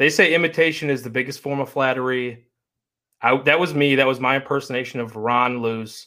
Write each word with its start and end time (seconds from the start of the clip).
They 0.00 0.08
say 0.08 0.32
imitation 0.32 0.88
is 0.88 1.02
the 1.02 1.10
biggest 1.10 1.40
form 1.40 1.60
of 1.60 1.68
flattery. 1.68 2.46
I, 3.20 3.36
that 3.42 3.60
was 3.60 3.74
me. 3.74 3.96
That 3.96 4.06
was 4.06 4.18
my 4.18 4.36
impersonation 4.36 4.98
of 4.98 5.14
Ron 5.14 5.60
Luce 5.60 6.06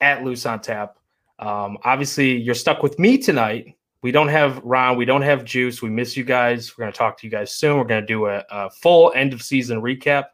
at 0.00 0.24
Loose 0.24 0.46
on 0.46 0.60
Tap. 0.62 0.96
Um, 1.38 1.76
obviously, 1.84 2.38
you're 2.38 2.54
stuck 2.54 2.82
with 2.82 2.98
me 2.98 3.18
tonight. 3.18 3.76
We 4.00 4.12
don't 4.12 4.28
have 4.28 4.62
Ron. 4.64 4.96
We 4.96 5.04
don't 5.04 5.20
have 5.20 5.44
Juice. 5.44 5.82
We 5.82 5.90
miss 5.90 6.16
you 6.16 6.24
guys. 6.24 6.72
We're 6.72 6.84
going 6.84 6.92
to 6.94 6.96
talk 6.96 7.18
to 7.18 7.26
you 7.26 7.30
guys 7.30 7.54
soon. 7.54 7.76
We're 7.76 7.84
going 7.84 8.00
to 8.00 8.06
do 8.06 8.24
a, 8.28 8.42
a 8.50 8.70
full 8.70 9.12
end 9.14 9.34
of 9.34 9.42
season 9.42 9.82
recap 9.82 10.28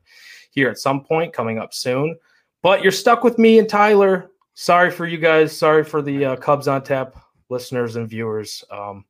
here 0.53 0.71
at 0.71 0.79
some 0.79 1.03
point 1.03 1.33
coming 1.33 1.59
up 1.59 1.75
soon. 1.75 2.17
But 2.63 2.85
you're 2.85 2.93
stuck 2.93 3.25
with 3.25 3.39
me 3.39 3.59
and 3.59 3.69
Tyler. 3.69 4.31
Sorry 4.55 4.93
for 4.93 5.05
you 5.05 5.19
guys. 5.19 5.57
Sorry 5.57 5.83
for 5.83 6.01
the 6.01 6.25
uh, 6.25 6.37
Cubs 6.37 6.69
on 6.69 6.85
Tap 6.85 7.17
listeners 7.49 7.97
and 7.97 8.09
viewers. 8.09 8.63
Um, 8.71 9.05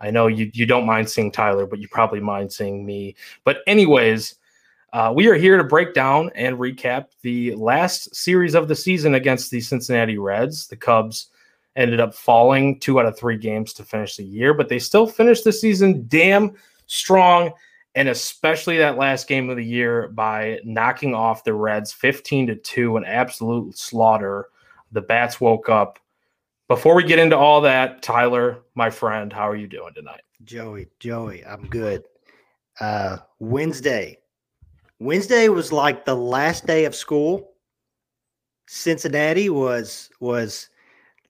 I 0.00 0.10
know 0.10 0.26
you 0.26 0.50
you 0.52 0.66
don't 0.66 0.86
mind 0.86 1.08
seeing 1.08 1.30
Tyler, 1.30 1.66
but 1.66 1.78
you 1.78 1.88
probably 1.88 2.20
mind 2.20 2.52
seeing 2.52 2.84
me. 2.84 3.16
But 3.44 3.58
anyways, 3.66 4.34
uh, 4.92 5.12
we 5.14 5.28
are 5.28 5.34
here 5.34 5.56
to 5.56 5.64
break 5.64 5.94
down 5.94 6.30
and 6.34 6.58
recap 6.58 7.06
the 7.22 7.54
last 7.54 8.14
series 8.14 8.54
of 8.54 8.68
the 8.68 8.74
season 8.74 9.14
against 9.14 9.50
the 9.50 9.60
Cincinnati 9.60 10.18
Reds. 10.18 10.68
The 10.68 10.76
Cubs 10.76 11.28
ended 11.76 12.00
up 12.00 12.14
falling 12.14 12.78
two 12.80 12.98
out 12.98 13.06
of 13.06 13.18
three 13.18 13.36
games 13.36 13.72
to 13.74 13.84
finish 13.84 14.16
the 14.16 14.24
year, 14.24 14.54
but 14.54 14.68
they 14.68 14.78
still 14.78 15.06
finished 15.06 15.44
the 15.44 15.52
season 15.52 16.06
damn 16.08 16.54
strong, 16.86 17.52
and 17.94 18.08
especially 18.08 18.78
that 18.78 18.96
last 18.96 19.28
game 19.28 19.50
of 19.50 19.56
the 19.56 19.64
year 19.64 20.08
by 20.08 20.60
knocking 20.64 21.14
off 21.14 21.44
the 21.44 21.54
Reds 21.54 21.92
15 21.92 22.46
to 22.48 22.56
2, 22.56 22.96
an 22.96 23.04
absolute 23.04 23.76
slaughter. 23.76 24.48
The 24.92 25.02
bats 25.02 25.40
woke 25.40 25.68
up 25.68 25.98
before 26.68 26.94
we 26.94 27.04
get 27.04 27.18
into 27.18 27.36
all 27.36 27.60
that, 27.60 28.02
Tyler, 28.02 28.62
my 28.74 28.90
friend, 28.90 29.32
how 29.32 29.48
are 29.48 29.56
you 29.56 29.68
doing 29.68 29.94
tonight? 29.94 30.22
Joey, 30.44 30.88
Joey, 30.98 31.44
I'm 31.44 31.66
good. 31.66 32.04
Uh, 32.80 33.18
Wednesday. 33.38 34.18
Wednesday 34.98 35.48
was 35.48 35.72
like 35.72 36.04
the 36.04 36.14
last 36.14 36.66
day 36.66 36.84
of 36.84 36.94
school. 36.94 37.52
Cincinnati 38.66 39.48
was 39.48 40.10
was 40.20 40.70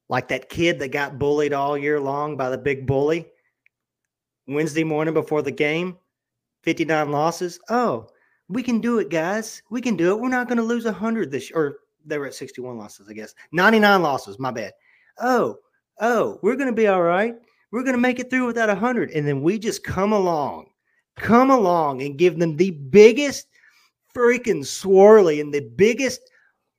like 0.09 0.29
that 0.29 0.49
kid 0.49 0.79
that 0.79 0.89
got 0.89 1.19
bullied 1.19 1.53
all 1.53 1.77
year 1.77 2.01
long 2.01 2.37
by 2.37 2.49
the 2.49 2.59
big 2.59 2.87
bully. 2.87 3.27
Wednesday 4.47 4.85
morning 4.85 5.13
before 5.13 5.43
the 5.43 5.51
game, 5.51 5.99
59 6.63 7.11
losses. 7.11 7.59
Oh, 7.69 8.09
we 8.49 8.63
can 8.63 8.81
do 8.81 9.01
it, 9.01 9.11
guys. 9.11 9.63
We 9.71 9.81
can 9.81 9.97
do 9.97 10.13
it. 10.13 10.21
We're 10.21 10.29
not 10.29 10.47
going 10.47 10.59
to 10.59 10.65
lose 10.65 10.85
100 10.85 11.31
this 11.31 11.51
year. 11.51 11.59
or 11.59 11.79
they 12.05 12.19
were 12.19 12.27
at 12.27 12.35
61 12.35 12.79
losses, 12.79 13.09
I 13.11 13.13
guess. 13.13 13.35
99 13.51 14.01
losses, 14.03 14.39
my 14.39 14.53
bad 14.53 14.73
oh, 15.21 15.59
oh, 16.01 16.39
we're 16.43 16.57
going 16.57 16.69
to 16.69 16.75
be 16.75 16.87
all 16.87 17.03
right. 17.03 17.35
We're 17.71 17.83
going 17.83 17.97
to 17.97 18.01
make 18.01 18.19
it 18.19 18.31
through 18.31 18.47
without 18.47 18.71
a 18.71 18.75
100. 18.75 19.11
And 19.11 19.27
then 19.27 19.43
we 19.43 19.59
just 19.59 19.85
come 19.85 20.13
along, 20.13 20.67
come 21.17 21.51
along 21.51 22.03
and 22.03 22.19
give 22.19 22.39
them 22.39 22.57
the 22.57 22.71
biggest 22.71 23.49
freaking 24.17 24.63
swirly 24.63 25.41
and 25.41 25.53
the 25.53 25.69
biggest 25.77 26.21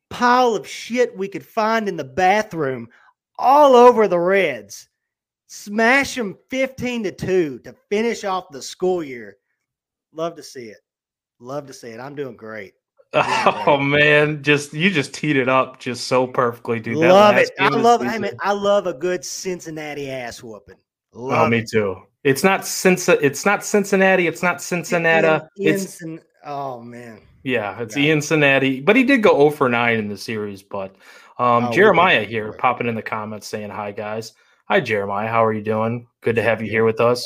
pile 0.09 0.55
of 0.55 0.67
shit 0.67 1.15
we 1.17 1.27
could 1.27 1.45
find 1.45 1.87
in 1.87 1.97
the 1.97 2.03
bathroom 2.03 2.87
all 3.37 3.75
over 3.75 4.07
the 4.07 4.19
Reds. 4.19 4.89
Smash 5.47 6.15
them 6.15 6.37
15 6.49 7.03
to 7.03 7.11
2 7.11 7.59
to 7.59 7.75
finish 7.89 8.23
off 8.23 8.51
the 8.51 8.61
school 8.61 9.03
year. 9.03 9.37
Love 10.13 10.35
to 10.35 10.43
see 10.43 10.65
it. 10.65 10.79
Love 11.39 11.67
to 11.67 11.73
see 11.73 11.89
it. 11.89 11.99
I'm 11.99 12.15
doing 12.15 12.35
great. 12.35 12.73
Oh 13.13 13.77
man, 13.77 14.43
just 14.43 14.73
you 14.73 14.89
just 14.89 15.13
teed 15.13 15.37
it 15.37 15.49
up 15.49 15.79
just 15.79 16.07
so 16.07 16.27
perfectly, 16.27 16.79
dude. 16.79 16.97
That 17.01 17.13
love 17.13 17.37
it. 17.37 17.49
I 17.59 17.69
love. 17.69 18.01
I 18.01 18.17
mean, 18.17 18.31
I 18.41 18.51
love 18.51 18.85
a 18.87 18.93
good 18.93 19.23
Cincinnati 19.23 20.09
ass 20.09 20.43
whooping. 20.43 20.75
Oh, 21.13 21.23
love 21.23 21.47
oh, 21.47 21.49
me 21.49 21.59
it. 21.59 21.69
too. 21.71 22.01
It's 22.23 22.43
not 22.43 22.61
Cincy. 22.61 23.17
It's 23.21 23.45
not 23.45 23.63
Cincinnati. 23.63 24.27
It's 24.27 24.43
not 24.43 24.61
Cincinnati. 24.61 25.45
It's 25.57 26.03
oh 26.45 26.81
man. 26.81 27.21
Yeah, 27.43 27.79
it's 27.81 27.95
Ian 27.95 28.21
Cincinnati, 28.21 28.81
but 28.81 28.97
he 28.97 29.05
did 29.05 29.23
go 29.23 29.37
0 29.37 29.51
for 29.51 29.69
9 29.69 29.97
in 29.97 30.09
the 30.09 30.17
series. 30.17 30.61
But 30.61 30.95
um, 31.39 31.65
oh, 31.65 31.71
Jeremiah 31.71 32.25
here 32.25 32.51
popping 32.51 32.87
in 32.87 32.95
the 32.95 33.01
comments 33.01 33.47
saying 33.47 33.69
hi, 33.69 33.93
guys. 33.93 34.33
Hi, 34.67 34.81
Jeremiah. 34.81 35.29
How 35.29 35.45
are 35.45 35.53
you 35.53 35.61
doing? 35.61 36.07
Good 36.19 36.35
to 36.35 36.43
have 36.43 36.61
you 36.61 36.69
here 36.69 36.83
with 36.83 36.99
us. 36.99 37.25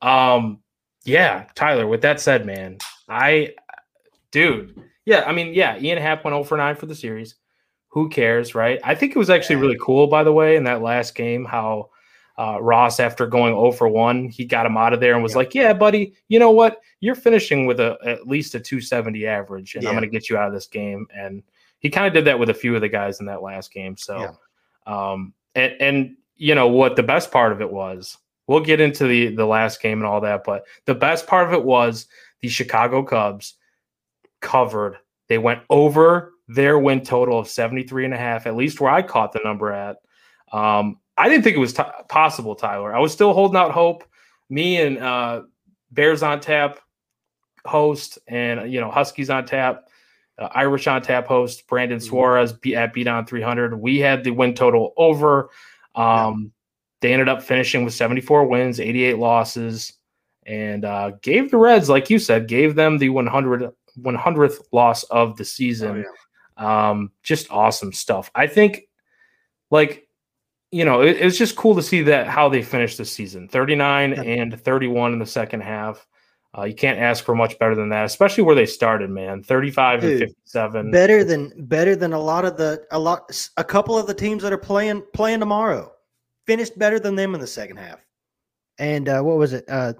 Um, 0.00 0.60
yeah, 1.04 1.44
Tyler. 1.54 1.86
With 1.86 2.00
that 2.02 2.20
said, 2.20 2.46
man, 2.46 2.78
I, 3.06 3.54
dude, 4.30 4.82
yeah, 5.06 5.24
I 5.26 5.32
mean, 5.32 5.54
yeah, 5.54 5.78
Ian 5.78 5.98
Happ 5.98 6.24
went 6.24 6.34
0 6.34 6.44
for 6.44 6.56
9 6.56 6.76
for 6.76 6.86
the 6.86 6.94
series. 6.94 7.34
Who 7.88 8.08
cares, 8.08 8.54
right? 8.54 8.80
I 8.82 8.94
think 8.94 9.14
it 9.14 9.18
was 9.18 9.30
actually 9.30 9.56
really 9.56 9.78
cool, 9.80 10.06
by 10.06 10.24
the 10.24 10.32
way, 10.32 10.56
in 10.56 10.64
that 10.64 10.82
last 10.82 11.14
game, 11.14 11.44
how 11.44 11.90
uh, 12.38 12.60
Ross, 12.60 12.98
after 12.98 13.26
going 13.26 13.52
0 13.52 13.72
for 13.72 13.88
1, 13.88 14.28
he 14.28 14.44
got 14.44 14.66
him 14.66 14.76
out 14.76 14.92
of 14.92 15.00
there 15.00 15.14
and 15.14 15.22
was 15.22 15.32
yeah. 15.32 15.38
like, 15.38 15.54
Yeah, 15.54 15.72
buddy, 15.72 16.14
you 16.28 16.38
know 16.38 16.50
what? 16.50 16.80
You're 17.00 17.14
finishing 17.14 17.66
with 17.66 17.80
a 17.80 17.96
at 18.04 18.26
least 18.26 18.54
a 18.54 18.60
270 18.60 19.26
average, 19.26 19.74
and 19.74 19.84
yeah. 19.84 19.90
I'm 19.90 19.94
going 19.94 20.08
to 20.08 20.10
get 20.10 20.28
you 20.28 20.36
out 20.36 20.48
of 20.48 20.54
this 20.54 20.66
game. 20.66 21.06
And 21.14 21.42
he 21.78 21.90
kind 21.90 22.06
of 22.06 22.14
did 22.14 22.24
that 22.24 22.38
with 22.38 22.50
a 22.50 22.54
few 22.54 22.74
of 22.74 22.80
the 22.80 22.88
guys 22.88 23.20
in 23.20 23.26
that 23.26 23.42
last 23.42 23.72
game. 23.72 23.96
So, 23.96 24.36
um, 24.86 25.34
and, 25.54 25.72
and, 25.80 26.16
you 26.36 26.54
know, 26.54 26.66
what 26.66 26.96
the 26.96 27.02
best 27.02 27.30
part 27.30 27.52
of 27.52 27.60
it 27.60 27.70
was, 27.70 28.16
we'll 28.46 28.60
get 28.60 28.80
into 28.80 29.06
the, 29.06 29.34
the 29.36 29.46
last 29.46 29.80
game 29.80 29.98
and 29.98 30.06
all 30.06 30.20
that, 30.22 30.42
but 30.44 30.64
the 30.86 30.94
best 30.94 31.26
part 31.26 31.46
of 31.46 31.52
it 31.52 31.62
was 31.62 32.06
the 32.40 32.48
Chicago 32.48 33.02
Cubs 33.02 33.54
covered. 34.44 34.98
They 35.28 35.38
went 35.38 35.62
over 35.70 36.34
their 36.46 36.78
win 36.78 37.02
total 37.02 37.38
of 37.38 37.48
73 37.48 38.04
and 38.04 38.14
a 38.14 38.18
half, 38.18 38.46
at 38.46 38.54
least 38.54 38.80
where 38.80 38.92
I 38.92 39.02
caught 39.02 39.32
the 39.32 39.40
number 39.42 39.72
at. 39.72 39.96
Um, 40.52 40.98
I 41.16 41.28
didn't 41.28 41.42
think 41.42 41.56
it 41.56 41.60
was 41.60 41.72
t- 41.72 41.82
possible, 42.08 42.54
Tyler. 42.54 42.94
I 42.94 43.00
was 43.00 43.12
still 43.12 43.32
holding 43.32 43.56
out 43.56 43.72
hope. 43.72 44.04
Me 44.50 44.80
and 44.80 44.98
uh, 44.98 45.42
Bears 45.90 46.22
on 46.22 46.40
tap 46.40 46.78
host 47.66 48.18
and, 48.28 48.70
you 48.70 48.80
know, 48.80 48.90
Huskies 48.90 49.30
on 49.30 49.46
tap, 49.46 49.88
uh, 50.38 50.48
Irish 50.52 50.86
on 50.86 51.02
tap 51.02 51.26
host, 51.26 51.66
Brandon 51.66 51.98
mm-hmm. 51.98 52.06
Suarez 52.06 52.52
be- 52.52 52.76
at 52.76 52.92
Beat 52.92 53.08
on 53.08 53.26
300. 53.26 53.74
We 53.74 53.98
had 53.98 54.22
the 54.22 54.30
win 54.30 54.54
total 54.54 54.92
over. 54.96 55.50
Um. 55.94 56.52
They 57.04 57.12
ended 57.12 57.28
up 57.28 57.42
finishing 57.42 57.84
with 57.84 57.92
74 57.92 58.46
wins, 58.46 58.80
88 58.80 59.18
losses, 59.18 59.92
and 60.46 60.86
uh, 60.86 61.10
gave 61.20 61.50
the 61.50 61.58
Reds, 61.58 61.90
like 61.90 62.08
you 62.08 62.18
said, 62.18 62.48
gave 62.48 62.76
them 62.76 62.96
the 62.96 63.10
100 63.10 63.70
100th 64.00 64.60
loss 64.72 65.04
of 65.04 65.36
the 65.36 65.44
season. 65.44 66.04
Oh, 66.04 66.62
yeah. 66.62 66.90
um, 66.90 67.12
just 67.22 67.50
awesome 67.50 67.92
stuff. 67.92 68.30
I 68.34 68.46
think, 68.46 68.82
like, 69.70 70.08
you 70.70 70.84
know, 70.84 71.02
it, 71.02 71.16
it's 71.20 71.38
just 71.38 71.56
cool 71.56 71.74
to 71.76 71.82
see 71.82 72.02
that 72.02 72.26
how 72.26 72.48
they 72.48 72.62
finished 72.62 72.98
the 72.98 73.04
season 73.04 73.48
39 73.48 74.10
yeah. 74.10 74.22
and 74.22 74.60
31 74.60 75.12
in 75.12 75.18
the 75.18 75.26
second 75.26 75.60
half. 75.60 76.06
Uh, 76.56 76.64
you 76.64 76.74
can't 76.74 76.98
ask 76.98 77.24
for 77.24 77.34
much 77.34 77.58
better 77.58 77.74
than 77.74 77.88
that, 77.88 78.04
especially 78.04 78.44
where 78.44 78.54
they 78.54 78.66
started, 78.66 79.10
man. 79.10 79.42
35 79.42 80.00
Dude, 80.00 80.10
and 80.10 80.30
57. 80.30 80.90
Better 80.90 81.24
than 81.24 81.52
better 81.66 81.96
than 81.96 82.12
a 82.12 82.18
lot 82.18 82.44
of 82.44 82.56
the 82.56 82.84
a 82.90 82.98
lot 82.98 83.48
a 83.56 83.64
couple 83.64 83.98
of 83.98 84.06
the 84.06 84.14
teams 84.14 84.42
that 84.42 84.52
are 84.52 84.58
playing 84.58 85.02
playing 85.12 85.40
tomorrow. 85.40 85.92
Finished 86.46 86.78
better 86.78 87.00
than 87.00 87.14
them 87.14 87.34
in 87.34 87.40
the 87.40 87.46
second 87.46 87.76
half. 87.76 88.04
And 88.78 89.08
uh, 89.08 89.22
what 89.22 89.38
was 89.38 89.52
it? 89.52 89.64
Uh, 89.68 89.94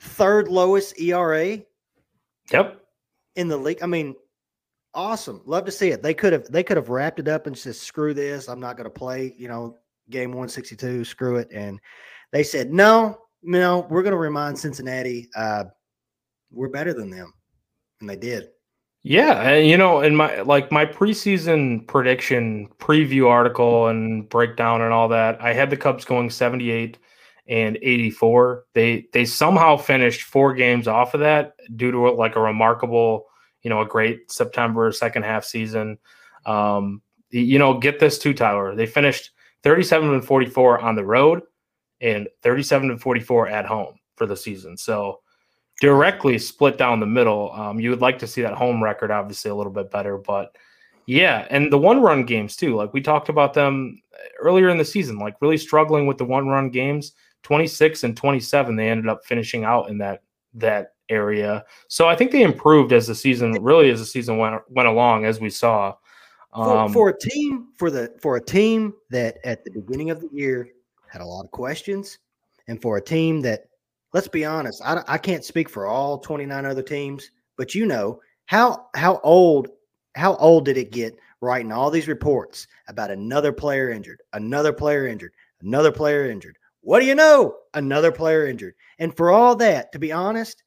third 0.00 0.48
lowest 0.48 0.98
ERA. 1.00 1.58
Yep 2.52 2.77
in 3.38 3.48
the 3.48 3.56
league. 3.56 3.82
I 3.82 3.86
mean, 3.86 4.16
awesome. 4.92 5.40
Love 5.46 5.64
to 5.64 5.72
see 5.72 5.88
it. 5.88 6.02
They 6.02 6.12
could 6.12 6.32
have 6.32 6.44
they 6.50 6.62
could 6.62 6.76
have 6.76 6.90
wrapped 6.90 7.20
it 7.20 7.28
up 7.28 7.46
and 7.46 7.56
said, 7.56 7.76
screw 7.76 8.12
this. 8.12 8.48
I'm 8.48 8.60
not 8.60 8.76
going 8.76 8.84
to 8.84 8.90
play, 8.90 9.34
you 9.38 9.48
know, 9.48 9.76
game 10.10 10.30
162, 10.30 11.04
screw 11.04 11.36
it. 11.36 11.48
And 11.52 11.80
they 12.32 12.42
said, 12.42 12.72
no, 12.72 13.16
no, 13.42 13.86
we're 13.88 14.02
going 14.02 14.12
to 14.12 14.18
remind 14.18 14.58
Cincinnati 14.58 15.28
uh, 15.36 15.64
we're 16.50 16.68
better 16.68 16.92
than 16.92 17.10
them. 17.10 17.32
And 18.00 18.10
they 18.10 18.16
did. 18.16 18.48
Yeah, 19.02 19.40
and 19.48 19.68
you 19.68 19.76
know, 19.76 20.00
in 20.00 20.16
my 20.16 20.40
like 20.40 20.72
my 20.72 20.84
preseason 20.84 21.86
prediction 21.86 22.68
preview 22.78 23.30
article 23.30 23.86
and 23.86 24.28
breakdown 24.28 24.82
and 24.82 24.92
all 24.92 25.08
that, 25.08 25.40
I 25.40 25.52
had 25.52 25.70
the 25.70 25.76
Cubs 25.76 26.04
going 26.04 26.30
78 26.30 26.98
and 27.46 27.78
84. 27.80 28.64
They 28.74 29.06
they 29.12 29.24
somehow 29.24 29.76
finished 29.76 30.22
four 30.22 30.52
games 30.52 30.88
off 30.88 31.14
of 31.14 31.20
that 31.20 31.54
due 31.76 31.92
to 31.92 32.10
like 32.10 32.36
a 32.36 32.40
remarkable, 32.40 33.26
you 33.62 33.70
know, 33.70 33.80
a 33.80 33.86
great 33.86 34.30
September 34.30 34.90
second 34.92 35.24
half 35.24 35.44
season. 35.44 35.98
Um, 36.46 37.02
you 37.30 37.58
know, 37.58 37.78
get 37.78 37.98
this 37.98 38.18
too, 38.18 38.34
Tyler. 38.34 38.74
They 38.74 38.86
finished 38.86 39.32
37 39.62 40.14
and 40.14 40.24
44 40.24 40.80
on 40.80 40.94
the 40.94 41.04
road 41.04 41.42
and 42.00 42.28
37 42.42 42.90
and 42.90 43.00
44 43.00 43.48
at 43.48 43.66
home 43.66 43.98
for 44.16 44.26
the 44.26 44.36
season. 44.36 44.76
So 44.76 45.20
directly 45.80 46.38
split 46.38 46.78
down 46.78 47.00
the 47.00 47.06
middle. 47.06 47.52
Um, 47.52 47.80
you 47.80 47.90
would 47.90 48.00
like 48.00 48.18
to 48.20 48.26
see 48.26 48.42
that 48.42 48.54
home 48.54 48.82
record 48.82 49.10
obviously 49.10 49.50
a 49.50 49.54
little 49.54 49.72
bit 49.72 49.90
better, 49.90 50.18
but 50.18 50.56
yeah, 51.06 51.46
and 51.50 51.72
the 51.72 51.78
one 51.78 52.02
run 52.02 52.24
games 52.24 52.54
too. 52.54 52.76
Like 52.76 52.92
we 52.92 53.00
talked 53.00 53.28
about 53.28 53.54
them 53.54 54.00
earlier 54.40 54.68
in 54.68 54.78
the 54.78 54.84
season, 54.84 55.18
like 55.18 55.36
really 55.40 55.56
struggling 55.56 56.06
with 56.06 56.18
the 56.18 56.24
one 56.24 56.48
run 56.48 56.70
games. 56.70 57.12
26 57.44 58.04
and 58.04 58.16
27 58.16 58.74
they 58.74 58.88
ended 58.88 59.08
up 59.08 59.24
finishing 59.24 59.64
out 59.64 59.88
in 59.88 59.98
that 59.98 60.22
that 60.54 60.94
area 61.08 61.64
so 61.88 62.08
i 62.08 62.14
think 62.14 62.30
they 62.30 62.42
improved 62.42 62.92
as 62.92 63.06
the 63.06 63.14
season 63.14 63.52
really 63.62 63.90
as 63.90 63.98
the 63.98 64.06
season 64.06 64.38
went 64.38 64.60
went 64.70 64.88
along 64.88 65.24
as 65.24 65.40
we 65.40 65.50
saw 65.50 65.94
For, 66.54 66.76
um, 66.76 66.92
for 66.92 67.08
a 67.10 67.18
team 67.18 67.68
for 67.76 67.90
the 67.90 68.12
for 68.20 68.36
a 68.36 68.44
team 68.44 68.94
that 69.10 69.38
at 69.44 69.64
the 69.64 69.70
beginning 69.70 70.10
of 70.10 70.20
the 70.20 70.28
year 70.32 70.68
had 71.08 71.22
a 71.22 71.26
lot 71.26 71.44
of 71.44 71.50
questions, 71.50 72.18
and 72.68 72.80
for 72.80 72.96
a 72.96 73.02
team 73.04 73.40
that, 73.42 73.64
let's 74.12 74.28
be 74.28 74.44
honest, 74.44 74.82
I, 74.84 75.02
I 75.08 75.18
can't 75.18 75.44
speak 75.44 75.68
for 75.68 75.86
all 75.86 76.18
29 76.18 76.64
other 76.64 76.82
teams, 76.82 77.30
but 77.56 77.74
you 77.74 77.86
know 77.86 78.20
how 78.46 78.86
how 78.94 79.20
old 79.24 79.68
how 80.14 80.36
old 80.36 80.64
did 80.64 80.76
it 80.76 80.92
get 80.92 81.18
writing 81.40 81.72
all 81.72 81.90
these 81.90 82.08
reports 82.08 82.66
about 82.88 83.10
another 83.10 83.52
player 83.52 83.90
injured, 83.90 84.20
another 84.32 84.72
player 84.72 85.06
injured, 85.06 85.32
another 85.62 85.92
player 85.92 86.30
injured. 86.30 86.56
What 86.80 87.00
do 87.00 87.06
you 87.06 87.14
know? 87.14 87.56
Another 87.74 88.10
player 88.10 88.46
injured. 88.46 88.74
And 88.98 89.16
for 89.16 89.30
all 89.30 89.54
that, 89.56 89.92
to 89.92 89.98
be 89.98 90.10
honest, 90.10 90.64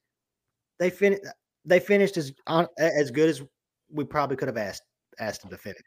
they 0.82 0.90
finished 0.90 1.22
they 1.64 1.80
finished 1.80 2.18
as 2.18 2.34
as 2.80 3.12
good 3.12 3.30
as 3.30 3.42
we 3.92 4.04
probably 4.04 4.36
could 4.36 4.48
have 4.48 4.58
asked 4.58 4.82
asked 5.20 5.42
them 5.42 5.52
to 5.52 5.58
finish. 5.58 5.84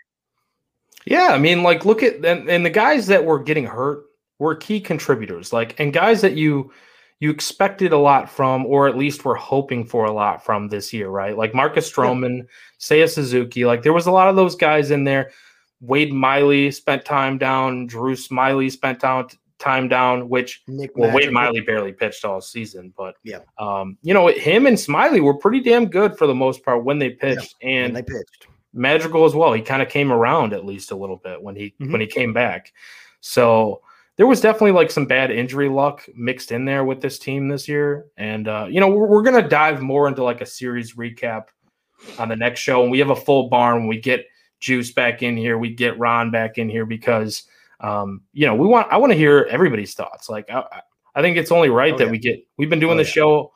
Yeah, 1.05 1.31
I 1.33 1.39
mean, 1.39 1.65
like 1.65 1.85
look 1.85 2.03
at 2.03 2.25
and, 2.25 2.49
and 2.49 2.65
the 2.65 2.71
guys 2.71 3.09
that 3.09 3.25
were 3.25 3.43
getting 3.43 3.67
hurt 3.67 4.05
were 4.39 4.55
key 4.55 4.81
contributors, 4.81 5.53
like 5.53 5.79
and 5.81 5.93
guys 5.93 6.21
that 6.21 6.35
you 6.35 6.73
you 7.19 7.31
expected 7.31 7.93
a 7.93 7.99
lot 7.99 8.31
from, 8.31 8.67
or 8.67 8.87
at 8.87 8.97
least 8.97 9.25
were 9.25 9.35
hoping 9.35 9.85
for 9.85 10.05
a 10.05 10.13
lot 10.13 10.45
from 10.45 10.69
this 10.69 10.93
year, 10.93 11.09
right? 11.09 11.37
Like 11.37 11.55
Marcus 11.55 11.91
Stroman, 11.91 12.39
yeah. 12.39 12.45
Seiya 12.79 13.13
Suzuki, 13.13 13.65
like 13.65 13.83
there 13.83 13.93
was 13.93 14.07
a 14.07 14.13
lot 14.13 14.29
of 14.29 14.37
those 14.37 14.55
guys 14.55 14.93
in 14.93 15.03
there. 15.03 15.33
Wade 15.81 16.13
Miley 16.13 16.71
spent 16.71 17.05
time 17.05 17.37
down. 17.37 17.87
Drew 17.87 18.15
Smyly 18.15 18.71
spent 18.71 19.01
down 19.01 19.29
time 19.65 19.89
down, 19.89 20.29
which 20.29 20.63
Nick 20.69 20.91
well, 20.95 21.15
Wade 21.15 21.33
Miley 21.33 21.61
barely 21.61 21.93
pitched 21.93 22.25
all 22.25 22.41
season, 22.41 22.93
but 22.97 23.17
yeah, 23.25 23.41
um, 23.59 23.97
you 24.03 24.13
know, 24.13 24.29
him 24.29 24.67
and 24.67 24.77
Smyly 24.77 25.23
were 25.23 25.35
pretty 25.35 25.61
damn 25.61 25.87
good 25.87 26.17
for 26.17 26.27
the 26.27 26.35
most 26.35 26.65
part 26.65 26.85
when 26.85 26.99
they 26.99 27.11
pitched, 27.11 27.55
yeah, 27.61 27.69
and 27.69 27.97
they 27.97 28.03
pitched. 28.03 28.47
Madrigal 28.75 29.25
as 29.25 29.35
well. 29.35 29.53
He 29.53 29.63
kind 29.63 29.83
of 29.83 29.89
came 29.89 30.13
around 30.13 30.53
at 30.53 30.67
least 30.67 30.91
a 30.91 30.97
little 30.97 31.17
bit 31.17 31.43
when 31.43 31.57
he 31.57 31.75
mm-hmm. 31.81 31.93
when 31.93 32.01
he 32.01 32.07
came 32.07 32.33
back. 32.33 32.73
So 33.21 33.81
there 34.17 34.27
was 34.27 34.41
definitely 34.41 34.73
like 34.73 34.91
some 34.91 35.07
bad 35.07 35.31
injury 35.31 35.69
luck 35.69 36.07
mixed 36.15 36.53
in 36.53 36.65
there 36.65 36.85
with 36.85 37.01
this 37.01 37.19
team 37.19 37.49
this 37.49 37.67
year. 37.67 38.07
And 38.17 38.47
uh, 38.47 38.67
you 38.69 38.81
know, 38.81 38.89
we're, 38.89 39.07
we're 39.07 39.23
gonna 39.23 39.49
dive 39.49 39.81
more 39.81 40.09
into 40.09 40.23
like 40.23 40.41
a 40.41 40.47
series 40.47 40.95
recap 40.95 41.47
on 42.19 42.29
the 42.29 42.37
next 42.37 42.61
show, 42.61 42.83
and 42.83 42.91
we 42.91 42.99
have 42.99 43.11
a 43.11 43.17
full 43.17 43.49
barn 43.49 43.79
when 43.79 43.89
we 43.89 44.01
get 44.01 44.27
Juice 44.65 44.93
back 44.93 45.23
in 45.23 45.37
here, 45.37 45.59
we 45.59 45.75
get 45.75 45.99
Ron 45.99 46.31
back 46.31 46.57
in 46.57 46.71
here 46.71 46.87
because 46.87 47.45
um, 47.85 48.23
you 48.33 48.47
know 48.47 48.55
we 48.55 48.67
want 48.67 48.91
I 48.91 48.97
want 48.97 49.13
to 49.13 49.17
hear 49.17 49.47
everybody's 49.51 49.95
thoughts. 49.95 50.29
Like 50.29 50.49
I, 50.51 50.65
I 51.15 51.23
think 51.23 51.37
it's 51.37 51.53
only 51.53 51.69
right 51.69 51.93
oh, 51.93 51.99
that 51.99 52.07
yeah. 52.07 52.11
we 52.11 52.19
get 52.19 52.45
we've 52.57 52.71
been 52.71 52.81
doing 52.81 52.95
oh, 52.95 53.03
the 53.03 53.09
yeah. 53.09 53.11
show 53.11 53.53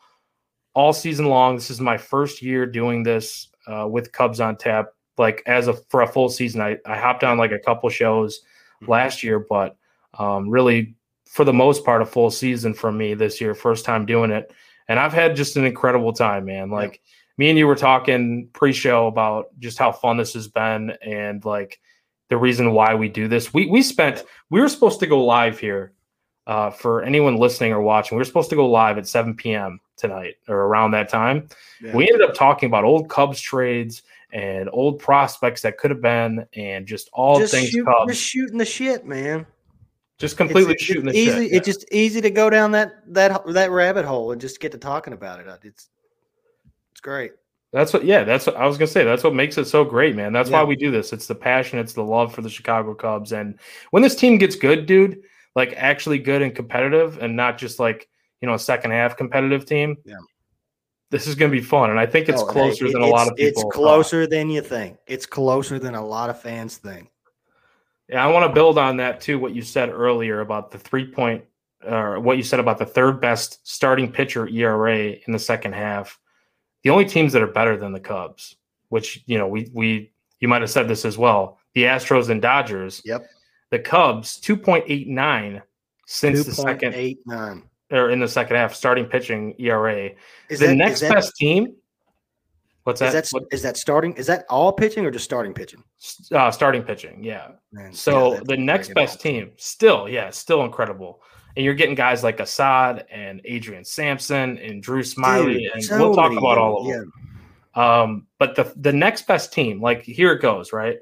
all 0.75 0.93
season 0.93 1.27
long. 1.27 1.57
This 1.57 1.71
is 1.71 1.81
my 1.81 1.97
first 1.97 2.43
year 2.43 2.67
doing 2.67 3.03
this 3.03 3.49
uh, 3.67 3.89
with 3.89 4.13
Cubs 4.13 4.41
on 4.41 4.57
tap. 4.57 4.89
Like 5.17 5.43
as 5.47 5.67
a 5.67 5.73
for 5.73 6.03
a 6.03 6.07
full 6.07 6.29
season, 6.29 6.61
I, 6.61 6.77
I 6.87 6.99
hopped 6.99 7.25
on 7.25 7.39
like 7.39 7.53
a 7.53 7.59
couple 7.59 7.89
shows 7.89 8.41
mm-hmm. 8.83 8.93
last 8.93 9.23
year, 9.23 9.45
but 9.49 9.77
um, 10.19 10.49
really, 10.49 10.95
for 11.27 11.45
the 11.45 11.53
most 11.53 11.85
part, 11.85 12.03
a 12.03 12.07
full 12.07 12.31
season 12.31 12.75
for 12.75 12.93
me 12.93 13.15
this 13.15 13.41
year, 13.41 13.55
first 13.55 13.85
time 13.85 14.05
doing 14.05 14.31
it, 14.31 14.53
and 14.89 15.01
I've 15.01 15.13
had 15.13 15.37
just 15.37 15.57
an 15.57 15.65
incredible 15.65 16.13
time, 16.13 16.45
man. 16.45 16.71
Like 16.71 16.93
yeah. 16.93 17.01
me 17.39 17.49
and 17.49 17.59
you 17.59 17.67
were 17.67 17.77
talking 17.77 18.49
pre-show 18.53 19.07
about 19.07 19.47
just 19.59 19.79
how 19.79 19.91
fun 19.91 20.19
this 20.19 20.35
has 20.35 20.49
been, 20.49 20.93
and 21.03 21.43
like 21.45 21.81
the 22.29 22.37
reason 22.37 22.73
why 22.73 22.95
we 22.95 23.09
do 23.09 23.29
this. 23.29 23.53
We 23.53 23.67
we 23.67 23.83
spent 23.83 24.25
we 24.51 24.61
were 24.61 24.69
supposed 24.69 25.01
to 25.01 25.07
go 25.07 25.25
live 25.25 25.59
here. 25.59 25.93
Uh, 26.47 26.71
for 26.71 27.03
anyone 27.03 27.37
listening 27.37 27.73
or 27.73 27.83
watching, 27.83 28.17
we 28.17 28.21
were 28.21 28.25
supposed 28.25 28.49
to 28.49 28.57
go 28.57 28.67
live 28.67 28.97
at 28.97 29.07
7 29.07 29.35
p.m. 29.35 29.79
tonight 29.99 30.37
or 30.49 30.57
around 30.57 30.93
that 30.93 31.11
time. 31.11 31.47
Yeah. 31.79 31.95
We 31.95 32.09
ended 32.11 32.27
up 32.27 32.35
talking 32.35 32.69
about 32.69 32.85
old 32.85 33.11
Cubs 33.11 33.39
trades 33.39 34.03
and 34.33 34.71
old 34.73 34.99
prospects 34.99 35.61
that 35.61 35.77
could 35.77 35.91
have 35.91 36.01
been, 36.01 36.47
and 36.55 36.87
just 36.87 37.11
all 37.13 37.39
just 37.39 37.53
things 37.53 37.69
shoot, 37.69 37.85
Cubs. 37.85 38.13
Just 38.13 38.23
shooting 38.23 38.57
the 38.57 38.65
shit, 38.65 39.05
man. 39.05 39.45
Just 40.17 40.39
completely 40.39 40.73
it's, 40.73 40.83
shooting 40.83 41.09
it's 41.09 41.17
the 41.17 41.21
easy. 41.21 41.49
shit. 41.49 41.53
It's 41.53 41.67
just 41.67 41.93
easy 41.93 42.21
to 42.23 42.31
go 42.31 42.49
down 42.49 42.73
that 42.73 43.03
that 43.09 43.43
that 43.49 43.71
rabbit 43.71 44.07
hole 44.07 44.33
and 44.33 44.41
just 44.41 44.59
get 44.59 44.73
to 44.73 44.79
talking 44.79 45.13
about 45.13 45.41
it. 45.41 45.47
It's 45.63 45.91
it's 46.93 47.01
great. 47.01 47.33
That's 47.73 47.93
what. 47.93 48.05
Yeah, 48.05 48.25
that's 48.25 48.47
what 48.47 48.57
I 48.57 48.67
was 48.67 48.79
gonna 48.79 48.87
say. 48.87 49.05
That's 49.05 49.23
what 49.23 49.35
makes 49.35 49.59
it 49.59 49.67
so 49.67 49.85
great, 49.85 50.17
man. 50.17 50.33
That's 50.33 50.49
yeah. 50.49 50.59
why 50.59 50.65
we 50.65 50.77
do 50.77 50.91
this. 50.91 51.13
It's 51.13 51.27
the 51.27 51.35
passion. 51.35 51.79
It's 51.79 51.93
the 51.93 52.03
love 52.03 52.35
for 52.35 52.41
the 52.41 52.49
Chicago 52.49 52.95
Cubs. 52.95 53.33
And 53.33 53.59
when 53.91 54.03
this 54.03 54.15
team 54.15 54.39
gets 54.39 54.57
good, 54.57 54.87
dude, 54.87 55.21
like 55.55 55.75
actually 55.77 56.19
good 56.19 56.41
and 56.41 56.55
competitive, 56.55 57.19
and 57.19 57.37
not 57.37 57.59
just 57.59 57.79
like 57.79 58.09
you 58.41 58.49
know 58.49 58.55
a 58.55 58.59
second 58.59 58.93
half 58.93 59.17
competitive 59.17 59.67
team. 59.67 59.97
Yeah. 60.05 60.17
This 61.11 61.27
is 61.27 61.35
going 61.35 61.51
to 61.51 61.57
be 61.57 61.63
fun, 61.63 61.89
and 61.89 61.99
I 61.99 62.05
think 62.05 62.29
it's 62.29 62.43
oh, 62.43 62.47
closer 62.47 62.85
hey, 62.85 62.93
than 62.93 63.01
a 63.01 63.07
lot 63.07 63.29
of 63.29 63.37
people. 63.37 63.63
It's 63.63 63.75
closer 63.75 64.25
thought. 64.25 64.31
than 64.31 64.51
you 64.51 64.61
think. 64.61 64.99
It's 65.07 65.25
closer 65.25 65.79
than 65.79 65.95
a 65.95 66.05
lot 66.05 66.29
of 66.29 66.39
fans 66.39 66.77
think. 66.77 67.11
Yeah, 68.11 68.25
I 68.25 68.31
want 68.31 68.47
to 68.47 68.53
build 68.53 68.79
on 68.79 68.99
that 68.99 69.21
too. 69.21 69.39
What 69.39 69.55
you 69.55 69.63
said 69.63 69.89
earlier 69.89 70.41
about 70.41 70.71
the 70.71 70.79
three 70.79 71.11
point, 71.11 71.45
or 71.83 72.21
what 72.21 72.37
you 72.37 72.43
said 72.43 72.61
about 72.61 72.79
the 72.79 72.87
third 72.87 73.21
best 73.21 73.67
starting 73.67 74.11
pitcher 74.11 74.49
ERA 74.49 75.13
in 75.27 75.33
the 75.33 75.39
second 75.39 75.75
half. 75.75 76.19
The 76.83 76.91
only 76.91 77.05
teams 77.05 77.33
that 77.33 77.43
are 77.43 77.49
better 77.49 77.77
than 77.77 77.93
the 77.93 78.01
Cubs, 78.01 78.57
which 78.89 79.23
you 79.27 79.39
know 79.39 79.47
we 79.47 79.71
we 79.73 80.13
you 80.41 80.49
might 80.49 80.63
have 80.63 80.71
said 80.71 80.89
this 80.89 81.05
as 81.05 81.19
well, 81.19 81.59
the 81.75 81.85
Astros 81.85 82.29
and 82.29 82.41
Dodgers. 82.41 83.03
Yep. 83.05 83.29
The 83.71 83.79
Cubs 83.79 84.39
two 84.39 84.57
point 84.57 84.85
eight 84.89 85.09
nine 85.09 85.63
since 86.07 86.45
2. 86.45 86.45
the 86.45 86.53
second 86.53 86.95
eight 86.95 87.19
nine 87.27 87.65
or 87.91 88.11
in 88.11 88.21
the 88.21 88.29
second 88.29 88.57
half 88.57 88.75
starting 88.75 89.07
pitching 89.07 89.55
ERA. 89.59 90.11
Is 90.49 90.61
the 90.61 90.69
that, 90.69 90.75
next 90.75 91.01
that, 91.01 91.13
best 91.13 91.37
team 91.37 91.75
What's 92.89 93.01
that? 93.01 93.15
Is 93.15 93.31
that, 93.31 93.47
is 93.51 93.61
that 93.61 93.77
starting? 93.77 94.15
Is 94.15 94.27
that 94.29 94.47
all 94.49 94.73
pitching 94.73 95.05
or 95.05 95.11
just 95.11 95.27
starting 95.27 95.53
pitching? 95.53 95.85
Uh, 96.33 96.51
starting 96.51 96.83
pitching, 96.83 97.23
yeah. 97.23 97.49
Man, 97.71 97.93
so 97.93 98.33
yeah, 98.33 98.41
the 98.45 98.57
next 98.57 98.95
best 98.95 99.21
team, 99.21 99.51
still, 99.59 100.09
yeah, 100.09 100.31
still 100.31 100.65
incredible. 100.65 101.21
And 101.57 101.65
you're 101.65 101.75
getting 101.75 101.95
guys 101.95 102.23
like 102.23 102.41
Assad 102.41 103.07
and 103.11 103.41
Adrian 103.45 103.85
Sampson 103.85 104.59
and 104.59 104.83
Drew 104.83 105.03
Smyly, 105.03 105.59
Dude, 105.59 105.73
and 105.75 105.85
so 105.85 105.99
we'll 105.99 106.15
talk 106.15 106.33
about 106.33 106.59
all 106.59 106.83
of 106.83 106.93
them. 106.93 107.13
Um, 107.75 108.27
but 108.39 108.55
the 108.55 108.73
the 108.77 108.93
next 108.93 109.27
best 109.27 109.53
team, 109.53 109.81
like 109.81 110.03
here 110.03 110.33
it 110.33 110.43
goes, 110.43 110.73
right? 110.73 110.99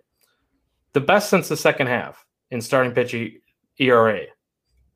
The 0.93 1.00
best 1.00 1.31
since 1.31 1.49
the 1.49 1.57
second 1.57 1.88
half 1.88 2.25
in 2.50 2.61
starting 2.61 2.93
pitching 2.93 3.41
ERA. 3.79 4.23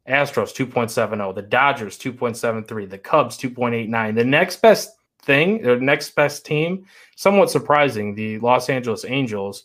Astros 0.09 0.55
2.70, 0.55 1.35
the 1.35 1.43
Dodgers 1.43 1.99
2.73, 1.99 2.89
the 2.89 2.99
Cubs 2.99 3.39
2.89. 3.39 4.15
The 4.15 4.25
next 4.25 4.63
best 4.63 4.91
thing, 5.23 5.63
their 5.63 5.79
next 5.79 6.15
best 6.15 6.45
team, 6.45 6.87
somewhat 7.17 7.51
surprising, 7.51 8.15
the 8.15 8.39
Los 8.39 8.69
Angeles 8.69 9.05
Angels, 9.05 9.65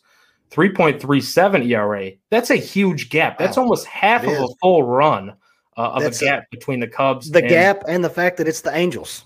3.37 0.52 1.70
ERA. 1.70 2.12
That's 2.30 2.52
a 2.52 2.56
huge 2.56 3.10
gap. 3.10 3.38
That's 3.38 3.58
wow. 3.58 3.64
almost 3.64 3.88
half 3.88 4.24
it 4.24 4.28
of 4.28 4.34
is. 4.34 4.40
a 4.40 4.56
full 4.62 4.84
run 4.84 5.34
uh, 5.78 5.92
of 5.92 6.04
That's 6.04 6.22
a 6.22 6.26
gap 6.26 6.44
a, 6.44 6.56
between 6.56 6.80
the 6.80 6.88
Cubs. 6.88 7.30
The 7.30 7.40
and, 7.40 7.50
gap 7.50 7.84
and 7.88 8.04
the 8.04 8.10
fact 8.10 8.38
that 8.38 8.48
it's 8.48 8.62
the 8.62 8.76
Angels. 8.76 9.24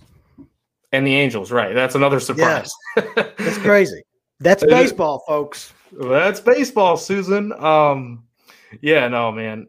And 0.91 1.05
the 1.05 1.15
Angels, 1.15 1.51
right. 1.51 1.75
That's 1.75 1.95
another 1.95 2.19
surprise. 2.19 2.71
Yeah. 2.97 3.03
That's 3.37 3.57
crazy. 3.59 4.01
That's 4.39 4.63
baseball, 4.63 5.23
folks. 5.27 5.73
That's 5.91 6.39
baseball, 6.39 6.97
Susan. 6.97 7.51
Um, 7.53 8.23
yeah, 8.81 9.07
no, 9.07 9.31
man. 9.31 9.67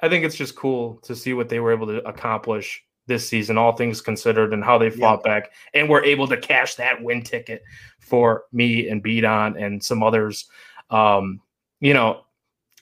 I 0.00 0.08
think 0.08 0.24
it's 0.24 0.34
just 0.34 0.56
cool 0.56 0.96
to 1.04 1.14
see 1.14 1.32
what 1.34 1.48
they 1.48 1.60
were 1.60 1.72
able 1.72 1.86
to 1.86 2.06
accomplish 2.06 2.82
this 3.06 3.28
season, 3.28 3.58
all 3.58 3.72
things 3.72 4.00
considered, 4.00 4.52
and 4.52 4.62
how 4.62 4.78
they 4.78 4.90
fought 4.90 5.20
yeah. 5.24 5.40
back 5.40 5.52
and 5.74 5.88
were 5.88 6.04
able 6.04 6.26
to 6.28 6.36
cash 6.36 6.74
that 6.76 7.02
win 7.02 7.22
ticket 7.22 7.62
for 8.00 8.44
me 8.52 8.88
and 8.88 9.02
Beat 9.02 9.24
on 9.24 9.56
and 9.56 9.82
some 9.82 10.02
others. 10.02 10.46
Um, 10.90 11.40
you 11.80 11.94
know, 11.94 12.24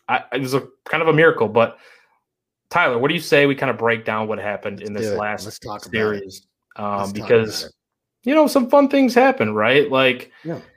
I, 0.09 0.25
it 0.33 0.41
was 0.41 0.55
a 0.55 0.67
kind 0.85 1.03
of 1.03 1.09
a 1.09 1.13
miracle. 1.13 1.49
But 1.49 1.79
Tyler, 2.71 2.99
what 2.99 3.09
do 3.09 3.15
you 3.15 3.21
say 3.21 3.47
we 3.47 3.55
kind 3.55 3.71
of 3.71 3.79
break 3.79 4.05
down 4.05 4.29
what 4.29 4.39
happened 4.39 4.79
Let's 4.79 4.89
in 4.89 4.95
this 4.95 5.19
last 5.19 5.63
series? 5.91 6.47
Um, 6.77 7.13
because 7.13 7.73
you 8.23 8.35
know 8.35 8.47
some 8.47 8.71
fun 8.71 8.89
things 8.89 9.15
happen, 9.15 9.55
right? 9.55 9.91
Like. 9.91 10.33
Yeah. 10.45 10.61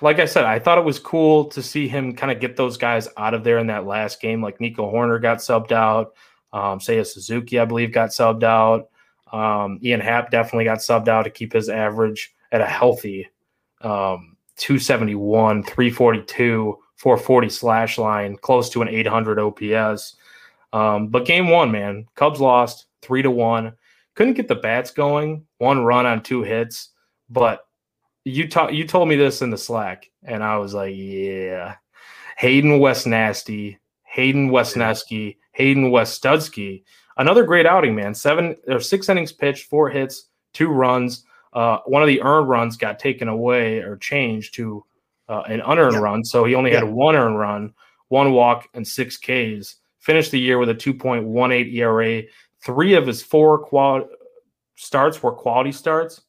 Like 0.00 0.18
I 0.18 0.24
said, 0.24 0.44
I 0.44 0.58
thought 0.58 0.78
it 0.78 0.84
was 0.84 0.98
cool 0.98 1.44
to 1.46 1.62
see 1.62 1.86
him 1.86 2.16
kind 2.16 2.32
of 2.32 2.40
get 2.40 2.56
those 2.56 2.76
guys 2.76 3.06
out 3.16 3.32
of 3.32 3.44
there 3.44 3.58
in 3.58 3.68
that 3.68 3.86
last 3.86 4.20
game. 4.20 4.42
Like 4.42 4.60
Nico 4.60 4.92
Hoerner 4.92 5.22
got 5.22 5.38
subbed 5.38 5.70
out. 5.70 6.14
Um, 6.52 6.80
Seiya 6.80 7.06
Suzuki, 7.06 7.60
I 7.60 7.64
believe, 7.64 7.92
got 7.92 8.10
subbed 8.10 8.42
out. 8.42 8.88
Um, 9.32 9.78
Ian 9.82 10.00
Happ 10.00 10.32
definitely 10.32 10.64
got 10.64 10.78
subbed 10.78 11.06
out 11.06 11.22
to 11.22 11.30
keep 11.30 11.52
his 11.52 11.68
average 11.68 12.34
at 12.50 12.60
a 12.60 12.66
healthy 12.66 13.28
um, 13.82 14.36
271, 14.56 15.62
342, 15.62 16.78
440 16.96 17.48
slash 17.48 17.98
line, 17.98 18.36
close 18.36 18.68
to 18.70 18.82
an 18.82 18.88
800 18.88 19.38
OPS. 19.38 20.16
Um, 20.72 21.08
but 21.08 21.24
game 21.24 21.48
one, 21.48 21.70
man, 21.70 22.06
Cubs 22.14 22.40
lost 22.40 22.86
three 23.02 23.22
to 23.22 23.30
one. 23.30 23.72
Couldn't 24.14 24.34
get 24.34 24.48
the 24.48 24.54
bats 24.54 24.90
going. 24.90 25.46
One 25.58 25.84
run 25.84 26.06
on 26.06 26.22
two 26.22 26.42
hits, 26.42 26.90
but 27.30 27.66
you 28.24 28.48
ta- 28.48 28.68
you 28.68 28.86
told 28.86 29.08
me 29.08 29.16
this 29.16 29.42
in 29.42 29.50
the 29.50 29.58
Slack, 29.58 30.10
and 30.22 30.42
I 30.42 30.56
was 30.58 30.74
like, 30.74 30.94
yeah, 30.96 31.76
Hayden 32.36 32.80
Wesnasty, 32.80 33.78
Hayden 34.02 34.50
Wesneski 34.50 35.36
Hayden 35.58 35.90
Westudski. 35.90 36.84
Another 37.16 37.44
great 37.44 37.66
outing, 37.66 37.94
man. 37.96 38.14
Seven 38.14 38.54
or 38.68 38.78
six 38.78 39.08
innings 39.08 39.32
pitched, 39.32 39.68
four 39.68 39.90
hits, 39.90 40.28
two 40.54 40.68
runs. 40.68 41.24
Uh, 41.52 41.78
one 41.86 42.00
of 42.00 42.06
the 42.06 42.22
earned 42.22 42.48
runs 42.48 42.76
got 42.76 43.00
taken 43.00 43.26
away 43.26 43.78
or 43.78 43.96
changed 43.96 44.54
to 44.54 44.84
uh, 45.28 45.42
an 45.48 45.60
unearned 45.66 45.94
yeah. 45.94 46.00
run. 46.00 46.24
So 46.24 46.44
he 46.44 46.54
only 46.54 46.70
yeah. 46.70 46.78
had 46.78 46.88
one 46.88 47.16
earned 47.16 47.38
run, 47.38 47.74
one 48.06 48.32
walk, 48.32 48.68
and 48.72 48.86
six 48.86 49.16
Ks. 49.16 49.76
Finished 50.08 50.30
the 50.30 50.40
year 50.40 50.56
with 50.56 50.70
a 50.70 50.74
2.18 50.74 51.74
ERA. 51.74 52.22
Three 52.64 52.94
of 52.94 53.06
his 53.06 53.22
four 53.22 53.58
qual- 53.58 54.08
starts 54.74 55.22
were 55.22 55.32
quality 55.32 55.70
starts, 55.70 56.22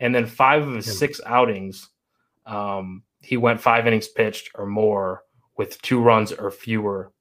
and 0.00 0.14
then 0.14 0.24
five 0.24 0.66
of 0.66 0.74
his 0.74 0.98
six 0.98 1.20
outings, 1.26 1.90
um, 2.46 3.02
he 3.20 3.36
went 3.36 3.60
five 3.60 3.86
innings 3.86 4.08
pitched 4.08 4.52
or 4.54 4.64
more 4.64 5.22
with 5.58 5.82
two 5.82 6.00
runs 6.00 6.32
or 6.32 6.50
fewer 6.50 7.12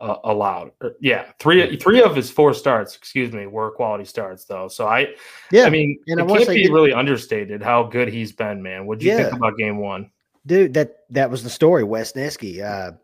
uh, 0.00 0.16
allowed. 0.24 0.72
Er, 0.82 0.96
yeah, 1.00 1.30
three 1.38 1.76
three 1.76 2.02
of 2.02 2.16
his 2.16 2.28
four 2.28 2.54
starts, 2.54 2.96
excuse 2.96 3.30
me, 3.30 3.46
were 3.46 3.70
quality 3.70 4.04
starts 4.04 4.44
though. 4.44 4.66
So 4.66 4.88
I, 4.88 5.14
yeah, 5.52 5.66
I 5.66 5.70
mean, 5.70 5.96
and 6.08 6.18
it 6.18 6.28
I 6.28 6.38
can't 6.38 6.48
be 6.48 6.70
really 6.72 6.92
understated 6.92 7.62
how 7.62 7.84
good 7.84 8.08
he's 8.08 8.32
been, 8.32 8.60
man. 8.60 8.84
What 8.84 8.98
do 8.98 9.06
you 9.06 9.12
yeah. 9.12 9.22
think 9.22 9.36
about 9.36 9.56
Game 9.56 9.78
One, 9.78 10.10
dude? 10.44 10.74
That 10.74 11.04
that 11.10 11.30
was 11.30 11.44
the 11.44 11.50
story. 11.50 11.84
Wesneski. 11.84 12.64
Uh, 12.64 12.96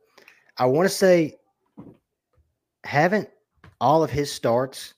I 0.60 0.66
want 0.66 0.88
to 0.88 0.94
say, 0.94 1.37
haven't 2.88 3.28
all 3.80 4.02
of 4.02 4.10
his 4.10 4.32
starts 4.32 4.94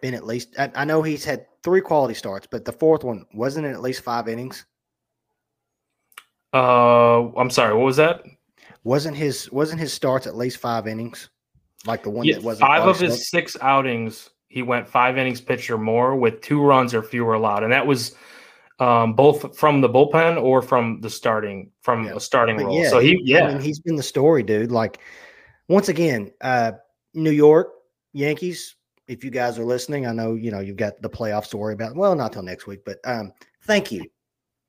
been 0.00 0.14
at 0.14 0.24
least? 0.24 0.54
I, 0.58 0.70
I 0.74 0.84
know 0.84 1.02
he's 1.02 1.24
had 1.24 1.46
three 1.64 1.80
quality 1.80 2.14
starts, 2.14 2.46
but 2.48 2.64
the 2.64 2.72
fourth 2.72 3.02
one 3.02 3.26
wasn't 3.34 3.66
it 3.66 3.70
at 3.70 3.82
least 3.82 4.02
five 4.02 4.28
innings. 4.28 4.64
Uh, 6.54 7.30
I'm 7.36 7.50
sorry. 7.50 7.74
What 7.74 7.84
was 7.84 7.96
that? 7.96 8.22
Wasn't 8.84 9.16
his 9.16 9.50
wasn't 9.50 9.80
his 9.80 9.92
starts 9.92 10.26
at 10.26 10.36
least 10.36 10.58
five 10.58 10.86
innings? 10.86 11.28
Like 11.86 12.04
the 12.04 12.10
one 12.10 12.24
yeah, 12.24 12.34
that 12.34 12.44
wasn't 12.44 12.68
five 12.68 12.86
of 12.86 13.00
his 13.00 13.28
six 13.28 13.56
outings, 13.60 14.30
he 14.48 14.62
went 14.62 14.88
five 14.88 15.18
innings 15.18 15.40
pitch 15.40 15.68
or 15.70 15.78
more 15.78 16.14
with 16.14 16.40
two 16.40 16.62
runs 16.62 16.94
or 16.94 17.02
fewer 17.02 17.34
allowed, 17.34 17.64
and 17.64 17.72
that 17.72 17.86
was 17.86 18.14
um, 18.78 19.14
both 19.14 19.58
from 19.58 19.80
the 19.80 19.88
bullpen 19.88 20.40
or 20.40 20.62
from 20.62 21.00
the 21.00 21.10
starting 21.10 21.70
from 21.82 22.06
yeah. 22.06 22.14
a 22.14 22.20
starting 22.20 22.56
but 22.56 22.66
role. 22.66 22.82
Yeah, 22.82 22.90
so 22.90 23.00
he, 23.00 23.20
yeah, 23.24 23.46
I 23.46 23.52
mean, 23.54 23.60
he's 23.60 23.80
been 23.80 23.96
the 23.96 24.02
story, 24.02 24.44
dude. 24.44 24.70
Like 24.70 25.00
once 25.68 25.88
again, 25.88 26.30
uh, 26.40 26.72
New 27.14 27.30
York 27.30 27.72
Yankees. 28.12 28.76
If 29.06 29.24
you 29.24 29.30
guys 29.30 29.58
are 29.58 29.64
listening, 29.64 30.06
I 30.06 30.12
know 30.12 30.34
you 30.34 30.50
know 30.50 30.60
you've 30.60 30.76
got 30.76 31.00
the 31.00 31.08
playoffs 31.08 31.48
to 31.50 31.56
worry 31.56 31.74
about. 31.74 31.96
Well, 31.96 32.14
not 32.14 32.32
till 32.32 32.42
next 32.42 32.66
week, 32.66 32.80
but 32.84 32.98
um, 33.04 33.32
thank 33.62 33.90
you, 33.90 34.04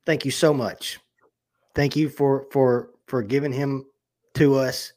thank 0.05 0.23
you 0.23 0.31
so 0.31 0.53
much. 0.53 0.99
Thank 1.75 1.95
you 1.95 2.09
for 2.09 2.45
for 2.51 2.91
for 3.07 3.21
giving 3.21 3.51
him 3.51 3.85
to 4.35 4.55
us 4.55 4.93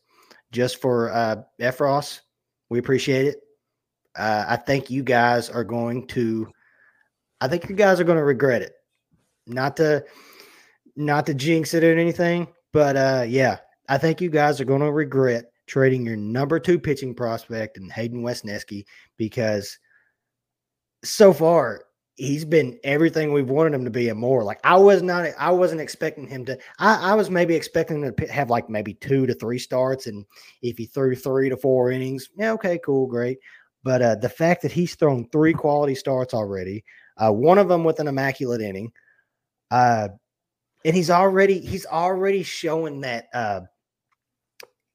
just 0.53 0.81
for 0.81 1.11
uh, 1.11 1.37
Effross. 1.61 2.21
We 2.69 2.79
appreciate 2.79 3.27
it. 3.27 3.41
Uh, 4.15 4.45
I 4.49 4.57
think 4.57 4.91
you 4.91 5.03
guys 5.03 5.51
are 5.51 5.65
going 5.65 6.07
to. 6.09 6.49
I 7.41 7.49
think 7.49 7.69
you 7.69 7.75
guys 7.75 7.99
are 7.99 8.05
going 8.05 8.19
to 8.19 8.25
regret 8.25 8.63
it. 8.63 8.75
Not 9.49 9.77
to, 9.79 10.05
not 10.95 11.27
to 11.27 11.35
jinx 11.35 11.75
it 11.75 11.83
or 11.83 11.99
anything, 11.99 12.47
but 12.73 12.97
uh, 12.97 13.25
yeah, 13.27 13.59
I 13.89 13.99
think 13.99 14.21
you 14.21 14.31
guys 14.31 14.61
are 14.61 14.65
going 14.65 14.83
to 14.83 14.93
regret 14.93 15.52
trading 15.73 16.05
your 16.05 16.17
number 16.17 16.61
two 16.61 16.79
pitching 16.79 17.15
prospect 17.15 17.79
and 17.79 17.91
Hayden 17.91 18.23
Wesneski 18.23 18.85
because 19.17 19.79
so 21.03 21.33
far 21.33 21.85
he's 22.17 22.45
been 22.45 22.79
everything 22.85 23.33
we've 23.33 23.49
wanted 23.49 23.73
him 23.73 23.87
to 23.87 23.91
be 23.91 24.11
and 24.11 24.21
more. 24.21 24.45
Like 24.45 24.61
I 24.65 24.77
was 24.77 25.03
not, 25.03 25.31
I 25.39 25.51
wasn't 25.51 25.81
expecting 25.81 26.29
him 26.29 26.45
to. 26.45 26.59
I, 26.79 27.13
I 27.13 27.15
was 27.15 27.31
maybe 27.31 27.55
expecting 27.55 28.03
him 28.03 28.15
to 28.15 28.27
have 28.27 28.51
like 28.51 28.69
maybe 28.69 28.93
two 28.93 29.27
to 29.27 29.33
three 29.33 29.59
starts, 29.59 30.07
and 30.07 30.27
if 30.61 30.77
he 30.77 30.85
threw 30.85 31.17
three 31.17 31.49
to 31.49 31.57
four 31.57 31.91
innings, 31.91 32.29
yeah, 32.37 32.53
okay, 32.53 32.79
cool, 32.85 33.07
great. 33.07 33.39
But 33.83 34.03
uh, 34.03 34.15
the 34.17 34.29
fact 34.29 34.61
that 34.63 34.73
he's 34.73 34.95
thrown 34.95 35.27
three 35.31 35.55
quality 35.55 35.95
starts 35.95 36.35
already, 36.35 36.85
uh, 37.17 37.33
one 37.33 37.57
of 37.57 37.69
them 37.69 37.83
with 37.83 37.99
an 37.99 38.09
immaculate 38.09 38.61
inning, 38.61 38.93
uh, 39.71 40.09
and 40.85 40.95
he's 40.95 41.09
already 41.09 41.61
he's 41.61 41.87
already 41.87 42.43
showing 42.43 43.01
that. 43.01 43.29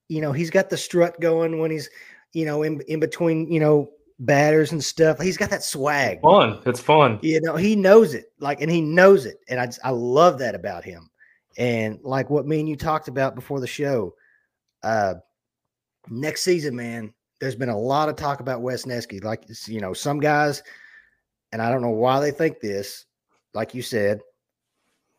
You 0.07 0.21
know, 0.21 0.31
he's 0.31 0.49
got 0.49 0.69
the 0.69 0.77
strut 0.77 1.19
going 1.19 1.59
when 1.59 1.71
he's, 1.71 1.89
you 2.33 2.45
know, 2.45 2.63
in 2.63 2.81
in 2.87 2.99
between, 2.99 3.51
you 3.51 3.59
know, 3.59 3.89
batters 4.19 4.71
and 4.71 4.83
stuff. 4.83 5.19
He's 5.19 5.37
got 5.37 5.49
that 5.49 5.63
swag. 5.63 6.21
Fun. 6.21 6.59
It's 6.65 6.79
fun. 6.79 7.19
You 7.21 7.39
know, 7.41 7.55
he 7.55 7.75
knows 7.75 8.13
it. 8.13 8.31
Like, 8.39 8.61
and 8.61 8.71
he 8.71 8.81
knows 8.81 9.25
it. 9.25 9.37
And 9.49 9.59
I, 9.59 9.69
I 9.83 9.91
love 9.91 10.39
that 10.39 10.55
about 10.55 10.83
him. 10.83 11.09
And 11.57 11.99
like 12.03 12.29
what 12.29 12.47
me 12.47 12.59
and 12.59 12.69
you 12.69 12.75
talked 12.75 13.07
about 13.07 13.35
before 13.35 13.59
the 13.59 13.67
show, 13.67 14.13
uh, 14.83 15.15
next 16.09 16.43
season, 16.43 16.75
man, 16.75 17.13
there's 17.39 17.55
been 17.55 17.69
a 17.69 17.77
lot 17.77 18.09
of 18.09 18.15
talk 18.15 18.39
about 18.39 18.61
Wesneski. 18.61 19.23
Like, 19.23 19.45
you 19.67 19.81
know, 19.81 19.93
some 19.93 20.19
guys, 20.19 20.63
and 21.51 21.61
I 21.61 21.71
don't 21.71 21.81
know 21.81 21.89
why 21.89 22.19
they 22.19 22.31
think 22.31 22.59
this, 22.59 23.05
like 23.53 23.73
you 23.73 23.81
said, 23.81 24.21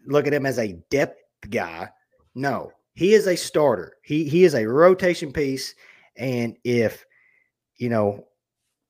look 0.06 0.26
at 0.26 0.34
him 0.34 0.46
as 0.46 0.58
a 0.58 0.74
depth 0.90 1.20
guy. 1.48 1.88
No, 2.34 2.72
he 2.98 3.14
is 3.14 3.28
a 3.28 3.36
starter. 3.36 3.96
He 4.02 4.28
he 4.28 4.42
is 4.42 4.56
a 4.56 4.66
rotation 4.66 5.32
piece. 5.32 5.76
And 6.16 6.56
if 6.64 7.04
you 7.76 7.90
know 7.90 8.26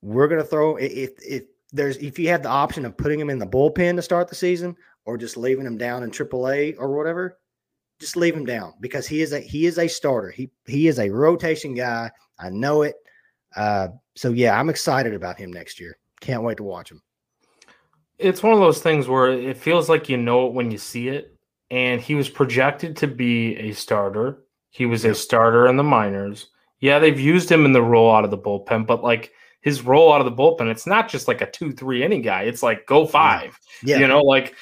we're 0.01 0.29
to 0.29 0.43
throw 0.43 0.77
if 0.77 1.11
if 1.19 1.43
there's 1.75 1.99
if 1.99 2.19
you 2.19 2.31
have 2.31 2.43
the 2.43 2.49
option 2.49 2.87
of 2.87 2.97
putting 2.97 3.21
him 3.21 3.29
in 3.29 3.39
the 3.39 3.47
bullpen 3.47 3.97
to 3.97 4.03
start 4.03 4.29
the 4.29 4.35
season 4.35 4.75
or 5.05 5.19
just 5.19 5.37
leaving 5.37 5.67
him 5.67 5.77
down 5.77 6.05
in 6.05 6.11
AAA 6.11 6.77
or 6.79 6.97
whatever, 6.97 7.39
just 8.01 8.17
leave 8.17 8.35
him 8.35 8.47
down 8.47 8.73
because 8.81 9.07
he 9.07 9.21
is 9.21 9.35
a 9.35 9.41
he 9.41 9.67
is 9.67 9.77
a 9.77 9.87
starter. 9.87 10.31
He 10.31 10.51
he 10.67 10.89
is 10.89 10.99
a 10.99 11.11
rotation 11.11 11.75
guy. 11.75 12.11
I 12.39 12.49
know 12.49 12.83
it. 12.83 12.95
Uh, 13.57 13.89
so 14.17 14.31
yeah, 14.31 14.59
I'm 14.59 14.71
excited 14.71 15.13
about 15.13 15.39
him 15.39 15.53
next 15.53 15.79
year. 15.79 15.99
Can't 16.23 16.43
wait 16.43 16.57
to 16.57 16.63
watch 16.63 16.91
him. 16.91 17.03
It's 18.17 18.43
one 18.43 18.55
of 18.55 18.59
those 18.59 18.81
things 18.81 19.07
where 19.07 19.29
it 19.31 19.59
feels 19.59 19.91
like 19.91 20.09
you 20.09 20.17
know 20.17 20.47
it 20.47 20.55
when 20.55 20.71
you 20.71 20.79
see 20.79 21.09
it. 21.09 21.38
And 21.71 22.01
he 22.01 22.15
was 22.15 22.29
projected 22.29 22.97
to 22.99 23.07
be 23.07 23.57
a 23.57 23.73
starter. 23.73 24.39
He 24.71 24.87
was 24.87 25.05
a 25.05 25.15
starter 25.15 25.67
in 25.67 25.77
the 25.77 25.83
minors. 25.83 26.49
Yeah, 26.81 26.99
they've 26.99 27.19
used 27.19 27.51
him 27.51 27.65
in 27.65 27.73
the 27.73 27.83
role 27.83 28.15
out 28.15 28.25
of 28.25 28.31
the 28.31 28.39
bullpen, 28.39 28.87
but 28.87 29.03
like 29.03 29.33
his 29.61 29.83
role 29.83 30.13
out 30.13 30.21
of 30.21 30.25
the 30.25 30.33
bullpen. 30.33 30.71
It's 30.71 30.87
not 30.87 31.09
just 31.09 31.29
like 31.29 31.41
a 31.41 31.51
two, 31.51 31.73
three 31.73 32.03
inning 32.03 32.23
guy. 32.23 32.43
It's 32.43 32.63
like 32.63 32.87
go 32.87 33.07
five. 33.07 33.59
Yeah. 33.83 33.99
You 33.99 34.09
know, 34.09 34.21
like 34.21 34.55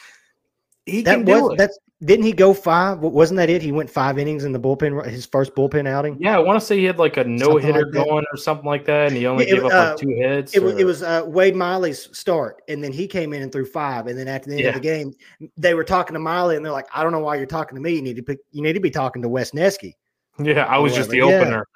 he 0.85 1.03
that 1.03 1.17
can 1.17 1.25
was, 1.25 1.41
do 1.41 1.53
it. 1.53 1.59
That's 1.59 1.79
didn't 2.05 2.27
he 2.27 2.33
go 2.33 2.53
five? 2.53 2.99
Wasn't 2.99 3.39
that 3.39 3.49
it? 3.49 3.63
He 3.63 3.73
went 3.73 3.89
five 3.89 4.19
innings 4.19 4.45
in 4.45 4.53
the 4.53 4.61
bullpen, 4.61 5.07
his 5.07 5.25
first 5.25 5.55
bullpen 5.55 5.89
outing. 5.89 6.19
Yeah, 6.21 6.37
I 6.37 6.41
want 6.41 6.61
to 6.61 6.67
say 6.67 6.77
he 6.77 6.85
had 6.85 6.99
like 6.99 7.17
a 7.17 7.25
no 7.25 7.57
hitter 7.57 7.87
like 7.87 7.93
going 7.93 8.25
or 8.31 8.37
something 8.37 8.67
like 8.67 8.85
that, 8.85 9.09
and 9.09 9.17
he 9.17 9.27
only 9.27 9.49
yeah, 9.49 9.55
gave 9.55 9.65
up 9.65 9.73
uh, 9.73 9.89
like 9.91 9.97
two 9.97 10.11
hits. 10.11 10.55
It, 10.55 10.63
or... 10.63 10.79
it 10.79 10.85
was 10.85 11.03
uh, 11.03 11.23
Wade 11.27 11.57
Miley's 11.57 12.09
start, 12.17 12.63
and 12.69 12.85
then 12.85 12.93
he 12.93 13.07
came 13.07 13.33
in 13.33 13.41
and 13.41 13.51
threw 13.51 13.65
five, 13.65 14.09
and 14.09 14.19
then 14.19 14.29
at 14.29 14.43
the 14.43 14.53
end 14.53 14.61
yeah. 14.61 14.69
of 14.69 14.75
the 14.75 14.81
game, 14.81 15.15
they 15.57 15.73
were 15.73 15.85
talking 15.85 16.13
to 16.13 16.21
Miley, 16.21 16.57
and 16.57 16.65
they're 16.65 16.73
like, 16.73 16.89
"I 16.95 17.03
don't 17.03 17.13
know 17.13 17.21
why 17.21 17.37
you're 17.37 17.47
talking 17.47 17.77
to 17.77 17.83
me. 17.83 17.95
You 17.95 18.03
need 18.03 18.17
to 18.17 18.23
pick, 18.23 18.41
you 18.53 18.63
need 18.63 18.75
to 18.75 18.81
be 18.81 18.91
talking 18.91 19.23
to 19.23 19.29
Wesneski." 19.29 19.95
Yeah, 20.39 20.67
I 20.67 20.79
was 20.79 20.95
just 20.95 21.09
the 21.09 21.23
opener. 21.23 21.67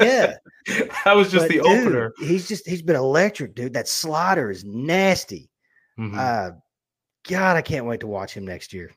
Yeah. 0.00 0.36
I 1.04 1.12
was 1.12 1.30
just 1.30 1.44
but 1.44 1.48
the 1.48 1.60
dude, 1.60 1.66
opener. 1.66 2.14
He's 2.18 2.48
just 2.48 2.66
he's 2.66 2.82
been 2.82 2.96
electric, 2.96 3.54
dude. 3.54 3.74
That 3.74 3.88
slider 3.88 4.50
is 4.50 4.64
nasty. 4.64 5.50
Mm-hmm. 5.98 6.16
Uh 6.18 6.50
God, 7.28 7.56
I 7.56 7.62
can't 7.62 7.86
wait 7.86 8.00
to 8.00 8.06
watch 8.06 8.34
him 8.34 8.46
next 8.46 8.72
year. 8.72 8.90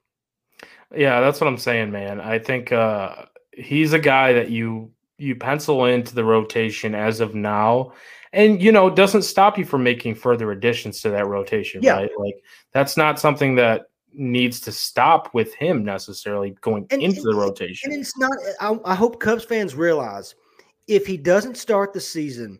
Yeah, 0.95 1.19
that's 1.21 1.39
what 1.39 1.47
I'm 1.47 1.57
saying, 1.57 1.91
man. 1.91 2.19
I 2.19 2.39
think 2.39 2.71
uh 2.71 3.25
he's 3.53 3.93
a 3.93 3.99
guy 3.99 4.33
that 4.33 4.49
you 4.49 4.91
you 5.17 5.35
pencil 5.35 5.85
into 5.85 6.15
the 6.15 6.23
rotation 6.23 6.95
as 6.95 7.19
of 7.19 7.35
now 7.35 7.91
and 8.31 8.61
you 8.61 8.71
know 8.71 8.89
doesn't 8.89 9.23
stop 9.23 9.57
you 9.57 9.65
from 9.65 9.83
making 9.83 10.15
further 10.15 10.51
additions 10.51 11.01
to 11.01 11.09
that 11.09 11.27
rotation 11.27 11.81
yeah. 11.83 11.95
right 11.95 12.11
like 12.17 12.35
that's 12.71 12.95
not 12.95 13.19
something 13.19 13.55
that 13.55 13.89
needs 14.13 14.59
to 14.61 14.71
stop 14.71 15.33
with 15.33 15.53
him 15.55 15.83
necessarily 15.83 16.51
going 16.61 16.85
and, 16.91 17.01
into 17.01 17.21
the 17.21 17.35
rotation. 17.35 17.91
And 17.91 18.01
it's 18.01 18.17
not. 18.17 18.31
I, 18.59 18.77
I, 18.85 18.95
hope 18.95 19.19
Cubs 19.19 19.45
fans 19.45 19.75
realize 19.75 20.35
if 20.87 21.05
he 21.05 21.17
doesn't 21.17 21.57
start 21.57 21.93
the 21.93 22.01
season 22.01 22.59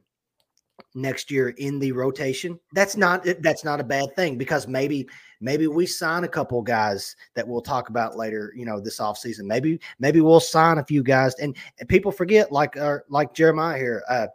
next 0.96 1.32
year 1.32 1.50
in 1.50 1.80
the 1.80 1.92
rotation, 1.92 2.60
that's 2.74 2.98
not 2.98 3.26
that's 3.42 3.64
not 3.64 3.80
a 3.80 3.84
bad 3.84 4.16
thing 4.16 4.38
because 4.38 4.68
maybe 4.68 5.08
maybe 5.42 5.68
we 5.68 5.86
sign 5.86 6.24
a 6.24 6.28
couple 6.28 6.62
guys 6.62 7.16
that 7.36 7.48
we'll 7.48 7.62
talk 7.62 7.90
about 7.90 8.18
later. 8.18 8.54
You 8.56 8.66
know, 8.66 8.80
this 8.80 9.00
offseason. 9.00 9.44
Maybe 9.44 9.80
maybe 10.00 10.22
we'll 10.22 10.40
sign 10.40 10.78
a 10.78 10.86
few 10.86 11.04
guys. 11.04 11.36
And, 11.36 11.56
and 11.80 11.90
people 11.90 12.12
forget 12.12 12.52
like 12.52 12.78
uh, 12.78 13.00
like 13.10 13.34
Jeremiah 13.34 13.78
here. 13.78 14.04
Uh, 14.10 14.28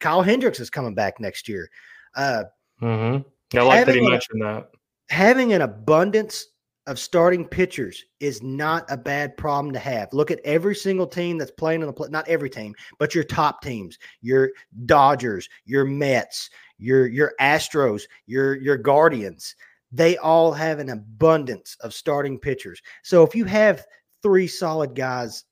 Kyle 0.00 0.22
Hendricks 0.22 0.60
is 0.60 0.70
coming 0.70 0.94
back 0.94 1.20
next 1.20 1.48
year. 1.48 1.68
Uh, 2.14 2.44
mm-hmm. 2.80 3.58
I 3.58 3.62
like 3.62 3.86
that 3.86 3.94
he 3.94 4.00
mentioned 4.00 4.42
that 4.42 4.70
having 5.08 5.52
an 5.52 5.62
abundance 5.62 6.46
of 6.86 6.98
starting 6.98 7.46
pitchers 7.46 8.04
is 8.20 8.42
not 8.42 8.90
a 8.90 8.96
bad 8.96 9.36
problem 9.36 9.72
to 9.74 9.78
have. 9.78 10.12
Look 10.12 10.30
at 10.30 10.40
every 10.44 10.74
single 10.74 11.06
team 11.06 11.36
that's 11.36 11.50
playing 11.50 11.82
in 11.82 11.86
the 11.86 11.92
play, 11.92 12.08
not 12.10 12.26
every 12.28 12.48
team, 12.48 12.74
but 12.98 13.14
your 13.14 13.24
top 13.24 13.62
teams, 13.62 13.98
your 14.22 14.50
Dodgers, 14.86 15.48
your 15.66 15.84
Mets, 15.84 16.48
your 16.78 17.06
your 17.06 17.34
Astros, 17.40 18.04
your 18.26 18.56
your 18.56 18.78
Guardians. 18.78 19.54
They 19.90 20.16
all 20.18 20.52
have 20.52 20.78
an 20.78 20.90
abundance 20.90 21.76
of 21.80 21.94
starting 21.94 22.38
pitchers. 22.38 22.80
So 23.02 23.22
if 23.22 23.34
you 23.34 23.44
have 23.46 23.86
three 24.22 24.46
solid 24.46 24.94
guys 24.94 25.44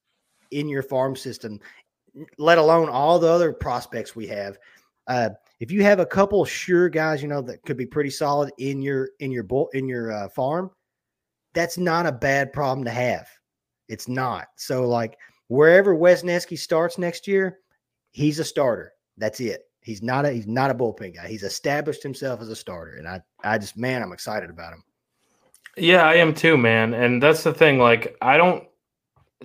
in 0.50 0.69
your 0.69 0.83
farm 0.83 1.16
system, 1.16 1.59
let 2.38 2.59
alone 2.59 2.88
all 2.88 3.19
the 3.19 3.28
other 3.28 3.52
prospects 3.52 4.14
we 4.14 4.26
have, 4.26 4.59
uh, 5.07 5.31
if 5.61 5.71
you 5.71 5.83
have 5.83 6.00
a 6.00 6.07
couple 6.07 6.45
sure 6.45 6.88
guys, 6.88 7.23
you 7.23 7.28
know 7.28 7.40
that 7.43 7.62
could 7.62 7.76
be 7.76 7.87
pretty 7.87 8.11
solid 8.11 8.52
in 8.59 8.83
your 8.83 9.11
in 9.21 9.31
your 9.31 9.43
bull 9.43 9.69
in 9.73 9.88
your 9.88 10.12
uh, 10.12 10.28
farm, 10.28 10.71
that's 11.55 11.78
not 11.78 12.07
a 12.07 12.12
bad 12.12 12.52
problem 12.52 12.85
to 12.85 12.90
have. 12.90 13.28
It's 13.88 14.09
not. 14.09 14.49
So 14.57 14.87
like 14.87 15.16
wherever 15.49 15.95
Wesneski 15.97 16.59
starts 16.59 16.99
next 16.99 17.26
year, 17.26 17.61
he's 18.11 18.38
a 18.38 18.45
starter. 18.45 18.93
That's 19.16 19.40
it. 19.40 19.62
He's 19.87 20.02
not 20.02 20.26
a 20.26 20.33
he's 20.33 20.49
not 20.49 20.73
a 20.73 20.75
bullpen 20.75 21.14
guy. 21.14 21.28
He's 21.28 21.45
established 21.45 22.02
himself 22.02 22.40
as 22.40 22.49
a 22.49 22.57
starter, 22.57 22.97
and 22.97 23.07
I 23.07 23.21
I 23.45 23.57
just 23.57 23.76
man, 23.76 24.02
I'm 24.02 24.12
excited 24.12 24.50
about 24.50 24.73
him. 24.73 24.83
Yeah, 25.76 26.02
I 26.02 26.14
am 26.14 26.35
too, 26.35 26.57
man. 26.57 26.93
And 26.93 27.23
that's 27.23 27.45
the 27.45 27.55
thing. 27.55 27.78
Like, 27.78 28.16
I 28.21 28.37
don't 28.37 28.64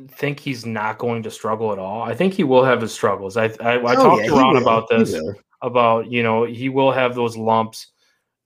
think 0.08 0.40
he's 0.40 0.66
not 0.66 0.98
going 0.98 1.22
to 1.24 1.30
struggle 1.30 1.72
at 1.72 1.78
all. 1.78 2.02
I 2.02 2.16
think 2.16 2.34
he 2.34 2.44
will 2.44 2.64
have 2.64 2.82
his 2.82 2.92
struggles. 2.92 3.38
I 3.38 3.54
I, 3.60 3.74
I 3.74 3.94
oh, 3.94 3.94
talked 3.94 4.24
yeah, 4.24 4.30
to 4.30 4.36
Ron 4.36 4.58
about 4.58 4.90
this 4.90 5.16
about 5.62 6.10
you 6.12 6.24
know 6.24 6.46
he 6.46 6.70
will 6.70 6.92
have 6.92 7.14
those 7.14 7.38
lumps, 7.38 7.92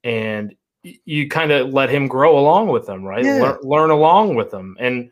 and 0.04 0.54
you 0.84 1.30
kind 1.30 1.54
of 1.54 1.70
let 1.70 1.90
him 1.90 2.10
grow 2.10 2.38
along 2.38 2.68
with 2.68 2.88
them, 2.88 3.06
right? 3.06 3.24
Yeah. 3.24 3.42
Learn, 3.42 3.58
learn 3.64 3.90
along 3.92 4.36
with 4.36 4.52
them, 4.52 4.76
and 4.82 5.12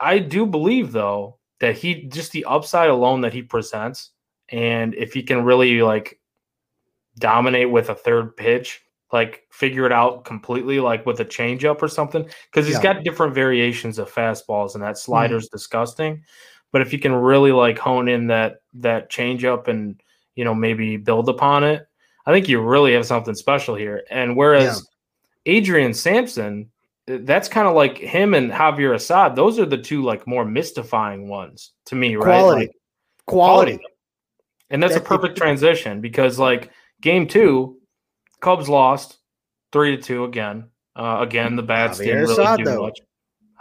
I 0.00 0.18
do 0.18 0.46
believe 0.46 0.90
though 0.90 1.38
that 1.60 1.76
he 1.76 2.06
just 2.08 2.32
the 2.32 2.44
upside 2.46 2.90
alone 2.90 3.20
that 3.20 3.32
he 3.32 3.42
presents 3.42 4.10
and 4.52 4.94
if 4.94 5.14
he 5.14 5.22
can 5.22 5.44
really 5.44 5.82
like 5.82 6.20
dominate 7.18 7.70
with 7.70 7.88
a 7.88 7.94
third 7.94 8.36
pitch, 8.36 8.82
like 9.12 9.42
figure 9.50 9.86
it 9.86 9.92
out 9.92 10.24
completely, 10.24 10.78
like 10.78 11.04
with 11.06 11.20
a 11.20 11.24
changeup 11.24 11.82
or 11.82 11.88
something, 11.88 12.24
because 12.50 12.66
he's 12.66 12.76
yeah. 12.76 12.94
got 12.94 13.04
different 13.04 13.34
variations 13.34 13.98
of 13.98 14.12
fastballs, 14.12 14.74
and 14.74 14.82
that 14.82 14.94
mm-hmm. 14.94 15.10
slider's 15.10 15.46
mm-hmm. 15.46 15.56
disgusting. 15.56 16.22
But 16.70 16.82
if 16.82 16.92
you 16.92 16.98
can 16.98 17.12
really 17.12 17.52
like 17.52 17.78
hone 17.78 18.08
in 18.08 18.28
that 18.28 18.62
that 18.74 19.10
changeup 19.10 19.68
and 19.68 20.00
you 20.34 20.44
know 20.44 20.54
maybe 20.54 20.96
build 20.96 21.28
upon 21.28 21.64
it, 21.64 21.86
I 22.26 22.32
think 22.32 22.48
you 22.48 22.60
really 22.60 22.92
have 22.92 23.06
something 23.06 23.34
special 23.34 23.74
here. 23.74 24.02
And 24.10 24.36
whereas 24.36 24.86
yeah. 25.44 25.54
Adrian 25.54 25.92
Sampson, 25.92 26.70
that's 27.06 27.48
kind 27.48 27.68
of 27.68 27.74
like 27.74 27.98
him 27.98 28.34
and 28.34 28.50
Javier 28.50 28.94
Assad. 28.94 29.36
Those 29.36 29.58
are 29.58 29.66
the 29.66 29.78
two 29.78 30.02
like 30.02 30.26
more 30.26 30.44
mystifying 30.44 31.28
ones 31.28 31.72
to 31.86 31.94
me, 31.94 32.16
right? 32.16 32.24
Quality, 32.24 32.60
like, 32.60 32.70
quality. 33.26 33.72
quality. 33.72 33.91
And 34.72 34.82
that's, 34.82 34.94
that's 34.94 35.04
a 35.04 35.08
perfect 35.08 35.36
transition 35.36 36.00
because 36.00 36.38
like 36.38 36.72
game 37.00 37.28
two, 37.28 37.78
Cubs 38.40 38.68
lost 38.68 39.18
three 39.70 39.96
to 39.96 40.02
two 40.02 40.24
again. 40.24 40.70
Uh, 40.96 41.18
again, 41.20 41.56
the 41.56 41.62
bats 41.62 41.98
Javier 41.98 42.04
didn't 42.04 42.20
really 42.22 42.32
Assad, 42.32 42.58
do 42.58 42.64
though. 42.64 42.82
much. 42.82 43.00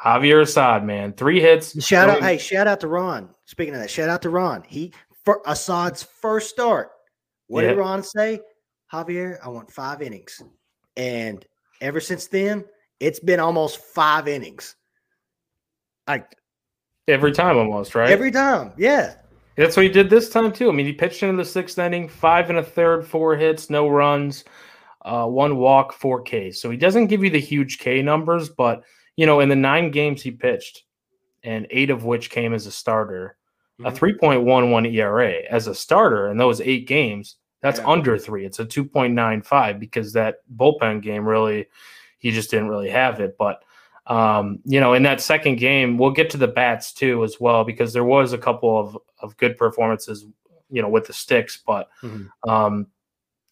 Javier 0.04 0.42
Assad, 0.42 0.84
man, 0.84 1.14
three 1.14 1.40
hits. 1.40 1.84
Shout 1.86 2.10
out, 2.10 2.24
hey, 2.24 2.38
shout 2.38 2.66
out 2.66 2.80
to 2.80 2.88
Ron. 2.88 3.30
Speaking 3.46 3.76
of 3.76 3.82
that, 3.82 3.90
shout 3.90 4.10
out 4.10 4.22
to 4.24 4.30
Ron. 4.30 4.64
He 4.68 4.94
for 5.24 5.42
Assad's 5.46 6.02
first 6.02 6.50
start. 6.50 6.90
What 7.48 7.64
yeah. 7.64 7.72
did 7.72 7.78
Ron 7.78 8.02
say? 8.04 8.40
Javier, 8.92 9.38
I 9.44 9.50
want 9.50 9.72
five 9.72 10.02
innings, 10.02 10.42
and 10.98 11.46
ever 11.82 12.00
since 12.00 12.28
then, 12.28 12.66
it's 13.00 13.20
been 13.20 13.40
almost 13.40 13.80
five 13.80 14.28
innings. 14.28 14.76
Like 16.08 16.36
every 17.08 17.32
time, 17.32 17.58
almost 17.58 17.94
right. 17.96 18.10
Every 18.10 18.32
time, 18.32 18.74
yeah. 18.78 19.16
That's 19.56 19.76
what 19.76 19.84
he 19.84 19.92
did 19.92 20.10
this 20.10 20.30
time 20.30 20.52
too. 20.52 20.70
I 20.70 20.72
mean, 20.72 20.86
he 20.86 20.94
pitched 20.94 21.24
into 21.24 21.38
the 21.38 21.50
sixth 21.50 21.78
inning, 21.78 22.08
five 22.08 22.50
and 22.50 22.60
a 22.60 22.64
third, 22.64 23.06
four 23.06 23.36
hits, 23.36 23.70
no 23.70 23.88
runs, 23.88 24.46
uh, 25.04 25.26
one 25.26 25.58
walk, 25.58 25.94
four 25.94 26.24
Ks. 26.24 26.62
So 26.62 26.70
he 26.70 26.78
doesn't 26.78 27.08
give 27.08 27.24
you 27.24 27.30
the 27.30 27.40
huge 27.40 27.80
K 27.80 28.02
numbers, 28.02 28.50
but 28.50 28.84
you 29.18 29.26
know, 29.26 29.40
in 29.40 29.50
the 29.50 29.56
nine 29.56 29.92
games 29.92 30.22
he 30.22 30.32
pitched, 30.32 30.84
and 31.44 31.68
eight 31.70 31.90
of 31.90 32.06
which 32.06 32.30
came 32.30 32.54
as 32.54 32.66
a 32.66 32.72
starter, 32.72 33.38
mm-hmm. 33.80 33.88
a 33.88 33.92
3.11 33.92 34.94
ERA 34.94 35.42
as 35.50 35.68
a 35.68 35.76
starter 35.76 36.30
in 36.30 36.38
those 36.38 36.62
eight 36.62 36.88
games. 36.88 37.36
That's 37.62 37.80
yeah. 37.80 37.88
under 37.88 38.18
three. 38.18 38.46
It's 38.46 38.60
a 38.60 38.66
2.95 38.66 39.80
because 39.80 40.14
that 40.14 40.38
bullpen 40.56 41.02
game 41.02 41.28
really, 41.28 41.68
he 42.18 42.32
just 42.32 42.50
didn't 42.50 42.70
really 42.70 42.90
have 42.90 43.20
it. 43.20 43.36
But 43.38 43.64
um, 44.08 44.60
you 44.66 44.80
know, 44.80 44.94
in 44.94 45.04
that 45.04 45.22
second 45.22 45.58
game, 45.58 45.98
we'll 45.98 46.12
get 46.12 46.30
to 46.32 46.38
the 46.38 46.48
bats 46.48 46.94
too 46.94 47.24
as 47.24 47.40
well 47.40 47.64
because 47.64 47.94
there 47.94 48.04
was 48.04 48.34
a 48.34 48.38
couple 48.38 48.80
of 48.80 48.98
of 49.20 49.38
good 49.38 49.58
performances, 49.58 50.26
you 50.70 50.82
know, 50.82 50.90
with 50.90 51.06
the 51.06 51.14
sticks. 51.14 51.62
But 51.66 51.90
mm-hmm. 52.02 52.50
um, 52.50 52.88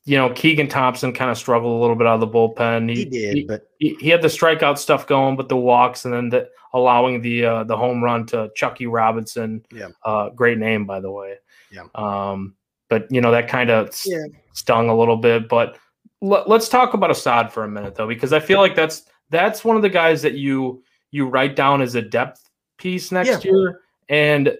you 0.05 0.17
know, 0.17 0.31
Keegan 0.31 0.67
Thompson 0.67 1.13
kind 1.13 1.29
of 1.29 1.37
struggled 1.37 1.77
a 1.77 1.79
little 1.79 1.95
bit 1.95 2.07
out 2.07 2.15
of 2.15 2.19
the 2.21 2.27
bullpen. 2.27 2.89
He, 2.89 2.95
he 2.95 3.05
did, 3.05 3.35
he, 3.35 3.43
but 3.43 3.69
he, 3.77 3.95
he, 3.99 4.09
had 4.09 4.23
the 4.23 4.27
strikeout 4.27 4.79
stuff 4.79 5.05
going, 5.05 5.35
but 5.35 5.49
the 5.49 5.57
walks 5.57 6.05
and 6.05 6.13
then 6.13 6.29
the, 6.29 6.49
allowing 6.73 7.21
the 7.21 7.45
uh, 7.45 7.63
the 7.63 7.77
home 7.77 8.03
run 8.03 8.25
to 8.27 8.49
Chuckie 8.55 8.87
Robinson. 8.87 9.63
Yeah, 9.71 9.89
uh, 10.03 10.29
great 10.29 10.57
name 10.57 10.85
by 10.85 10.99
the 10.99 11.11
way. 11.11 11.35
Yeah. 11.71 11.83
Um, 11.93 12.55
but 12.89 13.05
you 13.11 13.21
know 13.21 13.31
that 13.31 13.47
kind 13.47 13.69
of 13.69 13.95
yeah. 14.05 14.23
stung 14.53 14.89
a 14.89 14.97
little 14.97 15.17
bit. 15.17 15.47
But 15.47 15.77
l- 16.23 16.43
let's 16.47 16.69
talk 16.69 16.95
about 16.95 17.11
Assad 17.11 17.53
for 17.53 17.63
a 17.63 17.69
minute 17.69 17.95
though, 17.95 18.07
because 18.07 18.33
I 18.33 18.39
feel 18.39 18.59
like 18.59 18.75
that's 18.75 19.03
that's 19.29 19.63
one 19.63 19.75
of 19.75 19.81
the 19.81 19.89
guys 19.89 20.21
that 20.21 20.33
you 20.33 20.83
you 21.11 21.27
write 21.27 21.55
down 21.55 21.81
as 21.81 21.95
a 21.95 22.01
depth 22.01 22.43
piece 22.77 23.11
next 23.11 23.45
yeah. 23.45 23.51
year. 23.51 23.81
And 24.07 24.55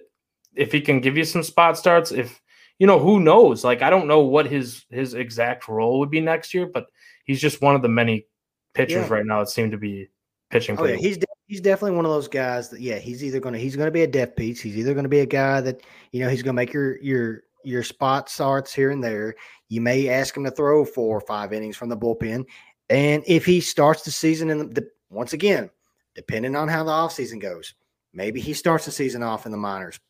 if 0.54 0.72
he 0.72 0.80
can 0.80 1.00
give 1.00 1.16
you 1.16 1.24
some 1.24 1.42
spot 1.42 1.78
starts, 1.78 2.12
if 2.12 2.40
you 2.78 2.86
know, 2.86 2.98
who 2.98 3.20
knows? 3.20 3.64
Like 3.64 3.82
I 3.82 3.90
don't 3.90 4.08
know 4.08 4.20
what 4.20 4.46
his 4.46 4.84
his 4.90 5.14
exact 5.14 5.68
role 5.68 5.98
would 6.00 6.10
be 6.10 6.20
next 6.20 6.54
year, 6.54 6.66
but 6.66 6.86
he's 7.24 7.40
just 7.40 7.62
one 7.62 7.74
of 7.74 7.82
the 7.82 7.88
many 7.88 8.26
pitchers 8.74 9.08
yeah. 9.08 9.14
right 9.14 9.26
now 9.26 9.40
that 9.40 9.48
seem 9.48 9.70
to 9.70 9.78
be 9.78 10.08
pitching. 10.50 10.78
Oh, 10.78 10.84
yeah. 10.84 10.96
he's 10.96 11.18
de- 11.18 11.26
he's 11.46 11.60
definitely 11.60 11.96
one 11.96 12.04
of 12.04 12.12
those 12.12 12.28
guys 12.28 12.68
that 12.70 12.80
yeah, 12.80 12.98
he's 12.98 13.24
either 13.24 13.40
gonna 13.40 13.58
he's 13.58 13.76
gonna 13.76 13.90
be 13.90 14.02
a 14.02 14.06
depth 14.06 14.36
piece. 14.36 14.60
He's 14.60 14.76
either 14.76 14.94
gonna 14.94 15.08
be 15.08 15.20
a 15.20 15.26
guy 15.26 15.60
that 15.60 15.82
you 16.12 16.20
know 16.20 16.28
he's 16.28 16.42
gonna 16.42 16.54
make 16.54 16.72
your 16.72 17.00
your 17.02 17.42
your 17.64 17.82
spot 17.82 18.28
starts 18.28 18.72
here 18.72 18.90
and 18.90 19.02
there. 19.02 19.34
You 19.68 19.80
may 19.80 20.08
ask 20.08 20.36
him 20.36 20.44
to 20.44 20.50
throw 20.50 20.84
four 20.84 21.16
or 21.16 21.20
five 21.20 21.52
innings 21.52 21.76
from 21.76 21.88
the 21.88 21.96
bullpen, 21.96 22.44
and 22.90 23.22
if 23.26 23.46
he 23.46 23.60
starts 23.60 24.02
the 24.02 24.10
season 24.10 24.50
in 24.50 24.58
the, 24.58 24.64
the 24.64 24.90
once 25.10 25.32
again, 25.32 25.70
depending 26.16 26.56
on 26.56 26.68
how 26.68 26.82
the 26.82 26.90
offseason 26.90 27.40
goes, 27.40 27.72
maybe 28.12 28.40
he 28.40 28.52
starts 28.52 28.84
the 28.84 28.90
season 28.90 29.22
off 29.22 29.46
in 29.46 29.52
the 29.52 29.58
minors. 29.58 30.00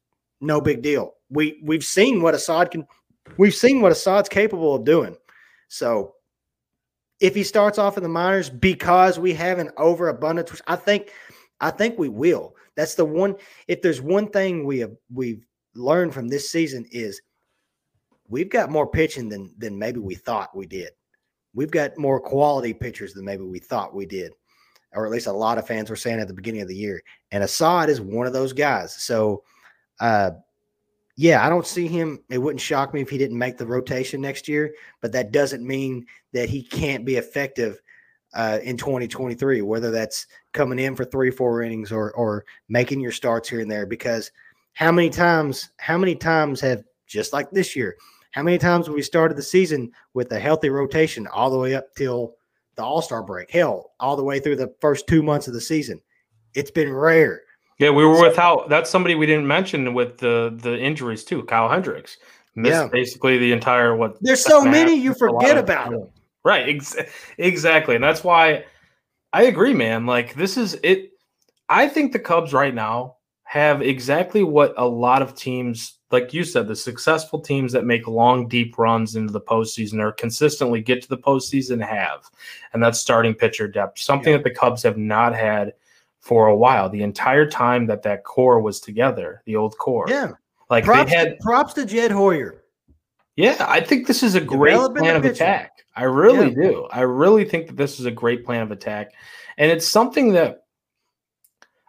No 0.41 0.63
big 0.63 0.81
deal. 0.81 1.13
We 1.29 1.61
we've 1.63 1.85
seen 1.85 2.23
what 2.23 2.35
Assad 2.35 2.71
can 2.71 2.87
we've 3.37 3.55
seen 3.55 3.83
what 3.83 3.93
Assad's 3.93 4.31
capable 4.31 4.75
of 4.75 4.85
doing. 4.85 5.17
So 5.69 6.15
if 7.21 7.35
he 7.35 7.45
starts 7.45 7.79
off 7.79 7.99
in 7.99 8.03
the 8.03 8.09
minors 8.09 8.49
because 8.49 9.19
we 9.19 9.35
have 9.35 9.59
an 9.59 9.71
overabundance, 9.77 10.63
I 10.67 10.77
think 10.77 11.11
I 11.61 11.71
think 11.71 11.99
we 11.99 12.09
will. 12.09 12.57
That's 12.77 12.95
the 12.95 13.05
one 13.05 13.37
if 13.69 13.83
there's 13.83 14.01
one 14.01 14.31
thing 14.31 14.65
we 14.65 14.79
have 14.79 14.93
we've 15.13 15.47
learned 15.75 16.15
from 16.15 16.29
this 16.29 16.51
season 16.51 16.87
is 16.91 17.21
we've 18.27 18.49
got 18.49 18.71
more 18.71 18.87
pitching 18.87 19.29
than 19.29 19.55
than 19.59 19.79
maybe 19.79 20.01
we 20.01 20.15
thought 20.15 20.57
we 20.57 20.65
did 20.65 20.93
we've 21.55 21.71
got 21.71 21.99
more 21.99 22.21
quality 22.21 22.73
pitchers 22.73 23.15
than 23.15 23.25
maybe 23.25 23.45
we 23.45 23.59
thought 23.59 23.95
we 23.95 24.07
did, 24.07 24.33
or 24.93 25.05
at 25.05 25.13
least 25.13 25.27
a 25.27 25.33
lot 25.33 25.59
of 25.59 25.67
fans 25.67 25.91
were 25.91 25.97
saying 25.97 26.21
at 26.21 26.29
the 26.29 26.35
beginning 26.35 26.63
of 26.63 26.69
the 26.69 26.77
year. 26.77 27.03
And 27.33 27.43
Assad 27.43 27.89
is 27.89 28.01
one 28.01 28.27
of 28.27 28.33
those 28.33 28.53
guys. 28.53 28.95
So, 28.95 29.45
uh, 30.01 30.33
yeah, 31.17 31.45
I 31.45 31.51
don't 31.51 31.67
see 31.67 31.87
him. 31.87 32.21
It 32.31 32.39
wouldn't 32.39 32.61
shock 32.61 32.95
me 32.95 33.03
if 33.03 33.11
he 33.11 33.19
didn't 33.19 33.39
make 33.39 33.59
the 33.59 33.67
rotation 33.67 34.21
next 34.21 34.49
year, 34.49 34.73
but 35.01 35.13
that 35.13 35.33
doesn't 35.33 35.67
mean 35.67 36.07
that 36.33 36.49
he 36.49 36.63
can't 36.63 37.05
be 37.05 37.17
effective 37.17 37.81
uh, 38.33 38.59
in 38.63 38.77
2023, 38.77 39.61
whether 39.63 39.91
that's 39.91 40.27
coming 40.53 40.79
in 40.79 40.95
for 40.95 41.05
three, 41.05 41.31
four 41.31 41.63
innings 41.63 41.93
or 41.93 42.13
or 42.13 42.45
making 42.69 43.01
your 43.01 43.13
starts 43.13 43.49
here 43.49 43.61
and 43.61 43.71
there. 43.71 43.87
Because 43.87 44.31
how 44.73 44.93
many 44.93 45.11
times, 45.11 45.71
how 45.79 45.99
many 45.99 46.15
times 46.15 46.61
have 46.61 46.85
just 47.07 47.33
like 47.33 47.51
this 47.51 47.75
year, 47.75 47.97
how 48.31 48.43
many 48.43 48.59
times 48.59 48.87
have 48.87 48.95
we 48.95 49.03
started 49.03 49.37
the 49.37 49.43
season 49.43 49.91
with 50.15 50.31
a 50.33 50.39
healthy 50.39 50.71
rotation 50.71 51.27
all 51.29 51.51
the 51.51 51.59
way 51.59 51.75
up 51.75 51.95
till 51.97 52.37
the 52.77 52.85
All 52.85 53.03
Star 53.03 53.23
break? 53.23 53.51
Hell, 53.51 53.93
all 53.99 54.17
the 54.17 54.25
way 54.25 54.39
through 54.39 54.57
the 54.57 54.73
first 54.81 55.07
two 55.07 55.23
months 55.23 55.49
of 55.49 55.55
the 55.55 55.61
season. 55.61 56.01
It's 56.55 56.71
been 56.71 56.93
rare. 56.93 57.43
Yeah, 57.79 57.91
we 57.91 58.05
were 58.05 58.17
so, 58.17 58.29
without. 58.29 58.69
That's 58.69 58.91
somebody 58.91 59.15
we 59.15 59.27
didn't 59.27 59.47
mention 59.47 59.95
with 59.95 60.19
the 60.19 60.57
the 60.61 60.79
injuries 60.79 61.25
too. 61.25 61.43
Kyle 61.45 61.69
Hendricks 61.69 62.19
missed 62.55 62.73
yeah. 62.73 62.89
basically 62.89 63.39
the 63.39 63.53
entire 63.53 63.97
what. 63.97 64.17
There's 64.21 64.45
so 64.45 64.65
many 64.65 64.95
you 64.95 65.15
forget 65.15 65.59
about 65.59 65.91
them. 65.91 66.09
Right, 66.45 66.69
ex- 66.69 66.97
exactly, 67.39 67.95
and 67.95 68.05
that's 68.05 68.23
why 68.23 68.65
I 69.33 69.45
agree, 69.45 69.75
man. 69.75 70.07
Like 70.07 70.35
this 70.35 70.57
is 70.57 70.79
it. 70.83 71.11
I 71.69 71.89
think 71.89 72.13
the 72.13 72.19
Cubs 72.19 72.53
right 72.53 72.75
now 72.75 73.17
have 73.45 73.83
exactly 73.83 74.43
what 74.43 74.75
a 74.77 74.87
lot 74.87 75.23
of 75.23 75.35
teams 75.35 75.99
like 76.11 76.35
you 76.35 76.43
said, 76.43 76.67
the 76.67 76.77
successful 76.77 77.41
teams 77.41 77.73
that 77.73 77.85
make 77.85 78.09
long, 78.09 78.49
deep 78.49 78.79
runs 78.79 79.15
into 79.17 79.33
the 79.33 79.41
postseason 79.41 80.01
or 80.01 80.13
consistently 80.13 80.81
get 80.81 81.03
to 81.03 81.09
the 81.09 81.19
postseason 81.19 81.85
have, 81.87 82.29
and 82.73 82.83
that's 82.83 82.99
starting 82.99 83.35
pitcher 83.35 83.69
depth, 83.69 83.99
something 83.99 84.33
yeah. 84.33 84.39
that 84.39 84.45
the 84.45 84.51
Cubs 84.51 84.83
have 84.83 84.97
not 84.97 85.35
had 85.35 85.75
for 86.19 86.49
a 86.49 86.57
while. 86.57 86.89
The 86.89 87.03
entire 87.03 87.49
time 87.49 87.87
that 87.87 88.03
that 88.03 88.25
core 88.25 88.61
was 88.61 88.81
together, 88.81 89.43
the 89.45 89.57
old 89.57 89.79
core, 89.79 90.07
yeah, 90.09 90.33
like 90.69 90.85
props 90.85 91.11
they 91.11 91.17
had 91.17 91.29
to, 91.31 91.37
props 91.43 91.75
to 91.75 91.87
Jed 91.87 92.11
Hoyer. 92.11 92.65
Yeah, 93.37 93.65
I 93.69 93.81
think 93.81 94.07
this 94.07 94.23
is 94.23 94.35
a 94.35 94.41
great 94.41 94.77
plan 94.97 95.17
of 95.17 95.25
attack. 95.25 95.85
I 95.95 96.05
really 96.05 96.49
yeah. 96.49 96.71
do. 96.71 96.89
I 96.91 97.03
really 97.03 97.45
think 97.45 97.69
that 97.69 97.77
this 97.77 98.01
is 98.01 98.07
a 98.07 98.11
great 98.11 98.45
plan 98.45 98.63
of 98.63 98.73
attack, 98.73 99.13
and 99.59 99.71
it's 99.71 99.87
something 99.87 100.33
that 100.33 100.65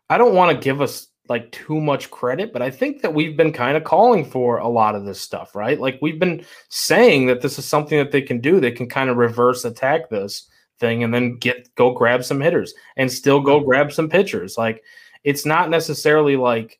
I 0.10 0.18
don't 0.18 0.36
want 0.36 0.56
to 0.56 0.64
give 0.64 0.82
us 0.82 1.08
like 1.30 1.52
too 1.52 1.80
much 1.80 2.12
credit, 2.12 2.52
but 2.52 2.62
I 2.62 2.70
think 2.70 3.02
that 3.02 3.14
we've 3.14 3.38
been 3.38 3.54
kind 3.54 3.78
of 3.78 3.84
calling 3.84 4.26
for 4.26 4.58
a 4.58 4.68
lot 4.68 4.96
of 4.96 5.06
this 5.06 5.22
stuff, 5.22 5.56
right? 5.56 5.80
Like 5.80 6.00
we've 6.02 6.20
been 6.20 6.46
saying 6.70 7.28
that 7.28 7.42
this 7.42 7.58
is 7.58 7.66
something 7.66 7.98
that 7.98 8.12
they 8.12 8.22
can 8.22 8.42
do. 8.42 8.60
They 8.60 8.72
can 8.72 8.90
kind 8.90 9.10
of 9.10 9.18
reverse 9.18 9.64
attack 9.64 10.10
this 10.10 10.48
thing 10.80 11.04
and 11.04 11.14
then 11.14 11.38
get 11.38 11.74
go 11.76 11.92
grab 11.92 12.26
some 12.26 12.42
hitters 12.42 12.74
and 12.98 13.10
still 13.10 13.40
go 13.40 13.60
grab 13.60 13.92
some 13.94 14.10
pitchers. 14.10 14.58
Like 14.58 14.84
it's 15.24 15.46
not 15.46 15.70
necessarily 15.70 16.36
like 16.36 16.80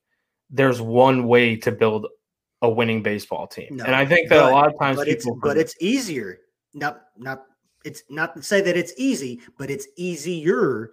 there's 0.50 0.82
one 0.82 1.28
way 1.28 1.56
to 1.58 1.72
build 1.72 2.08
a 2.62 2.70
winning 2.70 3.02
baseball 3.02 3.48
team. 3.48 3.68
No, 3.72 3.86
and 3.86 3.96
I 3.96 4.06
think 4.06 4.30
that 4.30 4.42
but, 4.42 4.52
a 4.52 4.54
lot 4.54 4.68
of 4.68 4.78
times 4.80 4.98
but 4.98 5.08
it's 5.08 5.28
but 5.42 5.58
it's 5.58 5.76
easier. 5.80 6.40
Not 6.74 7.02
not 7.18 7.46
it's 7.86 8.04
not 8.10 8.36
to 8.36 8.44
say 8.44 8.62
that 8.62 8.76
it's 8.76 8.94
easy, 8.98 9.42
but 9.58 9.72
it's 9.72 9.88
easier 9.96 10.92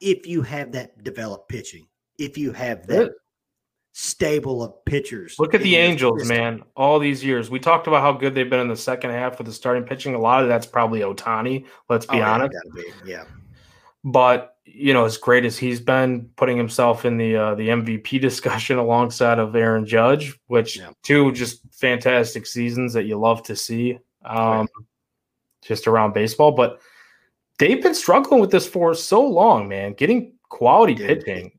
if 0.00 0.26
you 0.26 0.42
have 0.42 0.72
that 0.72 1.02
developed 1.04 1.48
pitching. 1.48 1.86
If 2.18 2.36
you 2.36 2.52
have 2.52 2.86
that 2.88 3.12
stable 4.00 4.62
of 4.62 4.84
pitchers. 4.84 5.36
Look 5.40 5.54
at 5.54 5.62
the 5.62 5.74
Angels, 5.74 6.20
system. 6.20 6.36
man. 6.36 6.62
All 6.76 7.00
these 7.00 7.24
years, 7.24 7.50
we 7.50 7.58
talked 7.58 7.88
about 7.88 8.00
how 8.00 8.12
good 8.12 8.32
they've 8.32 8.48
been 8.48 8.60
in 8.60 8.68
the 8.68 8.76
second 8.76 9.10
half 9.10 9.38
with 9.38 9.48
the 9.48 9.52
starting 9.52 9.82
pitching. 9.82 10.14
A 10.14 10.18
lot 10.20 10.42
of 10.42 10.48
that's 10.48 10.66
probably 10.66 11.00
Ohtani. 11.00 11.66
Let's 11.88 12.06
be 12.06 12.20
oh, 12.20 12.22
honest. 12.22 12.56
Be. 12.74 12.84
Yeah. 13.04 13.24
But 14.04 14.54
you 14.64 14.92
know, 14.92 15.04
as 15.04 15.16
great 15.16 15.44
as 15.44 15.58
he's 15.58 15.80
been, 15.80 16.30
putting 16.36 16.56
himself 16.56 17.04
in 17.04 17.16
the 17.16 17.36
uh, 17.36 17.54
the 17.56 17.68
MVP 17.68 18.20
discussion 18.20 18.78
alongside 18.78 19.40
of 19.40 19.56
Aaron 19.56 19.84
Judge, 19.84 20.38
which 20.46 20.78
yeah. 20.78 20.90
two 21.02 21.32
just 21.32 21.60
fantastic 21.74 22.46
seasons 22.46 22.92
that 22.92 23.04
you 23.04 23.18
love 23.18 23.42
to 23.44 23.56
see, 23.56 23.98
um, 24.24 24.38
right. 24.38 24.68
just 25.62 25.88
around 25.88 26.14
baseball. 26.14 26.52
But 26.52 26.78
they've 27.58 27.82
been 27.82 27.96
struggling 27.96 28.40
with 28.40 28.52
this 28.52 28.68
for 28.68 28.94
so 28.94 29.26
long, 29.26 29.68
man. 29.68 29.94
Getting 29.94 30.34
quality 30.48 30.94
Dude, 30.94 31.24
pitching 31.24 31.57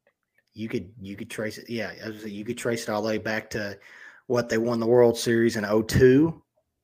you 0.60 0.68
could 0.68 0.92
you 1.02 1.16
could 1.16 1.30
trace 1.30 1.58
it. 1.58 1.70
Yeah, 1.70 1.92
you 2.26 2.44
could 2.44 2.58
trace 2.58 2.84
it 2.84 2.90
all 2.90 3.02
the 3.02 3.08
way 3.08 3.18
back 3.18 3.50
to 3.52 3.80
what 4.28 4.50
they 4.50 4.58
won 4.58 4.82
the 4.82 4.86
World 4.86 5.18
Series 5.18 5.56
in 5.56 5.64
02. 5.64 6.42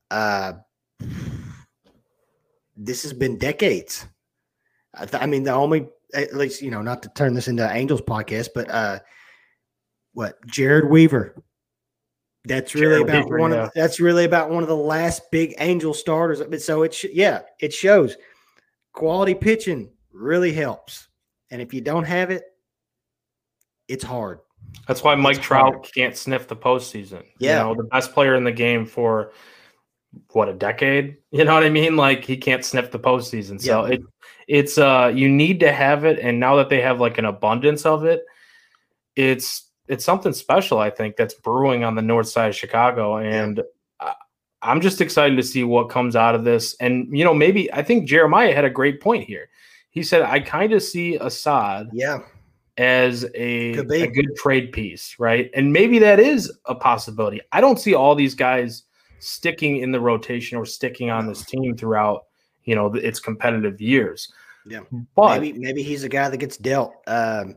Uh, 0.10 0.54
this 2.78 3.04
has 3.04 3.12
been 3.12 3.38
decades. 3.38 4.06
I, 4.94 5.06
th- 5.06 5.22
I, 5.22 5.26
mean, 5.26 5.44
the 5.44 5.52
only 5.52 5.90
at 6.14 6.34
least 6.34 6.62
you 6.62 6.72
know 6.72 6.82
not 6.82 7.04
to 7.04 7.10
turn 7.10 7.34
this 7.34 7.50
into 7.50 7.70
Angels 7.70 8.02
podcast, 8.02 8.50
but 8.56 8.72
uh, 8.72 9.00
what 10.14 10.42
Jered 10.48 10.90
Weaver. 10.90 11.36
That's 12.46 12.76
really 12.76 13.04
Jered 13.04 13.10
about 13.10 13.26
Weaver, 13.26 13.40
one 13.40 13.52
yeah. 13.52 13.66
of 13.66 13.72
that's 13.76 14.00
really 14.00 14.24
about 14.24 14.52
one 14.52 14.64
of 14.64 14.70
the 14.70 14.76
last 14.76 15.30
big 15.32 15.54
Angel 15.60 15.94
starters. 15.94 16.42
But 16.42 16.62
So 16.62 16.84
it 16.84 16.94
sh- 16.94 17.08
yeah, 17.12 17.42
it 17.60 17.74
shows 17.74 18.16
quality 18.94 19.34
pitching 19.34 19.92
really 20.14 20.54
helps, 20.54 21.10
and 21.52 21.62
if 21.62 21.74
you 21.74 21.82
don't 21.82 22.06
have 22.06 22.32
it, 22.32 22.46
it's 23.88 24.04
hard. 24.04 24.40
That's 24.88 25.04
why 25.04 25.16
Mike 25.16 25.38
it's 25.38 25.46
Trout 25.46 25.74
hard. 25.74 25.94
can't 25.94 26.18
sniff 26.18 26.48
the 26.48 26.56
postseason. 26.56 27.24
Yeah, 27.40 27.60
you 27.60 27.64
know, 27.64 27.76
the 27.76 27.88
best 27.90 28.14
player 28.14 28.36
in 28.36 28.44
the 28.44 28.52
game 28.52 28.86
for 28.86 29.32
what 30.32 30.50
a 30.50 30.54
decade. 30.54 31.18
You 31.32 31.44
know 31.44 31.54
what 31.54 31.66
I 31.66 31.70
mean? 31.70 31.98
Like 31.98 32.24
he 32.24 32.38
can't 32.38 32.64
sniff 32.64 32.92
the 32.92 33.00
postseason. 33.00 33.62
So 33.62 33.86
yeah. 33.86 33.96
it 33.96 34.02
it's 34.48 34.78
uh 34.78 35.12
you 35.14 35.28
need 35.28 35.60
to 35.62 35.72
have 35.72 36.06
it, 36.06 36.20
and 36.20 36.40
now 36.40 36.56
that 36.56 36.70
they 36.70 36.80
have 36.80 37.02
like 37.02 37.18
an 37.18 37.26
abundance 37.26 37.86
of 37.86 38.06
it, 38.06 38.24
it's 39.18 39.70
it's 39.88 40.06
something 40.06 40.32
special. 40.32 40.80
I 40.80 40.90
think 40.90 41.18
that's 41.18 41.34
brewing 41.34 41.84
on 41.84 41.96
the 41.96 42.02
north 42.02 42.28
side 42.28 42.50
of 42.50 42.56
Chicago, 42.56 43.18
and. 43.18 43.58
Yeah. 43.58 43.66
I'm 44.62 44.82
just 44.82 45.00
excited 45.00 45.36
to 45.36 45.44
see 45.44 45.64
what 45.64 45.90
comes 45.90 46.16
out 46.16 46.34
of 46.34 46.44
this. 46.44 46.76
And, 46.80 47.08
you 47.16 47.24
know, 47.24 47.36
maybe 47.36 47.72
I 47.72 47.84
think 47.84 48.08
Jeremiah 48.08 48.56
had 48.56 48.66
a 48.66 48.70
great 48.70 49.00
point 49.00 49.24
here. 49.24 49.48
He 49.92 50.02
said, 50.02 50.24
I 50.24 50.40
kind 50.40 50.74
of 50.74 50.82
see 50.82 51.18
Assad 51.18 51.90
yeah 51.94 52.22
as 52.78 53.24
a, 53.36 53.74
a 53.74 54.08
good 54.08 54.36
trade 54.36 54.72
piece, 54.72 55.16
right? 55.18 55.50
And 55.54 55.72
maybe 55.72 56.00
that 56.00 56.20
is 56.20 56.52
a 56.66 56.76
possibility. 56.76 57.42
I 57.52 57.62
don't 57.62 57.80
see 57.80 57.94
all 57.94 58.16
these 58.16 58.36
guys 58.36 58.84
sticking 59.20 59.78
in 59.78 59.92
the 59.92 60.00
rotation 60.00 60.58
or 60.58 60.66
sticking 60.66 61.10
on 61.10 61.28
this 61.28 61.46
team 61.46 61.78
throughout, 61.78 62.26
you 62.64 62.76
know, 62.76 62.94
its 62.94 63.20
competitive 63.20 63.80
years. 63.80 64.32
Yeah, 64.68 64.82
but 65.16 65.42
maybe 65.42 65.58
maybe 65.58 65.84
he's 65.84 66.04
a 66.04 66.10
guy 66.10 66.28
that 66.28 66.38
gets 66.38 66.58
dealt. 66.58 66.94
Um, 67.08 67.56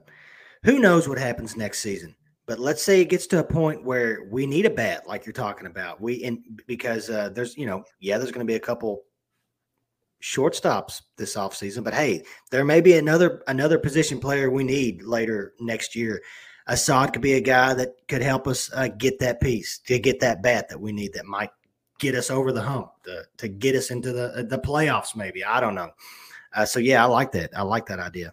who 0.62 0.78
knows 0.78 1.08
what 1.08 1.18
happens 1.18 1.56
next 1.56 1.80
season? 1.80 2.14
But 2.46 2.58
let's 2.58 2.82
say 2.82 3.00
it 3.00 3.08
gets 3.08 3.26
to 3.28 3.40
a 3.40 3.44
point 3.44 3.84
where 3.84 4.24
we 4.30 4.46
need 4.46 4.66
a 4.66 4.70
bat, 4.70 5.06
like 5.06 5.26
you're 5.26 5.32
talking 5.32 5.66
about. 5.66 6.00
We 6.00 6.22
and 6.24 6.40
because 6.66 7.10
uh, 7.10 7.30
there's 7.30 7.56
you 7.56 7.66
know 7.66 7.82
yeah, 8.00 8.18
there's 8.18 8.30
going 8.30 8.46
to 8.46 8.50
be 8.50 8.56
a 8.56 8.60
couple 8.60 9.02
shortstops 10.22 11.02
this 11.16 11.36
offseason. 11.36 11.84
But 11.84 11.94
hey, 11.94 12.24
there 12.50 12.64
may 12.64 12.80
be 12.80 12.96
another 12.96 13.42
another 13.46 13.78
position 13.78 14.18
player 14.18 14.50
we 14.50 14.64
need 14.64 15.02
later 15.02 15.54
next 15.60 15.94
year. 15.94 16.22
Assad 16.66 17.12
could 17.12 17.22
be 17.22 17.34
a 17.34 17.40
guy 17.40 17.72
that 17.74 17.94
could 18.08 18.22
help 18.22 18.46
us 18.46 18.70
uh, 18.74 18.88
get 18.88 19.18
that 19.20 19.40
piece 19.40 19.78
to 19.86 19.98
get 19.98 20.20
that 20.20 20.42
bat 20.42 20.68
that 20.68 20.80
we 20.80 20.92
need 20.92 21.14
that 21.14 21.24
might 21.24 21.50
get 21.98 22.14
us 22.14 22.30
over 22.30 22.52
the 22.52 22.62
hump 22.62 22.90
to, 23.04 23.24
to 23.38 23.48
get 23.48 23.74
us 23.74 23.90
into 23.90 24.12
the 24.12 24.32
uh, 24.34 24.42
the 24.42 24.58
playoffs. 24.58 25.16
Maybe 25.16 25.44
I 25.44 25.60
don't 25.60 25.74
know. 25.74 25.90
Uh, 26.54 26.64
so 26.64 26.78
yeah, 26.80 27.02
I 27.02 27.06
like 27.06 27.32
that. 27.32 27.50
I 27.56 27.62
like 27.62 27.86
that 27.86 28.00
idea. 28.00 28.32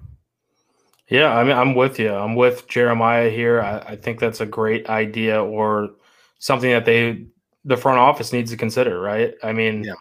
Yeah, 1.08 1.38
I 1.38 1.44
mean, 1.44 1.56
I'm 1.56 1.76
with 1.76 2.00
you. 2.00 2.12
I'm 2.12 2.36
with 2.36 2.68
Jeremiah 2.68 3.30
here. 3.30 3.62
I, 3.62 3.78
I 3.80 3.96
think 3.96 4.20
that's 4.20 4.42
a 4.42 4.46
great 4.46 4.90
idea 4.90 5.42
or 5.42 5.92
something 6.40 6.72
that 6.72 6.86
they 6.86 7.28
the 7.64 7.78
front 7.78 8.00
office 8.00 8.34
needs 8.34 8.52
to 8.52 8.58
consider. 8.58 9.00
Right? 9.00 9.36
I 9.44 9.54
mean, 9.54 9.84
yeah. 9.84 9.94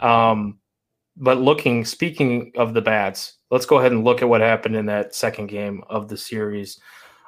um, 0.00 0.57
but 1.18 1.38
looking, 1.38 1.84
speaking 1.84 2.52
of 2.56 2.74
the 2.74 2.80
bats, 2.80 3.34
let's 3.50 3.66
go 3.66 3.78
ahead 3.78 3.92
and 3.92 4.04
look 4.04 4.22
at 4.22 4.28
what 4.28 4.40
happened 4.40 4.76
in 4.76 4.86
that 4.86 5.14
second 5.14 5.48
game 5.48 5.82
of 5.88 6.08
the 6.08 6.16
series. 6.16 6.80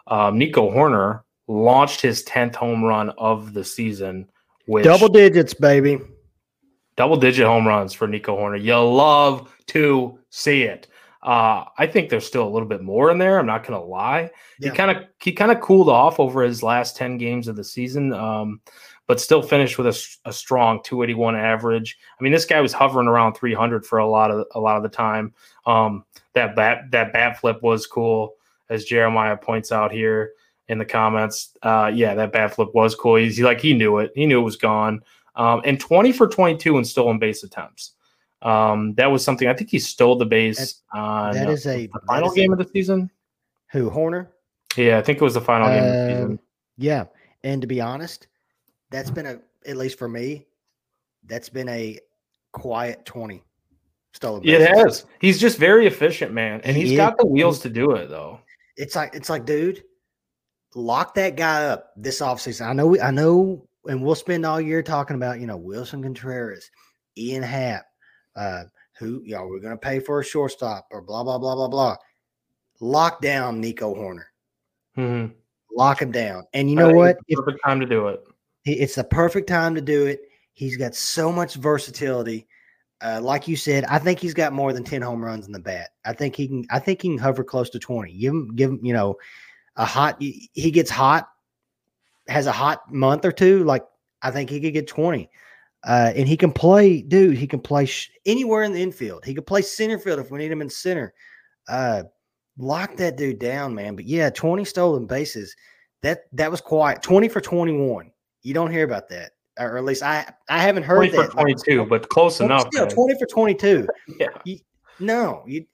Um, 0.07 0.39
Nico 0.39 0.71
Hoerner 0.71 1.23
launched 1.49 2.01
his 2.01 2.25
10th 2.25 2.55
home 2.55 2.85
run 2.85 3.11
of 3.11 3.53
the 3.53 3.65
season. 3.65 4.29
Which, 4.67 4.85
double 4.85 5.09
digits, 5.09 5.55
baby. 5.55 5.99
Double 6.97 7.17
digit 7.17 7.47
home 7.47 7.67
runs 7.67 7.93
for 7.93 8.07
Nico 8.07 8.37
Hoerner. 8.37 8.63
You 8.63 8.79
love 8.79 9.53
to 9.69 10.19
see 10.31 10.63
it. 10.63 10.87
Uh, 11.23 11.65
I 11.77 11.87
think 11.87 12.09
there's 12.09 12.27
still 12.27 12.47
a 12.47 12.49
little 12.49 12.69
bit 12.69 12.83
more 12.83 13.11
in 13.11 13.19
there. 13.19 13.39
I'm 13.39 13.47
not 13.47 13.67
gonna 13.67 13.83
lie. 13.83 14.31
Yeah. 14.59 14.71
He 14.71 14.77
kind 14.77 14.97
of 14.97 15.05
he 15.21 15.33
kind 15.33 15.53
of 15.53 15.61
cooled 15.61 15.89
off 15.89 16.19
over 16.19 16.43
his 16.43 16.63
last 16.63 16.97
10 16.97 17.19
games 17.19 17.47
of 17.47 17.57
the 17.57 17.65
season. 17.65 18.13
Um, 18.15 18.61
but 19.11 19.19
still 19.19 19.43
finished 19.43 19.77
with 19.77 19.89
a, 19.89 20.29
a, 20.29 20.33
strong 20.33 20.81
281 20.85 21.35
average. 21.35 21.99
I 22.17 22.23
mean, 22.23 22.33
this 22.33 22.45
guy 22.45 22.61
was 22.61 22.73
hovering 22.73 23.09
around 23.09 23.35
300 23.35 23.85
for 23.85 23.99
a 23.99 24.07
lot 24.07 24.31
of 24.31 24.47
a 24.55 24.61
lot 24.61 24.77
of 24.77 24.85
the 24.85 24.89
time. 24.89 25.35
Um, 25.67 26.05
that 26.35 26.55
bat 26.55 26.93
that 26.93 27.13
bat 27.13 27.41
flip 27.41 27.61
was 27.61 27.89
cool, 27.89 28.37
as 28.69 28.85
Jeremiah 28.85 29.37
points 29.37 29.73
out 29.73 29.91
here 29.91 30.35
in 30.69 30.79
the 30.79 30.85
comments. 30.85 31.57
Uh, 31.61 31.91
yeah, 31.93 32.15
that 32.15 32.31
bat 32.31 32.55
flip 32.55 32.69
was 32.73 32.95
cool. 32.95 33.17
He's 33.17 33.37
he, 33.37 33.43
like 33.43 33.61
he 33.61 33.75
knew 33.75 33.99
it. 33.99 34.13
He 34.15 34.27
knew 34.27 34.39
it 34.39 34.45
was 34.45 34.55
gone. 34.55 35.01
Um, 35.35 35.61
and 35.65 35.81
20 35.81 36.13
for 36.13 36.29
22 36.29 36.79
in 36.79 36.85
stolen 36.85 37.19
base 37.19 37.43
attempts. 37.43 37.95
Um, 38.43 38.95
that 38.95 39.11
was 39.11 39.25
something 39.25 39.49
I 39.49 39.55
think 39.55 39.71
he 39.71 39.81
stole 39.81 40.19
the 40.19 40.25
base 40.25 40.83
that, 40.93 40.97
on 41.01 41.35
that 41.35 41.51
is 41.51 41.67
a 41.67 41.89
the 41.89 42.01
final 42.07 42.31
game 42.33 42.53
a, 42.53 42.53
of 42.53 42.59
the 42.59 42.71
season. 42.73 43.11
Who 43.73 43.91
Hoerner? 43.91 44.29
Yeah, 44.77 44.99
I 44.99 45.03
think 45.03 45.21
it 45.21 45.25
was 45.25 45.35
the 45.35 45.41
final 45.41 45.67
uh, 45.67 45.75
game 45.75 45.85
of 45.85 45.93
the 45.93 46.15
season. 46.15 46.39
Yeah, 46.77 47.05
and 47.43 47.61
to 47.61 47.67
be 47.67 47.81
honest, 47.81 48.29
that's 48.91 49.11
been 49.11 49.27
a 49.27 49.41
at 49.67 49.77
least 49.77 49.99
for 49.99 50.09
me, 50.09 50.47
that's 51.27 51.49
been 51.49 51.69
a 51.69 51.99
quiet 52.53 53.05
20 53.05 53.43
stolen 54.13 54.43
bases. 54.43 54.61
It 54.61 54.69
has. 54.69 55.07
He's 55.21 55.39
just 55.39 55.59
very 55.59 55.87
efficient, 55.87 56.33
man. 56.33 56.61
And 56.65 56.77
he 56.77 56.83
he's 56.83 56.93
is. 56.93 56.97
got 56.97 57.19
the 57.19 57.27
wheels 57.27 57.61
to 57.61 57.71
do 57.71 57.93
it 57.93 58.09
though. 58.09 58.41
It's 58.77 58.97
like 58.97 59.15
it's 59.15 59.29
like, 59.29 59.45
dude, 59.45 59.83
lock 60.75 61.15
that 61.15 61.37
guy 61.37 61.67
up 61.67 61.93
this 61.97 62.21
offseason. 62.21 62.67
I 62.67 62.73
know 62.73 62.99
I 63.01 63.11
know, 63.11 63.67
and 63.87 64.03
we'll 64.03 64.15
spend 64.15 64.47
all 64.47 64.61
year 64.61 64.83
talking 64.83 65.17
about, 65.17 65.41
you 65.41 65.47
know, 65.47 65.59
Willson 65.59 66.03
Contreras, 66.03 66.71
Ian 67.17 67.43
Happ, 67.43 67.85
uh, 68.37 68.65
who 68.99 69.23
y'all 69.25 69.49
we're 69.49 69.61
gonna 69.61 69.77
pay 69.77 70.01
for 70.01 70.21
a 70.21 70.25
shortstop 70.25 70.87
or 70.91 71.03
blah 71.03 71.23
blah 71.23 71.39
blah 71.39 71.55
blah 71.55 71.69
blah. 71.69 71.97
Lock 72.81 73.21
down 73.21 73.61
Nico 73.61 73.95
Hoerner. 73.95 74.25
Mm-hmm. 74.97 75.35
Lock 75.77 76.01
him 76.01 76.11
down. 76.11 76.45
And 76.55 76.71
you 76.71 76.77
know 76.77 76.91
what? 76.91 77.19
Perfect 77.29 77.59
if, 77.59 77.63
time 77.63 77.79
to 77.81 77.87
do 77.87 78.09
it 78.09 78.25
it's 78.65 78.95
the 78.95 79.05
perfect 79.05 79.49
time 79.49 79.75
to 79.75 79.81
do 79.81 80.07
it. 80.07 80.23
He's 80.53 80.77
got 80.77 80.95
so 80.95 81.33
much 81.33 81.55
versatility. 81.55 82.47
Uh, 83.03 83.19
like 83.23 83.49
you 83.49 83.57
said, 83.57 83.85
I 83.85 83.99
think 83.99 84.19
he's 84.19 84.35
got 84.35 84.53
more 84.53 84.73
than 84.73 84.85
10 84.85 85.01
home 85.01 85.25
runs 85.25 85.47
in 85.47 85.53
the 85.53 85.59
bat. 85.59 85.91
I 86.05 86.13
think 86.13 86.37
he 86.37 86.49
can, 86.49 86.67
I 86.71 86.79
think 86.79 87.01
he 87.01 87.09
can 87.09 87.19
hover 87.19 87.43
close 87.43 87.71
to 87.71 87.79
20. 87.79 88.13
Give 88.19 88.33
him, 88.33 88.55
give 88.55 88.71
him, 88.71 88.81
you 88.83 88.93
know, 88.93 89.17
a 89.77 89.87
hot, 89.87 90.21
he 90.21 90.71
gets 90.71 90.91
hot, 90.91 91.29
has 92.29 92.47
a 92.47 92.53
hot 92.53 92.93
month 92.93 93.25
or 93.25 93.33
two. 93.33 93.65
Like, 93.65 93.85
I 94.21 94.31
think 94.31 94.51
he 94.51 94.61
could 94.61 94.75
get 94.75 94.87
20. 94.87 95.31
Uh, 95.83 96.13
and 96.15 96.29
he 96.29 96.37
can 96.37 96.53
play, 96.53 97.01
dude, 97.01 97.39
he 97.39 97.47
can 97.47 97.61
play 97.61 97.87
sh- 97.87 98.11
anywhere 98.27 98.65
in 98.65 98.73
the 98.73 98.83
infield. 98.83 99.25
He 99.25 99.35
could 99.35 99.47
play 99.47 99.63
center 99.63 99.99
field 99.99 100.19
if 100.19 100.31
we 100.31 100.39
need 100.39 100.53
him 100.53 100.61
in 100.61 100.69
center. 100.69 101.15
Uh, 101.69 102.03
lock 102.59 102.97
that 102.97 103.17
dude 103.17 103.39
down, 103.39 103.75
man. 103.75 103.97
But 103.97 104.05
yeah, 104.05 104.29
20 104.29 104.65
stolen 104.67 105.07
bases. 105.07 105.57
That 106.03 106.25
that 106.33 106.51
was 106.51 106.61
quiet. 106.61 107.03
20 107.03 107.29
for 107.29 107.41
21. 107.41 108.11
You 108.43 108.55
don't 108.55 108.71
hear 108.71 108.85
about 108.85 109.09
that, 109.11 109.33
or 109.59 109.77
at 109.77 109.85
least 109.85 110.03
I 110.03 110.31
I 110.49 110.59
haven't 110.59 110.85
heard 110.85 111.11
20 111.11 111.11
that. 111.11 111.27
for 111.27 111.33
22, 111.33 111.87
but 111.87 112.09
close 112.09 112.39
20, 112.39 112.53
enough. 112.53 112.69
Still, 112.73 112.87
20 112.87 113.19
for 113.19 113.27
22. 113.27 113.89
yeah. 114.19 114.29
You, 114.45 114.59
no, 114.99 115.43
you. 115.47 115.65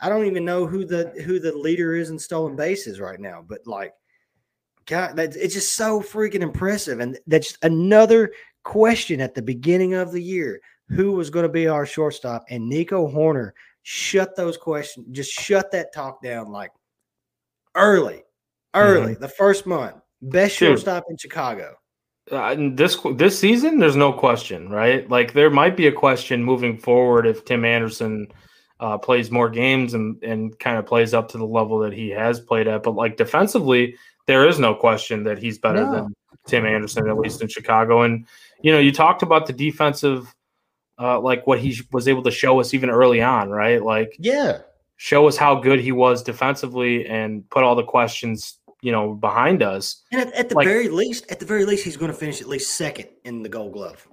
I 0.00 0.08
don't 0.08 0.26
even 0.26 0.44
know 0.44 0.66
who 0.66 0.84
the 0.84 1.10
who 1.24 1.38
the 1.38 1.52
leader 1.52 1.94
is 1.94 2.10
in 2.10 2.18
stolen 2.18 2.56
bases 2.56 3.00
right 3.00 3.20
now, 3.20 3.44
but 3.46 3.66
like, 3.66 3.92
God, 4.86 5.16
that, 5.16 5.36
it's 5.36 5.54
just 5.54 5.74
so 5.74 6.00
freaking 6.00 6.40
impressive, 6.40 7.00
and 7.00 7.18
that's 7.26 7.56
another 7.62 8.32
question 8.62 9.20
at 9.20 9.34
the 9.34 9.42
beginning 9.42 9.94
of 9.94 10.12
the 10.12 10.22
year: 10.22 10.60
who 10.88 11.12
was 11.12 11.30
going 11.30 11.44
to 11.44 11.50
be 11.50 11.68
our 11.68 11.84
shortstop? 11.84 12.44
And 12.48 12.68
Nico 12.68 13.06
Hoerner 13.10 13.52
shut 13.82 14.36
those 14.36 14.56
questions, 14.56 15.06
just 15.10 15.32
shut 15.32 15.70
that 15.72 15.92
talk 15.92 16.22
down 16.22 16.50
like 16.50 16.70
early 17.74 18.22
early, 18.74 19.12
mm-hmm. 19.12 19.22
the 19.22 19.28
first 19.28 19.66
month, 19.66 19.96
best 20.22 20.58
Dude, 20.58 20.68
shortstop 20.68 21.04
in 21.10 21.16
Chicago. 21.16 21.74
Uh, 22.30 22.54
this 22.74 22.96
this 23.14 23.38
season, 23.38 23.78
there's 23.78 23.96
no 23.96 24.12
question, 24.12 24.68
right? 24.68 25.08
Like 25.10 25.32
there 25.32 25.50
might 25.50 25.76
be 25.76 25.88
a 25.88 25.92
question 25.92 26.44
moving 26.44 26.78
forward 26.78 27.26
if 27.26 27.44
Tim 27.44 27.64
Anderson 27.64 28.28
uh, 28.78 28.98
plays 28.98 29.30
more 29.30 29.50
games 29.50 29.94
and 29.94 30.22
and 30.22 30.56
kind 30.58 30.78
of 30.78 30.86
plays 30.86 31.12
up 31.12 31.28
to 31.30 31.38
the 31.38 31.44
level 31.44 31.80
that 31.80 31.92
he 31.92 32.08
has 32.10 32.38
played 32.38 32.68
at. 32.68 32.82
But 32.82 32.94
like 32.94 33.16
defensively, 33.16 33.96
there 34.26 34.46
is 34.46 34.58
no 34.58 34.74
question 34.74 35.24
that 35.24 35.38
he's 35.38 35.58
better 35.58 35.84
no. 35.84 35.92
than 35.92 36.14
Tim 36.46 36.66
Anderson, 36.66 37.08
at 37.08 37.18
least 37.18 37.42
in 37.42 37.48
Chicago. 37.48 38.02
And 38.02 38.26
you 38.62 38.72
know, 38.72 38.78
you 38.78 38.92
talked 38.92 39.22
about 39.22 39.46
the 39.46 39.52
defensive, 39.52 40.32
uh, 41.00 41.18
like 41.20 41.46
what 41.48 41.58
he 41.58 41.80
was 41.90 42.06
able 42.06 42.22
to 42.22 42.30
show 42.30 42.60
us 42.60 42.74
even 42.74 42.90
early 42.90 43.20
on, 43.20 43.50
right? 43.50 43.82
Like, 43.82 44.14
yeah, 44.20 44.58
show 44.98 45.26
us 45.26 45.36
how 45.36 45.56
good 45.56 45.80
he 45.80 45.92
was 45.92 46.22
defensively 46.22 47.06
and 47.06 47.48
put 47.50 47.64
all 47.64 47.74
the 47.74 47.82
questions 47.82 48.59
you 48.82 48.92
know 48.92 49.14
behind 49.14 49.62
us. 49.62 50.02
And 50.12 50.20
at, 50.20 50.32
at 50.34 50.48
the 50.48 50.54
like, 50.54 50.66
very 50.66 50.88
least, 50.88 51.30
at 51.30 51.40
the 51.40 51.46
very 51.46 51.64
least, 51.64 51.84
he's 51.84 51.96
going 51.96 52.10
to 52.10 52.16
finish 52.16 52.40
at 52.40 52.48
least 52.48 52.72
second 52.72 53.08
in 53.24 53.42
the 53.42 53.48
Gold 53.48 53.72
Glove. 53.72 54.06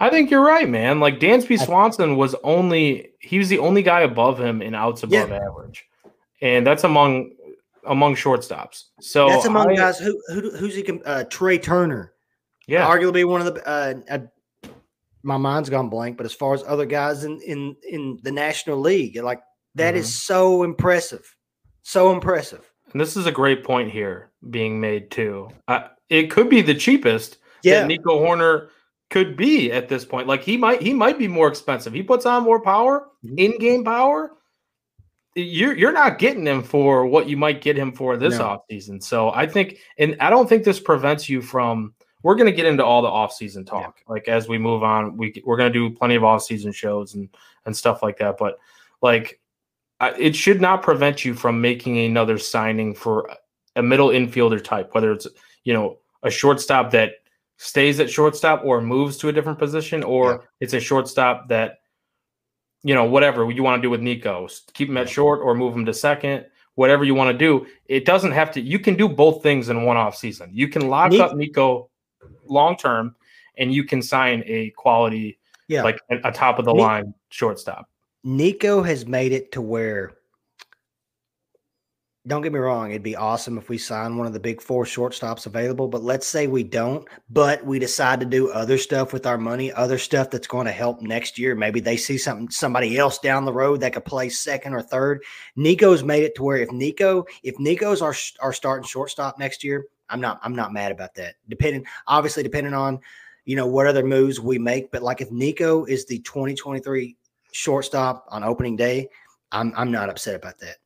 I 0.00 0.10
think 0.10 0.30
you're 0.30 0.44
right, 0.44 0.68
man. 0.68 1.00
Like 1.00 1.20
Dansby 1.20 1.64
Swanson 1.64 2.16
was 2.16 2.34
only 2.42 3.12
he 3.20 3.38
was 3.38 3.48
the 3.48 3.58
only 3.58 3.82
guy 3.82 4.00
above 4.00 4.40
him 4.40 4.60
in 4.62 4.74
outs 4.74 5.02
above 5.02 5.30
yeah. 5.30 5.36
average, 5.36 5.86
and 6.40 6.66
that's 6.66 6.84
among 6.84 7.32
among 7.86 8.14
shortstops. 8.14 8.84
So 9.00 9.28
that's 9.28 9.44
among 9.44 9.70
I, 9.70 9.76
guys 9.76 9.98
who, 9.98 10.20
who 10.28 10.50
who's 10.56 10.74
he? 10.74 11.00
Uh, 11.04 11.24
Trea 11.24 11.58
Turner, 11.58 12.12
yeah, 12.66 12.88
arguably 12.88 13.26
one 13.26 13.40
of 13.40 13.54
the. 13.54 13.68
Uh, 13.68 13.94
uh, 14.10 14.18
my 15.22 15.38
mind's 15.38 15.70
gone 15.70 15.88
blank, 15.88 16.18
but 16.18 16.26
as 16.26 16.34
far 16.34 16.52
as 16.54 16.62
other 16.66 16.86
guys 16.86 17.24
in 17.24 17.40
in 17.40 17.76
in 17.88 18.18
the 18.22 18.32
National 18.32 18.78
League, 18.78 19.16
like 19.22 19.40
that 19.76 19.94
mm-hmm. 19.94 20.00
is 20.00 20.22
so 20.22 20.64
impressive, 20.64 21.34
so 21.82 22.12
impressive. 22.12 22.70
And 22.94 23.00
this 23.00 23.16
is 23.16 23.26
a 23.26 23.32
great 23.32 23.64
point 23.64 23.90
here 23.90 24.30
being 24.50 24.80
made 24.80 25.10
too. 25.10 25.50
Uh, 25.68 25.88
it 26.08 26.30
could 26.30 26.48
be 26.48 26.62
the 26.62 26.74
cheapest 26.74 27.38
yeah. 27.62 27.80
that 27.80 27.88
Nico 27.88 28.20
Hoerner 28.20 28.68
could 29.10 29.36
be 29.36 29.72
at 29.72 29.88
this 29.88 30.04
point. 30.04 30.28
Like 30.28 30.42
he 30.42 30.56
might 30.56 30.80
he 30.80 30.94
might 30.94 31.18
be 31.18 31.28
more 31.28 31.48
expensive. 31.48 31.92
He 31.92 32.02
puts 32.02 32.24
on 32.24 32.44
more 32.44 32.60
power, 32.60 33.08
mm-hmm. 33.24 33.38
in-game 33.38 33.84
power. 33.84 34.32
You're 35.34 35.76
you're 35.76 35.92
not 35.92 36.18
getting 36.18 36.46
him 36.46 36.62
for 36.62 37.04
what 37.06 37.28
you 37.28 37.36
might 37.36 37.60
get 37.60 37.76
him 37.76 37.92
for 37.92 38.16
this 38.16 38.38
no. 38.38 38.62
offseason. 38.70 39.02
So 39.02 39.30
I 39.30 39.46
think 39.46 39.78
and 39.98 40.16
I 40.20 40.30
don't 40.30 40.48
think 40.48 40.62
this 40.62 40.78
prevents 40.78 41.28
you 41.28 41.42
from 41.42 41.94
we're 42.22 42.36
going 42.36 42.50
to 42.50 42.56
get 42.56 42.64
into 42.64 42.84
all 42.84 43.02
the 43.02 43.08
offseason 43.08 43.66
talk. 43.66 43.98
Yeah. 43.98 44.12
Like 44.12 44.28
as 44.28 44.48
we 44.48 44.56
move 44.56 44.84
on, 44.84 45.16
we 45.16 45.42
we're 45.44 45.56
going 45.56 45.72
to 45.72 45.78
do 45.78 45.94
plenty 45.94 46.14
of 46.14 46.22
offseason 46.22 46.72
shows 46.72 47.14
and 47.14 47.28
and 47.66 47.76
stuff 47.76 48.02
like 48.02 48.18
that, 48.18 48.36
but 48.38 48.58
like 49.02 49.40
it 50.18 50.34
should 50.34 50.60
not 50.60 50.82
prevent 50.82 51.24
you 51.24 51.34
from 51.34 51.60
making 51.60 51.98
another 51.98 52.38
signing 52.38 52.94
for 52.94 53.30
a 53.76 53.82
middle 53.82 54.08
infielder 54.08 54.62
type, 54.62 54.94
whether 54.94 55.12
it's 55.12 55.26
you 55.64 55.72
know 55.72 55.98
a 56.22 56.30
shortstop 56.30 56.90
that 56.92 57.12
stays 57.56 58.00
at 58.00 58.10
shortstop 58.10 58.62
or 58.64 58.80
moves 58.80 59.16
to 59.18 59.28
a 59.28 59.32
different 59.32 59.58
position, 59.58 60.02
or 60.02 60.30
yeah. 60.30 60.38
it's 60.60 60.74
a 60.74 60.80
shortstop 60.80 61.48
that 61.48 61.78
you 62.82 62.94
know 62.94 63.04
whatever 63.04 63.50
you 63.50 63.62
want 63.62 63.80
to 63.80 63.82
do 63.82 63.90
with 63.90 64.00
Nico, 64.00 64.48
keep 64.72 64.88
him 64.88 64.96
at 64.96 65.08
short 65.08 65.40
or 65.40 65.54
move 65.54 65.74
him 65.74 65.84
to 65.86 65.94
second, 65.94 66.46
whatever 66.74 67.04
you 67.04 67.14
want 67.14 67.32
to 67.32 67.38
do. 67.38 67.66
It 67.86 68.04
doesn't 68.04 68.32
have 68.32 68.50
to. 68.52 68.60
You 68.60 68.78
can 68.78 68.94
do 68.94 69.08
both 69.08 69.42
things 69.42 69.68
in 69.68 69.84
one 69.84 69.96
off 69.96 70.16
season. 70.16 70.50
You 70.52 70.68
can 70.68 70.88
lock 70.88 71.12
up 71.14 71.36
Nico 71.36 71.90
long 72.46 72.76
term, 72.76 73.16
and 73.58 73.72
you 73.72 73.84
can 73.84 74.02
sign 74.02 74.42
a 74.46 74.70
quality, 74.70 75.38
yeah. 75.68 75.82
like 75.82 76.00
a, 76.10 76.28
a 76.28 76.32
top 76.32 76.58
of 76.58 76.64
the 76.64 76.74
line 76.74 77.14
shortstop. 77.30 77.88
Nico 78.24 78.82
has 78.82 79.06
made 79.06 79.32
it 79.32 79.52
to 79.52 79.60
where 79.60 80.14
don't 82.26 82.40
get 82.40 82.54
me 82.54 82.58
wrong, 82.58 82.90
it'd 82.90 83.02
be 83.02 83.16
awesome 83.16 83.58
if 83.58 83.68
we 83.68 83.76
sign 83.76 84.16
one 84.16 84.26
of 84.26 84.32
the 84.32 84.40
big 84.40 84.62
four 84.62 84.86
shortstops 84.86 85.44
available, 85.44 85.88
but 85.88 86.02
let's 86.02 86.26
say 86.26 86.46
we 86.46 86.62
don't, 86.62 87.06
but 87.28 87.62
we 87.66 87.78
decide 87.78 88.18
to 88.18 88.24
do 88.24 88.50
other 88.50 88.78
stuff 88.78 89.12
with 89.12 89.26
our 89.26 89.36
money, 89.36 89.70
other 89.74 89.98
stuff 89.98 90.30
that's 90.30 90.46
going 90.46 90.64
to 90.64 90.72
help 90.72 91.02
next 91.02 91.38
year. 91.38 91.54
Maybe 91.54 91.80
they 91.80 91.98
see 91.98 92.16
something 92.16 92.48
somebody 92.48 92.96
else 92.96 93.18
down 93.18 93.44
the 93.44 93.52
road 93.52 93.80
that 93.80 93.92
could 93.92 94.06
play 94.06 94.30
second 94.30 94.72
or 94.72 94.80
third. 94.80 95.22
Nico's 95.54 96.02
made 96.02 96.22
it 96.22 96.34
to 96.36 96.42
where 96.42 96.56
if 96.56 96.72
Nico, 96.72 97.26
if 97.42 97.58
Nico's 97.58 98.00
our 98.00 98.14
our 98.40 98.54
starting 98.54 98.88
shortstop 98.88 99.38
next 99.38 99.62
year, 99.62 99.84
I'm 100.08 100.22
not 100.22 100.40
I'm 100.42 100.56
not 100.56 100.72
mad 100.72 100.92
about 100.92 101.14
that. 101.16 101.34
Depending 101.50 101.84
obviously 102.06 102.42
depending 102.42 102.72
on 102.72 103.00
you 103.44 103.54
know 103.54 103.66
what 103.66 103.86
other 103.86 104.02
moves 104.02 104.40
we 104.40 104.58
make, 104.58 104.90
but 104.90 105.02
like 105.02 105.20
if 105.20 105.30
Nico 105.30 105.84
is 105.84 106.06
the 106.06 106.20
2023 106.20 107.18
shortstop 107.54 108.26
on 108.28 108.42
opening 108.42 108.76
day, 108.76 109.08
I'm 109.52 109.72
I'm 109.76 109.90
not 109.90 110.10
upset 110.10 110.34
about 110.34 110.58
that. 110.58 110.76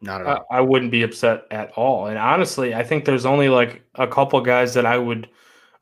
Not 0.00 0.20
at 0.20 0.26
all. 0.26 0.46
I, 0.50 0.58
I 0.58 0.60
wouldn't 0.60 0.90
be 0.90 1.02
upset 1.02 1.44
at 1.50 1.72
all. 1.72 2.06
And 2.06 2.18
honestly, 2.18 2.74
I 2.74 2.82
think 2.82 3.04
there's 3.04 3.26
only 3.26 3.48
like 3.48 3.82
a 3.96 4.06
couple 4.06 4.40
guys 4.40 4.74
that 4.74 4.86
I 4.86 4.98
would 4.98 5.28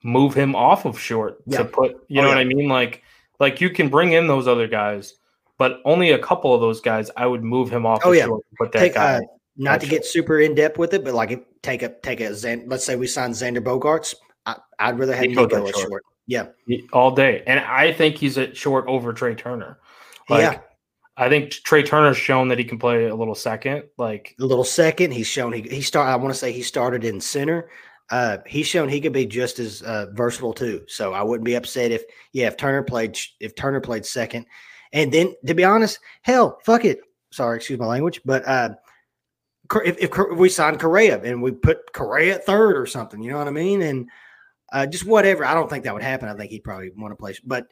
move 0.03 0.35
him 0.35 0.57
off 0.57 0.85
of 0.85 0.99
short 0.99 1.39
yeah. 1.47 1.59
to 1.59 1.65
put. 1.65 1.93
You 2.09 2.21
oh, 2.21 2.25
know 2.25 2.29
yeah. 2.29 2.35
what 2.35 2.39
I 2.39 2.45
mean? 2.45 2.69
Like 2.69 3.03
like 3.39 3.61
you 3.61 3.71
can 3.71 3.89
bring 3.89 4.13
in 4.13 4.27
those 4.27 4.49
other 4.49 4.67
guys, 4.67 5.15
but 5.59 5.81
only 5.85 6.13
a 6.13 6.19
couple 6.19 6.55
of 6.55 6.61
those 6.61 6.81
guys 6.81 7.11
I 7.17 7.27
would 7.27 7.45
move 7.45 7.71
him 7.71 7.87
off. 7.87 8.01
Oh 8.05 8.11
of 8.11 8.17
yeah, 8.17 8.25
short 8.25 8.45
put 8.59 8.73
that 8.73 8.79
take, 8.79 8.95
guy. 8.95 9.17
Uh, 9.17 9.21
not 9.57 9.81
to 9.81 9.87
short. 9.87 9.91
get 9.91 10.05
super 10.07 10.41
in 10.41 10.55
depth 10.55 10.79
with 10.79 10.95
it, 10.95 11.05
but 11.05 11.15
like 11.15 11.47
take 11.63 11.83
a 11.83 11.95
take 12.03 12.21
a 12.21 12.31
let's 12.67 12.85
say 12.85 12.97
we 12.97 13.07
sign 13.07 13.33
Xander 13.33 13.63
Bogaerts. 13.63 14.15
I, 14.47 14.91
would 14.91 14.99
rather 14.99 15.15
have 15.15 15.27
Nico, 15.27 15.43
Nico 15.43 15.67
at 15.69 15.75
short. 15.75 15.89
short. 15.89 16.03
Yeah, 16.27 16.47
all 16.93 17.11
day, 17.11 17.43
and 17.47 17.61
I 17.61 17.93
think 17.93 18.17
he's 18.17 18.39
at 18.39 18.57
short 18.57 18.87
over 18.89 19.13
Trea 19.13 19.35
Turner. 19.35 19.79
Like, 20.31 20.41
yeah. 20.41 20.61
I 21.17 21.29
think 21.29 21.51
Trea 21.51 21.83
Turner's 21.83 22.17
shown 22.17 22.49
that 22.49 22.59
he 22.59 22.65
can 22.65 22.79
play 22.79 23.07
a 23.07 23.15
little 23.15 23.35
second, 23.35 23.85
like 23.99 24.35
a 24.41 24.45
little 24.45 24.65
second. 24.65 25.13
He's 25.13 25.27
shown 25.27 25.53
he 25.53 25.61
he 25.63 25.83
start. 25.83 26.09
I 26.09 26.17
want 26.17 26.33
to 26.33 26.39
say 26.39 26.51
he 26.51 26.63
started 26.63 27.05
in 27.05 27.21
center. 27.21 27.69
Uh, 28.11 28.39
he's 28.47 28.67
shown 28.67 28.89
he 28.89 29.01
could 29.01 29.13
be 29.13 29.27
just 29.27 29.59
as 29.59 29.83
uh, 29.83 30.07
versatile 30.15 30.55
too. 30.55 30.83
So 30.89 31.13
I 31.13 31.23
wouldn't 31.23 31.45
be 31.45 31.57
upset 31.57 31.91
if 31.91 32.05
yeah 32.33 32.47
if 32.47 32.57
Turner 32.57 32.83
played 32.83 33.19
if 33.39 33.55
Turner 33.55 33.81
played 33.81 34.07
second, 34.07 34.47
and 34.93 35.13
then 35.13 35.35
to 35.47 35.55
be 35.55 35.65
honest, 35.65 35.99
hell, 36.23 36.59
fuck 36.65 36.87
it. 36.87 37.01
Sorry, 37.33 37.57
excuse 37.57 37.79
my 37.79 37.87
language, 37.87 38.21
but 38.25 38.47
uh, 38.49 38.71
if, 39.85 39.99
if 39.99 40.11
we 40.37 40.49
signed 40.49 40.81
Correa 40.81 41.21
and 41.23 41.43
we 41.43 41.53
put 41.53 41.93
Correa 41.93 42.37
at 42.37 42.47
third 42.47 42.77
or 42.77 42.87
something, 42.87 43.23
you 43.23 43.31
know 43.31 43.39
what 43.39 43.47
I 43.47 43.53
mean, 43.53 43.83
and 43.83 44.09
uh, 44.73 44.87
just 44.87 45.07
whatever. 45.07 45.45
I 45.45 45.55
don't 45.55 45.69
think 45.69 45.85
that 45.85 45.95
would 45.95 46.03
happen. 46.03 46.29
I 46.29 46.35
think 46.35 46.51
he'd 46.51 46.65
probably 46.65 46.91
want 46.97 47.13
to 47.13 47.17
play, 47.17 47.35
but 47.45 47.67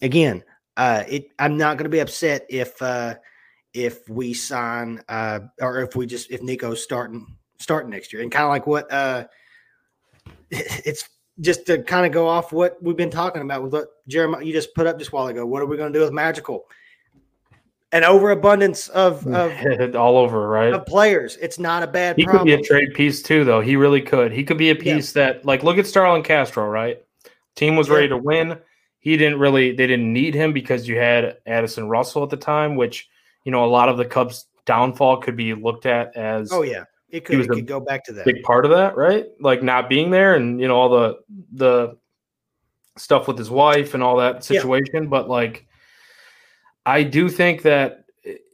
again, 0.00 0.44
uh, 0.78 1.02
it, 1.08 1.32
I'm 1.40 1.56
not 1.56 1.76
going 1.76 1.84
to 1.84 1.90
be 1.90 1.98
upset 1.98 2.46
if 2.48 2.80
uh, 2.80 3.16
if 3.74 4.08
we 4.08 4.32
sign 4.32 5.02
uh, 5.08 5.40
or 5.60 5.82
if 5.82 5.96
we 5.96 6.06
just 6.06 6.30
if 6.30 6.40
Nico's 6.40 6.82
starting 6.82 7.26
starting 7.58 7.90
next 7.90 8.12
year, 8.12 8.22
and 8.22 8.30
kind 8.30 8.44
of 8.44 8.50
like 8.50 8.66
what 8.66 8.90
uh, 8.92 9.26
it's 10.50 11.08
just 11.40 11.66
to 11.66 11.82
kind 11.82 12.06
of 12.06 12.12
go 12.12 12.28
off 12.28 12.52
what 12.52 12.80
we've 12.80 12.96
been 12.96 13.10
talking 13.10 13.42
about 13.42 13.62
with 13.64 13.72
what 13.72 13.88
Jeremiah 14.06 14.44
you 14.44 14.52
just 14.52 14.72
put 14.74 14.86
up 14.86 14.98
just 14.98 15.10
a 15.10 15.14
while 15.14 15.26
ago. 15.26 15.44
What 15.44 15.62
are 15.62 15.66
we 15.66 15.76
going 15.76 15.92
to 15.92 15.98
do 15.98 16.02
with 16.02 16.12
Madrigal? 16.12 16.64
An 17.90 18.04
overabundance 18.04 18.88
of, 18.88 19.26
of 19.26 19.96
all 19.96 20.16
over, 20.16 20.46
right? 20.46 20.74
Of 20.74 20.86
players. 20.86 21.38
It's 21.40 21.58
not 21.58 21.82
a 21.82 21.86
bad. 21.86 22.16
He 22.16 22.24
problem. 22.24 22.46
could 22.46 22.56
be 22.56 22.62
a 22.62 22.62
trade 22.62 22.94
piece 22.94 23.22
too, 23.22 23.44
though. 23.44 23.62
He 23.62 23.76
really 23.76 24.02
could. 24.02 24.30
He 24.30 24.44
could 24.44 24.58
be 24.58 24.70
a 24.70 24.76
piece 24.76 25.16
yeah. 25.16 25.32
that, 25.32 25.46
like, 25.46 25.62
look 25.62 25.78
at 25.78 25.86
Starlin 25.86 26.22
Castro, 26.22 26.68
right? 26.68 27.02
Team 27.56 27.76
was 27.76 27.88
yeah. 27.88 27.94
ready 27.94 28.08
to 28.08 28.18
win 28.18 28.58
he 29.00 29.16
didn't 29.16 29.38
really 29.38 29.72
they 29.72 29.86
didn't 29.86 30.12
need 30.12 30.34
him 30.34 30.52
because 30.52 30.88
you 30.88 30.96
had 30.96 31.38
Addison 31.46 31.88
Russell 31.88 32.22
at 32.22 32.30
the 32.30 32.36
time, 32.36 32.76
which 32.76 33.08
you 33.44 33.52
know 33.52 33.64
a 33.64 33.66
lot 33.66 33.88
of 33.88 33.96
the 33.96 34.04
Cubs' 34.04 34.46
downfall 34.66 35.18
could 35.18 35.36
be 35.36 35.54
looked 35.54 35.86
at 35.86 36.16
as 36.16 36.52
oh 36.52 36.62
yeah, 36.62 36.84
it 37.10 37.24
could, 37.24 37.40
it 37.40 37.48
could 37.48 37.66
go 37.66 37.80
back 37.80 38.04
to 38.04 38.12
that 38.12 38.24
big 38.24 38.42
part 38.42 38.64
of 38.64 38.70
that, 38.72 38.96
right? 38.96 39.26
Like 39.40 39.62
not 39.62 39.88
being 39.88 40.10
there 40.10 40.34
and 40.34 40.60
you 40.60 40.68
know 40.68 40.76
all 40.76 40.88
the 40.88 41.18
the 41.52 41.96
stuff 42.96 43.28
with 43.28 43.38
his 43.38 43.50
wife 43.50 43.94
and 43.94 44.02
all 44.02 44.16
that 44.16 44.44
situation, 44.44 45.04
yeah. 45.04 45.08
but 45.08 45.28
like 45.28 45.66
I 46.84 47.02
do 47.02 47.28
think 47.28 47.62
that 47.62 48.04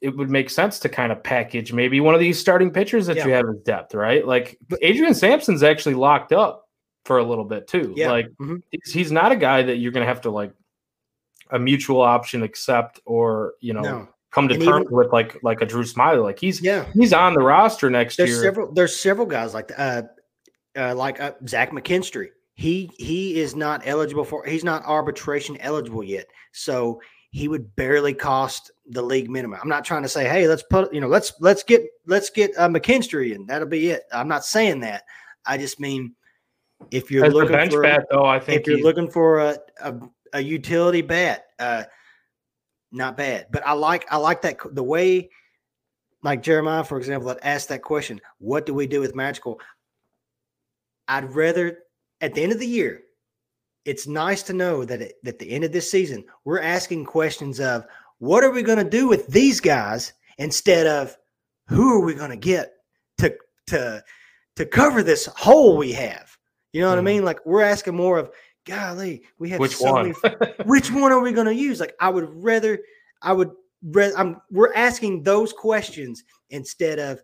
it 0.03 0.17
would 0.17 0.31
make 0.31 0.51
sense 0.51 0.79
to 0.81 0.89
kind 0.89 1.11
of 1.11 1.23
package 1.23 1.73
maybe 1.73 2.01
one 2.01 2.15
of 2.15 2.21
these 2.21 2.39
starting 2.39 2.71
pitchers 2.71 3.07
that 3.07 3.17
yeah. 3.17 3.27
you 3.27 3.33
have 3.33 3.47
in 3.47 3.61
depth, 3.65 3.95
right? 3.95 4.27
Like 4.27 4.59
Adrian 4.83 5.15
Sampson's 5.15 5.63
actually 5.63 5.95
locked 5.95 6.33
up 6.33 6.64
for 7.05 7.19
a 7.19 7.25
little 7.25 7.45
bit 7.45 7.67
too. 7.69 7.93
Yeah. 7.97 8.11
Like 8.11 8.27
mm-hmm. 8.41 8.57
he's, 8.85 9.13
not 9.13 9.33
a 9.33 9.37
guy 9.37 9.63
that 9.63 9.77
you're 9.77 9.93
going 9.93 10.03
to 10.05 10.09
have 10.09 10.23
to 10.23 10.31
like 10.31 10.53
a 11.51 11.59
mutual 11.59 12.01
option 12.01 12.43
accept 12.43 13.01
or, 13.05 13.55
you 13.61 13.75
know, 13.75 13.83
no. 13.83 14.09
come 14.31 14.49
to 14.49 14.55
and 14.55 14.65
terms 14.65 14.87
even, 14.87 14.97
with 14.97 15.13
like 15.13 15.39
like 15.43 15.61
a 15.61 15.67
Drew 15.67 15.85
Smyly. 15.85 16.23
Like 16.23 16.39
he's 16.39 16.61
yeah, 16.61 16.87
he's 16.95 17.13
on 17.13 17.35
the 17.35 17.43
roster 17.43 17.91
next 17.91 18.17
there's 18.17 18.31
year. 18.31 18.43
Several 18.43 18.73
there's 18.73 18.99
several 18.99 19.27
guys 19.27 19.55
like 19.55 19.71
uh, 19.77 20.03
uh 20.77 20.95
like 20.95 21.21
uh, 21.21 21.33
Zach 21.47 21.71
McKinstry. 21.71 22.29
He 22.55 22.91
he 22.97 23.41
is 23.41 23.55
not 23.55 23.83
eligible 23.85 24.25
for 24.25 24.45
he's 24.47 24.65
not 24.65 24.85
arbitration 24.85 25.57
eligible 25.59 26.03
yet. 26.03 26.27
So 26.53 27.01
he 27.31 27.49
would 27.49 27.75
barely 27.75 28.15
cost 28.15 28.71
the 28.87 29.03
league 29.03 29.29
minimum. 29.29 29.59
I'm 29.61 29.69
not 29.69 29.85
trying 29.85 30.03
to 30.03 30.09
say, 30.09 30.29
hey, 30.29 30.47
let's 30.47 30.63
put 30.63 30.95
you 30.95 31.01
know, 31.01 31.09
let's 31.09 31.33
let's 31.41 31.65
get 31.65 31.83
let's 32.07 32.31
get 32.31 32.53
uh, 32.57 32.69
McKinstry 32.69 33.35
and 33.35 33.49
that'll 33.49 33.69
be 33.69 33.91
it. 33.91 34.05
I'm 34.13 34.29
not 34.29 34.45
saying 34.45 34.81
that. 34.81 35.03
I 35.45 35.59
just 35.59 35.81
mean 35.81 36.15
if 36.91 37.11
you're 37.11 37.25
As 37.25 37.33
looking 37.33 37.53
bench 37.53 37.73
for 37.73 37.83
bat, 37.83 38.07
though, 38.11 38.25
I 38.25 38.39
think 38.39 38.63
if 38.63 38.67
you're 38.67 38.83
looking 38.83 39.11
for 39.11 39.41
a, 39.41 39.59
a, 39.81 39.95
a 40.35 40.41
utility 40.41 41.03
bat, 41.03 41.47
uh, 41.59 41.85
not 42.93 43.17
bad. 43.17 43.47
But 43.51 43.67
I 43.67 43.73
like 43.73 44.07
I 44.11 44.17
like 44.17 44.43
that 44.43 44.59
the 44.73 44.83
way 44.83 45.31
like 46.23 46.43
Jeremiah, 46.43 46.85
for 46.85 46.97
example, 46.97 47.29
that 47.29 47.39
asked 47.43 47.69
that 47.69 47.83
question, 47.83 48.21
what 48.39 48.65
do 48.65 48.73
we 48.73 48.87
do 48.87 49.01
with 49.01 49.15
Madrigal? 49.15 49.61
I'd 51.07 51.35
rather 51.35 51.81
at 52.21 52.35
the 52.35 52.43
end 52.43 52.53
of 52.53 52.59
the 52.59 52.67
year, 52.67 53.03
it's 53.85 54.07
nice 54.07 54.43
to 54.45 54.55
know 54.55 54.85
that 54.85 55.03
at, 55.03 55.13
at 55.27 55.39
the 55.39 55.51
end 55.51 55.65
of 55.65 55.73
this 55.73 55.91
season, 55.91 56.25
we're 56.45 56.63
asking 56.63 57.05
questions 57.05 57.61
of 57.61 57.85
what 58.19 58.43
are 58.43 58.51
we 58.51 58.63
going 58.63 58.83
to 58.83 58.89
do 58.89 59.07
with 59.07 59.27
these 59.27 59.61
guys 59.61 60.15
instead 60.39 60.87
of 60.87 61.17
who 61.69 61.95
are 61.95 62.05
we 62.05 62.15
going 62.15 62.31
to 62.31 62.37
get 62.37 62.73
to 63.19 63.37
to 63.67 64.03
to 64.57 64.67
cover 64.67 65.03
this 65.03 65.27
hole 65.27 65.77
we 65.77 65.93
have. 65.93 66.34
You 66.75 66.81
know 66.81 66.89
what 66.89 66.97
mm. 66.97 66.99
I 66.99 66.99
mm-hmm. 66.99 67.07
mean? 67.07 67.25
Like 67.25 67.47
we're 67.47 67.63
asking 67.63 67.95
more 67.95 68.19
of 68.19 68.31
golly, 68.67 69.23
we 69.39 69.49
have 69.51 69.61
which 69.61 69.77
so 69.77 69.93
one? 69.93 70.15
Many, 70.23 70.53
which 70.65 70.91
one 70.91 71.13
are 71.13 71.21
we 71.21 71.33
going 71.33 71.47
to 71.47 71.55
use? 71.55 71.79
Like 71.79 71.95
I 72.01 72.09
would 72.09 72.29
rather 72.35 72.81
I 73.23 73.33
would 73.33 73.53
rather 73.83 74.19
I'm 74.19 74.41
we're 74.51 74.75
asking 74.75 75.23
those 75.23 75.53
questions 75.53 76.25
instead 76.51 76.99
of 76.99 77.23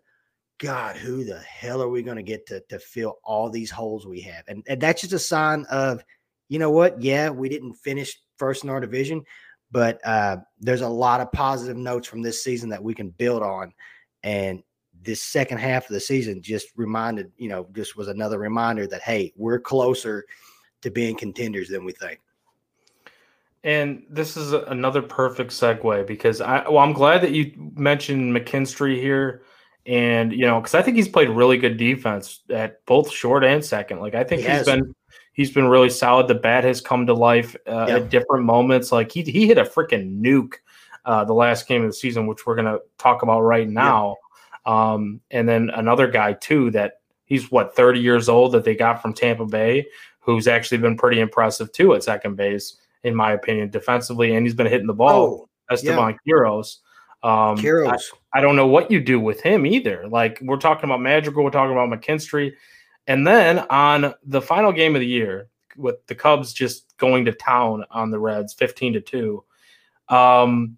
God, 0.57 0.95
who 0.95 1.25
the 1.25 1.39
hell 1.39 1.81
are 1.81 1.89
we 1.89 2.01
going 2.01 2.15
to 2.17 2.23
get 2.23 2.45
to 2.47 2.61
to 2.69 2.79
fill 2.79 3.19
all 3.25 3.49
these 3.49 3.69
holes 3.69 4.07
we 4.07 4.21
have? 4.21 4.43
And, 4.47 4.63
and 4.67 4.79
that's 4.79 5.01
just 5.01 5.13
a 5.13 5.19
sign 5.19 5.65
of, 5.69 6.01
you 6.47 6.57
know 6.57 6.71
what? 6.71 7.01
Yeah, 7.01 7.29
we 7.29 7.49
didn't 7.49 7.73
finish 7.73 8.17
first 8.37 8.63
in 8.63 8.69
our 8.69 8.79
division, 8.79 9.23
but 9.71 9.99
uh, 10.05 10.37
there's 10.59 10.81
a 10.81 10.87
lot 10.87 11.19
of 11.19 11.31
positive 11.31 11.75
notes 11.75 12.07
from 12.07 12.21
this 12.21 12.43
season 12.43 12.69
that 12.69 12.83
we 12.83 12.93
can 12.93 13.09
build 13.09 13.41
on. 13.43 13.73
And 14.23 14.63
this 15.03 15.21
second 15.21 15.57
half 15.57 15.85
of 15.85 15.93
the 15.93 15.99
season 15.99 16.41
just 16.41 16.67
reminded, 16.75 17.31
you 17.37 17.49
know, 17.49 17.67
just 17.73 17.95
was 17.95 18.07
another 18.07 18.37
reminder 18.37 18.87
that 18.87 19.01
hey, 19.01 19.33
we're 19.35 19.59
closer 19.59 20.25
to 20.81 20.91
being 20.91 21.15
contenders 21.15 21.69
than 21.69 21.83
we 21.85 21.91
think. 21.91 22.19
And 23.63 24.03
this 24.09 24.37
is 24.37 24.53
another 24.53 25.01
perfect 25.01 25.51
segue 25.51 26.07
because 26.07 26.41
I 26.41 26.67
well, 26.67 26.79
I'm 26.79 26.93
glad 26.93 27.21
that 27.21 27.31
you 27.31 27.53
mentioned 27.75 28.35
McKinstry 28.35 28.95
here, 28.95 29.43
and 29.85 30.31
you 30.33 30.47
know, 30.47 30.59
because 30.59 30.73
I 30.73 30.81
think 30.81 30.97
he's 30.97 31.07
played 31.07 31.29
really 31.29 31.57
good 31.57 31.77
defense 31.77 32.39
at 32.49 32.83
both 32.87 33.11
short 33.11 33.43
and 33.43 33.63
second. 33.63 33.99
Like 33.99 34.15
I 34.15 34.23
think 34.23 34.41
he 34.41 34.47
has 34.47 34.65
been 34.65 34.95
he's 35.33 35.51
been 35.51 35.67
really 35.67 35.91
solid. 35.91 36.27
The 36.27 36.35
bat 36.35 36.63
has 36.63 36.81
come 36.81 37.05
to 37.05 37.13
life 37.13 37.55
uh, 37.67 37.85
at 37.89 38.09
different 38.09 38.45
moments. 38.45 38.91
Like 38.91 39.11
he 39.11 39.21
he 39.21 39.45
hit 39.45 39.59
a 39.59 39.63
freaking 39.63 40.19
nuke 40.19 40.53
uh, 41.05 41.23
the 41.23 41.33
last 41.33 41.67
game 41.67 41.83
of 41.83 41.89
the 41.89 41.93
season, 41.93 42.25
which 42.25 42.47
we're 42.47 42.55
gonna 42.55 42.79
talk 42.97 43.21
about 43.21 43.41
right 43.41 43.69
now. 43.69 44.15
Um, 44.65 45.21
and 45.31 45.47
then 45.47 45.69
another 45.73 46.07
guy 46.07 46.33
too 46.33 46.71
that 46.71 47.01
he's 47.25 47.51
what 47.51 47.75
30 47.75 47.99
years 47.99 48.29
old 48.29 48.51
that 48.51 48.63
they 48.63 48.75
got 48.75 49.01
from 49.01 49.13
Tampa 49.13 49.45
Bay, 49.45 49.87
who's 50.19 50.47
actually 50.47 50.77
been 50.77 50.97
pretty 50.97 51.19
impressive 51.19 51.71
too 51.71 51.93
at 51.93 52.03
second 52.03 52.35
base 52.35 52.77
in 53.03 53.15
my 53.15 53.33
opinion, 53.33 53.69
defensively, 53.69 54.35
and 54.35 54.45
he's 54.45 54.53
been 54.53 54.67
hitting 54.67 54.87
the 54.87 54.93
ball. 54.93 55.23
Oh, 55.23 55.49
Esteban 55.71 56.17
yeah. 56.25 56.33
Quiroz. 56.33 56.77
Um, 57.23 57.59
I, 57.63 57.97
I, 58.33 58.41
don't 58.41 58.55
know 58.55 58.65
what 58.65 58.89
you 58.89 58.99
do 58.99 59.19
with 59.19 59.41
him 59.41 59.65
either. 59.65 60.07
Like 60.07 60.39
we're 60.41 60.57
talking 60.57 60.85
about 60.85 61.01
Madrigal, 61.01 61.43
we're 61.43 61.51
talking 61.51 61.71
about 61.71 61.89
McKinstry, 61.89 62.53
and 63.05 63.27
then 63.27 63.59
on 63.69 64.13
the 64.25 64.41
final 64.41 64.71
game 64.71 64.95
of 64.95 65.01
the 65.01 65.07
year, 65.07 65.47
with 65.77 66.05
the 66.07 66.15
Cubs 66.15 66.51
just 66.51 66.97
going 66.97 67.25
to 67.25 67.31
town 67.31 67.85
on 67.91 68.09
the 68.09 68.19
Reds, 68.19 68.53
fifteen 68.55 68.93
to 68.93 69.01
two. 69.01 69.43
Um, 70.09 70.77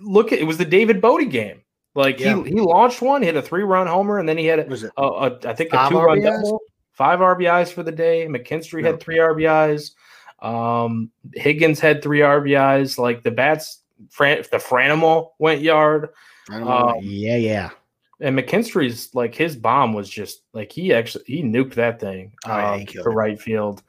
look, 0.00 0.32
it 0.32 0.46
was 0.46 0.58
the 0.58 0.66
David 0.66 1.00
Bote 1.00 1.28
game. 1.30 1.61
Like 1.94 2.20
yeah. 2.20 2.42
he 2.42 2.50
he 2.50 2.60
launched 2.60 3.02
one, 3.02 3.22
hit 3.22 3.36
a 3.36 3.42
three 3.42 3.64
run 3.64 3.86
homer, 3.86 4.18
and 4.18 4.28
then 4.28 4.38
he 4.38 4.46
had 4.46 4.60
a, 4.60 4.92
a, 4.96 5.02
a 5.02 5.38
I 5.44 5.52
think 5.52 5.72
a 5.72 5.88
two 5.88 5.98
run 5.98 6.22
double, 6.22 6.60
five 6.92 7.20
RBIs 7.20 7.72
for 7.72 7.82
the 7.82 7.92
day. 7.92 8.26
McKinstry 8.26 8.84
had 8.84 9.00
three 9.00 9.18
RBIs. 9.18 9.92
Um, 10.40 11.10
Higgins 11.34 11.80
had 11.80 12.02
three 12.02 12.20
RBIs. 12.20 12.98
Like 12.98 13.22
the 13.22 13.30
bats, 13.30 13.80
Fran, 14.10 14.38
the 14.50 14.58
Franimal 14.58 15.30
went 15.38 15.60
yard. 15.60 16.10
Um, 16.50 16.94
yeah, 17.00 17.36
yeah. 17.36 17.70
And 18.20 18.38
McKinstry's 18.38 19.14
like 19.14 19.34
his 19.34 19.56
bomb 19.56 19.92
was 19.92 20.08
just 20.08 20.42
like 20.52 20.72
he 20.72 20.94
actually 20.94 21.24
he 21.26 21.42
nuked 21.42 21.74
that 21.74 22.00
thing 22.00 22.32
oh, 22.46 22.74
um, 22.74 22.86
to 22.86 23.02
right 23.02 23.40
field, 23.40 23.82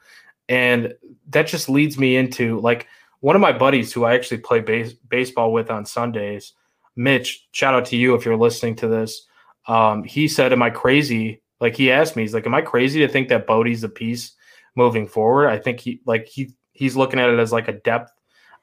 and 0.48 0.92
that 1.30 1.46
just 1.46 1.68
leads 1.68 1.98
me 1.98 2.16
into 2.16 2.58
like 2.60 2.86
one 3.20 3.36
of 3.36 3.40
my 3.40 3.52
buddies 3.52 3.92
who 3.92 4.04
I 4.04 4.14
actually 4.14 4.38
play 4.38 4.60
base, 4.60 4.92
baseball 4.92 5.52
with 5.52 5.70
on 5.70 5.86
Sundays. 5.86 6.52
Mitch, 6.96 7.46
shout 7.52 7.74
out 7.74 7.86
to 7.86 7.96
you 7.96 8.14
if 8.14 8.24
you're 8.24 8.36
listening 8.36 8.76
to 8.76 8.88
this. 8.88 9.26
Um, 9.66 10.04
he 10.04 10.28
said, 10.28 10.52
"Am 10.52 10.62
I 10.62 10.70
crazy?" 10.70 11.42
Like 11.60 11.76
he 11.76 11.90
asked 11.90 12.16
me, 12.16 12.22
he's 12.22 12.34
like, 12.34 12.46
"Am 12.46 12.54
I 12.54 12.62
crazy 12.62 13.00
to 13.00 13.08
think 13.08 13.28
that 13.28 13.46
Bote's 13.46 13.82
a 13.82 13.88
piece 13.88 14.34
moving 14.76 15.06
forward. 15.06 15.48
I 15.48 15.58
think 15.58 15.80
he 15.80 16.00
like 16.06 16.26
he 16.26 16.54
he's 16.72 16.96
looking 16.96 17.20
at 17.20 17.30
it 17.30 17.38
as 17.38 17.52
like 17.52 17.68
a 17.68 17.72
depth 17.72 18.12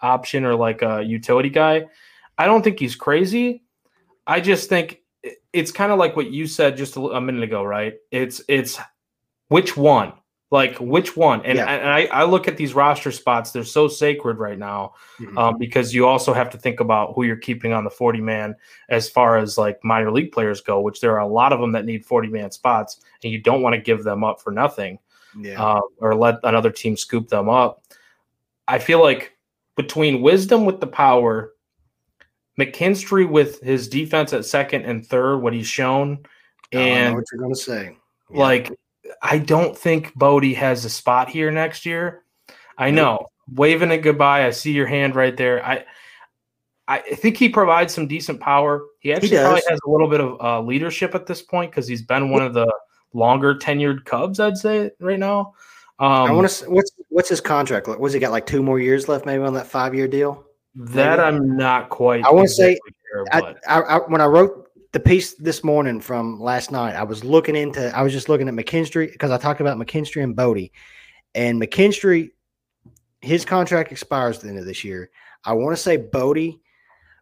option 0.02 0.46
or 0.46 0.56
like 0.56 0.82
a 0.82 1.02
utility 1.04 1.50
guy. 1.50 1.86
I 2.38 2.46
don't 2.46 2.63
think 2.63 2.80
he's 2.80 2.96
crazy. 2.96 3.63
I 4.28 4.41
just 4.41 4.70
think 4.70 5.02
it's 5.54 5.72
kind 5.72 5.91
of 5.91 6.00
like 6.00 6.15
what 6.15 6.32
you 6.32 6.48
said 6.48 6.78
just 6.78 6.96
a, 6.96 7.02
a, 7.02 7.22
minute 7.22 7.44
ago, 7.44 7.63
right? 7.63 7.96
It's 8.12 8.41
it's 8.48 8.80
which 9.50 9.78
one, 9.78 10.13
like 10.52 10.78
which 10.80 11.18
one, 11.18 11.44
and, 11.46 11.58
yeah. 11.58 11.66
and 11.66 11.90
I, 11.90 12.06
I 12.12 12.24
look 12.26 12.48
at 12.48 12.58
these 12.58 12.74
roster 12.74 13.12
spots; 13.12 13.52
they're 13.52 13.64
so 13.64 13.88
sacred 13.88 14.38
right 14.38 14.60
now 14.60 14.94
mm-hmm. 15.20 15.38
um, 15.38 15.58
because 15.58 15.94
you 15.94 16.06
also 16.06 16.34
have 16.34 16.50
to 16.52 16.58
think 16.58 16.80
about 16.80 17.14
who 17.16 17.24
you're 17.24 17.38
keeping 17.38 17.74
on 17.74 17.84
the 17.84 17.90
40 17.90 18.22
man 18.22 18.56
as 18.90 19.10
far 19.10 19.38
as 19.38 19.58
like 19.58 19.80
minor 19.84 20.12
league 20.12 20.32
players 20.32 20.62
go, 20.62 20.82
which 20.82 21.02
there 21.02 21.14
are 21.14 21.22
a 21.22 21.28
lot 21.28 21.54
of 21.54 21.60
them 21.60 21.72
that 21.72 21.86
need 21.86 22.06
40 22.06 22.28
man 22.28 22.52
spots, 22.52 23.00
and 23.24 23.32
you 23.32 23.40
don't 23.40 23.62
want 23.62 23.76
to 23.76 23.82
give 23.82 24.04
them 24.04 24.24
up 24.24 24.42
for 24.42 24.52
nothing 24.52 25.00
yeah. 25.40 25.64
uh, 25.64 25.82
or 25.98 26.16
let 26.16 26.36
another 26.44 26.72
team 26.72 26.98
scoop 26.98 27.30
them 27.30 27.50
up. 27.50 27.84
I 28.68 28.80
feel 28.80 29.02
like 29.02 29.38
between 29.76 30.22
wisdom 30.22 30.66
with 30.66 30.80
the 30.80 30.88
power, 30.88 31.54
McKinstry 32.60 33.30
with 33.30 33.62
his 33.62 33.88
defense 33.88 34.34
at 34.34 34.46
second 34.46 34.86
and 34.86 35.06
third, 35.06 35.38
what 35.38 35.54
he's 35.54 35.68
shown, 35.68 36.20
and 36.72 37.16
what 37.16 37.24
you're 37.32 37.42
going 37.42 37.54
to 37.54 37.60
say. 37.60 37.98
Yeah. 38.30 38.40
Like, 38.40 38.72
I 39.21 39.38
don't 39.38 39.78
think 39.78 40.13
Bote 40.15 40.43
has 40.56 40.86
a 40.86 40.89
spot 40.89 41.30
here 41.30 41.52
next 41.52 41.86
year. 41.86 42.24
I 42.78 42.91
know, 42.91 43.28
waving 43.54 43.91
it 43.91 44.00
goodbye. 44.00 44.45
I 44.45 44.52
see 44.52 44.71
your 44.71 44.88
hand 44.88 45.15
right 45.15 45.36
there. 45.36 45.65
I. 45.65 45.86
I 46.88 47.00
think 47.00 47.38
he 47.38 47.47
provides 47.47 47.93
some 47.93 48.06
decent 48.06 48.41
power. 48.41 48.82
He 49.00 49.13
actually 49.13 49.30
he 49.30 49.38
probably 49.38 49.62
has 49.69 49.80
a 49.86 49.89
little 49.89 50.10
bit 50.10 50.19
of 50.19 50.41
uh, 50.41 50.62
leadership 50.62 51.15
at 51.15 51.26
this 51.26 51.41
point 51.41 51.71
because 51.71 51.88
he's 51.88 52.02
been 52.02 52.32
one 52.32 52.41
of 52.41 52.54
the 52.54 52.69
longer 53.13 53.56
tenured 53.56 54.04
Cubs, 54.04 54.41
I'd 54.41 54.58
say 54.58 54.91
right 55.00 55.19
now. 55.19 55.54
Um, 56.00 56.10
I 56.10 56.32
want 56.32 56.50
to. 56.50 56.69
What's 56.69 56.91
what's 57.10 57.30
his 57.30 57.39
contract? 57.39 57.88
Like 57.88 58.00
was 58.00 58.12
he 58.12 58.19
got 58.19 58.32
like 58.32 58.45
two 58.45 58.62
more 58.62 58.80
years 58.80 59.08
left, 59.08 59.26
maybe 59.26 59.43
on 59.43 59.54
that 59.54 59.67
five 59.67 59.95
year 59.95 60.08
deal? 60.08 60.43
That 60.76 61.19
maybe? 61.19 61.21
I'm 61.21 61.56
not 61.56 61.89
quite. 61.89 62.26
I 62.26 62.32
want 62.32 62.47
to 62.47 62.54
say, 62.54 62.78
sure, 63.13 63.26
I, 63.32 63.56
I, 63.67 63.82
I, 63.82 63.97
when 64.08 64.19
I 64.19 64.26
wrote 64.26 64.71
the 64.92 65.00
piece 65.00 65.34
this 65.36 65.64
morning 65.64 66.02
from 66.02 66.40
last 66.40 66.72
night, 66.72 66.96
I 66.96 67.04
was 67.04 67.24
looking 67.24 67.56
into. 67.56 67.96
I 67.96 68.02
was 68.02 68.14
just 68.14 68.30
looking 68.30 68.48
at 68.48 68.54
McKinstry 68.54 69.12
because 69.12 69.32
I 69.32 69.38
talked 69.38 69.62
about 69.62 69.78
McKinstry 69.78 70.24
and 70.24 70.36
Bote. 70.36 70.70
and 71.36 71.62
McKinstry, 71.62 72.32
his 73.22 73.46
contract 73.46 73.92
expires 73.92 74.38
at 74.38 74.44
the 74.44 74.50
end 74.50 74.60
of 74.60 74.66
this 74.66 74.84
year. 74.84 75.10
I 75.44 75.54
want 75.54 75.76
to 75.76 75.82
say 75.82 75.98
Bote, 75.98 76.60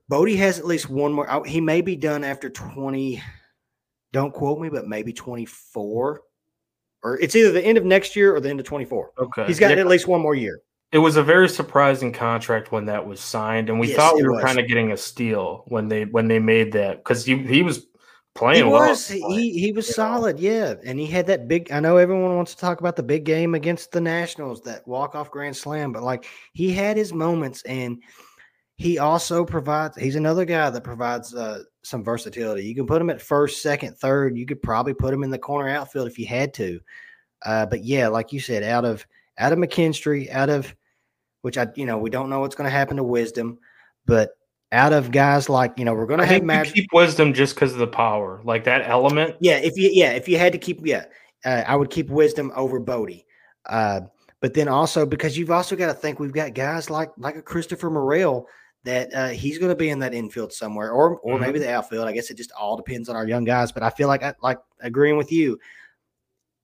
Bote 0.08 0.32
has 0.32 0.60
at 0.60 0.66
least 0.66 0.90
one 0.90 1.14
more. 1.14 1.44
He 1.46 1.62
may 1.62 1.82
be 1.82 1.96
done 1.96 2.24
after 2.24 2.50
twenty 2.50 3.22
don't 4.12 4.34
quote 4.34 4.60
me, 4.60 4.70
but 4.70 4.88
maybe 4.88 5.14
24 5.14 6.22
or 7.02 7.20
it's 7.20 7.36
either 7.36 7.52
the 7.52 7.64
end 7.64 7.78
of 7.78 7.86
next 7.86 8.16
year 8.16 8.36
or 8.36 8.40
the 8.40 8.50
end 8.50 8.60
of 8.60 8.66
24. 8.66 9.12
Okay. 9.18 9.46
He's 9.48 9.60
got 9.60 9.72
yeah. 9.72 9.78
at 9.78 9.88
least 9.88 10.08
one 10.08 10.22
more 10.22 10.36
year. 10.36 10.62
It 10.92 10.98
was 10.98 11.18
a 11.18 11.24
very 11.24 11.48
surprising 11.48 12.12
contract 12.12 12.72
when 12.72 12.86
that 12.86 13.06
was 13.06 13.20
signed, 13.20 13.70
and 13.70 13.80
we 13.80 13.90
yes, 13.90 13.98
thought 13.98 14.16
we 14.16 14.24
were 14.24 14.42
kind 14.42 14.60
of 14.60 14.68
getting 14.68 14.92
a 14.92 14.98
steal 14.98 15.64
when 15.68 15.88
they 15.88 16.06
when 16.06 16.28
they 16.28 16.40
made 16.40 16.72
that 16.74 16.98
because 16.98 17.24
he 17.24 17.38
he 17.38 17.62
was 17.62 17.86
playing 18.34 18.66
he 18.66 18.72
was 18.72 19.10
well. 19.10 19.38
he 19.38 19.52
he 19.60 19.72
was 19.72 19.94
solid, 19.94 20.40
yeah, 20.40 20.74
and 20.84 20.98
he 20.98 21.06
had 21.06 21.28
that 21.28 21.48
big. 21.48 21.72
I 21.72 21.80
know 21.80 21.98
everyone 21.98 22.36
wants 22.36 22.56
to 22.56 22.62
talk 22.62 22.80
about 22.80 22.96
the 22.96 23.04
big 23.04 23.24
game 23.24 23.54
against 23.54 23.92
the 23.92 24.02
Nationals, 24.02 24.62
that 24.64 24.88
walk 24.88 25.14
off 25.14 25.30
grand 25.30 25.56
slam, 25.56 25.92
but 25.92 26.02
like 26.02 26.26
he 26.54 26.72
had 26.72 26.98
his 26.98 27.14
moments, 27.14 27.62
and 27.64 28.02
he 28.78 28.98
also 28.98 29.46
provides. 29.46 29.96
He's 29.96 30.16
another 30.16 30.46
guy 30.46 30.72
that 30.72 30.84
provides 30.84 31.36
uh, 31.36 31.64
some 31.84 32.04
versatility. 32.04 32.64
You 32.64 32.74
can 32.74 32.88
put 32.88 33.02
him 33.02 33.10
at 33.12 33.22
first, 33.22 33.62
second, 33.62 33.98
third. 33.98 34.38
You 34.38 34.46
could 34.48 34.62
probably 34.62 34.94
put 34.96 35.14
him 35.14 35.22
in 35.22 35.30
the 35.30 35.38
corner 35.38 35.70
outfield 35.70 36.08
if 36.08 36.18
you 36.18 36.26
had 36.26 36.54
to. 36.56 36.80
Uh, 37.46 37.66
but 37.66 37.84
yeah, 37.84 38.08
like 38.08 38.34
you 38.34 38.40
said, 38.40 38.64
out 38.64 38.86
of 38.86 39.06
out 39.38 39.54
of 39.54 39.60
McKinstry, 39.60 40.30
out 40.32 40.50
of 40.50 40.74
which 41.42 41.58
I 41.58 41.68
you 41.76 41.86
know 41.86 41.98
we 41.98 42.10
don't 42.10 42.30
know 42.30 42.40
what's 42.40 42.56
going 42.56 42.70
to 42.70 42.76
happen 42.76 42.98
to 42.98 43.04
Wisdom, 43.04 43.60
but 44.06 44.32
out 44.72 44.94
of 44.94 45.12
guys 45.12 45.50
like 45.50 45.74
you 45.78 45.86
know 45.86 45.94
we're 45.94 46.06
going 46.06 46.20
to 46.20 46.26
have 46.26 46.44
magic. 46.44 46.76
keep 46.76 46.90
Wisdom 46.94 47.34
just 47.34 47.56
because 47.56 47.74
of 47.74 47.80
the 47.80 47.88
power, 47.88 48.42
like 48.44 48.64
that 48.66 48.88
element. 48.88 49.36
Yeah, 49.40 49.58
if 49.58 49.78
you 49.78 49.90
yeah 49.92 50.12
if 50.12 50.28
you 50.28 50.38
had 50.38 50.52
to 50.54 50.58
keep 50.58 50.86
yeah, 50.86 51.06
uh, 51.46 51.64
I 51.68 51.76
would 51.76 51.90
keep 51.90 52.10
Wisdom 52.10 52.52
over 52.56 52.80
Bote. 52.80 53.24
Uh, 53.66 54.02
but 54.42 54.54
then 54.54 54.68
also 54.68 55.06
because 55.06 55.38
you've 55.38 55.52
also 55.52 55.76
got 55.76 55.88
to 55.88 55.94
think 55.94 56.20
we've 56.20 56.32
got 56.32 56.54
guys 56.54 56.90
like 56.90 57.12
like 57.18 57.36
a 57.36 57.42
Christopher 57.42 57.90
Morel 57.90 58.48
that 58.84 59.14
uh, 59.14 59.28
he's 59.30 59.58
going 59.58 59.70
to 59.70 59.76
be 59.76 59.90
in 59.90 60.00
that 60.00 60.14
infield 60.14 60.54
somewhere, 60.54 60.92
or 60.92 61.18
or 61.20 61.36
mm-hmm. 61.36 61.44
maybe 61.44 61.60
the 61.60 61.72
outfield. 61.72 62.08
I 62.08 62.14
guess 62.14 62.30
it 62.30 62.38
just 62.38 62.52
all 62.54 62.78
depends 62.78 63.10
on 63.10 63.16
our 63.16 63.28
young 63.28 63.44
guys. 63.44 63.72
But 63.72 63.84
I 63.84 63.90
feel 63.90 64.08
like 64.08 64.24
I, 64.24 64.34
like 64.42 64.60
agreeing 64.80 65.18
with 65.18 65.32
you. 65.32 65.60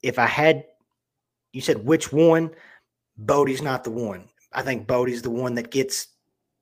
If 0.02 0.20
I 0.20 0.28
had, 0.28 0.66
you 1.52 1.62
said 1.62 1.84
which 1.84 2.14
one, 2.14 2.52
Bote's 3.18 3.62
not 3.62 3.84
the 3.84 3.92
one. 3.92 4.30
I 4.56 4.62
think 4.62 4.88
Bote's 4.88 5.22
the 5.22 5.30
one 5.30 5.56
that 5.56 5.70
gets 5.70 6.08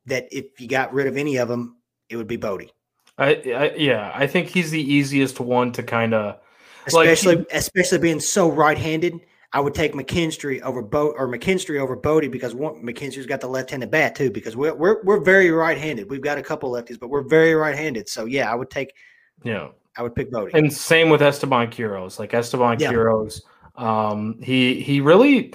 that. 0.07 0.27
If 0.31 0.59
you 0.59 0.67
got 0.67 0.93
rid 0.93 1.07
of 1.07 1.15
any 1.15 1.37
of 1.37 1.47
them, 1.47 1.77
it 2.09 2.17
would 2.17 2.27
be 2.27 2.35
Bote. 2.35 2.71
I, 3.17 3.35
I, 3.35 3.73
yeah, 3.75 4.11
I 4.13 4.25
think 4.25 4.47
he's 4.47 4.71
the 4.71 4.81
easiest 4.81 5.39
one 5.39 5.71
to 5.73 5.83
kind 5.83 6.15
of, 6.15 6.39
especially 6.87 7.35
like, 7.35 7.47
especially 7.51 7.99
being 7.99 8.19
so 8.19 8.49
right-handed. 8.49 9.21
I 9.55 9.59
would 9.59 9.75
take 9.75 9.93
McKinstry 9.93 10.61
over 10.61 10.81
Bo 10.81 11.09
or 11.11 11.27
McKinstry 11.27 11.79
over 11.79 11.95
Bote 11.95 12.31
because 12.31 12.55
one, 12.55 12.83
McKinstry's 12.83 13.27
got 13.27 13.39
the 13.39 13.47
left-handed 13.47 13.91
bat 13.91 14.15
too. 14.15 14.31
Because 14.31 14.55
we're 14.55 14.73
we're 14.73 15.03
we're 15.03 15.21
very 15.21 15.51
right-handed. 15.51 16.09
We've 16.09 16.21
got 16.21 16.39
a 16.39 16.41
couple 16.41 16.71
lefties, 16.71 16.99
but 16.99 17.09
we're 17.09 17.21
very 17.21 17.53
right-handed. 17.53 18.09
So 18.09 18.25
yeah, 18.25 18.51
I 18.51 18.55
would 18.55 18.71
take. 18.71 18.93
Yeah, 19.43 19.67
I 19.95 20.01
would 20.01 20.15
pick 20.15 20.31
Bote. 20.31 20.55
And 20.55 20.73
same 20.73 21.09
with 21.09 21.21
Esteban 21.21 21.69
Quiroz. 21.69 22.17
Like 22.17 22.33
Esteban 22.33 22.79
yeah. 22.79 22.91
Quiroz, 22.91 23.41
um, 23.75 24.39
he 24.41 24.81
he 24.81 25.01
really 25.01 25.53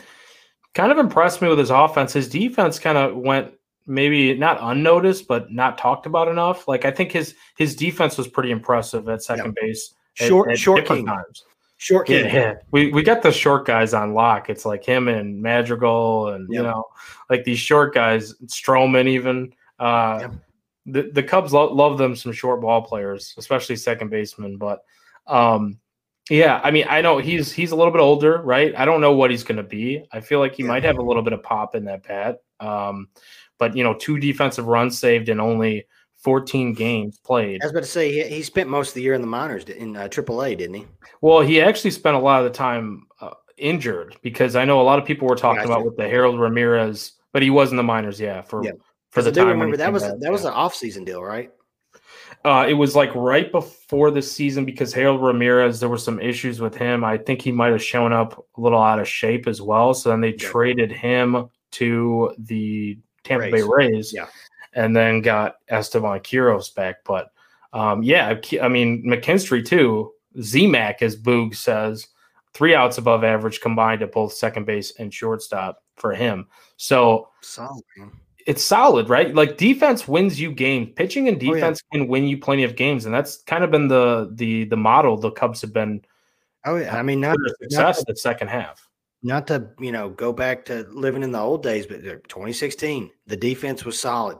kind 0.79 0.93
of 0.93 0.99
impressed 0.99 1.43
me 1.43 1.49
with 1.49 1.59
his 1.59 1.71
offense. 1.71 2.13
His 2.13 2.29
defense 2.29 2.79
kind 2.79 2.97
of 2.97 3.17
went 3.17 3.53
maybe 3.89 4.33
not 4.35 4.59
unnoticed, 4.61 5.27
but 5.27 5.51
not 5.51 5.77
talked 5.77 6.07
about 6.07 6.29
enough. 6.29 6.69
Like 6.69 6.85
I 6.85 6.93
think 6.93 7.11
his 7.11 7.35
his 7.57 7.75
defense 7.75 8.17
was 8.17 8.29
pretty 8.29 8.53
impressive 8.53 9.09
at 9.09 9.21
second 9.23 9.57
yeah. 9.57 9.67
base. 9.67 9.95
Short, 10.15 10.51
at, 10.51 10.53
at 10.53 10.59
short 10.61 10.87
king. 10.87 11.05
times. 11.05 11.45
Short 11.79 12.07
king. 12.07 12.27
Yeah, 12.27 12.55
we 12.71 12.93
we 12.93 13.03
got 13.03 13.23
the 13.23 13.33
short 13.33 13.67
guys 13.67 13.93
on 13.93 14.15
lock. 14.15 14.49
It's 14.51 14.65
like 14.65 14.85
him 14.85 15.09
and 15.09 15.43
Madrigal, 15.43 16.29
and 16.29 16.49
you 16.49 16.63
know, 16.63 16.85
like 17.29 17.43
these 17.43 17.59
short 17.59 17.93
guys, 17.93 18.35
Stroman 18.47 19.09
even. 19.09 19.53
Uh, 19.81 20.29
the 20.87 21.11
the 21.13 21.23
Cubs 21.25 21.53
lo- 21.53 21.75
love 21.75 21.99
them 21.99 22.15
some 22.15 22.33
short 22.33 22.61
ball 22.61 22.83
players, 22.83 23.35
especially 23.37 23.75
second 23.75 24.11
baseman. 24.11 24.59
But 24.59 24.85
um, 25.27 25.81
yeah, 26.31 26.61
I 26.63 26.71
mean, 26.71 26.87
I 26.89 27.01
know 27.01 27.19
he's 27.19 27.53
he's 27.53 27.71
a 27.71 27.77
little 27.77 27.93
bit 27.93 28.01
older, 28.01 28.43
right? 28.43 28.75
I 28.77 28.85
don't 28.85 29.01
know 29.01 29.13
what 29.13 29.31
he's 29.31 29.45
going 29.45 29.57
to 29.57 29.63
be. 29.63 30.05
I 30.13 30.21
feel 30.21 30.41
like 30.41 30.55
he 30.55 30.63
yeah. 30.63 30.69
might 30.69 30.85
have 30.85 30.99
a 30.99 31.03
little 31.03 31.23
bit 31.23 31.33
of 31.33 31.43
pop 31.43 31.75
in 31.75 31.85
that 31.85 32.07
bat. 32.07 32.39
Um, 32.61 33.09
but 33.59 33.77
you 33.77 33.85
know, 33.85 33.95
two 33.95 34.19
defensive 34.19 34.67
runs 34.67 34.99
saved 34.99 35.29
in 35.29 35.41
only 35.41 35.87
14 36.19 36.75
games 36.75 37.19
played. 37.19 37.63
I 37.63 37.67
was 37.67 37.73
about 37.73 37.85
to 37.85 37.91
say 37.91 38.13
he, 38.13 38.37
he 38.37 38.43
spent 38.43 38.69
most 38.69 38.89
of 38.89 38.95
the 38.95 39.03
year 39.03 39.15
in 39.15 39.21
the 39.21 39.27
minors 39.27 39.65
in 39.65 39.97
uh, 39.97 40.09
AAA, 40.09 40.59
didn't 40.59 40.75
he? 40.75 40.87
Well, 41.21 41.41
he 41.41 41.61
actually 41.61 41.93
spent 41.93 42.17
a 42.17 42.21
lot 42.21 42.45
of 42.45 42.53
the 42.53 42.57
time 42.57 43.07
uh, 43.21 43.35
injured 43.57 44.17
because 44.23 44.57
I 44.57 44.65
know 44.65 44.81
a 44.81 44.83
lot 44.83 44.99
of 44.99 45.05
people 45.05 45.29
were 45.29 45.37
talking 45.37 45.65
about 45.65 45.85
with 45.85 45.97
the 45.97 46.09
Harold 46.09 46.41
Ramirez, 46.41 47.13
but 47.33 47.43
he 47.43 47.51
was 47.51 47.71
in 47.71 47.77
the 47.77 47.83
minors, 47.83 48.21
yeah, 48.21 48.43
for 48.43 48.65
yeah. 48.65 48.73
for 49.11 49.23
the 49.23 49.31
I 49.31 49.35
time. 49.35 49.49
remember 49.49 49.77
that 49.77 49.93
was 49.93 50.03
back, 50.03 50.19
that 50.21 50.33
was 50.33 50.45
an 50.45 50.53
off-season 50.53 51.05
deal, 51.05 51.23
right? 51.23 51.51
Uh, 52.45 52.67
it 52.69 52.75
was 52.75 52.95
like 52.95 53.15
right 53.15 53.51
before 53.51 54.11
the 54.11 54.23
season 54.23 54.65
because 54.65 54.93
Harold 54.93 55.23
Ramirez, 55.23 55.81
there 55.81 55.89
were 55.89 55.99
some 55.99 56.21
issues 56.21 56.61
with 56.61 56.75
him. 56.75 57.05
I 57.05 57.19
think 57.19 57.43
he 57.43 57.53
might 57.53 57.73
have 57.73 57.83
shown 57.83 58.13
up 58.13 58.47
a 58.57 58.61
little 58.61 58.81
out 58.81 59.01
of 59.01 59.09
shape 59.09 59.47
as 59.49 59.61
well. 59.61 59.93
So 59.93 60.11
then 60.11 60.21
they 60.21 60.31
yeah. 60.31 60.49
traded 60.49 60.93
him 60.93 61.49
to 61.73 62.35
the 62.39 62.99
Tampa 63.25 63.51
Rays. 63.51 63.53
Bay 63.53 63.69
Rays. 63.69 64.13
Yeah. 64.15 64.27
And 64.75 64.95
then 64.95 65.21
got 65.21 65.57
Esteban 65.69 66.21
Quiroz 66.21 66.75
back. 66.75 66.97
But 67.05 67.33
um, 67.73 68.03
yeah, 68.03 68.39
I 68.63 68.69
mean, 68.69 69.05
McKinstry 69.05 69.67
too. 69.67 70.13
ZMAC, 70.37 71.03
as 71.03 71.21
Boog 71.21 71.57
says, 71.57 72.07
three 72.55 72.75
outs 72.75 72.99
above 72.99 73.25
average 73.25 73.61
combined 73.61 74.03
at 74.03 74.13
both 74.13 74.33
second 74.33 74.65
base 74.65 74.93
and 74.99 75.13
shortstop 75.13 75.83
for 75.97 76.15
him. 76.15 76.47
So 76.77 77.29
solid. 77.41 77.83
It's 78.49 78.65
solid, 78.65 79.09
right? 79.11 79.35
Like 79.35 79.59
defense 79.59 80.09
wins 80.09 80.41
you 80.41 80.51
games. 80.51 80.89
Pitching 80.97 81.29
and 81.29 81.39
defense 81.39 81.81
oh, 81.83 81.87
yeah. 81.93 82.01
can 82.01 82.09
win 82.09 82.25
you 82.25 82.39
plenty 82.39 82.65
of 82.65 82.77
games, 82.77 83.05
and 83.05 83.15
that's 83.15 83.43
kind 83.43 83.63
of 83.63 83.71
been 83.71 83.89
the 83.89 84.31
the 84.33 84.65
the 84.65 84.77
model 84.77 85.17
the 85.17 85.31
Cubs 85.31 85.61
have 85.61 85.73
been. 85.73 86.03
Oh 86.65 86.77
yeah, 86.77 86.97
I 86.97 87.03
mean, 87.03 87.23
uh, 87.23 87.35
not 87.35 87.39
success 87.61 87.99
not, 87.99 88.07
the 88.07 88.17
second 88.17 88.49
half 88.49 88.89
not 89.23 89.47
to 89.49 89.69
you 89.79 89.93
know 89.93 90.11
go 90.11 90.33
back 90.33 90.65
to 90.67 90.87
living 90.91 91.23
in 91.23 91.33
the 91.33 91.39
old 91.39 91.63
days, 91.63 91.87
but 91.87 91.99
uh, 91.99 92.17
2016, 92.29 93.11
the 93.27 93.37
defense 93.37 93.85
was 93.85 93.99
solid. 93.99 94.39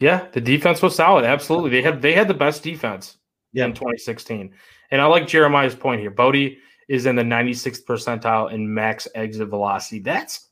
Yeah, 0.00 0.26
the 0.32 0.40
defense 0.40 0.82
was 0.82 0.94
solid. 0.94 1.24
Absolutely, 1.24 1.70
they 1.70 1.82
had 1.82 2.02
they 2.02 2.12
had 2.12 2.28
the 2.28 2.34
best 2.34 2.62
defense 2.62 3.18
in 3.54 3.72
2016. 3.72 4.52
And 4.90 5.00
I 5.00 5.06
like 5.06 5.28
Jeremiah's 5.28 5.74
point 5.74 6.00
here. 6.00 6.10
Bote 6.10 6.56
is 6.88 7.06
in 7.06 7.16
the 7.16 7.22
96th 7.22 7.84
percentile 7.84 8.52
in 8.52 8.72
max 8.72 9.08
exit 9.14 9.48
velocity. 9.48 10.00
That's 10.00 10.48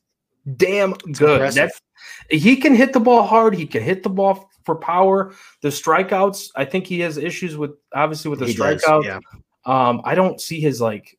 damn 0.57 0.93
good. 0.93 1.53
That's 1.53 1.81
he 2.29 2.55
can 2.57 2.75
hit 2.75 2.93
the 2.93 2.99
ball 2.99 3.23
hard. 3.23 3.55
He 3.55 3.65
can 3.65 3.83
hit 3.83 4.03
the 4.03 4.09
ball 4.09 4.49
for 4.65 4.75
power. 4.75 5.33
The 5.61 5.69
strikeouts, 5.69 6.49
I 6.55 6.65
think 6.65 6.87
he 6.87 6.99
has 7.01 7.17
issues 7.17 7.57
with 7.57 7.71
obviously 7.93 8.29
with 8.29 8.39
the 8.39 8.45
strikeouts. 8.45 9.05
Yeah. 9.05 9.19
Um, 9.65 10.01
I 10.03 10.15
don't 10.15 10.41
see 10.41 10.59
his 10.59 10.81
like 10.81 11.17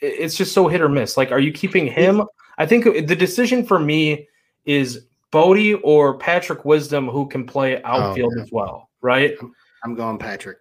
it's 0.00 0.36
just 0.36 0.52
so 0.52 0.68
hit 0.68 0.80
or 0.80 0.88
miss. 0.88 1.16
Like, 1.16 1.32
are 1.32 1.40
you 1.40 1.52
keeping 1.52 1.86
him? 1.86 2.22
I 2.56 2.66
think 2.66 2.84
the 2.84 3.16
decision 3.16 3.64
for 3.64 3.78
me 3.78 4.28
is 4.64 5.06
Bote 5.30 5.80
or 5.82 6.18
Patrick 6.18 6.64
Wisdom, 6.64 7.08
who 7.08 7.28
can 7.28 7.46
play 7.46 7.82
outfield 7.82 8.34
oh, 8.36 8.42
as 8.42 8.50
well, 8.52 8.90
right? 9.00 9.36
I'm 9.84 9.94
going 9.94 10.18
Patrick. 10.18 10.58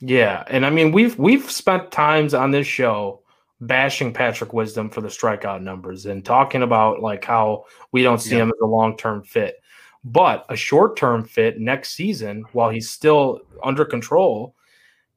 Yeah, 0.00 0.44
and 0.48 0.66
I 0.66 0.70
mean 0.70 0.92
we've 0.92 1.16
we've 1.18 1.50
spent 1.50 1.92
times 1.92 2.34
on 2.34 2.50
this 2.50 2.66
show 2.66 3.21
bashing 3.62 4.12
Patrick 4.12 4.52
Wisdom 4.52 4.90
for 4.90 5.00
the 5.00 5.08
strikeout 5.08 5.62
numbers 5.62 6.06
and 6.06 6.24
talking 6.24 6.62
about 6.62 7.00
like 7.00 7.24
how 7.24 7.64
we 7.92 8.02
don't 8.02 8.20
see 8.20 8.36
yeah. 8.36 8.42
him 8.42 8.48
as 8.48 8.60
a 8.62 8.66
long 8.66 8.96
term 8.96 9.22
fit, 9.22 9.62
but 10.04 10.44
a 10.48 10.56
short 10.56 10.96
term 10.96 11.24
fit 11.24 11.58
next 11.58 11.94
season 11.94 12.44
while 12.52 12.70
he's 12.70 12.90
still 12.90 13.40
under 13.62 13.84
control, 13.84 14.54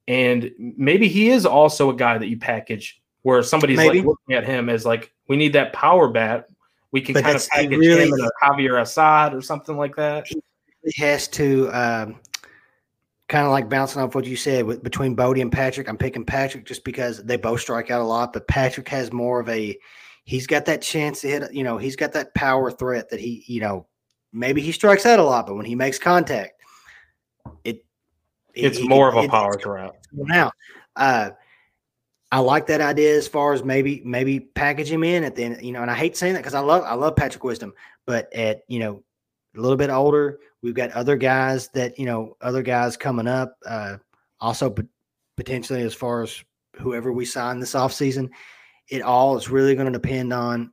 and 0.07 0.51
maybe 0.57 1.07
he 1.07 1.29
is 1.29 1.45
also 1.45 1.89
a 1.89 1.95
guy 1.95 2.17
that 2.17 2.27
you 2.27 2.37
package 2.37 3.01
where 3.23 3.41
somebody's 3.41 3.77
Maybe. 3.77 3.99
like 3.99 4.07
looking 4.07 4.35
at 4.35 4.45
him 4.45 4.69
as 4.69 4.85
like, 4.85 5.11
we 5.27 5.35
need 5.35 5.53
that 5.53 5.73
power 5.73 6.07
bat. 6.07 6.47
We 6.91 7.01
can 7.01 7.13
but 7.13 7.23
kind 7.23 7.35
of 7.35 7.47
package 7.49 7.77
really, 7.79 8.07
him 8.07 8.13
in 8.13 8.19
a 8.23 8.29
Javier 8.43 8.81
Assad 8.81 9.33
or 9.33 9.41
something 9.41 9.75
like 9.75 9.95
that. 9.95 10.27
He 10.27 11.01
has 11.01 11.27
to 11.29 11.67
um, 11.69 12.19
kind 13.27 13.45
of 13.45 13.51
like 13.51 13.69
bouncing 13.69 14.01
off 14.01 14.15
what 14.15 14.25
you 14.25 14.35
said 14.35 14.65
with, 14.65 14.83
between 14.83 15.15
Bote 15.15 15.39
and 15.39 15.51
Patrick. 15.51 15.89
I'm 15.89 15.97
picking 15.97 16.25
Patrick 16.25 16.65
just 16.65 16.83
because 16.83 17.23
they 17.23 17.37
both 17.37 17.61
strike 17.61 17.89
out 17.89 18.01
a 18.01 18.05
lot, 18.05 18.33
but 18.33 18.47
Patrick 18.47 18.87
has 18.89 19.11
more 19.11 19.39
of 19.39 19.49
a 19.49 19.77
he's 20.25 20.47
got 20.47 20.65
that 20.65 20.81
chance 20.81 21.21
to 21.21 21.27
hit, 21.27 21.53
you 21.53 21.63
know, 21.63 21.77
he's 21.77 21.95
got 21.95 22.13
that 22.13 22.33
power 22.33 22.71
threat 22.71 23.09
that 23.09 23.19
he, 23.19 23.43
you 23.47 23.61
know, 23.61 23.87
maybe 24.33 24.61
he 24.61 24.71
strikes 24.71 25.05
out 25.05 25.19
a 25.19 25.23
lot, 25.23 25.47
but 25.47 25.55
when 25.55 25.65
he 25.65 25.75
makes 25.75 25.97
contact, 25.97 26.61
it 27.63 27.85
it's 28.53 28.77
he, 28.77 28.87
more 28.87 29.07
of 29.07 29.23
a 29.23 29.27
power 29.27 29.57
threat. 29.57 29.91
Now, 30.11 30.51
uh, 30.95 31.31
I 32.31 32.39
like 32.39 32.67
that 32.67 32.81
idea 32.81 33.15
as 33.15 33.27
far 33.27 33.53
as 33.53 33.63
maybe 33.63 34.01
maybe 34.03 34.39
package 34.39 34.91
him 34.91 35.03
in 35.03 35.23
at 35.23 35.35
the 35.35 35.43
end, 35.43 35.61
you 35.61 35.71
know, 35.71 35.81
and 35.81 35.91
I 35.91 35.95
hate 35.95 36.17
saying 36.17 36.33
that 36.33 36.39
because 36.39 36.55
I 36.55 36.59
love 36.59 36.83
I 36.83 36.95
love 36.95 37.15
Patrick 37.15 37.43
Wisdom, 37.43 37.73
but 38.05 38.33
at 38.33 38.63
you 38.67 38.79
know 38.79 39.03
a 39.55 39.61
little 39.61 39.77
bit 39.77 39.89
older, 39.89 40.39
we've 40.65 40.73
got 40.73 40.91
other 40.93 41.15
guys 41.15 41.69
that 41.69 41.97
you 41.99 42.07
know 42.07 42.35
other 42.41 42.63
guys 42.63 42.97
coming 42.97 43.27
up. 43.27 43.55
Uh, 43.65 43.97
also, 44.41 44.75
potentially 45.37 45.83
as 45.83 45.93
far 45.93 46.23
as 46.23 46.43
whoever 46.77 47.13
we 47.13 47.23
sign 47.23 47.59
this 47.59 47.75
offseason, 47.75 48.29
it 48.89 49.03
all 49.03 49.37
is 49.37 49.49
really 49.49 49.75
going 49.75 49.85
to 49.85 49.97
depend 49.97 50.33
on 50.33 50.71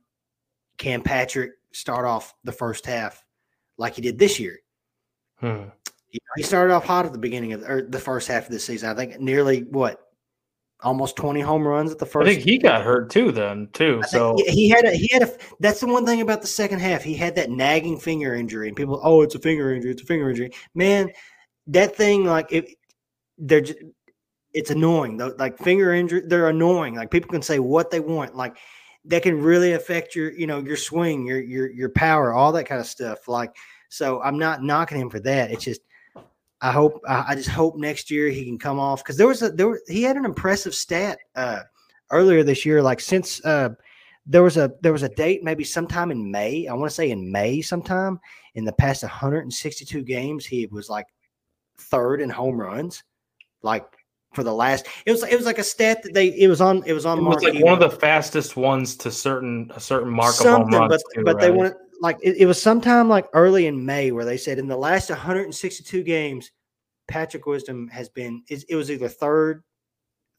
can 0.77 1.01
Patrick 1.01 1.51
start 1.71 2.05
off 2.05 2.33
the 2.43 2.51
first 2.51 2.85
half 2.87 3.23
like 3.77 3.95
he 3.95 4.01
did 4.01 4.17
this 4.17 4.39
year. 4.39 4.59
Hmm. 5.39 5.65
He 6.35 6.43
started 6.43 6.73
off 6.73 6.85
hot 6.85 7.05
at 7.05 7.11
the 7.11 7.19
beginning 7.19 7.53
of 7.53 7.63
or 7.63 7.83
the 7.83 7.99
first 7.99 8.27
half 8.27 8.45
of 8.45 8.51
the 8.51 8.59
season. 8.59 8.89
I 8.89 8.95
think 8.95 9.19
nearly 9.19 9.61
what 9.61 9.99
almost 10.83 11.15
20 11.15 11.41
home 11.41 11.67
runs 11.67 11.91
at 11.91 11.99
the 11.99 12.05
first. 12.05 12.29
I 12.29 12.33
think 12.33 12.45
he 12.45 12.57
got 12.57 12.83
hurt 12.83 13.09
too 13.09 13.31
then 13.31 13.69
too. 13.73 14.01
So 14.07 14.37
he 14.47 14.69
had 14.69 14.85
a 14.85 14.91
he 14.91 15.09
had 15.11 15.23
a 15.23 15.31
that's 15.59 15.79
the 15.79 15.87
one 15.87 16.05
thing 16.05 16.21
about 16.21 16.41
the 16.41 16.47
second 16.47 16.79
half. 16.79 17.03
He 17.03 17.15
had 17.15 17.35
that 17.35 17.49
nagging 17.49 17.99
finger 17.99 18.35
injury 18.35 18.67
and 18.67 18.77
people 18.77 18.99
oh 19.03 19.21
it's 19.21 19.35
a 19.35 19.39
finger 19.39 19.73
injury, 19.73 19.91
it's 19.91 20.01
a 20.01 20.05
finger 20.05 20.29
injury. 20.29 20.51
Man, 20.75 21.11
that 21.67 21.95
thing 21.95 22.25
like 22.25 22.51
it 22.51 22.69
they're 23.37 23.63
it's 24.53 24.69
annoying. 24.69 25.17
though. 25.17 25.33
Like 25.37 25.57
finger 25.57 25.93
injury, 25.93 26.21
they're 26.25 26.49
annoying. 26.49 26.95
Like 26.95 27.11
people 27.11 27.31
can 27.31 27.41
say 27.41 27.59
what 27.59 27.89
they 27.89 27.99
want. 27.99 28.35
Like 28.35 28.57
that 29.05 29.23
can 29.23 29.41
really 29.41 29.73
affect 29.73 30.15
your, 30.15 30.31
you 30.31 30.47
know, 30.47 30.59
your 30.59 30.77
swing, 30.77 31.25
your 31.25 31.41
your 31.41 31.71
your 31.71 31.89
power, 31.89 32.33
all 32.33 32.51
that 32.53 32.65
kind 32.65 32.79
of 32.79 32.87
stuff. 32.87 33.27
Like 33.27 33.55
so 33.89 34.21
I'm 34.21 34.37
not 34.37 34.63
knocking 34.63 34.99
him 34.99 35.09
for 35.09 35.19
that. 35.21 35.51
It's 35.51 35.63
just 35.63 35.81
I 36.63 36.71
hope 36.71 37.01
I 37.05 37.35
just 37.35 37.49
hope 37.49 37.75
next 37.75 38.09
year 38.09 38.29
he 38.29 38.45
can 38.45 38.57
come 38.57 38.79
off 38.79 39.03
because 39.03 39.17
there 39.17 39.27
was 39.27 39.41
a 39.41 39.49
there 39.49 39.67
were, 39.67 39.81
he 39.85 40.01
had 40.01 40.15
an 40.15 40.23
impressive 40.23 40.73
stat 40.73 41.19
uh, 41.35 41.59
earlier 42.09 42.41
this 42.41 42.65
year. 42.65 42.81
Like 42.81 43.01
since 43.01 43.43
uh, 43.43 43.71
there 44.25 44.43
was 44.43 44.55
a 44.55 44.71
there 44.79 44.93
was 44.93 45.03
a 45.03 45.09
date 45.09 45.43
maybe 45.43 45.65
sometime 45.65 46.09
in 46.09 46.31
May. 46.31 46.67
I 46.69 46.73
want 46.73 46.89
to 46.89 46.95
say 46.95 47.11
in 47.11 47.29
May 47.29 47.61
sometime 47.61 48.17
in 48.55 48.63
the 48.63 48.71
past 48.71 49.03
162 49.03 50.03
games 50.03 50.45
he 50.45 50.65
was 50.67 50.89
like 50.89 51.07
third 51.77 52.21
in 52.21 52.29
home 52.29 52.57
runs. 52.57 53.03
Like 53.61 53.83
for 54.31 54.45
the 54.45 54.53
last 54.53 54.87
it 55.05 55.11
was 55.11 55.21
it 55.23 55.35
was 55.35 55.45
like 55.45 55.59
a 55.59 55.63
stat 55.65 56.01
that 56.03 56.13
they 56.13 56.27
it 56.27 56.47
was 56.47 56.61
on 56.61 56.81
it 56.85 56.93
was 56.93 57.05
on 57.05 57.19
it 57.19 57.23
was 57.23 57.43
like 57.43 57.61
one 57.61 57.73
of 57.73 57.79
the 57.81 57.97
fastest 57.97 58.55
ones 58.55 58.95
to 58.95 59.11
certain 59.11 59.69
a 59.75 59.81
certain 59.81 60.09
mark 60.09 60.33
Something, 60.33 60.73
of 60.75 60.79
home 60.79 60.89
runs 60.89 61.03
but, 61.03 61.13
too, 61.13 61.23
but 61.25 61.35
right? 61.35 61.41
they 61.41 61.51
wanted 61.51 61.73
like 62.03 62.19
it, 62.21 62.35
it, 62.35 62.45
was 62.45 62.61
sometime 62.61 63.07
like 63.07 63.29
early 63.33 63.65
in 63.65 63.85
May 63.85 64.11
where 64.11 64.25
they 64.25 64.35
said 64.35 64.59
in 64.59 64.67
the 64.67 64.75
last 64.75 65.09
162 65.09 66.03
games, 66.03 66.51
Patrick 67.07 67.45
Wisdom 67.45 67.87
has 67.87 68.09
been 68.09 68.43
it, 68.49 68.65
it 68.67 68.75
was 68.75 68.91
either 68.91 69.07
third, 69.07 69.63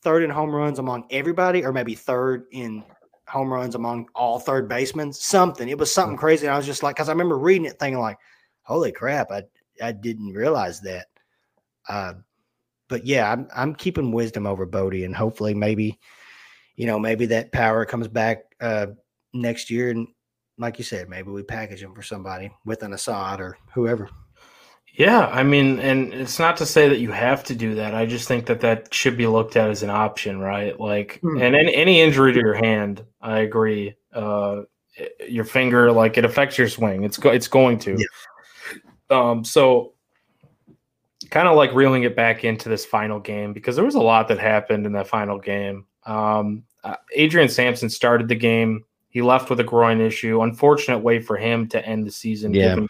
third 0.03 0.23
in 0.23 0.29
home 0.29 0.55
runs 0.55 0.79
among 0.79 1.07
everybody, 1.11 1.65
or 1.65 1.73
maybe 1.73 1.95
third 1.95 2.45
in 2.53 2.85
home 3.27 3.51
runs 3.51 3.75
among 3.75 4.07
all 4.15 4.39
third 4.39 4.69
basemen. 4.69 5.11
Something. 5.11 5.71
It 5.71 5.79
was 5.79 5.91
something 5.91 6.19
crazy. 6.19 6.47
And 6.47 6.53
I 6.53 6.59
was 6.59 6.67
just 6.67 6.83
like, 6.83 6.97
because 6.97 7.09
I 7.09 7.12
remember 7.12 7.39
reading 7.39 7.65
it, 7.65 7.79
thinking 7.79 7.99
like, 7.99 8.19
"Holy 8.65 8.93
crap!" 8.93 9.33
I, 9.33 9.45
I 9.83 9.93
didn't 9.93 10.35
realize 10.35 10.83
that. 10.83 11.07
Uh, 11.89 12.12
but 12.89 13.07
yeah, 13.07 13.33
I'm 13.33 13.49
I'm 13.57 13.75
keeping 13.75 14.12
wisdom 14.12 14.47
over 14.47 14.67
Bote, 14.67 14.93
and 14.93 15.17
hopefully 15.17 15.55
maybe, 15.55 15.99
you 16.77 16.87
know, 16.87 16.99
maybe 16.99 17.25
that 17.27 17.53
power 17.53 17.87
comes 17.87 18.07
back 18.07 18.55
uh, 18.61 18.89
next 19.33 19.71
year, 19.71 19.89
and 19.89 20.09
like 20.59 20.79
you 20.79 20.85
said, 20.85 21.09
maybe 21.09 21.31
we 21.31 21.43
package 21.43 21.81
them 21.81 21.95
for 21.95 22.03
somebody 22.03 22.51
with 22.65 22.83
an 22.83 22.93
Assad 22.93 23.41
or 23.41 23.59
whoever. 23.75 24.09
Yeah, 24.97 25.27
I 25.27 25.43
mean, 25.43 25.81
and 25.81 26.15
it's 26.15 26.39
not 26.39 26.57
to 26.59 26.67
say 26.67 26.89
that 26.89 27.01
you 27.01 27.11
have 27.11 27.43
to 27.45 27.55
do 27.55 27.75
that. 27.75 27.95
I 27.95 28.07
just 28.07 28.29
think 28.29 28.47
that 28.47 28.61
that 28.61 28.95
should 28.95 29.17
be 29.17 29.27
looked 29.27 29.57
at 29.57 29.69
as 29.69 29.83
an 29.83 29.91
option, 29.91 30.39
right? 30.39 30.79
Like, 30.79 31.21
mm. 31.23 31.43
and 31.43 31.57
any, 31.57 31.75
any 31.75 32.01
injury 32.01 32.33
to 32.33 32.39
your 32.39 32.55
hand, 32.55 33.05
I 33.21 33.41
agree. 33.41 33.97
Uh, 34.13 34.63
your 35.29 35.45
finger, 35.45 35.91
like, 35.91 36.17
it 36.17 36.25
affects 36.25 36.57
your 36.57 36.69
swing. 36.69 37.03
It's 37.03 37.17
go, 37.17 37.31
it's 37.31 37.49
going 37.49 37.81
to. 37.81 37.99
Yeah. 37.99 38.77
Um, 39.11 39.45
so 39.45 39.95
kind 41.31 41.49
of 41.49 41.57
like 41.57 41.75
reeling 41.75 42.05
it 42.05 42.15
back 42.15 42.45
into 42.45 42.69
this 42.69 42.85
final 42.85 43.19
game 43.19 43.53
because 43.53 43.75
there 43.75 43.85
was 43.85 43.97
a 43.97 44.01
lot 44.01 44.29
that 44.29 44.39
happened 44.39 44.87
in 44.87 44.93
that 44.93 45.09
final 45.09 45.39
game. 45.39 45.87
Um, 46.07 46.63
uh, 46.85 46.97
Adrian 47.15 47.49
Sampson 47.49 47.91
started 47.91 48.29
the 48.29 48.37
game. 48.37 48.85
He 49.15 49.23
left 49.23 49.49
with 49.49 49.61
a 49.61 49.65
groin 49.65 50.01
issue. 50.01 50.43
Unfortunate 50.43 50.99
way 50.99 51.21
for 51.21 51.37
him 51.37 51.69
to 51.69 51.87
end 51.87 52.05
the 52.05 52.11
season. 52.11 52.53
Yeah. 52.53 52.71
Given, 52.71 52.89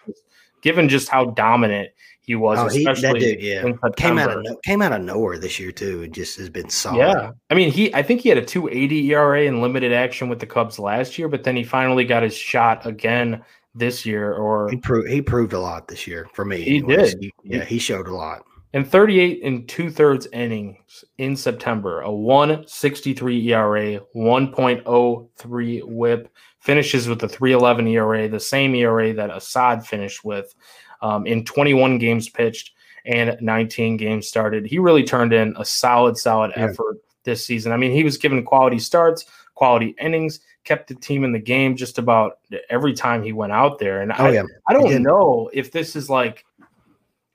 given 0.62 0.88
just 0.88 1.10
how 1.10 1.26
dominant 1.26 1.90
he 2.22 2.34
was, 2.34 2.58
oh, 2.58 2.68
he, 2.68 2.78
especially 2.78 3.20
dude, 3.20 3.42
yeah. 3.42 3.62
came 3.98 4.16
out 4.16 4.30
of 4.34 4.46
came 4.64 4.80
out 4.80 4.92
of 4.92 5.02
nowhere 5.02 5.38
this 5.38 5.60
year 5.60 5.70
too. 5.70 6.04
It 6.04 6.12
just 6.12 6.38
has 6.38 6.48
been 6.48 6.70
solid. 6.70 6.96
Yeah, 6.96 7.32
I 7.50 7.54
mean, 7.54 7.70
he 7.70 7.94
I 7.94 8.02
think 8.02 8.22
he 8.22 8.30
had 8.30 8.38
a 8.38 8.44
280 8.44 9.12
ERA 9.12 9.42
in 9.42 9.60
limited 9.60 9.92
action 9.92 10.30
with 10.30 10.38
the 10.38 10.46
Cubs 10.46 10.78
last 10.78 11.18
year, 11.18 11.28
but 11.28 11.44
then 11.44 11.54
he 11.54 11.62
finally 11.62 12.06
got 12.06 12.22
his 12.22 12.34
shot 12.34 12.86
again 12.86 13.44
this 13.74 14.06
year. 14.06 14.32
Or 14.32 14.70
he 14.70 14.78
proved 14.78 15.10
he 15.10 15.20
proved 15.20 15.52
a 15.52 15.60
lot 15.60 15.88
this 15.88 16.06
year 16.06 16.26
for 16.32 16.46
me. 16.46 16.62
He 16.62 16.78
anyways. 16.78 17.12
did. 17.12 17.22
He, 17.22 17.34
yeah, 17.42 17.64
he 17.64 17.78
showed 17.78 18.08
a 18.08 18.14
lot. 18.14 18.46
In 18.74 18.84
38 18.84 19.44
and 19.44 19.68
two 19.68 19.88
thirds 19.88 20.26
innings 20.32 21.04
in 21.18 21.36
September, 21.36 22.00
a 22.00 22.12
163 22.12 23.52
ERA, 23.52 24.00
1.03 24.16 25.84
whip, 25.84 26.28
finishes 26.58 27.06
with 27.06 27.22
a 27.22 27.28
311 27.28 27.86
ERA, 27.86 28.28
the 28.28 28.40
same 28.40 28.74
ERA 28.74 29.12
that 29.12 29.30
Assad 29.30 29.86
finished 29.86 30.24
with 30.24 30.56
um, 31.02 31.24
in 31.24 31.44
21 31.44 31.98
games 31.98 32.28
pitched 32.28 32.72
and 33.06 33.36
19 33.40 33.96
games 33.96 34.26
started. 34.26 34.66
He 34.66 34.80
really 34.80 35.04
turned 35.04 35.32
in 35.32 35.54
a 35.56 35.64
solid, 35.64 36.16
solid 36.16 36.50
yeah. 36.56 36.64
effort 36.64 36.96
this 37.22 37.46
season. 37.46 37.70
I 37.70 37.76
mean, 37.76 37.92
he 37.92 38.02
was 38.02 38.18
given 38.18 38.44
quality 38.44 38.80
starts, 38.80 39.24
quality 39.54 39.94
innings, 40.00 40.40
kept 40.64 40.88
the 40.88 40.96
team 40.96 41.22
in 41.22 41.30
the 41.30 41.38
game 41.38 41.76
just 41.76 41.98
about 41.98 42.38
every 42.70 42.94
time 42.94 43.22
he 43.22 43.32
went 43.32 43.52
out 43.52 43.78
there. 43.78 44.00
And 44.00 44.10
oh, 44.12 44.16
I, 44.16 44.30
yeah. 44.32 44.42
I 44.66 44.72
don't 44.72 45.02
know 45.02 45.48
if 45.52 45.70
this 45.70 45.94
is 45.94 46.10
like, 46.10 46.44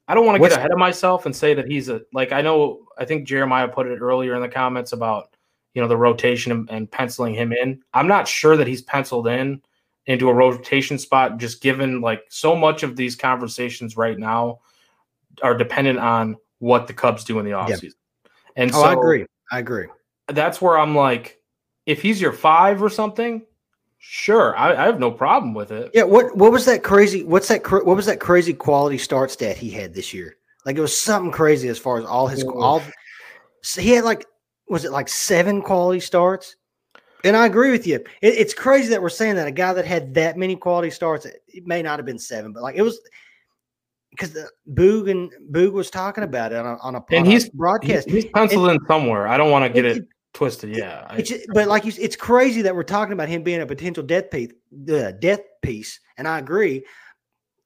I 0.09 0.15
don't 0.15 0.25
want 0.25 0.41
to 0.41 0.49
get 0.49 0.57
ahead 0.57 0.71
of 0.71 0.77
myself 0.79 1.25
and 1.25 1.35
say 1.35 1.53
that 1.53 1.67
he's 1.67 1.87
a, 1.87 2.01
like, 2.13 2.31
I 2.31 2.41
know, 2.41 2.87
I 2.97 3.05
think 3.05 3.27
Jeremiah 3.27 3.67
put 3.67 3.87
it 3.87 3.99
earlier 3.99 4.33
in 4.35 4.41
the 4.41 4.49
comments 4.49 4.91
about 4.91 5.35
you 5.73 5.81
know 5.81 5.87
the 5.87 5.97
rotation 5.97 6.51
and, 6.51 6.69
and, 6.69 6.91
penciling 6.91 7.33
him 7.33 7.53
in. 7.53 7.81
I'm 7.93 8.07
not 8.07 8.27
sure 8.27 8.57
that 8.57 8.67
he's 8.67 8.81
penciled 8.81 9.27
in 9.27 9.61
into 10.05 10.29
a 10.29 10.33
rotation 10.33 10.97
spot, 10.97 11.37
just 11.37 11.61
given 11.61 12.01
like 12.01 12.23
so 12.29 12.55
much 12.55 12.83
of 12.83 12.95
these 12.95 13.15
conversations 13.15 13.95
right 13.95 14.17
now 14.17 14.59
are 15.43 15.55
dependent 15.55 15.99
on 15.99 16.35
what 16.57 16.87
the 16.87 16.93
Cubs 16.93 17.23
do 17.23 17.39
in 17.39 17.45
the 17.45 17.51
offseason. 17.51 17.83
Yeah. 17.83 18.31
And 18.55 18.71
oh, 18.71 18.81
so 18.81 18.83
I 18.83 18.93
agree. 18.93 19.25
I 19.51 19.59
agree. 19.59 19.87
That's 20.27 20.61
where 20.61 20.77
I'm 20.77 20.95
like, 20.95 21.39
if 21.85 22.01
he's 22.01 22.19
your 22.19 22.33
five 22.33 22.81
or 22.81 22.89
something, 22.89 23.43
sure, 23.99 24.57
I, 24.57 24.71
I 24.71 24.85
have 24.85 24.99
no 24.99 25.11
problem 25.11 25.53
with 25.53 25.71
it. 25.71 25.91
Yeah. 25.93 26.03
What 26.03 26.35
What 26.35 26.51
was 26.51 26.65
that 26.65 26.83
crazy? 26.83 27.23
What's 27.23 27.47
that? 27.49 27.69
What 27.69 27.85
was 27.85 28.05
that 28.07 28.19
crazy 28.19 28.53
quality 28.53 28.97
start 28.97 29.31
stat 29.31 29.57
he 29.57 29.69
had 29.69 29.93
this 29.93 30.13
year? 30.13 30.37
Like 30.65 30.77
it 30.77 30.81
was 30.81 30.97
something 30.97 31.31
crazy 31.31 31.69
as 31.69 31.79
far 31.79 31.99
as 31.99 32.05
all 32.05 32.27
his 32.27 32.43
all. 32.43 32.81
He 33.77 33.91
had 33.91 34.03
like 34.03 34.25
was 34.67 34.85
it 34.85 34.91
like 34.91 35.09
seven 35.09 35.61
quality 35.61 35.99
starts? 35.99 36.55
And 37.23 37.35
I 37.35 37.45
agree 37.45 37.71
with 37.71 37.85
you. 37.85 37.95
It, 37.95 38.05
it's 38.21 38.53
crazy 38.53 38.89
that 38.89 39.01
we're 39.01 39.09
saying 39.09 39.35
that 39.35 39.47
a 39.47 39.51
guy 39.51 39.73
that 39.73 39.85
had 39.85 40.13
that 40.13 40.37
many 40.37 40.55
quality 40.55 40.89
starts, 40.89 41.25
it 41.25 41.65
may 41.65 41.81
not 41.81 41.99
have 41.99 42.05
been 42.05 42.19
seven, 42.19 42.53
but 42.53 42.63
like 42.63 42.75
it 42.75 42.81
was 42.81 43.01
because 44.11 44.37
Boog 44.73 45.09
and 45.09 45.31
Boog 45.51 45.71
was 45.71 45.89
talking 45.89 46.23
about 46.23 46.51
it 46.51 46.57
on 46.57 46.65
a, 46.65 46.77
on 46.81 46.95
a, 46.95 47.03
and 47.11 47.27
he's 47.27 47.49
broadcast. 47.49 48.09
He's 48.09 48.25
penciled 48.25 48.69
and, 48.69 48.79
in 48.79 48.87
somewhere. 48.87 49.27
I 49.27 49.37
don't 49.37 49.51
want 49.51 49.65
to 49.65 49.69
get 49.69 49.85
it, 49.85 49.97
it, 49.97 50.07
twisted. 50.33 50.75
Yeah, 50.75 51.05
I, 51.09 51.23
but 51.53 51.67
like 51.67 51.85
you, 51.85 51.93
it's 51.99 52.15
crazy 52.15 52.61
that 52.63 52.75
we're 52.75 52.83
talking 52.83 53.13
about 53.13 53.29
him 53.29 53.43
being 53.43 53.61
a 53.61 53.65
potential 53.65 54.03
death 54.03 54.31
piece. 54.31 54.51
The 54.71 55.17
death 55.19 55.41
piece, 55.61 55.99
and 56.17 56.27
I 56.27 56.39
agree. 56.39 56.85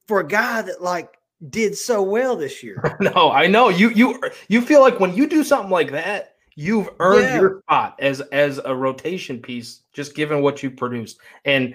For 0.06 0.20
a 0.20 0.26
guy 0.26 0.62
that 0.62 0.82
like 0.82 1.16
did 1.48 1.76
so 1.76 2.02
well 2.02 2.36
this 2.36 2.62
year. 2.62 2.96
no, 3.00 3.30
I 3.30 3.46
know 3.46 3.68
you. 3.68 3.90
You 3.90 4.20
er, 4.22 4.32
you 4.48 4.60
feel 4.60 4.80
like 4.80 5.00
when 5.00 5.14
you 5.14 5.26
do 5.26 5.44
something 5.44 5.70
like 5.70 5.92
that 5.92 6.34
You've 6.56 6.88
earned 7.00 7.22
yeah. 7.22 7.40
your 7.40 7.60
spot 7.62 7.96
as 7.98 8.20
as 8.20 8.60
a 8.64 8.74
rotation 8.74 9.40
piece, 9.40 9.80
just 9.92 10.14
given 10.14 10.42
what 10.42 10.62
you 10.62 10.70
produced, 10.70 11.18
and 11.44 11.74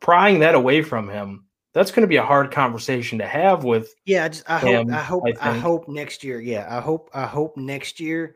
prying 0.00 0.40
that 0.40 0.54
away 0.54 0.82
from 0.82 1.08
him. 1.08 1.44
That's 1.72 1.90
going 1.90 2.02
to 2.02 2.08
be 2.08 2.16
a 2.16 2.24
hard 2.24 2.50
conversation 2.50 3.18
to 3.18 3.26
have 3.26 3.62
with. 3.62 3.94
Yeah, 4.04 4.24
I, 4.24 4.28
just, 4.28 4.50
I 4.50 4.58
him, 4.58 4.88
hope. 4.88 4.96
I 4.96 5.02
hope. 5.02 5.24
I, 5.40 5.50
I, 5.50 5.58
hope 5.58 5.88
next 5.88 6.24
year. 6.24 6.40
Yeah, 6.40 6.66
I 6.68 6.80
hope. 6.80 7.10
I 7.14 7.24
hope 7.24 7.56
next 7.56 8.00
year 8.00 8.34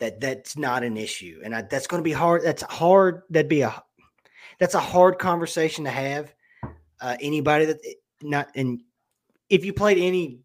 that 0.00 0.20
that's 0.20 0.56
not 0.56 0.82
an 0.82 0.96
issue, 0.96 1.40
and 1.44 1.54
I, 1.54 1.62
that's 1.62 1.86
going 1.86 2.00
to 2.00 2.04
be 2.04 2.12
hard. 2.12 2.42
That's 2.42 2.62
hard. 2.62 3.22
That'd 3.30 3.48
be 3.48 3.62
a. 3.62 3.82
That's 4.58 4.74
a 4.74 4.80
hard 4.80 5.18
conversation 5.18 5.84
to 5.84 5.90
have. 5.90 6.32
Uh, 7.00 7.16
anybody 7.20 7.66
that 7.66 7.80
not 8.22 8.48
and 8.54 8.80
if 9.50 9.64
you 9.64 9.72
played 9.72 9.98
any 9.98 10.38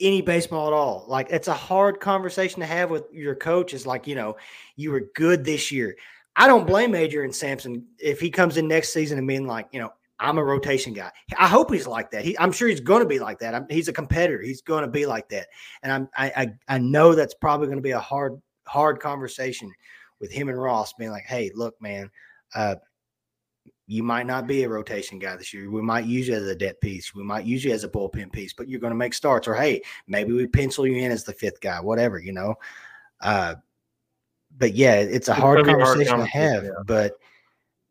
any 0.00 0.20
baseball 0.20 0.68
at 0.68 0.72
all. 0.72 1.04
Like 1.08 1.28
it's 1.30 1.48
a 1.48 1.54
hard 1.54 2.00
conversation 2.00 2.60
to 2.60 2.66
have 2.66 2.90
with 2.90 3.04
your 3.12 3.34
coach. 3.34 3.74
Is 3.74 3.86
like, 3.86 4.06
you 4.06 4.14
know, 4.14 4.36
you 4.76 4.92
were 4.92 5.04
good 5.14 5.44
this 5.44 5.72
year. 5.72 5.96
I 6.36 6.46
don't 6.46 6.66
blame 6.66 6.94
Adrian 6.94 7.32
Sampson 7.32 7.84
if 7.98 8.20
he 8.20 8.30
comes 8.30 8.56
in 8.56 8.68
next 8.68 8.92
season 8.92 9.18
and 9.18 9.26
being 9.26 9.46
like, 9.46 9.66
you 9.72 9.80
know, 9.80 9.92
I'm 10.20 10.38
a 10.38 10.44
rotation 10.44 10.92
guy. 10.92 11.10
I 11.36 11.48
hope 11.48 11.72
he's 11.72 11.86
like 11.86 12.10
that. 12.12 12.24
He, 12.24 12.38
I'm 12.38 12.52
sure 12.52 12.68
he's 12.68 12.80
going 12.80 13.02
to 13.02 13.08
be 13.08 13.18
like 13.18 13.40
that. 13.40 13.54
I'm, 13.54 13.66
he's 13.68 13.88
a 13.88 13.92
competitor. 13.92 14.40
He's 14.40 14.62
going 14.62 14.82
to 14.82 14.90
be 14.90 15.06
like 15.06 15.28
that. 15.30 15.48
And 15.82 15.92
I'm, 15.92 16.08
I, 16.16 16.32
I, 16.36 16.74
I 16.76 16.78
know 16.78 17.14
that's 17.14 17.34
probably 17.34 17.66
going 17.66 17.78
to 17.78 17.82
be 17.82 17.90
a 17.90 18.00
hard, 18.00 18.40
hard 18.68 19.00
conversation 19.00 19.72
with 20.20 20.30
him 20.30 20.48
and 20.48 20.60
Ross 20.60 20.92
being 20.92 21.10
like, 21.10 21.24
Hey, 21.24 21.50
look, 21.54 21.80
man, 21.80 22.10
uh, 22.54 22.76
you 23.86 24.02
might 24.02 24.26
not 24.26 24.46
be 24.46 24.62
a 24.62 24.68
rotation 24.68 25.18
guy 25.18 25.34
this 25.36 25.54
year. 25.54 25.70
We 25.70 25.80
might 25.80 26.04
use 26.04 26.28
you 26.28 26.34
as 26.34 26.46
a 26.46 26.54
debt 26.54 26.78
piece. 26.80 27.14
We 27.14 27.24
might 27.24 27.46
use 27.46 27.64
you 27.64 27.72
as 27.72 27.84
a 27.84 27.88
bullpen 27.88 28.30
piece, 28.30 28.52
but 28.52 28.68
you're 28.68 28.80
going 28.80 28.92
to 28.92 28.96
make 28.96 29.14
starts. 29.14 29.48
Or 29.48 29.54
hey, 29.54 29.80
maybe 30.06 30.32
we 30.34 30.46
pencil 30.46 30.86
you 30.86 30.96
in 30.96 31.10
as 31.10 31.24
the 31.24 31.32
fifth 31.32 31.60
guy, 31.60 31.80
whatever, 31.80 32.18
you 32.18 32.32
know. 32.32 32.54
Uh, 33.22 33.54
but 34.58 34.74
yeah, 34.74 34.96
it's 34.96 35.28
a 35.28 35.32
it's 35.32 35.40
hard, 35.40 35.64
conversation 35.64 35.84
hard, 35.84 35.96
conversation 35.96 36.18
to 36.18 36.26
have. 36.26 36.64
Yeah. 36.64 36.70
But 36.84 37.14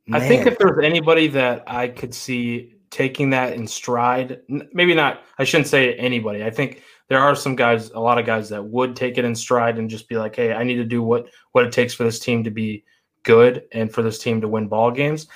man. 0.05 0.21
I 0.21 0.27
think 0.27 0.45
if 0.45 0.59
there's 0.59 0.85
anybody 0.85 1.27
that 1.29 1.63
I 1.65 1.87
could 1.87 2.13
see 2.13 2.75
taking 2.89 3.29
that 3.31 3.53
in 3.53 3.67
stride, 3.67 4.41
maybe 4.47 4.93
not. 4.93 5.23
I 5.37 5.43
shouldn't 5.43 5.67
say 5.67 5.93
anybody. 5.95 6.43
I 6.43 6.49
think 6.49 6.83
there 7.07 7.19
are 7.19 7.35
some 7.35 7.55
guys, 7.55 7.89
a 7.91 7.99
lot 7.99 8.17
of 8.17 8.25
guys 8.25 8.49
that 8.49 8.63
would 8.63 8.95
take 8.95 9.17
it 9.17 9.25
in 9.25 9.35
stride 9.35 9.77
and 9.77 9.89
just 9.89 10.09
be 10.09 10.17
like, 10.17 10.35
"Hey, 10.35 10.53
I 10.53 10.63
need 10.63 10.75
to 10.75 10.85
do 10.85 11.01
what 11.01 11.27
what 11.51 11.65
it 11.65 11.71
takes 11.71 11.93
for 11.93 12.03
this 12.03 12.19
team 12.19 12.43
to 12.43 12.51
be 12.51 12.83
good 13.23 13.63
and 13.71 13.93
for 13.93 14.01
this 14.01 14.19
team 14.19 14.41
to 14.41 14.47
win 14.47 14.67
ball 14.67 14.91
games." 14.91 15.27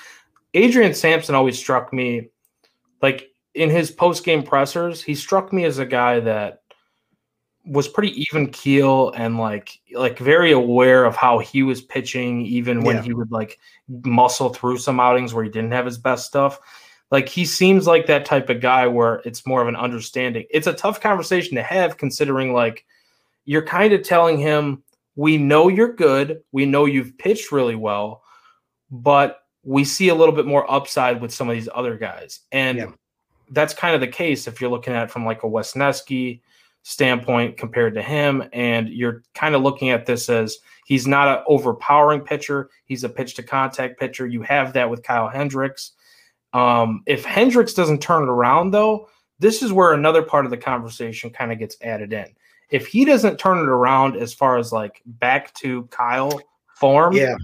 Adrian 0.53 0.93
Sampson 0.93 1.35
always 1.35 1.57
struck 1.57 1.93
me 1.93 2.29
like 3.01 3.31
in 3.53 3.69
his 3.69 3.91
post 3.91 4.23
game 4.23 4.43
pressers, 4.43 5.01
he 5.03 5.15
struck 5.15 5.51
me 5.51 5.65
as 5.65 5.79
a 5.79 5.85
guy 5.85 6.19
that 6.21 6.61
was 7.65 7.87
pretty 7.87 8.19
even 8.21 8.47
keel 8.49 9.11
and 9.11 9.37
like 9.37 9.79
like 9.93 10.17
very 10.17 10.51
aware 10.51 11.05
of 11.05 11.15
how 11.15 11.37
he 11.37 11.61
was 11.61 11.81
pitching 11.81 12.41
even 12.41 12.83
when 12.83 12.95
yeah. 12.97 13.01
he 13.03 13.13
would 13.13 13.31
like 13.31 13.59
muscle 14.03 14.49
through 14.49 14.77
some 14.77 14.99
outings 14.99 15.33
where 15.33 15.43
he 15.43 15.49
didn't 15.49 15.71
have 15.71 15.85
his 15.85 15.99
best 15.99 16.25
stuff 16.25 16.59
like 17.11 17.27
he 17.27 17.45
seems 17.45 17.85
like 17.85 18.07
that 18.07 18.25
type 18.25 18.49
of 18.49 18.61
guy 18.61 18.87
where 18.87 19.21
it's 19.25 19.45
more 19.45 19.61
of 19.61 19.67
an 19.67 19.75
understanding 19.75 20.45
it's 20.49 20.67
a 20.67 20.73
tough 20.73 20.99
conversation 20.99 21.55
to 21.55 21.63
have 21.63 21.97
considering 21.97 22.53
like 22.53 22.85
you're 23.45 23.65
kind 23.65 23.93
of 23.93 24.03
telling 24.03 24.37
him 24.37 24.81
we 25.15 25.37
know 25.37 25.67
you're 25.67 25.93
good 25.93 26.41
we 26.51 26.65
know 26.65 26.85
you've 26.85 27.17
pitched 27.17 27.51
really 27.51 27.75
well 27.75 28.23
but 28.89 29.41
we 29.63 29.83
see 29.83 30.09
a 30.09 30.15
little 30.15 30.35
bit 30.35 30.45
more 30.45 30.69
upside 30.71 31.21
with 31.21 31.33
some 31.33 31.49
of 31.49 31.55
these 31.55 31.69
other 31.73 31.97
guys. 31.97 32.41
And 32.51 32.77
yeah. 32.77 32.91
that's 33.51 33.73
kind 33.73 33.93
of 33.93 34.01
the 34.01 34.07
case 34.07 34.47
if 34.47 34.59
you're 34.59 34.71
looking 34.71 34.93
at 34.93 35.03
it 35.03 35.11
from 35.11 35.25
like 35.25 35.43
a 35.43 35.47
Wesneski 35.47 36.41
standpoint 36.83 37.57
compared 37.57 37.93
to 37.95 38.01
him. 38.01 38.43
And 38.53 38.89
you're 38.89 39.23
kind 39.35 39.53
of 39.53 39.61
looking 39.61 39.89
at 39.89 40.05
this 40.05 40.29
as 40.29 40.57
he's 40.85 41.05
not 41.05 41.27
an 41.27 41.43
overpowering 41.47 42.21
pitcher, 42.21 42.69
he's 42.85 43.03
a 43.03 43.09
pitch 43.09 43.35
to 43.35 43.43
contact 43.43 43.99
pitcher. 43.99 44.25
You 44.25 44.41
have 44.41 44.73
that 44.73 44.89
with 44.89 45.03
Kyle 45.03 45.29
Hendricks. 45.29 45.91
Um, 46.53 47.03
if 47.05 47.23
Hendricks 47.23 47.73
doesn't 47.73 48.01
turn 48.01 48.23
it 48.23 48.29
around, 48.29 48.71
though, 48.71 49.07
this 49.39 49.61
is 49.61 49.71
where 49.71 49.93
another 49.93 50.21
part 50.21 50.45
of 50.45 50.51
the 50.51 50.57
conversation 50.57 51.29
kind 51.29 51.51
of 51.51 51.59
gets 51.59 51.77
added 51.81 52.13
in. 52.13 52.27
If 52.69 52.87
he 52.87 53.05
doesn't 53.05 53.37
turn 53.37 53.57
it 53.57 53.67
around 53.69 54.15
as 54.15 54.33
far 54.33 54.57
as 54.57 54.71
like 54.71 55.01
back 55.05 55.53
to 55.55 55.83
Kyle 55.85 56.41
form, 56.75 57.13
yeah 57.13 57.35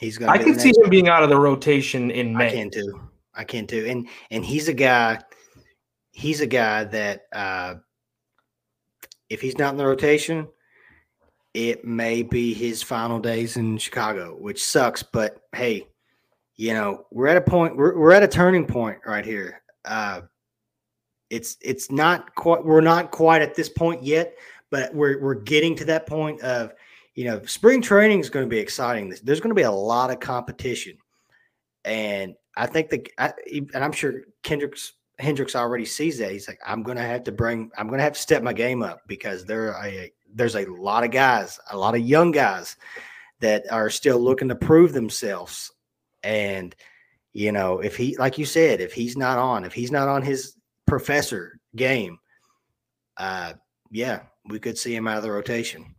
He's 0.00 0.16
gonna. 0.16 0.32
I 0.32 0.38
can 0.38 0.58
see 0.58 0.72
him 0.82 0.88
being 0.88 1.08
out 1.08 1.22
of 1.22 1.28
the 1.28 1.38
rotation 1.38 2.10
in 2.10 2.34
May. 2.34 2.48
I 2.48 2.50
can 2.50 2.70
too. 2.70 3.00
I 3.34 3.44
can 3.44 3.66
too. 3.66 3.84
And 3.86 4.08
and 4.30 4.42
he's 4.42 4.66
a 4.68 4.72
guy. 4.72 5.20
he's 6.12 6.40
a 6.40 6.46
guy 6.46 6.84
that 6.84 7.26
uh, 7.32 7.74
if 9.28 9.42
he's 9.42 9.58
not 9.58 9.72
in 9.72 9.76
the 9.76 9.86
rotation, 9.86 10.48
it 11.52 11.84
may 11.84 12.22
be 12.22 12.54
his 12.54 12.82
final 12.82 13.20
days 13.20 13.58
in 13.58 13.76
Chicago, 13.76 14.34
which 14.40 14.64
sucks. 14.64 15.02
But 15.02 15.42
hey, 15.54 15.86
you 16.60 16.74
know 16.74 17.06
we're 17.10 17.26
at 17.26 17.38
a 17.38 17.40
point. 17.40 17.74
We're 17.74 17.98
we're 17.98 18.12
at 18.12 18.22
a 18.22 18.28
turning 18.28 18.66
point 18.66 18.98
right 19.06 19.24
here. 19.24 19.62
Uh, 19.86 20.20
it's 21.30 21.56
it's 21.62 21.90
not 21.90 22.34
quite. 22.34 22.62
We're 22.62 22.82
not 22.82 23.10
quite 23.10 23.40
at 23.40 23.54
this 23.54 23.70
point 23.70 24.02
yet, 24.02 24.34
but 24.68 24.94
we're 24.94 25.18
we're 25.22 25.36
getting 25.36 25.74
to 25.76 25.86
that 25.86 26.06
point 26.06 26.38
of 26.42 26.74
you 27.14 27.24
know 27.24 27.42
spring 27.46 27.80
training 27.80 28.20
is 28.20 28.28
going 28.28 28.44
to 28.44 28.50
be 28.50 28.58
exciting. 28.58 29.08
There's 29.22 29.40
going 29.40 29.48
to 29.48 29.54
be 29.54 29.62
a 29.62 29.72
lot 29.72 30.10
of 30.10 30.20
competition, 30.20 30.98
and 31.86 32.34
I 32.58 32.66
think 32.66 32.90
the 32.90 33.10
I, 33.16 33.32
and 33.50 33.82
I'm 33.82 33.92
sure 33.92 34.24
Kendricks 34.42 34.92
Hendricks 35.18 35.56
already 35.56 35.86
sees 35.86 36.18
that. 36.18 36.30
He's 36.30 36.46
like, 36.46 36.60
I'm 36.66 36.82
going 36.82 36.98
to 36.98 37.02
have 37.02 37.24
to 37.24 37.32
bring. 37.32 37.70
I'm 37.78 37.88
to 37.88 38.02
have 38.02 38.12
to 38.12 38.20
step 38.20 38.42
my 38.42 38.52
game 38.52 38.82
up 38.82 39.00
because 39.06 39.46
there 39.46 39.74
are 39.74 39.86
a 39.86 40.12
there's 40.34 40.56
a 40.56 40.66
lot 40.66 41.04
of 41.04 41.10
guys, 41.10 41.58
a 41.70 41.78
lot 41.78 41.94
of 41.94 42.02
young 42.02 42.32
guys 42.32 42.76
that 43.40 43.64
are 43.72 43.88
still 43.88 44.18
looking 44.18 44.48
to 44.48 44.54
prove 44.54 44.92
themselves. 44.92 45.72
And, 46.22 46.74
you 47.32 47.52
know, 47.52 47.80
if 47.80 47.96
he, 47.96 48.16
like 48.16 48.38
you 48.38 48.44
said, 48.44 48.80
if 48.80 48.92
he's 48.92 49.16
not 49.16 49.38
on, 49.38 49.64
if 49.64 49.72
he's 49.72 49.90
not 49.90 50.08
on 50.08 50.22
his 50.22 50.54
professor 50.86 51.58
game, 51.76 52.18
uh, 53.16 53.54
yeah, 53.90 54.20
we 54.46 54.58
could 54.58 54.78
see 54.78 54.94
him 54.94 55.08
out 55.08 55.18
of 55.18 55.22
the 55.22 55.30
rotation. 55.30 55.94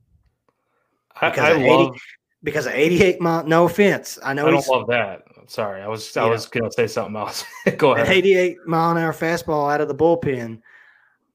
Because, 1.14 1.40
I, 1.40 1.48
I 1.48 1.52
of, 1.52 1.62
80, 1.62 1.70
love, 1.70 1.96
because 2.44 2.66
of 2.66 2.74
88 2.74 3.22
mile, 3.22 3.44
no 3.46 3.66
offense. 3.66 4.18
I 4.24 4.34
know 4.34 4.48
I 4.48 4.52
don't 4.52 4.68
love 4.68 4.88
that. 4.88 5.24
Sorry, 5.48 5.82
I 5.82 5.88
was 5.88 6.16
I 6.16 6.26
was 6.26 6.46
gonna 6.46 6.72
say 6.72 6.88
something 6.88 7.16
else. 7.16 7.44
Go 7.78 7.94
ahead. 7.94 8.08
88 8.08 8.58
mile 8.66 8.92
an 8.92 8.98
hour 8.98 9.12
fastball 9.12 9.72
out 9.72 9.82
of 9.82 9.90
the 9.90 9.96
bullpen 9.96 10.62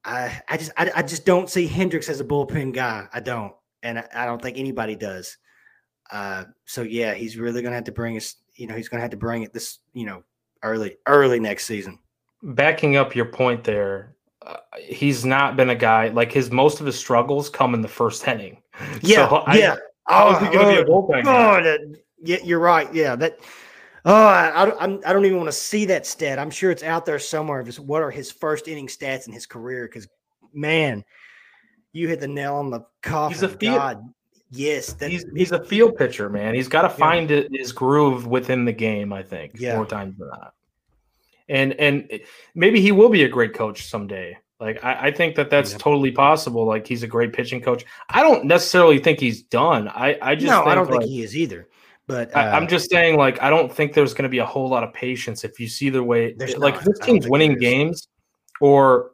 I, 0.06 0.40
I 0.48 0.56
just 0.56 0.70
I, 0.76 0.90
I 0.94 1.02
just 1.02 1.26
don't 1.26 1.50
see 1.50 1.66
Hendricks 1.66 2.08
as 2.08 2.20
a 2.20 2.24
bullpen 2.24 2.72
guy. 2.72 3.08
I 3.12 3.18
don't, 3.18 3.52
and 3.82 3.98
I, 3.98 4.06
I 4.14 4.26
don't 4.26 4.40
think 4.40 4.56
anybody 4.56 4.94
does. 4.94 5.36
Uh, 6.10 6.44
so 6.64 6.82
yeah, 6.82 7.14
he's 7.14 7.36
really 7.36 7.60
gonna 7.60 7.74
have 7.74 7.84
to 7.84 7.92
bring 7.92 8.16
us. 8.16 8.36
You 8.56 8.66
know, 8.66 8.74
he's 8.74 8.88
gonna 8.88 9.02
have 9.02 9.10
to 9.10 9.16
bring 9.16 9.42
it 9.42 9.52
this. 9.52 9.78
You 9.92 10.06
know, 10.06 10.24
early 10.62 10.96
early 11.06 11.40
next 11.40 11.66
season. 11.66 11.98
Backing 12.42 12.96
up 12.96 13.14
your 13.14 13.24
point 13.26 13.64
there, 13.64 14.14
uh, 14.42 14.56
he's 14.78 15.24
not 15.24 15.56
been 15.56 15.70
a 15.70 15.74
guy 15.74 16.08
like 16.08 16.30
his 16.30 16.50
most 16.50 16.80
of 16.80 16.86
his 16.86 16.98
struggles 16.98 17.48
come 17.50 17.74
in 17.74 17.80
the 17.80 17.88
first 17.88 18.26
inning. 18.26 18.62
Yeah, 19.00 19.28
so 19.28 19.36
I, 19.36 19.56
yeah. 19.56 19.76
How 20.06 20.36
is 20.36 20.38
he 20.38 20.54
going 20.54 20.76
to 20.76 20.84
be 20.84 20.88
a 20.88 20.94
oh, 20.94 21.02
bullpen? 21.02 21.22
Oh, 21.26 21.62
that, 21.62 21.98
yeah, 22.22 22.36
you're 22.44 22.60
right. 22.60 22.92
Yeah, 22.94 23.16
that 23.16 23.40
Oh, 24.08 24.14
I, 24.14 24.50
I, 24.50 24.84
I'm, 24.84 25.00
I 25.04 25.12
don't 25.12 25.24
even 25.24 25.38
want 25.38 25.48
to 25.48 25.52
see 25.52 25.84
that 25.86 26.06
stat. 26.06 26.38
I'm 26.38 26.50
sure 26.50 26.70
it's 26.70 26.84
out 26.84 27.04
there 27.04 27.18
somewhere. 27.18 27.58
Of 27.58 27.74
what 27.80 28.02
are 28.02 28.10
his 28.10 28.30
first 28.30 28.68
inning 28.68 28.86
stats 28.86 29.26
in 29.26 29.32
his 29.32 29.46
career? 29.46 29.88
Because, 29.88 30.06
man, 30.54 31.04
you 31.92 32.06
hit 32.06 32.20
the 32.20 32.28
nail 32.28 32.54
on 32.54 32.70
the 32.70 32.86
coffin. 33.02 33.34
He's 33.34 33.42
a 33.42 33.48
field, 33.48 33.78
God, 33.78 34.04
yes, 34.50 34.92
that, 34.94 35.10
he's 35.10 35.24
he's 35.34 35.52
a 35.52 35.64
field 35.64 35.96
pitcher, 35.96 36.28
man. 36.28 36.54
He's 36.54 36.68
got 36.68 36.82
to 36.82 36.90
find 36.90 37.30
yeah. 37.30 37.42
his 37.50 37.72
groove 37.72 38.26
within 38.26 38.64
the 38.64 38.72
game. 38.72 39.12
I 39.12 39.22
think 39.22 39.52
yeah. 39.58 39.76
more 39.76 39.86
times 39.86 40.16
than 40.18 40.28
not. 40.28 40.54
And 41.48 41.72
and 41.74 42.20
maybe 42.54 42.80
he 42.80 42.92
will 42.92 43.08
be 43.08 43.24
a 43.24 43.28
great 43.28 43.54
coach 43.54 43.86
someday. 43.86 44.36
Like 44.58 44.82
I, 44.84 45.08
I 45.08 45.10
think 45.10 45.36
that 45.36 45.50
that's 45.50 45.72
yeah. 45.72 45.78
totally 45.78 46.10
possible. 46.10 46.64
Like 46.64 46.86
he's 46.86 47.02
a 47.02 47.06
great 47.06 47.32
pitching 47.32 47.60
coach. 47.60 47.84
I 48.08 48.22
don't 48.22 48.46
necessarily 48.46 48.98
think 48.98 49.20
he's 49.20 49.42
done. 49.42 49.88
I 49.88 50.18
I 50.20 50.34
just 50.34 50.46
no, 50.46 50.64
I 50.64 50.74
don't 50.74 50.90
like, 50.90 51.00
think 51.00 51.10
he 51.10 51.22
is 51.22 51.36
either. 51.36 51.68
But 52.06 52.34
uh, 52.36 52.38
I, 52.38 52.56
am 52.56 52.68
just 52.68 52.88
saying, 52.90 53.16
like, 53.16 53.42
I 53.42 53.50
don't 53.50 53.72
think 53.72 53.92
there's 53.92 54.14
going 54.14 54.24
to 54.24 54.28
be 54.28 54.38
a 54.38 54.46
whole 54.46 54.68
lot 54.68 54.84
of 54.84 54.92
patience 54.92 55.42
if 55.42 55.58
you 55.58 55.66
see 55.66 55.90
the 55.90 56.02
way, 56.02 56.36
like, 56.56 56.80
this 56.82 57.00
team's 57.00 57.28
winning 57.28 57.58
games, 57.58 58.06
or 58.60 59.10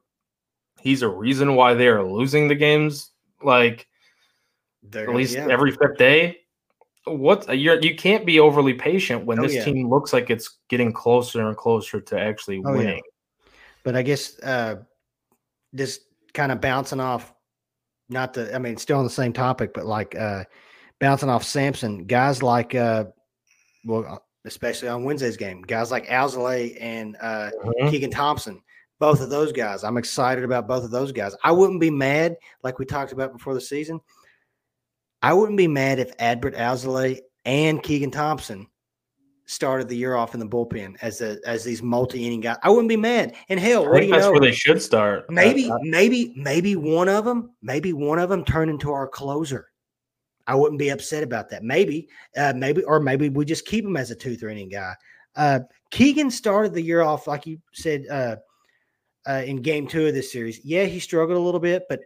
he's 0.79 1.01
a 1.01 1.09
reason 1.09 1.55
why 1.55 1.73
they 1.73 1.89
are 1.89 2.05
losing 2.05 2.49
the 2.49 2.55
games, 2.55 3.11
like, 3.43 3.87
They're, 4.83 5.09
at 5.09 5.15
least 5.15 5.35
yeah. 5.35 5.49
every 5.51 5.73
fifth 5.73 5.97
day. 5.99 6.39
What 7.05 7.59
you're 7.59 7.81
you 7.81 7.97
can't 7.97 8.25
be 8.25 8.39
overly 8.39 8.75
patient 8.75 9.25
when 9.25 9.41
oh, 9.41 9.43
this 9.43 9.55
yeah. 9.55 9.65
team 9.65 9.89
looks 9.89 10.13
like 10.13 10.31
it's 10.31 10.59
getting 10.69 10.93
closer 10.93 11.47
and 11.47 11.57
closer 11.57 12.01
to 12.01 12.21
actually 12.21 12.63
oh, 12.65 12.73
winning. 12.73 13.03
Yeah. 13.05 13.51
But 13.83 13.97
I 13.97 14.03
guess 14.03 14.39
uh 14.41 14.77
just 15.75 16.03
kind 16.33 16.53
of 16.53 16.61
bouncing 16.61 17.01
off, 17.01 17.33
not 18.09 18.35
the, 18.35 18.55
I 18.55 18.59
mean, 18.59 18.77
still 18.77 18.99
on 18.99 19.05
the 19.05 19.11
same 19.11 19.33
topic, 19.33 19.75
but 19.75 19.85
like 19.87 20.15
uh 20.15 20.45
bouncing 21.03 21.29
off 21.29 21.43
Sampson, 21.43 22.05
guys 22.05 22.45
like 22.45 22.77
uh, 22.77 23.07
well, 23.85 24.07
uh, 24.09 24.19
especially 24.45 24.89
on 24.89 25.03
Wednesday's 25.03 25.37
game, 25.37 25.61
guys 25.63 25.91
like 25.91 26.07
Alzolay 26.07 26.77
and 26.81 27.17
uh, 27.21 27.51
mm-hmm. 27.65 27.89
Keegan 27.91 28.13
Thompson, 28.13 28.63
both 29.01 29.21
of 29.21 29.29
those 29.29 29.51
guys. 29.51 29.83
I'm 29.83 29.97
excited 29.97 30.45
about 30.45 30.69
both 30.69 30.85
of 30.85 30.93
those 30.93 31.11
guys. 31.11 31.35
I 31.43 31.51
wouldn't 31.51 31.81
be 31.81 31.91
mad, 31.91 32.37
like 32.63 32.79
we 32.79 32.87
talked 32.87 33.11
about 33.11 33.33
before 33.33 33.53
the 33.53 33.61
season. 33.61 34.01
I 35.23 35.33
wouldn't 35.33 35.57
be 35.57 35.69
mad 35.69 35.99
if 35.99 36.17
Adbert 36.19 36.57
Alzolay 36.57 37.21
and 37.45 37.83
Keegan 37.83 38.11
Thompson 38.11 38.67
started 39.47 39.89
the 39.89 39.97
year 39.97 40.15
off 40.15 40.35
in 40.35 40.41
the 40.41 40.47
bullpen 40.47 40.97
as 41.03 41.21
a, 41.21 41.39
as 41.47 41.63
these 41.63 41.83
multi 41.83 42.27
inning 42.27 42.41
guys. 42.41 42.57
I 42.63 42.71
wouldn't 42.71 42.89
be 42.89 42.97
mad. 42.97 43.35
And 43.49 43.61
hell, 43.61 43.89
what 43.89 44.01
do 44.01 44.07
you 44.07 44.13
that's 44.13 44.25
know? 44.25 44.33
where 44.33 44.41
they 44.41 44.53
should 44.53 44.81
start. 44.81 45.31
Maybe, 45.31 45.71
uh, 45.71 45.79
maybe, 45.83 46.33
maybe 46.37 46.77
one 46.77 47.09
of 47.09 47.25
them, 47.25 47.51
maybe 47.63 47.93
one 47.93 48.19
of 48.19 48.29
them 48.29 48.45
turn 48.45 48.69
into 48.69 48.91
our 48.91 49.07
closer. 49.07 49.69
I 50.47 50.55
wouldn't 50.55 50.79
be 50.79 50.89
upset 50.89 51.23
about 51.23 51.51
that. 51.51 51.63
Maybe, 51.63 52.09
uh, 52.37 52.53
maybe, 52.57 52.83
or 52.85 52.99
maybe 52.99 53.29
we 53.29 53.45
just 53.45 53.67
keep 53.67 53.85
him 53.85 53.97
as 53.97 54.11
a 54.11 54.17
two, 54.17 54.37
three 54.37 54.53
inning 54.53 54.71
guy. 54.71 54.95
Uh, 55.37 55.61
Keegan 55.91 56.31
started 56.31 56.75
the 56.75 56.83
year 56.83 57.03
off, 57.03 57.27
like 57.27 57.47
you 57.47 57.59
said, 57.73 58.07
uh, 58.11 58.37
uh, 59.29 59.43
in 59.45 59.63
game 59.63 59.87
two 59.87 60.07
of 60.07 60.15
this 60.15 60.33
series. 60.33 60.61
Yeah, 60.65 60.85
he 60.85 60.99
struggled 60.99 61.39
a 61.39 61.41
little 61.41 61.61
bit, 61.61 61.85
but 61.89 62.01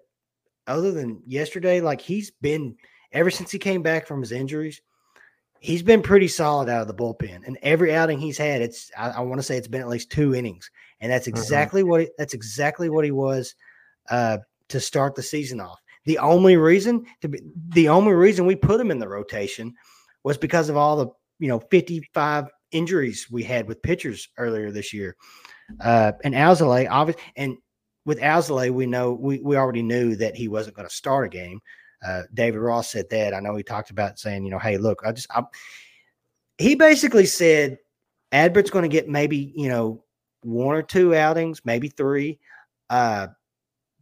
other 0.67 0.93
than 0.93 1.23
yesterday, 1.27 1.81
like 1.81 2.01
he's 2.01 2.31
been 2.31 2.77
ever 3.13 3.31
since 3.31 3.51
he 3.51 3.59
came 3.59 3.83
back 3.83 4.07
from 4.07 4.21
his 4.21 4.33
injuries, 4.33 4.81
he's 5.61 5.83
been 5.83 6.03
pretty 6.03 6.29
solid 6.29 6.69
out 6.69 6.83
of 6.83 6.89
the 6.89 6.95
bullpen. 6.95 7.47
And 7.47 7.59
every 7.63 7.95
outing 7.95 8.19
he's 8.19 8.39
had, 8.39 8.63
it's 8.63 8.91
I, 8.97 9.11
I 9.11 9.21
want 9.21 9.39
to 9.39 9.43
say 9.43 9.57
it's 9.57 9.69
been 9.69 9.81
at 9.81 9.89
least 9.89 10.11
two 10.11 10.35
innings, 10.35 10.71
and 11.01 11.11
that's 11.11 11.27
mm-hmm. 11.27 11.37
exactly 11.37 11.83
mm-hmm. 11.83 11.91
what 11.91 12.01
he, 12.03 12.09
that's 12.19 12.35
exactly 12.35 12.89
what 12.89 13.05
he 13.05 13.11
was 13.11 13.55
uh, 14.11 14.39
to 14.69 14.81
start 14.81 15.15
the 15.15 15.23
season 15.23 15.61
off. 15.61 15.81
The 16.05 16.19
only 16.19 16.57
reason 16.57 17.05
to 17.21 17.29
be, 17.29 17.41
the 17.69 17.89
only 17.89 18.13
reason 18.13 18.47
we 18.47 18.57
put 18.57 18.81
him 18.81 18.91
in 18.91 18.99
the 18.99 19.09
rotation 19.09 19.75
was 20.23 20.39
because 20.39 20.69
of 20.69 20.77
all 20.77 20.97
the 20.97 21.09
you 21.39 21.49
know 21.49 21.61
55 21.71 22.49
injuries 22.73 23.29
we 23.31 23.43
had 23.43 23.69
with 23.69 23.83
pitchers 23.83 24.29
earlier 24.39 24.71
this 24.71 24.93
year. 24.93 25.17
Uh, 25.81 26.13
and 26.23 26.35
Alzolay, 26.35 26.87
obviously, 26.89 27.23
and 27.37 27.57
with 28.05 28.21
Alzolay, 28.21 28.71
we 28.71 28.87
know 28.87 29.13
we, 29.13 29.41
we 29.41 29.57
already 29.57 29.83
knew 29.83 30.15
that 30.17 30.37
he 30.37 30.47
wasn't 30.47 30.77
going 30.77 30.89
to 30.89 30.95
start 30.95 31.27
a 31.27 31.29
game. 31.29 31.61
Uh, 32.05 32.23
David 32.35 32.59
Ross 32.59 32.91
said 32.91 33.09
that. 33.11 33.35
I 33.35 33.41
know 33.41 33.57
he 33.57 33.63
talked 33.63 33.91
about 33.91 34.19
saying, 34.19 34.45
you 34.45 34.51
know, 34.51 34.59
hey, 34.59 34.77
look, 34.79 35.03
I 35.05 35.13
just, 35.13 35.29
I, 35.31 35.43
he 36.59 36.75
basically 36.75 37.27
said 37.27 37.79
Adbert's 38.33 38.71
going 38.71 38.83
to 38.83 38.89
get 38.89 39.09
maybe, 39.09 39.53
you 39.57 39.69
know, 39.69 40.05
one 40.43 40.77
or 40.77 40.83
two 40.83 41.15
outings, 41.15 41.63
maybe 41.65 41.89
three, 41.89 42.39
uh, 42.91 43.29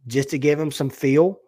just 0.07 0.29
to 0.29 0.37
give 0.37 0.59
him 0.59 0.71
some 0.71 0.89
feel 0.89 1.39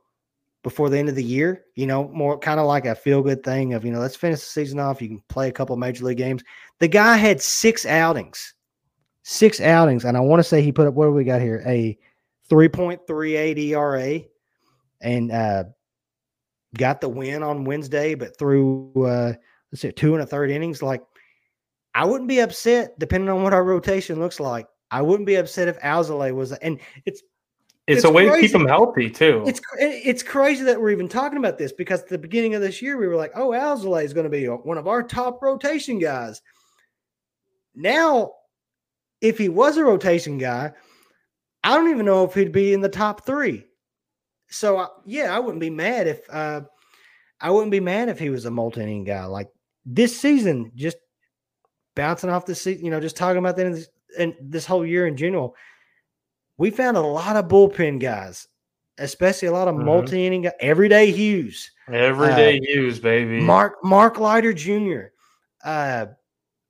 before 0.63 0.89
the 0.89 0.97
end 0.97 1.09
of 1.09 1.15
the 1.15 1.23
year. 1.23 1.65
You 1.75 1.87
know, 1.87 2.07
more 2.09 2.37
kind 2.37 2.59
of 2.59 2.65
like 2.65 2.85
a 2.85 2.95
feel 2.95 3.21
good 3.21 3.43
thing 3.43 3.73
of, 3.73 3.85
you 3.85 3.91
know, 3.91 3.99
let's 3.99 4.15
finish 4.15 4.39
the 4.39 4.45
season 4.45 4.79
off. 4.79 5.01
You 5.01 5.09
can 5.09 5.23
play 5.29 5.49
a 5.49 5.51
couple 5.51 5.75
major 5.77 6.05
league 6.05 6.17
games. 6.17 6.43
The 6.79 6.87
guy 6.87 7.17
had 7.17 7.41
six 7.41 7.85
outings, 7.85 8.53
six 9.23 9.61
outings. 9.61 10.05
And 10.05 10.17
I 10.17 10.21
want 10.21 10.39
to 10.39 10.43
say 10.43 10.61
he 10.61 10.71
put 10.71 10.87
up, 10.87 10.93
what 10.93 11.05
do 11.05 11.11
we 11.11 11.23
got 11.23 11.41
here? 11.41 11.63
A 11.65 11.97
3.38 12.49 13.57
ERA 13.57 14.21
and 15.01 15.31
uh, 15.31 15.65
got 16.77 17.01
the 17.01 17.09
win 17.09 17.43
on 17.43 17.65
Wednesday, 17.65 18.15
but 18.15 18.37
through, 18.37 18.91
uh, 18.95 19.33
let's 19.71 19.81
say, 19.81 19.91
two 19.91 20.13
and 20.13 20.23
a 20.23 20.25
third 20.25 20.51
innings. 20.51 20.81
Like, 20.81 21.03
I 21.93 22.05
wouldn't 22.05 22.27
be 22.27 22.39
upset 22.39 22.97
depending 22.99 23.29
on 23.29 23.43
what 23.43 23.53
our 23.53 23.63
rotation 23.63 24.19
looks 24.19 24.39
like. 24.39 24.67
I 24.91 25.01
wouldn't 25.01 25.27
be 25.27 25.35
upset 25.35 25.67
if 25.67 25.79
Alzolay 25.79 26.33
was, 26.33 26.53
and 26.53 26.79
it's 27.05 27.21
it's, 27.87 27.99
it's 27.99 28.05
a 28.05 28.11
way 28.11 28.27
crazy. 28.27 28.35
to 28.35 28.47
keep 28.47 28.51
them 28.51 28.67
healthy 28.67 29.09
too. 29.09 29.43
It's 29.47 29.61
it's 29.79 30.21
crazy 30.21 30.63
that 30.65 30.79
we're 30.79 30.91
even 30.91 31.07
talking 31.07 31.37
about 31.37 31.57
this 31.57 31.71
because 31.71 32.01
at 32.01 32.09
the 32.09 32.17
beginning 32.17 32.53
of 32.53 32.61
this 32.61 32.81
year 32.81 32.97
we 32.97 33.07
were 33.07 33.15
like, 33.15 33.31
"Oh, 33.33 33.49
Alzolay 33.49 34.03
is 34.03 34.13
going 34.13 34.25
to 34.25 34.29
be 34.29 34.45
one 34.45 34.77
of 34.77 34.87
our 34.87 35.01
top 35.01 35.41
rotation 35.41 35.97
guys." 35.97 36.41
Now, 37.75 38.33
if 39.21 39.37
he 39.37 39.49
was 39.49 39.77
a 39.77 39.83
rotation 39.83 40.37
guy, 40.37 40.73
I 41.63 41.75
don't 41.75 41.89
even 41.89 42.05
know 42.05 42.25
if 42.25 42.33
he'd 42.33 42.51
be 42.51 42.73
in 42.73 42.81
the 42.81 42.89
top 42.89 43.25
three. 43.25 43.65
So 44.49 44.77
uh, 44.77 44.87
yeah, 45.05 45.35
I 45.35 45.39
wouldn't 45.39 45.61
be 45.61 45.69
mad 45.69 46.07
if 46.07 46.21
uh, 46.29 46.61
I 47.39 47.51
wouldn't 47.51 47.71
be 47.71 47.79
mad 47.79 48.09
if 48.09 48.19
he 48.19 48.29
was 48.29 48.45
a 48.45 48.51
multi-inning 48.51 49.03
guy. 49.03 49.25
Like 49.25 49.49
this 49.85 50.17
season, 50.19 50.71
just 50.75 50.97
bouncing 51.95 52.29
off 52.29 52.45
the 52.45 52.55
seat, 52.55 52.79
you 52.79 52.91
know, 52.91 52.99
just 52.99 53.17
talking 53.17 53.39
about 53.39 53.55
that 53.57 53.87
and 54.17 54.35
this 54.41 54.65
whole 54.65 54.85
year 54.85 55.05
in 55.05 55.17
general 55.17 55.55
we 56.57 56.71
found 56.71 56.97
a 56.97 57.01
lot 57.01 57.35
of 57.35 57.47
bullpen 57.47 57.99
guys, 57.99 58.47
especially 58.97 59.47
a 59.47 59.51
lot 59.51 59.67
of 59.67 59.75
mm-hmm. 59.75 59.85
multi-inning 59.85 60.49
everyday 60.59 61.11
Hughes. 61.11 61.71
Everyday 61.91 62.57
uh, 62.57 62.61
Hughes, 62.63 62.99
baby. 62.99 63.39
Mark 63.39 63.75
Mark 63.83 64.19
Leiter 64.19 64.53
Jr. 64.53 65.11
Uh 65.63 66.07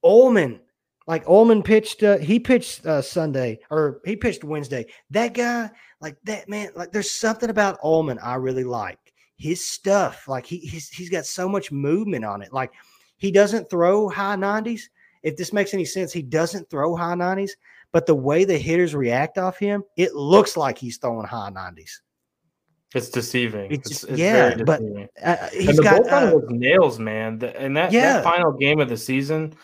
Uelmen. 0.03 0.59
Like 1.07 1.25
Uelmen 1.25 1.63
pitched, 1.63 2.03
uh, 2.03 2.17
he 2.17 2.39
pitched 2.39 2.85
uh, 2.85 3.01
Sunday 3.01 3.59
or 3.71 4.01
he 4.05 4.15
pitched 4.15 4.43
Wednesday. 4.43 4.85
That 5.11 5.33
guy, 5.33 5.71
like 6.01 6.17
that 6.25 6.49
man, 6.49 6.69
like 6.75 6.91
there's 6.91 7.11
something 7.11 7.49
about 7.49 7.81
Uelmen 7.81 8.17
I 8.21 8.35
really 8.35 8.65
like. 8.65 8.99
His 9.37 9.65
stuff, 9.67 10.27
like 10.27 10.45
he 10.45 10.57
he's 10.57 10.89
he's 10.89 11.09
got 11.09 11.25
so 11.25 11.47
much 11.47 11.71
movement 11.71 12.25
on 12.25 12.41
it. 12.41 12.51
Like 12.51 12.71
he 13.17 13.31
doesn't 13.31 13.69
throw 13.69 14.09
high 14.09 14.35
90s. 14.35 14.81
If 15.23 15.37
this 15.37 15.53
makes 15.53 15.73
any 15.73 15.85
sense, 15.85 16.11
he 16.11 16.21
doesn't 16.21 16.69
throw 16.69 16.95
high 16.95 17.13
90s, 17.15 17.51
but 17.91 18.05
the 18.05 18.15
way 18.15 18.43
the 18.45 18.57
hitters 18.57 18.93
react 18.95 19.37
off 19.37 19.57
him, 19.57 19.83
it 19.95 20.13
looks 20.13 20.57
like 20.57 20.77
he's 20.77 20.97
throwing 20.97 21.25
high 21.27 21.49
90s. 21.51 21.99
It's 22.95 23.09
deceiving. 23.09 23.71
It's, 23.71 23.91
It's, 23.91 24.03
it's 24.05 24.19
yeah, 24.19 24.49
very 24.49 24.63
but 24.63 24.79
deceiving. 24.79 25.07
uh, 25.23 25.49
and 25.57 25.77
the 25.77 25.83
got 25.83 26.01
bullpen 26.03 26.31
uh, 26.31 26.35
was 26.35 26.45
nails, 26.49 26.99
man. 26.99 27.37
The- 27.39 27.59
And 27.59 27.75
that, 27.77 27.91
Yeah. 27.91 28.13
that 28.13 28.23
final 28.23 28.51
game 28.53 28.79
of 28.79 28.87
the 28.89 28.97
season, 28.97 29.53
uh, 29.53 29.57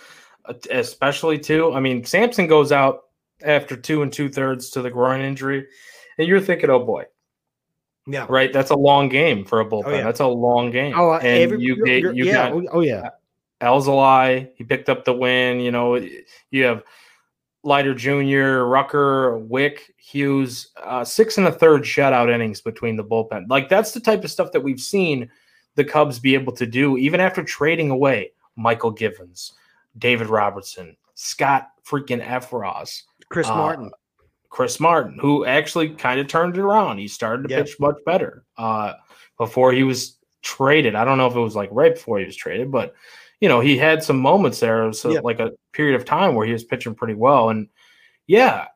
especially 0.69 1.39
too. 1.39 1.73
I 1.73 1.79
mean, 1.79 2.03
Sampson 2.03 2.47
goes 2.47 2.71
out 2.71 3.03
after 3.43 3.75
two 3.75 4.01
and 4.01 4.11
two 4.11 4.29
thirds 4.29 4.69
to 4.71 4.81
the 4.81 4.91
groin 4.91 5.21
injury, 5.21 5.67
and 6.17 6.27
you're 6.27 6.41
thinking, 6.41 6.69
oh 6.69 6.83
boy, 6.85 7.05
yeah. 8.07 8.25
right? 8.29 8.51
That's 8.51 8.71
a 8.71 8.75
long 8.75 9.09
game 9.09 9.45
for 9.45 9.59
a 9.59 9.65
bullpen. 9.65 9.97
yeah. 9.97 10.03
That's 10.03 10.19
a 10.19 10.27
long 10.27 10.71
game. 10.71 10.93
Oh, 10.97 11.11
uh, 11.11 11.17
and 11.17 11.43
every, 11.43 11.61
you 11.61 11.75
you're- 11.75 12.01
get 12.01 12.15
you 12.15 12.25
yeah, 12.25 12.49
got 12.49 12.51
oh, 12.53 12.67
oh 12.73 12.81
yeah, 12.81 13.09
Alzolay. 13.61 14.49
He 14.55 14.63
picked 14.63 14.89
up 14.89 15.05
the 15.05 15.13
win. 15.13 15.59
You 15.59 15.71
know, 15.71 15.95
you 16.51 16.63
have 16.63 16.83
Leiter 17.63 17.93
Jr., 17.93 18.65
Rucker, 18.65 19.37
Wick, 19.39 19.93
Hughes, 19.97 20.69
uh, 20.83 21.05
six 21.05 21.37
and 21.37 21.47
a 21.47 21.51
third 21.51 21.83
shutout 21.83 22.33
innings 22.33 22.61
between 22.61 22.97
the 22.97 23.03
bullpen. 23.03 23.45
Like 23.49 23.69
that's 23.69 23.91
the 23.91 23.99
type 23.99 24.23
of 24.23 24.31
stuff 24.31 24.51
that 24.51 24.61
we've 24.61 24.79
seen 24.79 25.29
the 25.75 25.83
Cubs 25.83 26.19
be 26.19 26.35
able 26.35 26.53
to 26.53 26.65
do, 26.65 26.97
even 26.97 27.19
after 27.19 27.43
trading 27.43 27.89
away 27.89 28.31
Mychal 28.57 28.95
Givens, 28.95 29.53
David 29.97 30.27
Robertson, 30.27 30.95
Scott 31.15 31.69
freaking 31.85 32.25
Effross, 32.25 33.03
Chris 33.29 33.47
uh, 33.47 33.55
Martin. 33.55 33.91
Chris 34.49 34.79
Martin, 34.79 35.17
who 35.19 35.45
actually 35.45 35.89
kind 35.89 36.19
of 36.19 36.27
turned 36.27 36.55
it 36.55 36.61
around. 36.61 36.99
He 36.99 37.07
started 37.07 37.43
to 37.47 37.49
Yep. 37.55 37.65
pitch 37.65 37.79
much 37.79 37.95
better 38.05 38.45
uh, 38.57 38.93
before 39.37 39.71
he 39.73 39.83
was 39.83 40.17
traded. 40.43 40.93
I 40.95 41.03
don't 41.05 41.17
know 41.17 41.25
if 41.27 41.35
it 41.35 41.39
was 41.39 41.55
like 41.55 41.69
right 41.71 41.95
before 41.95 42.19
he 42.19 42.25
was 42.25 42.35
traded, 42.35 42.71
but 42.71 42.93
you 43.41 43.49
know 43.49 43.59
he 43.61 43.77
had 43.77 44.03
some 44.03 44.19
moments 44.19 44.59
there, 44.59 44.91
so 44.93 45.09
Yep. 45.11 45.23
like 45.23 45.39
a 45.39 45.51
period 45.71 45.95
of 45.95 46.05
time 46.05 46.35
where 46.35 46.45
he 46.45 46.53
was 46.53 46.63
pitching 46.63 46.93
pretty 46.95 47.15
well. 47.15 47.49
And 47.49 47.67
yeah, 48.27 48.67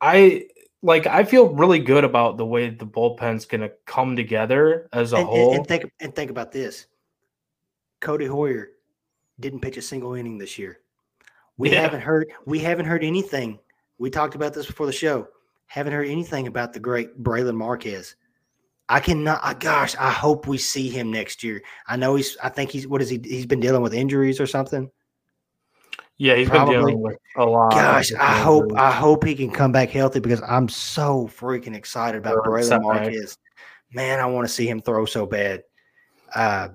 I 0.00 0.46
like 0.82 1.06
I 1.06 1.24
feel 1.24 1.48
really 1.48 1.78
good 1.80 2.04
about 2.04 2.36
the 2.36 2.46
way 2.46 2.70
the 2.70 2.86
bullpen's 2.86 3.44
going 3.44 3.60
to 3.60 3.72
come 3.86 4.14
together 4.16 4.88
as 4.92 5.12
a 5.12 5.16
And, 5.16 5.20
and- 5.22 5.28
whole. 5.36 5.54
and 5.54 5.66
think 5.66 5.92
and 6.00 6.14
think 6.14 6.30
about 6.30 6.52
this. 6.52 6.86
Codi 8.00 8.26
Heuer 8.28 8.66
didn't 9.42 9.60
pitch 9.60 9.76
a 9.76 9.82
single 9.82 10.14
inning 10.14 10.38
this 10.38 10.58
year. 10.58 10.78
We 11.58 11.70
Yeah. 11.70 11.82
haven't 11.82 12.00
heard 12.00 12.32
we 12.46 12.60
haven't 12.60 12.86
heard 12.86 13.04
anything. 13.04 13.58
We 13.98 14.08
talked 14.08 14.34
about 14.34 14.54
this 14.54 14.66
before 14.66 14.86
the 14.86 14.92
show. 14.92 15.28
Haven't 15.66 15.92
heard 15.92 16.08
anything 16.08 16.46
about 16.46 16.72
the 16.72 16.80
great 16.80 17.22
Brailyn 17.22 17.56
Marquez. 17.56 18.16
I 18.88 19.00
cannot. 19.00 19.40
I, 19.42 19.54
gosh, 19.54 19.94
I 19.98 20.10
hope 20.10 20.46
we 20.46 20.58
see 20.58 20.88
him 20.90 21.10
next 21.10 21.42
year. 21.42 21.62
I 21.86 21.96
know 21.96 22.14
he's. 22.14 22.36
I 22.42 22.48
think 22.48 22.70
he's. 22.70 22.86
What 22.86 23.00
is 23.02 23.08
he? 23.10 23.20
He's 23.22 23.46
been 23.46 23.60
dealing 23.60 23.82
with 23.82 23.94
injuries 23.94 24.40
or 24.40 24.46
something. 24.46 24.90
yeah, 26.18 26.36
he's 26.36 26.48
probably- 26.48 26.74
been 26.74 26.80
dealing 26.86 27.00
with 27.02 27.16
a 27.36 27.44
lot. 27.44 27.72
Gosh, 27.72 28.12
I 28.14 28.38
hope. 28.38 28.72
I 28.76 28.90
hope 28.90 29.24
he 29.24 29.34
can 29.34 29.50
come 29.50 29.72
back 29.72 29.88
healthy 29.90 30.20
because 30.20 30.42
I'm 30.46 30.68
so 30.68 31.26
freaking 31.28 31.74
excited 31.74 32.18
about 32.18 32.44
Braylon. 32.44 32.82
Marquez. 32.82 33.38
Man, 33.92 34.20
I 34.20 34.26
want 34.26 34.46
to 34.46 34.52
see 34.52 34.66
him 34.68 34.80
throw 34.82 35.04
so 35.06 35.26
bad. 35.26 35.62
Uh, 36.34 36.68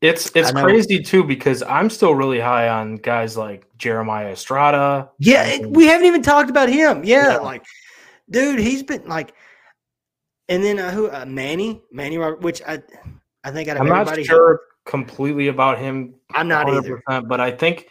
It's 0.00 0.30
it's 0.34 0.50
crazy 0.52 1.02
too 1.02 1.22
because 1.24 1.62
I'm 1.62 1.90
still 1.90 2.14
really 2.14 2.40
high 2.40 2.68
on 2.68 2.96
guys 2.96 3.36
like 3.36 3.66
Jeremiah 3.76 4.30
Estrada. 4.30 5.10
Yeah, 5.18 5.58
we 5.66 5.86
haven't 5.86 6.06
even 6.06 6.22
talked 6.22 6.48
about 6.48 6.70
him. 6.70 7.04
Yeah, 7.04 7.32
Yeah. 7.32 7.36
like, 7.38 7.64
dude, 8.30 8.58
he's 8.60 8.82
been 8.82 9.06
like, 9.06 9.34
and 10.48 10.64
then 10.64 10.78
uh, 10.78 10.90
who? 10.90 11.10
Uh, 11.10 11.26
Manny, 11.26 11.82
Manny, 11.92 12.16
Robert, 12.16 12.40
which 12.40 12.62
I, 12.66 12.82
I 13.44 13.50
think 13.50 13.68
I'm 13.68 13.86
not 13.86 14.24
sure 14.24 14.60
completely 14.86 15.48
about 15.48 15.78
him. 15.78 16.14
I'm 16.32 16.48
not 16.48 16.68
either. 16.70 17.02
but 17.06 17.40
I 17.40 17.50
think 17.50 17.88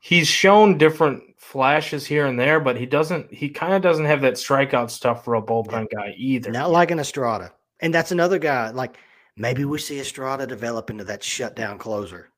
he's 0.00 0.28
shown 0.28 0.78
different 0.78 1.22
flashes 1.36 2.06
here 2.06 2.26
and 2.26 2.38
there, 2.40 2.58
but 2.58 2.76
he 2.76 2.86
doesn't. 2.86 3.32
He 3.32 3.50
kind 3.50 3.74
of 3.74 3.82
doesn't 3.82 4.06
have 4.06 4.22
that 4.22 4.34
strikeout 4.34 4.90
stuff 4.90 5.24
for 5.24 5.34
a 5.34 5.42
bullpen 5.42 5.88
guy 5.94 6.14
either. 6.16 6.50
Not 6.50 6.70
like 6.70 6.90
an 6.90 6.98
Estrada, 6.98 7.52
and 7.80 7.92
that's 7.92 8.12
another 8.12 8.38
guy. 8.38 8.70
Like, 8.70 8.96
maybe 9.38 9.64
we 9.64 9.78
see 9.78 10.00
Estrada 10.00 10.46
develop 10.46 10.90
into 10.90 11.04
that 11.04 11.22
shutdown 11.22 11.78
closer. 11.78 12.30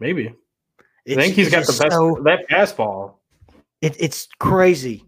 Maybe 0.00 0.34
I 1.08 1.14
think 1.14 1.34
he's 1.34 1.48
it's 1.48 1.56
got 1.56 1.66
the 1.66 1.82
best 1.84 1.94
so- 1.94 2.20
that 2.24 2.48
fastball. 2.48 3.14
it, 3.80 3.96
it's 3.98 4.28
crazy. 4.38 5.04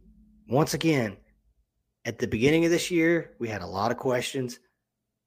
Once 0.49 0.75
again, 0.75 1.17
at 2.05 2.19
the 2.19 2.27
beginning 2.27 2.65
of 2.65 2.71
this 2.71 2.91
year, 2.91 3.33
we 3.39 3.49
had 3.49 3.63
a 3.63 3.67
lot 3.67 3.91
of 3.91 3.99
questions. 3.99 4.61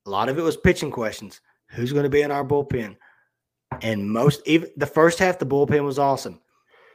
A 0.08 0.10
lot 0.10 0.30
of 0.30 0.38
it 0.40 0.42
was 0.42 0.58
pitching 0.58 0.90
questions. 0.90 1.42
Who's 1.70 1.94
going 1.94 2.04
to 2.04 2.10
be 2.10 2.22
in 2.22 2.32
our 2.32 2.44
bullpen? 2.44 2.98
And 3.82 4.10
most, 4.10 4.42
even 4.46 4.70
the 4.78 4.88
first 4.88 5.20
half, 5.20 5.38
the 5.38 5.46
bullpen 5.46 5.86
was 5.86 6.00
awesome. 6.00 6.42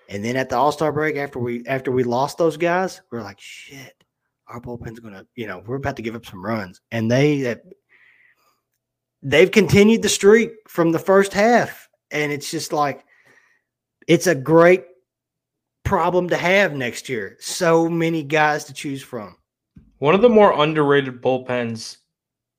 And 0.08 0.24
then 0.24 0.36
at 0.36 0.48
the 0.48 0.56
All 0.56 0.72
Star 0.72 0.92
break, 0.92 1.16
after 1.16 1.38
we 1.38 1.64
after 1.66 1.90
we 1.90 2.04
lost 2.04 2.36
those 2.38 2.56
guys, 2.56 3.00
we 3.10 3.18
are 3.18 3.22
like, 3.22 3.40
shit, 3.40 4.04
our 4.48 4.60
bullpen's 4.60 5.00
going 5.00 5.14
to, 5.14 5.26
you 5.34 5.46
know, 5.46 5.62
we're 5.66 5.76
about 5.76 5.96
to 5.96 6.02
give 6.02 6.14
up 6.14 6.26
some 6.26 6.44
runs. 6.44 6.80
And 6.90 7.10
they, 7.10 7.50
uh, 7.50 7.56
they've 9.22 9.50
continued 9.50 10.02
the 10.02 10.08
streak 10.08 10.52
from 10.68 10.92
the 10.92 10.98
first 10.98 11.32
half, 11.32 11.88
and 12.10 12.32
it's 12.32 12.50
just 12.50 12.72
like, 12.72 13.04
it's 14.06 14.26
a 14.26 14.34
great 14.34 14.84
problem 15.84 16.28
to 16.28 16.36
have 16.36 16.74
next 16.74 17.08
year. 17.08 17.36
So 17.40 17.88
many 17.88 18.22
guys 18.22 18.64
to 18.64 18.72
choose 18.72 19.02
from. 19.02 19.36
One 19.98 20.14
of 20.14 20.22
the 20.22 20.28
more 20.28 20.52
underrated 20.62 21.22
bullpens 21.22 21.98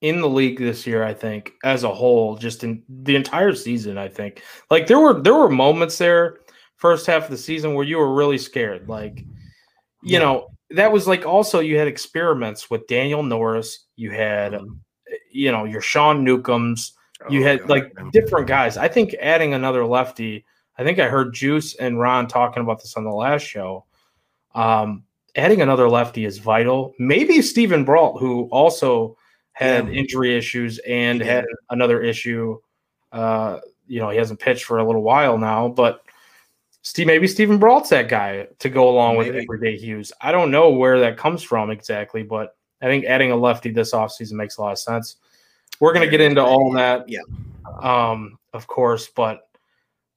in 0.02 0.22
the 0.22 0.30
league 0.30 0.60
this 0.60 0.86
year, 0.88 1.04
I 1.04 1.14
think, 1.14 1.54
as 1.64 1.84
a 1.84 1.94
whole, 1.94 2.36
just 2.36 2.64
in 2.64 2.84
the 2.88 3.16
entire 3.16 3.54
season. 3.54 3.98
I 3.98 4.08
think 4.08 4.44
like 4.70 4.88
there 4.88 5.00
were 5.00 5.22
there 5.22 5.34
were 5.34 5.50
moments 5.50 5.98
there 5.98 6.40
first 6.78 7.08
half 7.08 7.26
of 7.26 7.30
the 7.32 7.38
season 7.38 7.74
where 7.74 7.86
you 7.86 7.98
were 7.98 8.14
really 8.14 8.38
scared. 8.38 8.88
Like, 8.88 9.20
you 10.04 10.14
Yeah. 10.14 10.20
know, 10.20 10.48
that 10.72 10.92
was 10.92 11.08
like 11.08 11.26
also 11.26 11.60
you 11.60 11.78
had 11.78 11.88
experiments 11.88 12.70
with 12.70 12.88
Daniel 12.88 13.24
Norris. 13.24 13.88
You 13.96 14.12
had, 14.12 14.54
Mhm. 14.54 14.80
You 15.32 15.52
know, 15.52 15.66
your 15.66 15.82
Sean 15.82 16.24
Newcombs. 16.24 16.94
You 17.30 17.42
Oh, 17.42 17.44
had 17.44 17.60
God, 17.62 17.70
like 17.70 18.12
different 18.12 18.48
guys. 18.48 18.78
I 18.78 18.88
think 18.88 19.16
adding 19.16 19.54
another 19.56 19.86
lefty. 19.86 20.46
I 20.78 20.84
think 20.84 21.00
I 21.00 21.08
heard 21.08 21.34
Juice 21.34 21.74
and 21.76 22.00
Ron 22.00 22.28
talking 22.28 22.62
about 22.62 22.80
this 22.82 22.96
on 22.96 23.04
the 23.04 23.10
last 23.12 23.42
show. 23.42 23.86
Um, 24.54 25.04
adding 25.36 25.62
another 25.62 25.90
lefty 25.90 26.26
is 26.26 26.38
vital. 26.38 26.94
Maybe 27.00 27.42
Steven 27.42 27.84
Brault, 27.86 28.20
who 28.20 28.44
also 28.52 29.18
had 29.54 29.88
Yeah. 29.88 29.94
injury 29.94 30.38
issues 30.38 30.78
and 30.80 31.22
He 31.22 31.28
had 31.28 31.46
another 31.72 32.02
issue. 32.02 32.60
Uh, 33.12 33.60
you 33.88 34.00
know, 34.00 34.10
he 34.10 34.18
hasn't 34.18 34.40
pitched 34.40 34.66
for 34.66 34.78
a 34.78 34.86
little 34.86 35.02
while 35.02 35.38
now, 35.40 35.70
but 35.70 36.02
Steve, 36.84 37.08
maybe 37.08 37.28
Steven 37.28 37.58
Brault's 37.58 37.90
that 37.90 38.10
guy 38.10 38.48
to 38.60 38.70
go 38.70 38.90
along 38.90 39.18
with 39.18 39.28
Maybe. 39.30 39.44
everyday 39.50 39.78
Hughes. 39.78 40.12
I 40.22 40.32
don't 40.32 40.52
know 40.52 40.70
where 40.70 41.00
that 41.00 41.18
comes 41.18 41.42
from 41.42 41.72
exactly, 41.72 42.22
but 42.24 42.56
I 42.82 42.86
think 42.86 43.06
adding 43.06 43.32
a 43.32 43.36
lefty 43.36 43.72
this 43.72 43.94
offseason 43.94 44.34
makes 44.34 44.58
a 44.58 44.62
lot 44.62 44.72
of 44.72 44.80
sense. 44.80 45.18
We're 45.80 45.94
going 45.94 46.06
to 46.06 46.12
get 46.12 46.22
into 46.22 46.44
all 46.44 46.72
that, 46.74 47.08
Yeah. 47.08 47.20
um, 47.82 48.38
of 48.54 48.68
course, 48.68 49.08
but 49.08 49.48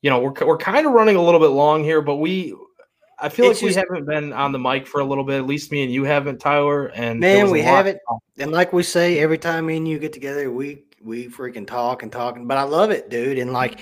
you 0.02 0.08
know, 0.08 0.18
we're 0.20 0.46
we're 0.46 0.56
kind 0.56 0.86
of 0.86 0.92
running 0.92 1.16
a 1.16 1.22
little 1.22 1.40
bit 1.40 1.48
long 1.48 1.84
here, 1.84 2.00
but 2.00 2.16
we, 2.16 2.54
I 3.18 3.28
feel 3.28 3.50
It's 3.50 3.62
like 3.62 3.68
we 3.70 3.74
haven't 3.74 4.06
been 4.06 4.32
on 4.32 4.52
the 4.52 4.58
mic 4.58 4.86
for 4.86 5.00
a 5.02 5.04
little 5.04 5.24
bit. 5.24 5.36
At 5.36 5.46
least 5.46 5.70
me 5.70 5.82
and 5.82 5.92
you 5.92 6.04
haven't, 6.04 6.38
Tyler. 6.38 6.86
And 6.86 7.20
Man, 7.20 7.50
we 7.50 7.60
haven't. 7.60 7.98
And 8.38 8.50
like 8.50 8.72
we 8.72 8.82
say, 8.82 9.18
every 9.18 9.36
time 9.36 9.66
me 9.66 9.76
and 9.76 9.86
you 9.86 9.98
get 9.98 10.14
together, 10.14 10.50
we 10.50 10.84
we 11.02 11.28
freaking 11.28 11.66
talk 11.66 12.02
and 12.02 12.10
talk. 12.10 12.38
But 12.40 12.56
I 12.56 12.62
love 12.62 12.90
it, 12.90 13.10
dude. 13.10 13.38
And 13.38 13.52
like, 13.52 13.80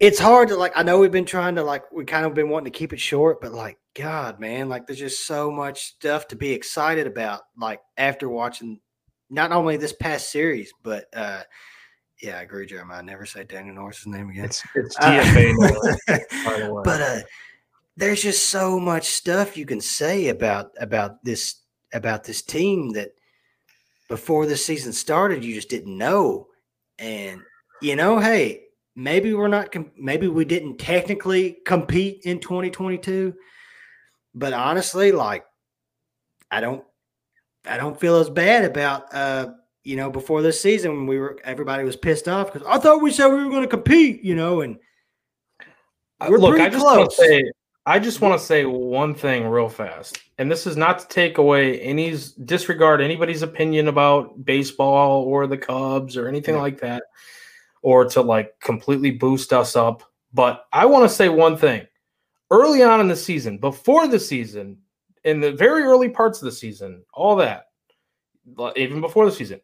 it's 0.00 0.18
hard 0.18 0.48
to 0.48 0.56
like. 0.56 0.72
I 0.74 0.82
know 0.82 0.98
we've 0.98 1.12
been 1.12 1.26
trying 1.26 1.54
to 1.56 1.62
like. 1.62 1.90
We 1.92 2.04
kind 2.04 2.26
of 2.26 2.34
been 2.34 2.48
wanting 2.48 2.72
to 2.72 2.78
keep 2.78 2.92
it 2.92 3.00
short, 3.00 3.40
but 3.40 3.52
like, 3.52 3.78
God, 3.94 4.40
man, 4.40 4.68
like, 4.68 4.86
there's 4.86 4.98
just 4.98 5.26
so 5.26 5.50
much 5.50 5.84
stuff 5.84 6.26
to 6.28 6.36
be 6.36 6.52
excited 6.52 7.06
about. 7.06 7.42
Like 7.56 7.80
after 7.96 8.28
watching, 8.28 8.80
not 9.28 9.52
only 9.52 9.76
this 9.76 9.92
past 9.92 10.32
series, 10.32 10.72
but 10.82 11.04
uh 11.14 11.42
yeah, 12.22 12.38
I 12.38 12.42
agree, 12.42 12.66
Jeremiah. 12.66 12.98
I 12.98 13.02
never 13.02 13.24
say 13.24 13.44
Daniel 13.44 13.74
Norris's 13.74 14.06
name 14.06 14.30
again. 14.30 14.46
It's 14.46 14.62
it's 14.74 14.96
Uh, 14.98 15.20
DFA, 15.22 15.54
Norris, 15.54 15.96
by 16.44 16.60
the 16.60 16.74
way. 16.74 16.82
but 16.84 17.00
uh 17.00 17.20
there's 17.96 18.22
just 18.22 18.48
so 18.48 18.80
much 18.80 19.04
stuff 19.08 19.56
you 19.56 19.66
can 19.66 19.80
say 19.80 20.28
about 20.28 20.70
about 20.80 21.22
this 21.24 21.56
about 21.92 22.24
this 22.24 22.40
team 22.40 22.90
that 22.90 23.10
before 24.08 24.46
the 24.46 24.56
season 24.56 24.92
started 24.92 25.44
you 25.44 25.54
just 25.54 25.68
didn't 25.68 25.96
know 25.96 26.46
and 26.98 27.40
you 27.82 27.96
know 27.96 28.18
hey 28.18 28.62
maybe 29.02 29.32
we're 29.32 29.48
not 29.48 29.74
maybe 29.96 30.28
we 30.28 30.44
didn't 30.44 30.76
technically 30.76 31.58
compete 31.64 32.22
in 32.24 32.38
2022 32.38 33.34
but 34.34 34.52
honestly 34.52 35.10
like 35.10 35.44
i 36.50 36.60
don't 36.60 36.84
i 37.66 37.76
don't 37.76 37.98
feel 37.98 38.16
as 38.16 38.28
bad 38.28 38.64
about 38.64 39.12
uh 39.14 39.48
you 39.84 39.96
know 39.96 40.10
before 40.10 40.42
this 40.42 40.60
season 40.60 40.94
when 40.94 41.06
we 41.06 41.18
were 41.18 41.38
everybody 41.44 41.82
was 41.82 41.96
pissed 41.96 42.28
off 42.28 42.52
because 42.52 42.66
i 42.68 42.78
thought 42.78 43.00
we 43.00 43.10
said 43.10 43.28
we 43.28 43.42
were 43.42 43.50
going 43.50 43.62
to 43.62 43.68
compete 43.68 44.22
you 44.22 44.34
know 44.34 44.60
and 44.60 44.76
Uh, 46.20 46.26
We're 46.28 46.38
Look, 46.38 46.50
pretty 46.50 46.66
I 46.66 46.68
just 46.68 46.84
want 46.84 46.96
close. 46.96 47.16
to 47.16 47.24
say 47.24 47.52
I 47.86 47.98
just 47.98 48.20
want 48.20 48.38
to 48.38 48.46
say 48.46 48.66
one 48.66 49.14
thing 49.14 49.46
real 49.46 49.70
fast. 49.70 50.18
And 50.36 50.50
this 50.50 50.66
is 50.66 50.76
not 50.76 50.98
to 50.98 51.08
take 51.08 51.38
away 51.38 51.80
any 51.80 52.14
disregard 52.44 53.00
anybody's 53.00 53.40
opinion 53.40 53.88
about 53.88 54.44
baseball 54.44 55.22
or 55.22 55.46
the 55.46 55.56
Cubs 55.56 56.16
or 56.16 56.28
anything 56.28 56.56
yeah. 56.56 56.60
like 56.60 56.78
that, 56.82 57.04
or 57.82 58.04
to 58.06 58.20
like 58.20 58.58
completely 58.60 59.10
boost 59.10 59.52
us 59.52 59.76
up. 59.76 60.02
But 60.32 60.64
I 60.72 60.86
want 60.86 61.08
to 61.08 61.14
say 61.14 61.28
one 61.28 61.56
thing. 61.56 61.86
Early 62.50 62.82
on 62.82 63.00
in 63.00 63.08
the 63.08 63.16
season, 63.16 63.58
before 63.58 64.08
the 64.08 64.18
season, 64.18 64.78
in 65.24 65.40
the 65.40 65.52
very 65.52 65.82
early 65.82 66.08
parts 66.08 66.40
of 66.40 66.46
the 66.46 66.52
season, 66.52 67.04
all 67.14 67.36
that, 67.36 67.66
even 68.76 69.00
before 69.00 69.24
the 69.24 69.32
season, 69.32 69.60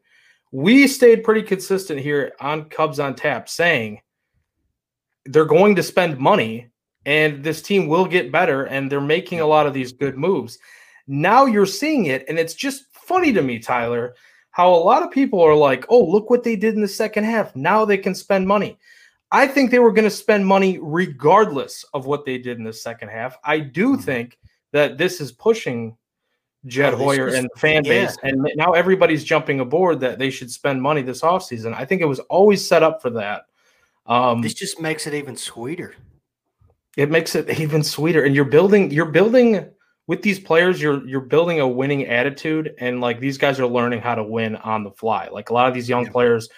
we 0.52 0.86
stayed 0.86 1.24
pretty 1.24 1.42
consistent 1.42 2.00
here 2.00 2.32
on 2.40 2.68
Cubs 2.68 3.00
on 3.00 3.14
tap 3.14 3.48
saying 3.48 4.00
they're 5.24 5.44
going 5.44 5.74
to 5.74 5.82
spend 5.82 6.18
money 6.18 6.70
and 7.04 7.42
this 7.42 7.62
team 7.62 7.88
will 7.88 8.06
get 8.06 8.32
better 8.32 8.64
and 8.64 8.90
they're 8.90 9.00
making 9.00 9.40
a 9.40 9.46
lot 9.46 9.66
of 9.66 9.74
these 9.74 9.92
good 9.92 10.16
moves. 10.16 10.58
Now 11.06 11.46
you're 11.46 11.66
seeing 11.66 12.06
it 12.06 12.24
and 12.28 12.38
it's 12.38 12.54
just 12.54 12.84
funny 12.92 13.32
to 13.32 13.42
me 13.42 13.58
Tyler 13.58 14.14
how 14.56 14.72
a 14.72 14.74
lot 14.74 15.02
of 15.02 15.10
people 15.10 15.42
are 15.42 15.54
like, 15.54 15.84
"Oh, 15.90 16.02
look 16.02 16.30
what 16.30 16.42
they 16.42 16.56
did 16.56 16.74
in 16.74 16.80
the 16.80 16.88
second 16.88 17.24
half. 17.24 17.54
Now 17.54 17.84
they 17.84 17.98
can 17.98 18.14
spend 18.14 18.48
money." 18.48 18.78
I 19.30 19.46
think 19.46 19.70
they 19.70 19.80
were 19.80 19.92
going 19.92 20.08
to 20.08 20.10
spend 20.10 20.46
money 20.46 20.78
regardless 20.80 21.84
of 21.92 22.06
what 22.06 22.24
they 22.24 22.38
did 22.38 22.56
in 22.56 22.64
the 22.64 22.72
second 22.72 23.10
half. 23.10 23.36
I 23.44 23.58
do 23.58 23.92
mm-hmm. 23.92 24.00
think 24.00 24.38
that 24.72 24.96
this 24.96 25.20
is 25.20 25.30
pushing 25.30 25.94
Jed 26.64 26.94
oh, 26.94 26.96
Hoyer 26.96 27.28
and 27.28 27.50
the 27.52 27.60
fan 27.60 27.82
base. 27.82 28.16
Yeah. 28.22 28.30
And 28.30 28.50
now 28.56 28.72
everybody's 28.72 29.24
jumping 29.24 29.60
aboard 29.60 30.00
that 30.00 30.18
they 30.18 30.30
should 30.30 30.50
spend 30.50 30.80
money 30.80 31.02
this 31.02 31.20
offseason. 31.20 31.74
I 31.74 31.84
think 31.84 32.00
it 32.00 32.06
was 32.06 32.20
always 32.20 32.66
set 32.66 32.82
up 32.82 33.02
for 33.02 33.10
that. 33.10 33.42
Um, 34.06 34.40
this 34.40 34.54
just 34.54 34.80
makes 34.80 35.06
it 35.06 35.12
even 35.12 35.36
sweeter. 35.36 35.96
It 36.96 37.10
makes 37.10 37.34
it 37.34 37.60
even 37.60 37.82
sweeter. 37.82 38.24
And 38.24 38.34
you're 38.34 38.46
building, 38.46 38.90
you're 38.90 39.04
building 39.04 39.68
with 40.06 40.22
these 40.22 40.38
players, 40.38 40.80
you're 40.80 41.06
you're 41.06 41.20
building 41.20 41.60
a 41.60 41.68
winning 41.68 42.06
attitude. 42.06 42.74
And 42.78 43.00
like 43.00 43.20
these 43.20 43.38
guys 43.38 43.58
are 43.58 43.66
learning 43.66 44.00
how 44.00 44.14
to 44.14 44.22
win 44.22 44.56
on 44.56 44.84
the 44.84 44.90
fly. 44.90 45.28
Like 45.30 45.50
a 45.50 45.54
lot 45.54 45.68
of 45.68 45.74
these 45.74 45.88
young 45.88 46.04
yeah. 46.04 46.12
players 46.12 46.48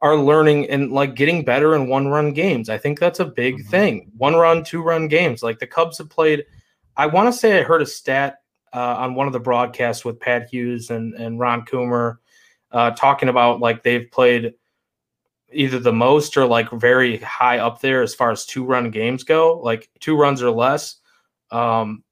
are 0.00 0.16
learning 0.16 0.70
and 0.70 0.92
like 0.92 1.14
getting 1.14 1.44
better 1.44 1.74
in 1.74 1.88
one 1.88 2.08
run 2.08 2.32
games. 2.32 2.68
I 2.68 2.78
think 2.78 2.98
that's 2.98 3.20
a 3.20 3.24
big 3.24 3.56
mm-hmm. 3.56 3.68
thing. 3.68 4.12
One 4.16 4.34
run, 4.34 4.64
two 4.64 4.82
run 4.82 5.08
games. 5.08 5.42
Like 5.42 5.58
the 5.58 5.66
Cubs 5.66 5.98
have 5.98 6.08
played. 6.08 6.44
I 6.96 7.06
want 7.06 7.32
to 7.32 7.38
say 7.38 7.58
I 7.58 7.62
heard 7.62 7.82
a 7.82 7.86
stat 7.86 8.38
uh, 8.72 8.96
on 8.98 9.14
one 9.14 9.26
of 9.26 9.32
the 9.32 9.40
broadcasts 9.40 10.04
with 10.04 10.20
Pat 10.20 10.48
Hughes 10.50 10.90
and, 10.90 11.14
and 11.14 11.38
Ron 11.38 11.64
Coomer 11.64 12.18
uh, 12.70 12.90
talking 12.92 13.28
about 13.28 13.60
like 13.60 13.82
they've 13.82 14.10
played 14.10 14.54
either 15.52 15.78
the 15.78 15.92
most 15.92 16.36
or 16.36 16.46
like 16.46 16.70
very 16.72 17.18
high 17.18 17.58
up 17.58 17.80
there 17.80 18.02
as 18.02 18.14
far 18.14 18.30
as 18.30 18.44
two 18.44 18.64
run 18.64 18.90
games 18.90 19.24
go, 19.24 19.58
like 19.58 19.88
two 20.00 20.16
runs 20.16 20.42
or 20.42 20.50
less 20.50 20.96
um, 21.50 22.04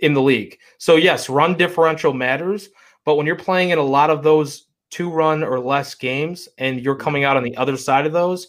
in 0.00 0.14
the 0.14 0.22
league. 0.22 0.58
So, 0.78 0.96
yes, 0.96 1.28
run 1.28 1.56
differential 1.56 2.12
matters, 2.12 2.68
but 3.04 3.16
when 3.16 3.26
you're 3.26 3.36
playing 3.36 3.70
in 3.70 3.78
a 3.78 3.82
lot 3.82 4.10
of 4.10 4.22
those 4.22 4.66
two 4.90 5.10
run 5.10 5.42
or 5.42 5.60
less 5.60 5.94
games 5.94 6.48
and 6.58 6.80
you're 6.80 6.96
coming 6.96 7.24
out 7.24 7.36
on 7.36 7.42
the 7.42 7.56
other 7.56 7.76
side 7.76 8.06
of 8.06 8.12
those, 8.12 8.48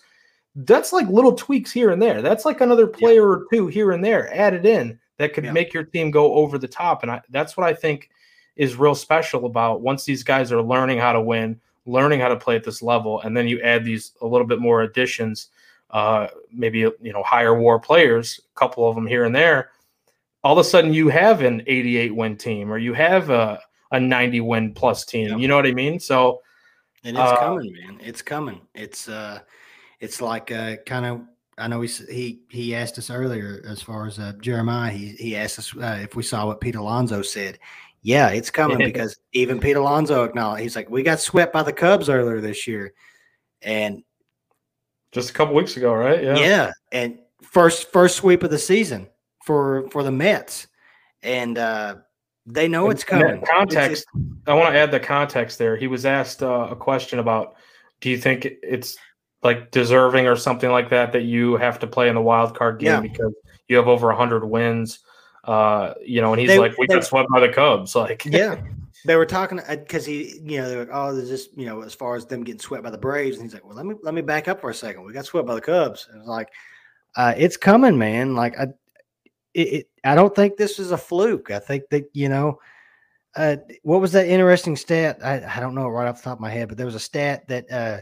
that's 0.56 0.94
like 0.94 1.08
little 1.08 1.34
tweaks 1.34 1.72
here 1.72 1.92
and 1.92 2.02
there. 2.02 2.22
That's 2.22 2.46
like 2.46 2.62
another 2.62 2.88
player 2.88 3.22
yeah. 3.22 3.28
or 3.28 3.46
two 3.52 3.68
here 3.68 3.92
and 3.92 4.04
there 4.04 4.34
added 4.34 4.66
in 4.66 5.00
that 5.18 5.34
could 5.34 5.46
yeah. 5.46 5.52
make 5.52 5.74
your 5.74 5.84
team 5.84 6.12
go 6.12 6.34
over 6.34 6.58
the 6.58 6.68
top. 6.68 7.04
And 7.04 7.12
I, 7.12 7.22
that's 7.30 7.56
what 7.56 7.68
I 7.68 7.74
think 7.74 8.10
is 8.56 8.76
real 8.76 8.96
special 8.96 9.46
about 9.46 9.82
once 9.82 10.04
these 10.04 10.24
guys 10.24 10.52
are 10.52 10.62
learning 10.62 11.00
how 11.00 11.14
to 11.14 11.22
win, 11.22 11.60
learning 11.86 12.20
how 12.20 12.30
to 12.30 12.36
play 12.36 12.56
at 12.56 12.64
this 12.64 12.82
level, 12.82 13.22
and 13.22 13.36
then 13.36 13.48
you 13.48 13.62
add 13.62 13.86
these 13.86 14.14
a 14.22 14.28
little 14.28 14.48
bit 14.48 14.60
more 14.60 14.82
additions, 14.82 15.48
uh, 15.92 16.28
maybe 16.52 16.80
you 16.80 17.14
know 17.14 17.24
higher 17.24 17.54
WAR 17.54 17.80
players, 17.80 18.40
a 18.56 18.60
couple 18.60 18.88
of 18.88 18.96
them 18.96 19.08
here 19.08 19.24
and 19.24 19.36
there. 19.36 19.72
All 20.44 20.54
of 20.54 20.60
a 20.60 20.64
sudden, 20.64 20.94
you 20.94 21.10
have 21.10 21.42
an 21.42 21.64
88 21.68 22.16
win 22.16 22.38
team, 22.38 22.72
or 22.72 22.78
you 22.78 22.94
have 22.94 23.30
a, 23.30 23.60
a 23.92 24.00
90 24.00 24.42
win 24.42 24.74
plus 24.74 25.06
team. 25.06 25.38
You 25.38 25.48
know 25.48 25.56
what 25.56 25.66
I 25.66 25.74
mean? 25.74 26.00
So, 26.00 26.42
and 27.04 27.18
it's 27.18 27.32
uh, 27.32 27.38
coming, 27.38 27.74
man. 27.74 28.00
It's 28.02 28.22
coming. 28.22 28.62
It's 28.74 29.10
uh, 29.10 29.40
it's 30.00 30.22
like 30.22 30.52
uh, 30.52 30.78
kind 30.86 31.06
of 31.06 31.22
I 31.60 31.68
know 31.68 31.82
he 31.82 31.90
he 32.10 32.40
he 32.50 32.76
asked 32.76 32.98
us 32.98 33.10
earlier 33.10 33.62
as 33.68 33.82
far 33.82 34.08
as 34.08 34.18
uh, 34.18 34.34
Jeremiah. 34.40 34.92
He 34.92 35.10
he 35.20 35.36
asked 35.36 35.60
us 35.60 35.76
uh, 35.76 36.00
if 36.02 36.16
we 36.16 36.24
saw 36.24 36.46
what 36.48 36.62
Pete 36.62 36.76
Alonso 36.76 37.22
said. 37.22 37.60
Yeah, 38.02 38.30
it's 38.30 38.50
coming 38.50 38.78
because 38.86 39.20
even 39.34 39.60
Pete 39.60 39.76
Alonso 39.76 40.24
acknowledged 40.24 40.64
he's 40.64 40.76
like, 40.76 40.90
we 40.90 41.04
got 41.04 41.20
swept 41.20 41.52
by 41.52 41.64
the 41.64 41.74
Cubs 41.74 42.08
earlier 42.10 42.40
this 42.40 42.66
year, 42.66 42.94
and 43.62 44.04
just 45.12 45.32
a 45.32 45.34
couple 45.34 45.54
weeks 45.54 45.76
ago, 45.76 45.94
right? 45.94 46.24
Yeah, 46.24 46.38
yeah, 46.38 46.72
and 46.94 47.20
first 47.42 47.92
first 47.92 48.16
sweep 48.16 48.44
of 48.44 48.52
the 48.52 48.58
season 48.58 49.08
for 49.46 49.90
for 49.90 50.04
the 50.04 50.12
Mets, 50.12 50.68
and 51.24 51.58
uh, 51.58 51.96
they 52.46 52.68
know 52.68 52.90
it's 52.90 53.04
coming. 53.04 53.44
Context. 53.46 54.06
It's, 54.14 54.24
I 54.48 54.54
want 54.54 54.74
to 54.74 54.80
add 54.80 54.92
the 54.92 55.00
context 55.00 55.58
there. 55.58 55.76
He 55.78 55.88
was 55.88 56.06
asked 56.06 56.42
uh, 56.42 56.68
a 56.72 56.76
question 56.76 57.20
about, 57.20 57.56
do 58.02 58.10
you 58.10 58.18
think 58.18 58.48
it's 58.64 58.98
like 59.44 59.72
deserving 59.72 60.28
or 60.28 60.36
something 60.36 60.70
like 60.70 60.90
that 60.90 61.12
that 61.14 61.24
you 61.24 61.56
have 61.58 61.80
to 61.80 61.88
play 61.88 62.10
in 62.10 62.16
the 62.16 62.22
wild 62.22 62.58
card 62.58 62.80
game 62.80 62.88
yeah. 62.88 63.00
because 63.00 63.34
you 63.68 63.78
have 63.78 63.88
over 63.88 64.08
100 64.08 64.46
wins 64.46 65.00
uh 65.46 65.94
you 66.06 66.22
know 66.22 66.34
and 66.34 66.42
he's 66.42 66.50
they, 66.50 66.60
like 66.60 66.78
we 66.78 66.86
they, 66.88 66.96
got 66.96 67.04
swept 67.06 67.30
by 67.30 67.40
the 67.40 67.48
cubs 67.48 67.96
like 67.96 68.26
yeah 68.26 68.62
they 69.06 69.16
were 69.16 69.26
talking 69.26 69.62
because 69.70 70.06
uh, 70.06 70.12
he 70.12 70.40
you 70.44 70.60
know 70.60 70.68
they're 70.68 70.80
like 70.80 70.90
oh 70.92 71.16
there's 71.16 71.30
just 71.30 71.58
you 71.58 71.66
know 71.66 71.82
as 71.82 71.94
far 71.94 72.16
as 72.16 72.26
them 72.26 72.44
getting 72.44 72.60
swept 72.60 72.84
by 72.84 72.90
the 72.90 72.98
braves 72.98 73.38
and 73.38 73.46
he's 73.46 73.54
like 73.54 73.66
well 73.66 73.76
let 73.76 73.86
me 73.86 73.96
let 74.04 74.14
me 74.14 74.22
back 74.22 74.50
up 74.50 74.60
for 74.60 74.70
a 74.70 74.74
second 74.74 75.04
we 75.04 75.14
got 75.14 75.26
swept 75.26 75.48
by 75.48 75.56
the 75.56 75.62
cubs 75.62 76.10
and 76.12 76.20
it's 76.20 76.28
like 76.28 76.50
uh 77.16 77.34
it's 77.38 77.56
coming 77.56 77.98
man 77.98 78.36
like 78.36 78.58
i 78.60 78.68
it, 79.54 79.68
it, 79.68 79.90
i 80.04 80.16
don't 80.16 80.36
think 80.36 80.58
this 80.58 80.80
is 80.80 80.92
a 80.92 80.98
fluke 80.98 81.52
i 81.52 81.60
think 81.60 81.84
that 81.90 82.10
you 82.14 82.30
know 82.30 82.60
uh 83.36 83.56
what 83.84 84.02
was 84.02 84.12
that 84.12 84.28
interesting 84.28 84.76
stat 84.76 85.20
I, 85.24 85.44
I 85.46 85.60
don't 85.60 85.76
know 85.76 85.88
right 85.88 86.08
off 86.08 86.18
the 86.18 86.24
top 86.24 86.38
of 86.38 86.42
my 86.42 86.50
head 86.50 86.68
but 86.68 86.78
there 86.78 86.86
was 86.86 86.96
a 86.96 87.00
stat 87.00 87.48
that 87.48 87.72
uh 87.72 88.00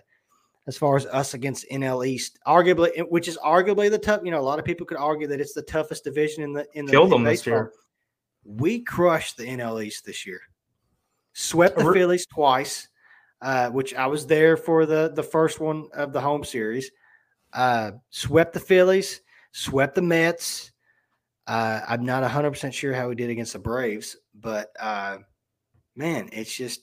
as 0.68 0.78
far 0.78 0.98
as 0.98 1.06
us 1.08 1.34
against 1.34 1.66
NL 1.72 2.06
East, 2.06 2.40
arguably, 2.46 3.10
which 3.10 3.28
is 3.28 3.38
arguably 3.38 3.90
the 3.90 3.98
tough. 3.98 4.22
You 4.24 4.32
know, 4.32 4.40
a 4.40 4.42
lot 4.42 4.60
of 4.60 4.66
people 4.66 4.86
could 4.86 4.98
argue 4.98 5.26
that 5.28 5.40
it's 5.40 5.54
the 5.54 5.62
toughest 5.62 6.04
division 6.04 6.44
in 6.44 6.54
the 6.54 6.68
in 6.74 6.86
the 6.86 6.92
killed 6.92 7.12
them 7.12 7.24
this 7.24 7.48
year. 7.48 7.72
We 8.44 8.82
crushed 8.82 9.38
the 9.38 9.46
NL 9.46 9.84
East 9.84 10.06
this 10.06 10.26
year, 10.26 10.42
swept 11.34 11.78
the 11.78 11.92
Phillies 11.94 12.26
twice, 12.26 12.90
uh, 13.42 13.70
which 13.70 13.94
I 13.96 14.08
was 14.08 14.28
there 14.28 14.58
for 14.58 14.86
the 14.86 15.12
the 15.16 15.24
first 15.24 15.60
one 15.60 15.88
of 15.94 16.12
the 16.12 16.22
home 16.22 16.44
series. 16.44 16.92
Uh, 17.54 17.92
swept 18.10 18.54
the 18.54 18.60
Phillies, 18.60 19.22
swept 19.54 19.96
the 19.96 20.02
Mets. 20.02 20.74
Uh, 21.48 21.82
I'm 21.88 22.06
not 22.06 22.22
100 22.22 22.52
percent 22.52 22.74
sure 22.74 22.94
how 22.94 23.08
we 23.08 23.16
did 23.16 23.30
against 23.30 23.54
the 23.54 23.60
Braves, 23.60 24.18
but 24.36 24.70
uh, 24.80 25.20
man, 25.96 26.30
it's 26.34 26.56
just 26.56 26.82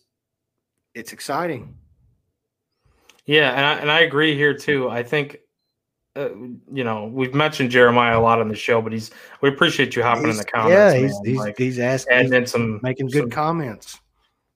it's 0.95 1.13
exciting. 1.13 1.77
Yeah, 3.27 3.51
and 3.51 3.65
I, 3.65 3.73
and 3.75 3.91
I 3.91 4.01
agree 4.01 4.35
here 4.35 4.55
too. 4.55 4.89
I 4.89 5.03
think 5.03 5.39
uh, 6.17 6.29
you 6.73 6.85
know, 6.85 7.07
we've 7.07 7.35
mentioned 7.35 7.71
Jeremiah 7.71 8.19
a 8.19 8.21
lot 8.21 8.41
on 8.41 8.49
the 8.49 8.55
show, 8.55 8.81
but 8.81 8.93
he's 8.93 9.11
we 9.41 9.49
appreciate 9.49 9.97
you 9.97 10.03
hopping 10.03 10.27
he's, 10.27 10.37
in 10.37 10.39
the 10.39 10.45
comments. 10.45 10.73
Yeah, 10.73 10.95
he's 10.95 11.19
he's, 11.25 11.39
like, 11.39 11.59
he's 11.59 11.79
asking 11.79 12.17
and 12.17 12.31
then 12.31 12.47
some 12.47 12.81
making 12.83 13.09
good 13.09 13.23
some, 13.23 13.31
comments. 13.31 14.01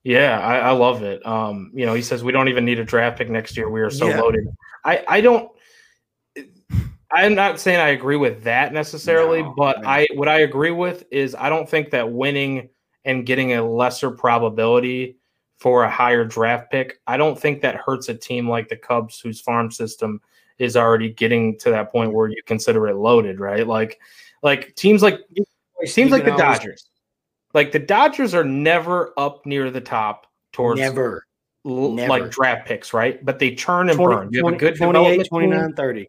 Yeah, 0.05 0.39
I, 0.39 0.59
I, 0.59 0.71
love 0.71 1.03
it. 1.03 1.27
Um, 1.27 1.73
you 1.75 1.85
know, 1.85 1.95
he 1.95 2.03
says 2.03 2.23
we 2.23 2.31
don't 2.33 2.49
even 2.49 2.65
need 2.65 2.79
a 2.79 2.85
draft 2.85 3.19
pick 3.19 3.29
next 3.29 3.57
year. 3.57 3.69
We 3.69 3.81
are 3.81 3.91
so 3.91 4.09
yeah. 4.09 4.21
loaded. 4.21 4.47
I 4.85 5.05
I 5.09 5.21
don't. 5.21 5.51
I'm 7.11 7.35
not 7.35 7.59
saying 7.59 7.81
I 7.81 7.89
agree 7.89 8.17
with 8.17 8.43
that 8.45 8.73
necessarily, 8.73 9.43
no, 9.43 9.55
but 9.57 9.85
I 9.87 10.07
what 10.15 10.29
I 10.29 10.41
agree 10.41 10.71
with 10.71 11.05
is 11.11 11.35
I 11.35 11.49
don't 11.49 11.69
think 11.69 11.91
that 11.91 12.13
winning 12.13 12.69
and 13.05 13.25
getting 13.25 13.55
a 13.55 13.67
lesser 13.67 14.11
probability 14.11 15.17
for 15.57 15.85
a 15.85 15.91
higher 15.91 16.25
draft 16.25 16.71
pick. 16.71 17.01
I 17.07 17.17
don't 17.17 17.39
think 17.39 17.63
that 17.63 17.77
hurts 17.77 18.09
a 18.11 18.15
team 18.15 18.49
like 18.49 18.69
the 18.69 18.77
Cubs, 18.77 19.21
whose 19.21 19.41
farm 19.41 19.71
system 19.71 20.21
is 20.59 20.77
already 20.77 21.11
getting 21.11 21.59
to 21.61 21.71
that 21.71 21.91
point 21.91 22.13
where 22.13 22.29
you 22.29 22.43
consider 22.45 22.89
it 22.89 22.97
loaded, 22.97 23.41
right? 23.41 23.67
Like, 23.67 24.01
like 24.43 24.75
teams 24.77 25.03
like 25.03 25.21
teams 25.87 26.11
like 26.11 26.27
the 26.27 26.37
Dodgers, 26.37 26.91
like 27.55 27.73
the 27.73 27.79
Dodgers 27.79 28.35
are 28.35 28.45
never 28.45 29.15
up 29.17 29.47
near 29.47 29.71
the 29.71 29.81
top 29.81 30.27
towards 30.53 30.79
never, 30.79 31.25
l- 31.67 31.93
never. 31.93 32.09
like 32.11 32.31
draft 32.31 32.69
picks, 32.69 32.93
right? 32.93 33.25
But 33.25 33.39
they 33.39 33.55
churn 33.55 33.89
and 33.89 33.97
20, 33.97 34.15
burn. 34.15 34.29
You 34.31 34.45
have 34.45 34.55
a 34.55 34.59
good 34.59 34.77
28, 34.77 35.27
29, 35.27 35.73
30 35.73 36.09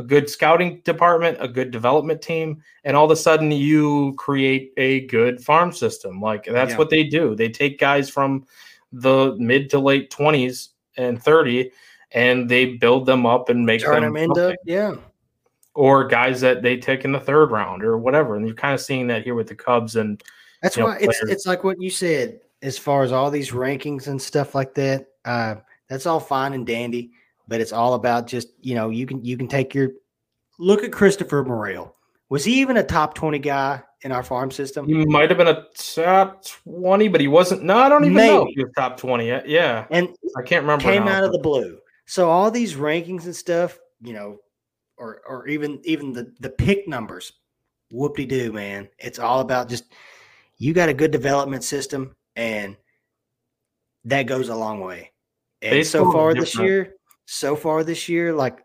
a 0.00 0.02
good 0.02 0.30
scouting 0.30 0.80
department, 0.80 1.36
a 1.40 1.46
good 1.46 1.70
development 1.70 2.22
team, 2.22 2.62
and 2.84 2.96
all 2.96 3.04
of 3.04 3.10
a 3.10 3.16
sudden 3.16 3.52
you 3.52 4.14
create 4.16 4.72
a 4.78 5.06
good 5.06 5.44
farm 5.44 5.72
system. 5.72 6.20
Like 6.20 6.44
that's 6.44 6.72
yeah. 6.72 6.78
what 6.78 6.90
they 6.90 7.04
do. 7.04 7.36
They 7.36 7.50
take 7.50 7.78
guys 7.78 8.08
from 8.08 8.46
the 8.92 9.36
mid 9.38 9.70
to 9.70 9.78
late 9.78 10.10
20s 10.10 10.70
and 10.96 11.22
30 11.22 11.70
and 12.12 12.48
they 12.48 12.76
build 12.76 13.06
them 13.06 13.26
up 13.26 13.48
and 13.48 13.64
make 13.64 13.82
Turn 13.82 14.02
them, 14.02 14.14
them 14.14 14.16
into 14.16 14.56
yeah 14.64 14.96
or 15.74 16.08
guys 16.08 16.40
that 16.40 16.62
they 16.62 16.76
take 16.76 17.04
in 17.04 17.12
the 17.12 17.20
third 17.20 17.52
round 17.52 17.84
or 17.84 17.96
whatever 17.96 18.34
and 18.34 18.44
you're 18.44 18.56
kind 18.56 18.74
of 18.74 18.80
seeing 18.80 19.06
that 19.06 19.22
here 19.22 19.36
with 19.36 19.46
the 19.46 19.54
cubs 19.54 19.94
and 19.94 20.24
that's 20.60 20.76
why 20.76 20.98
know, 20.98 20.98
it's 21.00 21.22
it's 21.22 21.46
like 21.46 21.62
what 21.62 21.80
you 21.80 21.88
said 21.88 22.40
as 22.62 22.76
far 22.76 23.04
as 23.04 23.12
all 23.12 23.30
these 23.30 23.52
rankings 23.52 24.08
and 24.08 24.20
stuff 24.20 24.56
like 24.56 24.74
that 24.74 25.06
uh, 25.24 25.54
that's 25.88 26.06
all 26.06 26.18
fine 26.18 26.52
and 26.52 26.66
dandy 26.66 27.12
but 27.50 27.60
it's 27.60 27.72
all 27.72 27.92
about 27.92 28.26
just 28.26 28.48
you 28.62 28.74
know 28.74 28.88
you 28.88 29.04
can 29.04 29.22
you 29.22 29.36
can 29.36 29.48
take 29.48 29.74
your 29.74 29.90
look 30.58 30.82
at 30.82 30.92
christopher 30.92 31.44
morel 31.44 31.94
Was 32.30 32.44
he 32.44 32.60
even 32.60 32.78
a 32.78 32.82
top 32.82 33.14
20 33.14 33.38
guy 33.40 33.82
in 34.02 34.12
our 34.12 34.22
farm 34.22 34.50
system? 34.50 34.86
He 34.86 35.04
might 35.04 35.28
have 35.28 35.36
been 35.36 35.48
a 35.48 35.66
top 35.76 36.44
20, 36.44 37.08
but 37.08 37.20
he 37.20 37.28
wasn't. 37.28 37.62
No, 37.62 37.76
I 37.76 37.88
don't 37.88 38.04
even 38.04 38.14
Maybe. 38.14 38.28
know 38.28 38.42
if 38.42 38.54
he 38.54 38.62
was 38.62 38.72
top 38.76 38.96
20 38.96 39.26
yet. 39.26 39.48
Yeah. 39.48 39.86
And 39.90 40.08
I 40.38 40.42
can't 40.42 40.62
remember. 40.62 40.84
Came 40.84 41.04
now, 41.04 41.16
out 41.16 41.20
but... 41.20 41.26
of 41.26 41.32
the 41.32 41.38
blue. 41.40 41.78
So 42.06 42.30
all 42.30 42.50
these 42.50 42.74
rankings 42.76 43.24
and 43.24 43.36
stuff, 43.36 43.78
you 44.00 44.12
know, 44.12 44.38
or 44.96 45.20
or 45.28 45.48
even 45.48 45.80
even 45.84 46.12
the 46.12 46.32
the 46.40 46.50
pick 46.50 46.88
numbers, 46.88 47.32
whoop 47.90 48.16
de 48.16 48.26
doo, 48.26 48.52
man. 48.52 48.88
It's 48.98 49.18
all 49.18 49.40
about 49.40 49.68
just 49.68 49.84
you 50.56 50.72
got 50.72 50.88
a 50.88 50.94
good 50.94 51.10
development 51.10 51.64
system 51.64 52.14
and 52.36 52.76
that 54.04 54.24
goes 54.24 54.48
a 54.48 54.54
long 54.54 54.80
way. 54.80 55.12
And 55.62 55.72
Baseball 55.72 56.06
so 56.06 56.12
far 56.12 56.34
this 56.34 56.56
year, 56.56 56.94
so 57.32 57.54
far 57.54 57.84
this 57.84 58.08
year, 58.08 58.32
like 58.34 58.58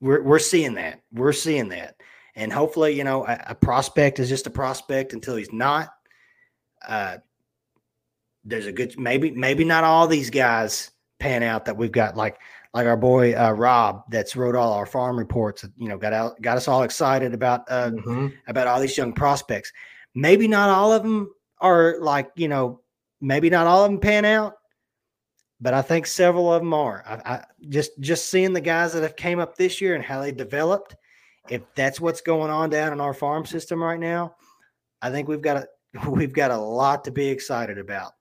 we're 0.00 0.22
we're 0.22 0.38
seeing 0.38 0.74
that. 0.74 1.00
We're 1.12 1.32
seeing 1.32 1.68
that. 1.70 1.96
And 2.36 2.52
hopefully, 2.52 2.92
you 2.92 3.02
know, 3.02 3.26
a, 3.26 3.42
a 3.48 3.54
prospect 3.56 4.20
is 4.20 4.28
just 4.28 4.46
a 4.46 4.50
prospect 4.50 5.14
until 5.14 5.34
he's 5.34 5.52
not. 5.52 5.88
Uh, 6.86 7.16
there's 8.44 8.66
a 8.66 8.72
good 8.72 8.96
maybe 8.96 9.32
maybe 9.32 9.64
not 9.64 9.82
all 9.82 10.06
these 10.06 10.30
guys 10.30 10.92
pan 11.18 11.42
out 11.42 11.64
that 11.64 11.76
we've 11.76 11.90
got 11.90 12.16
like 12.16 12.38
like 12.72 12.86
our 12.86 12.96
boy 12.96 13.34
uh, 13.34 13.50
Rob 13.50 14.04
that's 14.10 14.36
wrote 14.36 14.54
all 14.54 14.72
our 14.72 14.86
farm 14.86 15.18
reports. 15.18 15.64
You 15.76 15.88
know, 15.88 15.98
got 15.98 16.12
out 16.12 16.40
got 16.40 16.56
us 16.56 16.68
all 16.68 16.84
excited 16.84 17.34
about 17.34 17.64
uh, 17.68 17.90
mm-hmm. 17.90 18.28
about 18.46 18.68
all 18.68 18.78
these 18.78 18.96
young 18.96 19.12
prospects. 19.12 19.72
Maybe 20.14 20.46
not 20.46 20.70
all 20.70 20.92
of 20.92 21.02
them 21.02 21.32
are 21.58 21.96
like 21.98 22.30
you 22.36 22.46
know 22.46 22.80
maybe 23.20 23.50
not 23.50 23.66
all 23.66 23.84
of 23.84 23.90
them 23.90 23.98
pan 23.98 24.24
out, 24.24 24.54
but 25.60 25.74
I 25.74 25.82
think 25.82 26.06
several 26.06 26.52
of 26.52 26.60
them 26.60 26.74
are. 26.74 27.02
I, 27.06 27.34
I, 27.34 27.44
just 27.68 27.98
just 28.00 28.28
seeing 28.28 28.52
the 28.52 28.60
guys 28.60 28.92
that 28.92 29.02
have 29.02 29.16
came 29.16 29.38
up 29.38 29.56
this 29.56 29.80
year 29.80 29.94
and 29.94 30.04
how 30.04 30.20
they 30.20 30.32
developed. 30.32 30.96
If 31.48 31.62
that's 31.74 32.00
what's 32.00 32.20
going 32.20 32.50
on 32.50 32.70
down 32.70 32.92
in 32.92 33.00
our 33.00 33.14
farm 33.14 33.46
system 33.46 33.82
right 33.82 34.00
now, 34.00 34.34
I 35.00 35.10
think 35.10 35.28
we've 35.28 35.42
got 35.42 35.56
a 35.56 36.08
we've 36.10 36.32
got 36.32 36.50
a 36.50 36.56
lot 36.56 37.04
to 37.04 37.10
be 37.10 37.28
excited 37.28 37.78
about. 37.78 38.12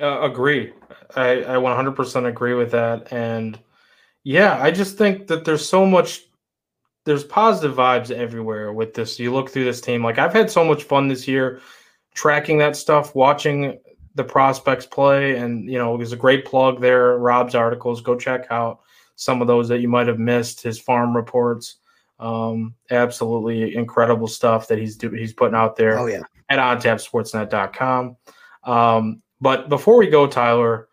Uh, 0.00 0.20
agree. 0.22 0.72
I, 1.14 1.42
I 1.42 1.56
100% 1.56 2.26
agree 2.26 2.54
with 2.54 2.70
that. 2.72 3.12
And 3.12 3.58
yeah, 4.24 4.60
I 4.62 4.70
just 4.70 4.98
think 4.98 5.26
that 5.28 5.44
there's 5.44 5.66
so 5.66 5.86
much, 5.86 6.24
there's 7.04 7.24
positive 7.24 7.76
vibes 7.76 8.10
everywhere 8.10 8.72
with 8.72 8.92
this. 8.92 9.18
You 9.18 9.32
look 9.32 9.48
through 9.48 9.64
this 9.64 9.80
team. 9.80 10.04
Like 10.04 10.18
I've 10.18 10.34
had 10.34 10.50
so 10.50 10.64
much 10.64 10.82
fun 10.82 11.08
this 11.08 11.26
year 11.26 11.60
tracking 12.14 12.58
that 12.58 12.76
stuff, 12.76 13.14
watching 13.14 13.78
the 14.16 14.24
prospects 14.24 14.86
play, 14.86 15.36
and 15.36 15.70
you 15.70 15.78
know, 15.78 15.96
there's 15.96 16.12
a 16.12 16.16
great 16.16 16.44
plug 16.44 16.80
there. 16.80 17.18
Rob's 17.18 17.54
articles, 17.54 18.00
go 18.00 18.16
check 18.16 18.46
out 18.50 18.80
some 19.14 19.40
of 19.40 19.46
those 19.46 19.68
that 19.68 19.80
you 19.80 19.88
might 19.88 20.08
have 20.08 20.18
missed. 20.18 20.62
His 20.62 20.80
farm 20.80 21.14
reports, 21.14 21.76
um, 22.18 22.74
absolutely 22.90 23.76
incredible 23.76 24.26
stuff 24.26 24.66
that 24.68 24.78
he's 24.78 24.96
do, 24.96 25.10
he's 25.10 25.34
putting 25.34 25.54
out 25.54 25.76
there. 25.76 25.98
Oh 25.98 26.06
yeah, 26.06 26.22
at 26.48 26.58
ontapsportsnet.com. 26.58 28.16
Um, 28.64 29.22
but 29.40 29.68
before 29.68 29.98
we 29.98 30.08
go, 30.08 30.26
Tyler, 30.26 30.88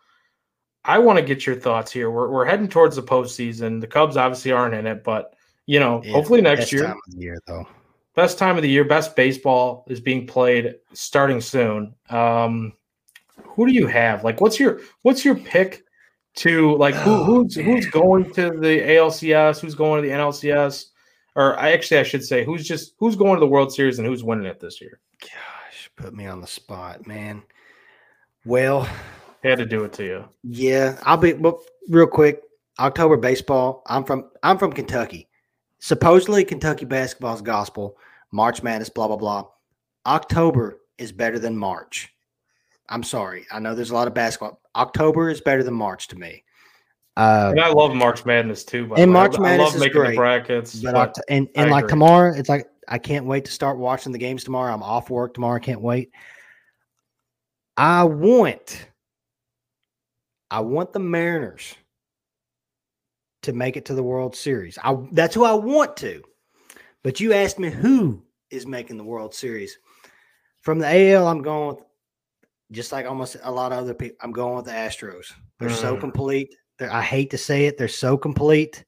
I 0.84 0.98
want 0.98 1.18
to 1.18 1.24
get 1.24 1.46
your 1.46 1.56
thoughts 1.56 1.90
here. 1.90 2.10
We're 2.10 2.30
we're 2.30 2.44
heading 2.44 2.68
towards 2.68 2.94
the 2.94 3.02
postseason. 3.02 3.80
The 3.80 3.86
Cubs 3.86 4.18
obviously 4.18 4.52
aren't 4.52 4.74
in 4.74 4.86
it, 4.86 5.02
but 5.02 5.34
you 5.66 5.80
know, 5.80 6.02
yeah, 6.04 6.12
hopefully 6.12 6.42
next 6.42 6.70
year. 6.72 6.82
Time 6.82 7.00
of 7.08 7.14
the 7.14 7.20
year 7.20 7.38
though 7.46 7.66
best 8.14 8.38
time 8.38 8.56
of 8.56 8.62
the 8.62 8.68
year, 8.68 8.84
best 8.84 9.16
baseball 9.16 9.84
is 9.88 10.00
being 10.00 10.26
played 10.26 10.76
starting 10.92 11.40
soon. 11.40 11.94
Um, 12.10 12.72
who 13.42 13.66
do 13.66 13.72
you 13.72 13.86
have? 13.86 14.24
Like, 14.24 14.40
what's 14.40 14.58
your 14.58 14.80
what's 15.02 15.24
your 15.24 15.34
pick 15.34 15.84
to 16.36 16.76
like 16.76 16.94
who, 16.94 17.10
oh, 17.12 17.24
who's 17.24 17.56
man. 17.56 17.66
who's 17.66 17.86
going 17.86 18.32
to 18.34 18.50
the 18.50 18.80
ALCS? 18.80 19.60
Who's 19.60 19.74
going 19.74 20.02
to 20.02 20.08
the 20.08 20.14
NLCS? 20.14 20.86
Or 21.36 21.58
I 21.58 21.72
actually 21.72 21.98
I 21.98 22.04
should 22.04 22.24
say 22.24 22.44
who's 22.44 22.66
just 22.66 22.94
who's 22.98 23.16
going 23.16 23.34
to 23.34 23.40
the 23.40 23.46
World 23.46 23.72
Series 23.72 23.98
and 23.98 24.06
who's 24.06 24.24
winning 24.24 24.46
it 24.46 24.60
this 24.60 24.80
year? 24.80 25.00
Gosh, 25.20 25.90
put 25.96 26.14
me 26.14 26.26
on 26.26 26.40
the 26.40 26.46
spot, 26.46 27.06
man. 27.06 27.42
Well, 28.44 28.88
had 29.42 29.58
to 29.58 29.66
do 29.66 29.84
it 29.84 29.92
to 29.94 30.04
you. 30.04 30.24
Yeah, 30.42 30.98
I'll 31.02 31.16
be 31.16 31.32
well, 31.34 31.60
real 31.88 32.06
quick. 32.06 32.40
October 32.78 33.16
baseball. 33.16 33.82
I'm 33.86 34.04
from 34.04 34.30
I'm 34.42 34.58
from 34.58 34.72
Kentucky 34.72 35.28
supposedly 35.84 36.42
Kentucky 36.46 36.86
basketball's 36.86 37.42
gospel, 37.42 37.98
March 38.32 38.62
Madness, 38.62 38.88
blah, 38.88 39.06
blah, 39.06 39.18
blah. 39.18 39.46
October 40.06 40.80
is 40.96 41.12
better 41.12 41.38
than 41.38 41.54
March. 41.54 42.10
I'm 42.88 43.02
sorry. 43.02 43.46
I 43.52 43.58
know 43.58 43.74
there's 43.74 43.90
a 43.90 43.94
lot 43.94 44.08
of 44.08 44.14
basketball. 44.14 44.60
October 44.76 45.30
is 45.30 45.40
better 45.40 45.62
than 45.62 45.74
March 45.74 46.08
to 46.08 46.16
me. 46.16 46.44
Uh, 47.16 47.48
and 47.50 47.60
I 47.60 47.68
love 47.68 47.94
March 47.94 48.26
Madness 48.26 48.64
too. 48.64 48.92
and 48.96 49.12
March 49.12 49.38
Madness 49.38 49.60
I 49.60 49.64
love 49.64 49.74
is 49.74 49.80
making 49.80 50.00
great, 50.00 50.10
the 50.10 50.16
brackets. 50.16 50.74
But, 50.82 50.94
but 50.94 51.16
and, 51.28 51.48
and 51.54 51.70
like 51.70 51.86
tomorrow, 51.86 52.34
it's 52.34 52.48
like 52.48 52.66
I 52.88 52.98
can't 52.98 53.26
wait 53.26 53.44
to 53.44 53.52
start 53.52 53.78
watching 53.78 54.12
the 54.12 54.18
games 54.18 54.42
tomorrow. 54.42 54.74
I'm 54.74 54.82
off 54.82 55.10
work 55.10 55.34
tomorrow. 55.34 55.56
I 55.56 55.60
can't 55.60 55.80
wait. 55.80 56.10
I 57.76 58.04
want, 58.04 58.88
I 60.50 60.60
want 60.60 60.92
the 60.92 61.00
Mariners 61.00 61.74
to 63.42 63.52
make 63.52 63.76
it 63.76 63.84
to 63.86 63.94
the 63.94 64.02
World 64.02 64.34
Series. 64.34 64.76
I 64.82 64.96
that's 65.12 65.34
who 65.34 65.44
I 65.44 65.54
want 65.54 65.96
to. 65.98 66.22
But 67.04 67.20
you 67.20 67.32
asked 67.32 67.58
me 67.58 67.70
who 67.70 68.22
is 68.50 68.66
making 68.66 68.96
the 68.96 69.04
World 69.04 69.34
Series. 69.34 69.78
From 70.62 70.78
the 70.78 71.12
AL, 71.12 71.28
I'm 71.28 71.42
going 71.42 71.76
with 71.76 71.84
just 72.74 72.92
like 72.92 73.06
almost 73.06 73.36
a 73.42 73.50
lot 73.50 73.72
of 73.72 73.78
other 73.78 73.94
people. 73.94 74.16
I'm 74.20 74.32
going 74.32 74.56
with 74.56 74.66
the 74.66 74.72
Astros. 74.72 75.32
They're 75.58 75.68
mm. 75.68 75.80
so 75.80 75.96
complete. 75.96 76.54
They're, 76.78 76.92
I 76.92 77.02
hate 77.02 77.30
to 77.30 77.38
say 77.38 77.66
it, 77.66 77.78
they're 77.78 77.88
so 77.88 78.16
complete. 78.16 78.84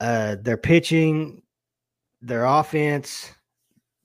Uh, 0.00 0.36
their 0.40 0.56
pitching, 0.56 1.42
their 2.20 2.44
offense, 2.44 3.30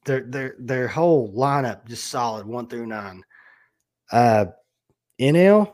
their 0.06 0.22
their 0.22 0.56
their 0.60 0.88
whole 0.88 1.32
lineup 1.34 1.88
just 1.88 2.08
solid 2.08 2.46
one 2.46 2.68
through 2.68 2.88
nine. 2.88 3.24
Uh, 4.12 4.46
NL, 5.20 5.74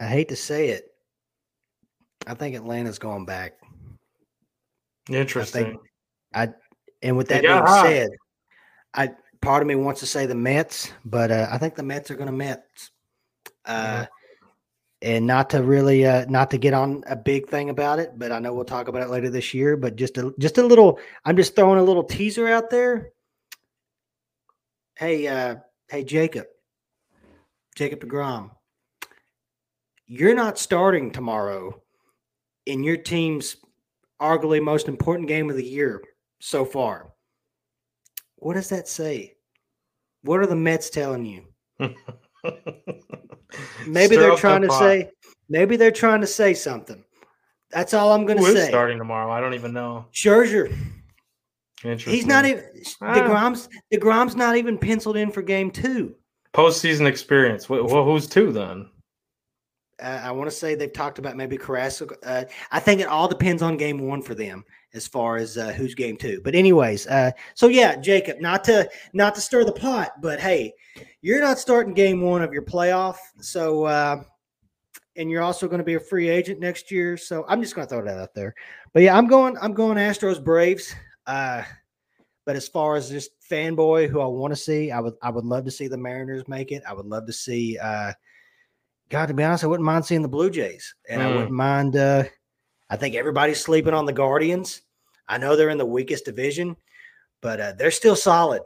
I 0.00 0.06
hate 0.06 0.28
to 0.28 0.36
say 0.36 0.68
it. 0.70 0.90
I 2.26 2.34
think 2.34 2.56
Atlanta's 2.56 2.98
going 2.98 3.24
back. 3.24 3.54
Interesting. 5.08 5.78
I, 6.34 6.44
I 6.44 6.48
and 7.02 7.16
with 7.16 7.28
that 7.28 7.42
being 7.42 7.52
hot. 7.52 7.86
said, 7.86 8.10
I 8.94 9.10
part 9.40 9.62
of 9.62 9.68
me 9.68 9.74
wants 9.74 10.00
to 10.00 10.06
say 10.06 10.26
the 10.26 10.34
Mets, 10.34 10.92
but 11.04 11.30
uh, 11.30 11.48
I 11.50 11.58
think 11.58 11.74
the 11.74 11.82
Mets 11.82 12.10
are 12.10 12.16
going 12.16 12.26
to 12.26 12.32
Mets. 12.32 12.90
Uh, 13.64 14.06
yeah. 14.06 14.06
And 15.02 15.26
not 15.26 15.50
to 15.50 15.62
really, 15.62 16.06
uh, 16.06 16.24
not 16.30 16.50
to 16.52 16.58
get 16.58 16.72
on 16.72 17.04
a 17.06 17.16
big 17.16 17.48
thing 17.48 17.68
about 17.68 17.98
it, 17.98 18.12
but 18.16 18.32
I 18.32 18.38
know 18.38 18.54
we'll 18.54 18.64
talk 18.64 18.88
about 18.88 19.02
it 19.02 19.10
later 19.10 19.28
this 19.28 19.52
year. 19.52 19.76
But 19.76 19.96
just 19.96 20.16
a, 20.16 20.32
just 20.38 20.56
a 20.56 20.62
little, 20.62 20.98
I'm 21.26 21.36
just 21.36 21.54
throwing 21.54 21.78
a 21.78 21.84
little 21.84 22.04
teaser 22.04 22.48
out 22.48 22.70
there. 22.70 23.10
Hey, 24.96 25.26
uh, 25.26 25.56
hey, 25.88 26.04
Jacob, 26.04 26.46
Jacob 27.74 28.00
Degrom, 28.00 28.52
you're 30.06 30.34
not 30.34 30.58
starting 30.58 31.10
tomorrow 31.10 31.82
in 32.64 32.82
your 32.82 32.96
team's 32.96 33.56
arguably 34.20 34.62
most 34.62 34.88
important 34.88 35.28
game 35.28 35.50
of 35.50 35.56
the 35.56 35.64
year 35.64 36.02
so 36.40 36.64
far. 36.64 37.13
What 38.44 38.54
does 38.56 38.68
that 38.68 38.86
say? 38.86 39.36
What 40.20 40.38
are 40.40 40.46
the 40.46 40.54
Mets 40.54 40.90
telling 40.90 41.24
you? 41.24 41.46
maybe 43.86 44.16
Stir 44.16 44.20
they're 44.20 44.36
trying 44.36 44.60
to 44.60 44.68
pot. 44.68 44.78
say 44.80 45.10
maybe 45.48 45.78
they're 45.78 45.90
trying 45.90 46.20
to 46.20 46.26
say 46.26 46.52
something. 46.52 47.02
That's 47.70 47.94
all 47.94 48.12
I'm 48.12 48.26
going 48.26 48.36
to 48.36 48.44
say. 48.52 48.68
Starting 48.68 48.98
tomorrow, 48.98 49.32
I 49.32 49.40
don't 49.40 49.54
even 49.54 49.72
know. 49.72 50.04
Scherzer. 50.12 50.76
He's 51.82 52.26
not 52.26 52.44
even 52.44 52.64
the 52.74 52.94
ah. 53.00 53.14
Degrom's 53.14 53.70
Degrom's 53.90 54.36
not 54.36 54.58
even 54.58 54.76
penciled 54.76 55.16
in 55.16 55.30
for 55.30 55.40
game 55.40 55.70
two. 55.70 56.14
Postseason 56.52 57.06
experience. 57.06 57.70
Well, 57.70 58.04
who's 58.04 58.26
two 58.26 58.52
then? 58.52 58.90
Uh, 60.02 60.20
I 60.22 60.32
want 60.32 60.50
to 60.50 60.54
say 60.54 60.74
they've 60.74 60.92
talked 60.92 61.18
about 61.18 61.34
maybe 61.34 61.56
Carrasco. 61.56 62.14
Uh, 62.22 62.44
I 62.70 62.80
think 62.80 63.00
it 63.00 63.08
all 63.08 63.26
depends 63.26 63.62
on 63.62 63.78
game 63.78 64.00
one 64.00 64.20
for 64.20 64.34
them 64.34 64.64
as 64.94 65.06
far 65.06 65.36
as 65.36 65.58
uh, 65.58 65.72
who's 65.72 65.94
game 65.94 66.16
two. 66.16 66.40
But 66.44 66.54
anyways, 66.54 67.06
uh, 67.06 67.32
so 67.54 67.68
yeah, 67.68 67.96
Jacob, 67.96 68.40
not 68.40 68.64
to 68.64 68.88
not 69.12 69.34
to 69.34 69.40
stir 69.40 69.64
the 69.64 69.72
pot, 69.72 70.20
but 70.20 70.40
hey, 70.40 70.72
you're 71.20 71.40
not 71.40 71.58
starting 71.58 71.94
game 71.94 72.20
one 72.20 72.42
of 72.42 72.52
your 72.52 72.62
playoff, 72.62 73.16
so 73.40 73.84
uh, 73.84 74.22
and 75.16 75.30
you're 75.30 75.42
also 75.42 75.66
going 75.66 75.78
to 75.78 75.84
be 75.84 75.94
a 75.94 76.00
free 76.00 76.28
agent 76.28 76.60
next 76.60 76.90
year. 76.90 77.16
So 77.16 77.44
I'm 77.48 77.60
just 77.62 77.74
going 77.74 77.86
to 77.86 77.94
throw 77.94 78.04
that 78.04 78.18
out 78.18 78.34
there. 78.34 78.54
But 78.92 79.02
yeah, 79.02 79.16
I'm 79.16 79.26
going. 79.26 79.56
I'm 79.60 79.72
going 79.72 79.98
Astros 79.98 80.42
Braves. 80.42 80.94
Uh, 81.26 81.62
but 82.44 82.56
as 82.56 82.68
far 82.68 82.96
as 82.96 83.08
just 83.08 83.30
fanboy 83.50 84.08
who 84.08 84.20
I 84.20 84.26
want 84.26 84.52
to 84.52 84.56
see, 84.56 84.90
I 84.90 85.00
would 85.00 85.14
I 85.22 85.30
would 85.30 85.44
love 85.44 85.64
to 85.64 85.70
see 85.70 85.88
the 85.88 85.96
Mariners 85.96 86.46
make 86.46 86.72
it. 86.72 86.82
I 86.88 86.92
would 86.92 87.06
love 87.06 87.26
to 87.26 87.32
see. 87.32 87.78
Uh, 87.78 88.12
God, 89.08 89.26
to 89.26 89.34
be 89.34 89.44
honest, 89.44 89.64
I 89.64 89.66
wouldn't 89.66 89.84
mind 89.84 90.04
seeing 90.04 90.22
the 90.22 90.28
Blue 90.28 90.50
Jays, 90.50 90.94
and 91.08 91.20
mm. 91.20 91.24
I 91.24 91.28
wouldn't 91.30 91.50
mind. 91.50 91.96
Uh, 91.96 92.24
I 92.90 92.96
think 92.96 93.14
everybody's 93.14 93.60
sleeping 93.60 93.94
on 93.94 94.04
the 94.04 94.12
Guardians. 94.12 94.82
I 95.28 95.38
know 95.38 95.56
they're 95.56 95.70
in 95.70 95.78
the 95.78 95.86
weakest 95.86 96.24
division, 96.24 96.76
but 97.40 97.60
uh, 97.60 97.72
they're 97.72 97.90
still 97.90 98.16
solid. 98.16 98.62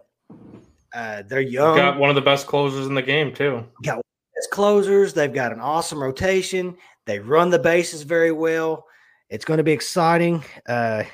Uh, 0.95 1.23
they're 1.29 1.41
young. 1.41 1.77
Got 1.77 1.99
one 1.99 2.11
of 2.11 2.17
the 2.17 2.23
best 2.23 2.47
closers 2.47 2.87
in 2.87 2.95
the 2.95 3.03
game 3.03 3.33
too. 3.33 3.65
Got 3.85 4.03
best 4.35 4.51
closers. 4.51 5.13
They've 5.13 5.33
got 5.33 5.53
an 5.53 5.61
awesome 5.61 6.03
rotation. 6.03 6.77
They 7.07 7.19
run 7.19 7.51
the 7.51 7.59
bases 7.59 8.03
very 8.03 8.33
well. 8.33 8.87
it's 9.31 9.45
going 9.45 9.59
to 9.59 9.65
be 9.65 9.73
exciting. 9.73 10.43
Uh, 10.67 11.05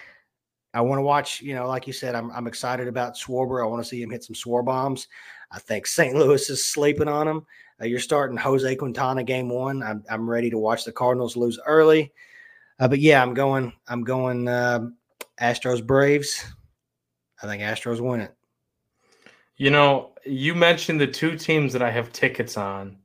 I 0.72 0.80
want 0.80 0.98
to 0.98 1.02
watch, 1.02 1.40
you 1.40 1.54
know, 1.54 1.68
like 1.68 1.86
you 1.86 1.92
said, 1.92 2.14
I'm, 2.14 2.30
I'm 2.32 2.46
excited 2.46 2.88
about 2.88 3.14
Schwarber. 3.14 3.62
I 3.62 3.66
want 3.66 3.82
to 3.82 3.88
see 3.88 4.02
him 4.02 4.10
hit 4.10 4.24
some 4.24 4.34
Schwarbombs. 4.34 5.06
I 5.52 5.58
think 5.60 5.86
St. 5.86 6.14
Louis 6.14 6.50
is 6.50 6.66
sleeping 6.66 7.08
on 7.08 7.28
him. 7.28 7.46
Uh, 7.80 7.86
you're 7.86 8.00
starting 8.00 8.36
Jose 8.36 8.74
Quintana 8.76 9.22
game 9.22 9.48
one. 9.48 9.82
I'm, 9.82 10.04
I'm 10.10 10.28
ready 10.28 10.50
to 10.50 10.58
watch 10.58 10.84
the 10.84 10.92
Cardinals 10.92 11.36
lose 11.36 11.60
early. 11.66 12.12
Uh, 12.80 12.88
but 12.88 12.98
yeah, 12.98 13.22
I'm 13.22 13.34
going, 13.34 13.72
I'm 13.86 14.02
going 14.02 14.48
uh, 14.48 14.88
Astros 15.40 15.84
Braves. 15.84 16.44
I 17.42 17.46
think 17.46 17.62
Astros 17.62 18.00
win 18.00 18.20
it. 18.20 18.34
You 19.56 19.70
know, 19.70 20.12
you 20.24 20.54
mentioned 20.54 21.00
the 21.00 21.06
two 21.06 21.36
teams 21.36 21.72
that 21.72 21.82
I 21.82 21.90
have 21.90 22.12
tickets 22.12 22.56
on 22.56 22.96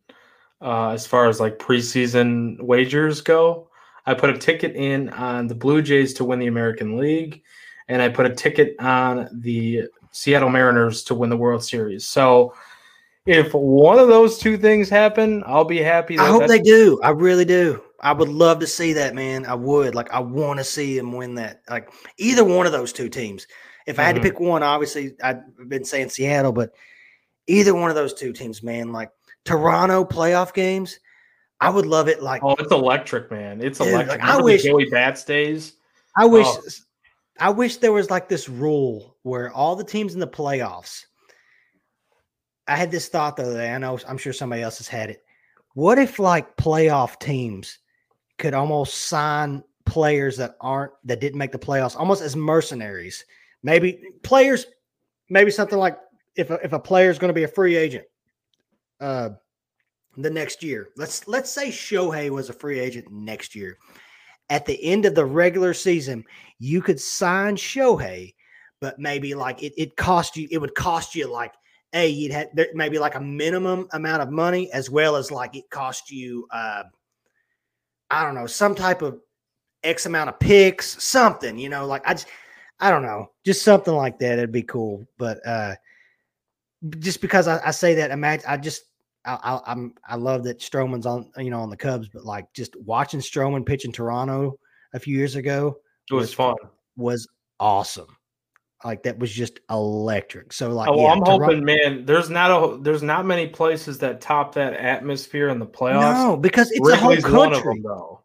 uh, 0.62 0.90
as 0.90 1.06
far 1.06 1.28
as 1.28 1.40
like 1.40 1.60
preseason 1.60 2.62
wagers 2.62 3.22
go. 3.22 3.70
I 4.06 4.14
put 4.14 4.30
a 4.30 4.38
ticket 4.38 4.76
in 4.76 5.10
on 5.10 5.48
the 5.48 5.56
Blue 5.56 5.82
Jays 5.82 6.14
to 6.16 6.26
win 6.26 6.40
the 6.40 6.48
American 6.48 6.98
League, 6.98 7.44
and 7.88 8.02
I 8.02 8.10
put 8.10 8.26
a 8.26 8.34
ticket 8.34 8.76
on 8.80 9.30
the 9.32 9.84
Seattle 10.12 10.50
Mariners 10.50 11.04
to 11.04 11.16
win 11.16 11.30
the 11.30 11.38
World 11.38 11.64
Series. 11.64 12.08
So 12.08 12.54
if 13.26 13.54
one 13.54 14.00
of 14.00 14.08
those 14.08 14.40
two 14.40 14.58
things 14.58 14.90
happen, 14.90 15.44
I'll 15.46 15.66
be 15.66 15.78
happy. 15.78 16.18
I 16.18 16.28
hope 16.28 16.48
they 16.48 16.62
do. 16.62 17.00
I 17.04 17.10
really 17.10 17.46
do. 17.46 17.84
I 18.02 18.14
would 18.14 18.30
love 18.30 18.60
to 18.60 18.68
see 18.68 18.94
that, 18.94 19.16
man. 19.16 19.46
I 19.46 19.56
would. 19.56 19.96
Like, 19.96 20.12
I 20.12 20.20
want 20.20 20.60
to 20.60 20.64
see 20.64 20.98
him 20.98 21.12
win 21.12 21.36
that. 21.36 21.62
Like, 21.70 21.92
either 22.18 22.44
one 22.44 22.66
of 22.66 22.72
those 22.72 22.94
two 22.94 23.10
teams. 23.10 23.48
If 23.86 23.98
I 24.00 24.04
had 24.04 24.16
mm-hmm. 24.16 24.24
to 24.24 24.30
pick 24.30 24.40
one, 24.40 24.62
obviously 24.62 25.16
I've 25.24 25.42
been 25.68 25.84
saying 25.84 26.10
Seattle, 26.10 26.52
but 26.52 26.74
either 27.48 27.74
one 27.74 27.90
of 27.90 27.96
those 27.96 28.14
two 28.14 28.32
teams, 28.32 28.62
man, 28.62 28.92
like 28.92 29.10
Toronto 29.46 30.06
playoff 30.06 30.54
games, 30.54 31.00
I 31.60 31.70
would 31.70 31.86
love 31.86 32.08
it. 32.08 32.22
Like, 32.22 32.44
oh, 32.44 32.56
it's 32.60 32.72
electric, 32.72 33.32
man! 33.32 33.62
It's 33.62 33.80
dude, 33.80 33.90
electric. 33.90 34.22
Like, 34.22 34.30
I 34.30 34.42
wish 34.42 34.64
Joey 34.64 34.90
Bats 34.90 35.24
days. 35.24 35.74
I 36.16 36.26
wish, 36.26 36.48
oh. 36.48 36.62
I 37.40 37.50
wish 37.50 37.78
there 37.78 37.92
was 37.92 38.10
like 38.10 38.30
this 38.30 38.48
rule 38.48 39.18
where 39.24 39.52
all 39.52 39.76
the 39.76 39.84
teams 39.84 40.14
in 40.14 40.20
the 40.20 40.28
playoffs. 40.28 41.06
I 42.68 42.76
had 42.76 42.92
this 42.92 43.10
thought 43.10 43.36
the 43.36 43.44
other 43.44 43.56
day. 43.56 43.74
I 43.74 43.78
know 43.80 43.98
I'm 44.08 44.20
sure 44.20 44.32
somebody 44.32 44.62
else 44.62 44.78
has 44.78 44.88
had 44.88 45.10
it. 45.10 45.24
What 45.74 45.98
if 45.98 46.20
like 46.20 46.56
playoff 46.56 47.20
teams 47.20 47.80
could 48.40 48.54
almost 48.54 49.06
sign 49.06 49.64
players 49.86 50.38
that 50.38 50.56
aren't 50.62 50.94
that 51.04 51.20
didn't 51.20 51.38
make 51.38 51.52
the 51.52 51.60
playoffs 51.60 51.96
almost 51.96 52.24
as 52.24 52.36
mercenaries? 52.36 53.26
Maybe 53.62 54.02
players, 54.24 54.66
maybe 55.30 55.52
something 55.52 55.78
like 55.78 56.00
if 56.36 56.50
a, 56.50 56.56
if 56.64 56.74
a 56.74 56.80
player 56.80 57.12
is 57.12 57.20
going 57.20 57.30
to 57.30 57.34
be 57.34 57.44
a 57.44 57.48
free 57.48 57.76
agent, 57.76 58.06
uh, 59.00 59.30
the 60.18 60.30
next 60.30 60.64
year. 60.64 60.90
Let's 60.98 61.28
let's 61.28 61.52
say 61.52 61.70
Shohei 61.70 62.30
was 62.30 62.50
a 62.50 62.54
free 62.54 62.80
agent 62.80 63.12
next 63.12 63.56
year. 63.56 63.78
At 64.50 64.66
the 64.66 64.84
end 64.84 65.06
of 65.06 65.14
the 65.14 65.26
regular 65.26 65.74
season, 65.74 66.24
you 66.58 66.82
could 66.82 67.00
sign 67.00 67.56
Shohei, 67.56 68.34
but 68.82 68.98
maybe 68.98 69.36
like 69.36 69.62
it, 69.62 69.74
it 69.78 69.96
cost 69.96 70.36
you, 70.36 70.48
it 70.50 70.58
would 70.58 70.74
cost 70.74 71.14
you 71.14 71.28
like 71.32 71.54
a 71.94 72.08
you'd 72.08 72.32
have 72.32 72.48
maybe 72.74 73.00
like 73.00 73.16
a 73.16 73.22
minimum 73.22 73.88
amount 73.94 74.22
of 74.22 74.32
money 74.32 74.72
as 74.72 74.90
well 74.90 75.16
as 75.16 75.32
like 75.32 75.56
it 75.56 75.70
cost 75.70 76.12
you 76.12 76.48
uh 76.52 76.84
I 78.12 78.24
don't 78.24 78.36
know, 78.36 78.48
some 78.48 78.76
type 78.76 79.02
of 79.02 79.20
X 79.84 80.06
amount 80.06 80.30
of 80.30 80.40
picks, 80.40 81.02
something, 81.04 81.58
you 81.58 81.70
know, 81.70 81.86
like 81.86 82.08
I 82.08 82.14
just 82.14 82.28
I 82.80 82.90
don't 82.90 83.04
know, 83.04 83.32
just 83.46 83.64
something 83.64 83.94
like 83.94 84.20
that. 84.20 84.38
It'd 84.38 84.52
be 84.52 84.64
cool. 84.64 85.06
But 85.18 85.46
uh 85.46 85.76
just 87.00 87.22
because 87.22 87.48
I, 87.48 87.60
I 87.66 87.72
say 87.72 87.96
that, 87.96 88.12
imagine 88.12 88.46
I 88.48 88.58
just 88.58 88.84
I, 89.26 89.60
I, 89.66 89.72
am 89.72 89.94
I 90.08 90.16
love 90.16 90.44
that 90.46 90.60
Stroman's 90.60 91.06
on 91.06 91.30
you 91.38 91.50
know 91.50 91.60
on 91.60 91.70
the 91.70 91.78
Cubs, 91.78 92.08
but 92.08 92.26
like 92.26 92.52
just 92.54 92.76
watching 92.78 93.20
Stroman 93.20 93.66
pitch 93.66 93.86
in 93.86 93.92
Toronto 93.92 94.58
a 94.94 95.00
few 95.00 95.16
years 95.16 95.36
ago, 95.36 95.78
it 96.10 96.14
was, 96.14 96.30
was 96.30 96.34
fun. 96.34 96.56
Was 96.96 97.28
awesome. 97.60 98.08
Like 98.86 99.04
that 99.04 99.20
was 99.20 99.32
just 99.32 99.60
electric. 99.70 100.54
So 100.54 100.70
like, 100.70 100.88
oh, 100.88 100.96
well, 100.96 101.04
yeah, 101.04 101.12
I'm 101.12 101.22
hoping, 101.26 101.66
man. 101.66 102.06
There's 102.06 102.30
not 102.30 102.50
a 102.50 102.78
there's 102.82 103.04
not 103.04 103.26
many 103.26 103.48
places 103.48 103.98
that 104.00 104.22
top 104.22 104.56
that 104.56 104.74
atmosphere 104.74 105.50
in 105.50 105.60
the 105.60 105.66
playoffs. 105.66 106.14
No, 106.14 106.38
because 106.38 106.72
it's 106.72 106.80
Wrigley's 106.88 107.26
a 107.26 107.28
whole 107.28 107.52
country. 107.52 107.82
Them, 107.82 108.18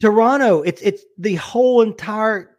Toronto, 0.00 0.62
it's 0.62 0.82
it's 0.82 1.04
the 1.18 1.36
whole 1.36 1.82
entire 1.82 2.56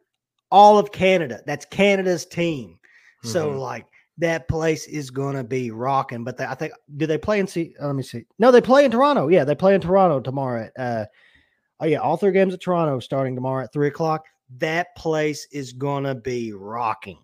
all 0.49 0.77
of 0.79 0.93
Canada. 0.93 1.41
That's 1.45 1.65
Canada's 1.65 2.25
team. 2.25 2.79
Mm-hmm. 3.23 3.29
So 3.29 3.49
like 3.59 3.85
that 4.19 4.47
place 4.47 4.87
is 4.87 5.09
going 5.09 5.35
to 5.35 5.43
be 5.43 5.71
rocking. 5.71 6.23
But 6.23 6.37
they, 6.37 6.45
I 6.45 6.55
think, 6.55 6.73
do 6.95 7.05
they 7.05 7.17
play 7.17 7.39
in? 7.39 7.47
See, 7.47 7.75
let 7.81 7.95
me 7.95 8.03
see. 8.03 8.25
No, 8.39 8.51
they 8.51 8.61
play 8.61 8.85
in 8.85 8.91
Toronto. 8.91 9.27
Yeah, 9.27 9.43
they 9.43 9.55
play 9.55 9.75
in 9.75 9.81
Toronto 9.81 10.19
tomorrow. 10.19 10.69
At, 10.77 10.81
uh, 10.81 11.05
oh 11.81 11.85
yeah, 11.85 11.97
all 11.97 12.15
three 12.15 12.31
games 12.31 12.53
at 12.53 12.61
Toronto 12.61 12.99
starting 12.99 13.35
tomorrow 13.35 13.65
at 13.65 13.73
three 13.73 13.87
o'clock. 13.87 14.25
That 14.57 14.95
place 14.95 15.47
is 15.51 15.73
going 15.73 16.03
to 16.05 16.15
be 16.15 16.53
rocking. 16.53 17.19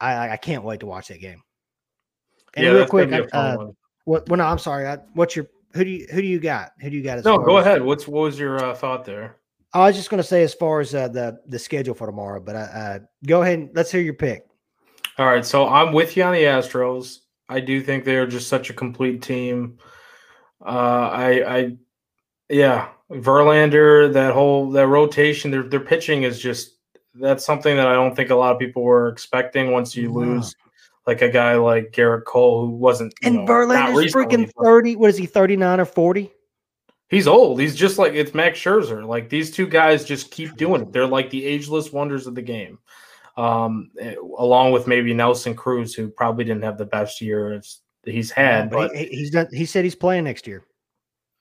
I 0.00 0.30
I 0.30 0.36
can't 0.36 0.64
wait 0.64 0.80
to 0.80 0.86
watch 0.86 1.08
that 1.08 1.20
game. 1.20 1.42
And 2.54 2.64
yeah, 2.64 2.72
real 2.72 2.86
quick, 2.86 3.12
uh, 3.32 3.56
what? 4.04 4.28
Well, 4.28 4.38
no, 4.38 4.44
I'm 4.44 4.58
sorry. 4.58 4.86
I, 4.86 4.96
what's 5.14 5.36
your 5.36 5.46
who 5.74 5.84
do 5.84 5.90
you 5.90 6.06
who 6.10 6.22
do 6.22 6.26
you 6.26 6.40
got? 6.40 6.72
Who 6.80 6.90
do 6.90 6.96
you 6.96 7.02
got? 7.02 7.24
no, 7.24 7.38
go 7.38 7.58
as, 7.58 7.66
ahead. 7.66 7.82
What's 7.82 8.08
what 8.08 8.22
was 8.22 8.38
your 8.38 8.64
uh, 8.64 8.74
thought 8.74 9.04
there? 9.04 9.36
I 9.74 9.86
was 9.86 9.96
just 9.96 10.08
going 10.08 10.22
to 10.22 10.26
say 10.26 10.42
as 10.42 10.54
far 10.54 10.80
as 10.80 10.94
uh, 10.94 11.08
the 11.08 11.40
the 11.46 11.58
schedule 11.58 11.94
for 11.94 12.06
tomorrow, 12.06 12.40
but 12.40 12.56
uh, 12.56 12.58
uh, 12.58 12.98
go 13.26 13.42
ahead 13.42 13.58
and 13.58 13.70
let's 13.74 13.90
hear 13.90 14.00
your 14.00 14.14
pick. 14.14 14.46
All 15.18 15.26
right, 15.26 15.44
so 15.44 15.68
I'm 15.68 15.92
with 15.92 16.16
you 16.16 16.22
on 16.22 16.32
the 16.32 16.44
Astros. 16.44 17.18
I 17.48 17.60
do 17.60 17.82
think 17.82 18.04
they 18.04 18.16
are 18.16 18.26
just 18.26 18.48
such 18.48 18.70
a 18.70 18.74
complete 18.74 19.20
team. 19.20 19.78
Uh, 20.64 21.10
I, 21.12 21.56
I, 21.56 21.76
yeah, 22.48 22.88
Verlander, 23.10 24.12
that 24.12 24.32
whole 24.32 24.70
that 24.70 24.86
rotation, 24.86 25.50
their 25.50 25.64
their 25.64 25.80
pitching 25.80 26.22
is 26.22 26.38
just 26.38 26.77
that's 27.20 27.44
something 27.44 27.76
that 27.76 27.86
I 27.86 27.94
don't 27.94 28.14
think 28.14 28.30
a 28.30 28.34
lot 28.34 28.52
of 28.52 28.58
people 28.58 28.82
were 28.82 29.08
expecting. 29.08 29.70
Once 29.70 29.96
you 29.96 30.12
lose, 30.12 30.54
like 31.06 31.22
a 31.22 31.28
guy 31.28 31.54
like 31.54 31.92
Gerrit 31.92 32.24
Cole, 32.24 32.66
who 32.66 32.72
wasn't, 32.72 33.14
and 33.22 33.34
know, 33.36 33.46
Verlander's 33.46 34.12
freaking 34.12 34.50
thirty. 34.62 34.96
What 34.96 35.10
is 35.10 35.16
he, 35.16 35.26
thirty 35.26 35.56
nine 35.56 35.80
or 35.80 35.84
forty? 35.84 36.32
He's 37.08 37.26
old. 37.26 37.60
He's 37.60 37.74
just 37.74 37.98
like 37.98 38.12
it's 38.12 38.34
Max 38.34 38.58
Scherzer. 38.58 39.06
Like 39.06 39.28
these 39.28 39.50
two 39.50 39.66
guys 39.66 40.04
just 40.04 40.30
keep 40.30 40.56
doing 40.56 40.82
it. 40.82 40.92
They're 40.92 41.06
like 41.06 41.30
the 41.30 41.44
ageless 41.44 41.92
wonders 41.92 42.26
of 42.26 42.34
the 42.34 42.42
game 42.42 42.78
um, 43.38 43.90
eh, 44.00 44.16
along 44.38 44.72
with 44.72 44.86
maybe 44.86 45.14
Nelson 45.14 45.54
Cruz, 45.54 45.94
who 45.94 46.08
probably 46.08 46.44
didn't 46.44 46.64
have 46.64 46.76
the 46.76 46.84
best 46.84 47.20
year 47.20 47.62
he's 48.04 48.30
had. 48.30 48.68
but, 48.68 48.88
but 48.88 48.96
he, 48.96 49.06
he's 49.06 49.30
done. 49.30 49.46
He 49.52 49.64
said 49.64 49.84
he's 49.84 49.94
playing 49.94 50.24
next 50.24 50.46
year. 50.46 50.64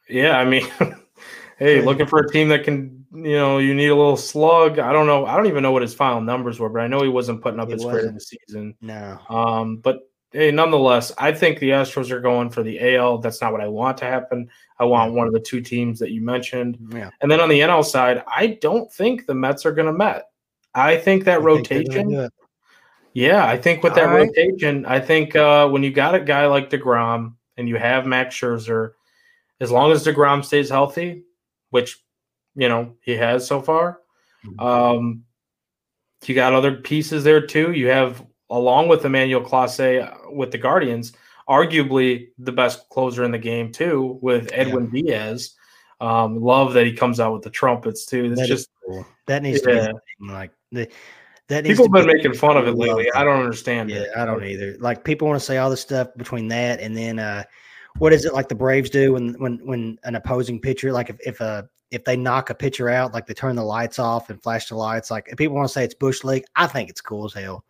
Yeah, 0.08 0.38
I 0.38 0.45
mean, 0.45 0.66
hey, 1.58 1.82
looking 1.82 2.06
for 2.06 2.20
a 2.20 2.32
team 2.32 2.49
that 2.49 2.64
can, 2.64 3.06
you 3.18 3.35
know, 3.35 3.57
you 3.57 3.73
need 3.73 3.88
a 3.88 3.95
little 3.95 4.18
slug. 4.18 4.77
I 4.80 4.94
don't 4.94 5.07
know. 5.07 5.26
I 5.26 5.35
don't 5.35 5.48
even 5.48 5.64
know 5.64 5.72
what 5.72 5.81
his 5.81 5.94
final 5.94 6.22
numbers 6.22 6.60
were, 6.60 6.69
but 6.69 6.81
I 6.81 6.88
know 6.88 7.02
he 7.02 7.10
wasn't 7.10 7.41
putting 7.41 7.60
up 7.60 7.69
his 7.69 7.84
great 7.84 8.06
of 8.06 8.14
the 8.14 8.19
season. 8.19 8.76
No. 8.80 9.18
Um, 9.30 9.77
but 9.77 10.10
hey, 10.31 10.52
nonetheless, 10.52 11.11
I 11.18 11.31
think 11.31 11.60
the 11.60 11.69
Astros 11.69 12.11
are 12.11 12.19
going 12.19 12.49
for 12.52 12.61
the 12.61 12.95
AL. 12.95 13.19
That's 13.19 13.41
not 13.41 13.52
what 13.52 13.61
I 13.61 13.68
want 13.68 13.98
to 13.99 14.06
happen. 14.06 14.49
I 14.80 14.85
want 14.85 15.14
one 15.14 15.26
of 15.26 15.34
the 15.34 15.39
two 15.39 15.61
teams 15.61 15.99
that 15.99 16.11
you 16.11 16.22
mentioned. 16.22 16.77
Yeah. 16.91 17.10
And 17.22 17.31
then 17.31 17.39
on 17.39 17.49
the 17.49 17.60
NL 17.60 17.84
side, 17.84 18.23
I 18.27 18.48
don't 18.61 18.91
think 18.94 19.26
the 19.26 19.34
Mets 19.34 19.65
are 19.65 19.72
going 19.72 19.88
to 19.88 19.94
Met. 19.94 20.26
I 20.76 20.98
think 20.98 21.23
that 21.23 21.41
rotation. 21.41 22.11
Think 22.11 22.31
yeah, 23.14 23.48
I 23.48 23.57
think 23.57 23.81
with 23.81 23.95
that 23.95 24.10
rotation, 24.10 24.85
I 24.85 24.99
think 24.99 25.35
uh, 25.35 25.68
when 25.69 25.81
you 25.81 25.91
got 25.91 26.14
a 26.14 26.19
guy 26.19 26.45
like 26.45 26.69
Degrom 26.69 27.34
and 27.57 27.68
you 27.68 27.77
have 27.77 28.06
Max 28.06 28.35
Scherzer, 28.35 28.91
as 29.60 29.72
long 29.72 29.91
as 29.91 30.06
Degrom 30.06 30.45
stays 30.45 30.69
healthy, 30.69 31.23
which 31.72 31.98
you 32.58 32.68
know 32.68 32.96
he 33.02 33.16
has 33.16 33.48
so 33.48 33.62
far, 33.62 34.02
mm-hmm. 34.46 34.60
um, 34.60 35.24
you 36.26 36.36
got 36.36 36.54
other 36.54 36.76
pieces 36.76 37.24
there 37.24 37.46
too. 37.46 37.72
You 37.72 37.88
have 37.88 38.26
along 38.50 38.88
with 38.88 39.06
Emmanuel 39.06 39.42
Clase 39.42 40.04
uh, 40.04 40.32
with 40.32 40.52
the 40.52 40.58
Guardians, 40.58 41.14
arguably 41.48 42.30
the 42.40 42.52
best 42.52 42.90
closer 42.90 43.24
in 43.24 43.32
the 43.32 43.38
game 43.38 43.72
too, 43.72 44.20
with 44.22 44.50
Edwin 44.52 44.90
yeah. 44.94 45.02
Diaz. 45.02 45.54
Um, 46.00 46.42
love 46.42 46.74
that 46.74 46.86
he 46.86 46.94
comes 46.94 47.20
out 47.20 47.34
with 47.34 47.42
the 47.44 47.50
trumpets 47.50 48.06
too. 48.06 48.26
It's 48.26 48.42
that 48.42 48.48
just 48.48 48.70
cool. 48.86 49.06
that 49.28 49.42
needs 49.42 49.62
yeah. 49.66 49.88
to 49.88 49.94
be 50.20 50.28
like 50.28 50.52
the 50.72 50.90
that 51.48 51.64
needs 51.64 51.80
people 51.80 51.86
have 51.98 52.06
been 52.06 52.18
making 52.18 52.34
fun 52.34 52.58
of 52.58 52.68
it 52.68 52.76
lately. 52.76 53.12
I 53.14 53.24
don't 53.24 53.40
understand. 53.40 53.90
Yeah, 53.90 54.02
it. 54.02 54.10
I 54.16 54.26
don't 54.26 54.44
either. 54.44 54.78
Like 54.80 55.04
people 55.04 55.28
want 55.28 55.40
to 55.40 55.46
say 55.46 55.58
all 55.58 55.70
this 55.70 55.82
stuff 55.82 56.10
between 56.18 56.48
that 56.50 56.80
and 56.82 56.96
then 56.96 57.20
uh 57.20 57.44
what 57.98 58.14
is 58.14 58.26
it 58.26 58.34
like 58.34 58.48
the 58.48 58.56
Braves 58.56 58.90
do 58.90 59.14
when 59.14 59.34
when 59.40 59.58
when 59.66 59.98
an 60.04 60.16
opposing 60.16 60.60
pitcher 60.60 60.92
like 60.92 61.10
if 61.10 61.18
if 61.26 61.40
a 61.40 61.68
if 61.92 62.04
they 62.04 62.18
knock 62.18 62.50
a 62.50 62.56
pitcher 62.56 62.90
out 62.90 63.14
like 63.14 63.26
they 63.28 63.34
turn 63.34 63.56
the 63.56 63.64
lights 63.64 64.00
off 64.00 64.30
and 64.30 64.42
flash 64.42 64.68
the 64.68 64.76
lights 64.76 65.10
like 65.10 65.34
people 65.38 65.56
want 65.56 65.68
to 65.68 65.74
say 65.74 65.84
it's 65.84 65.94
bush 65.94 66.24
league 66.24 66.44
I 66.56 66.68
think 66.68 66.90
it's 66.90 67.02
cool 67.02 67.26
as 67.26 67.34
hell. 67.34 67.64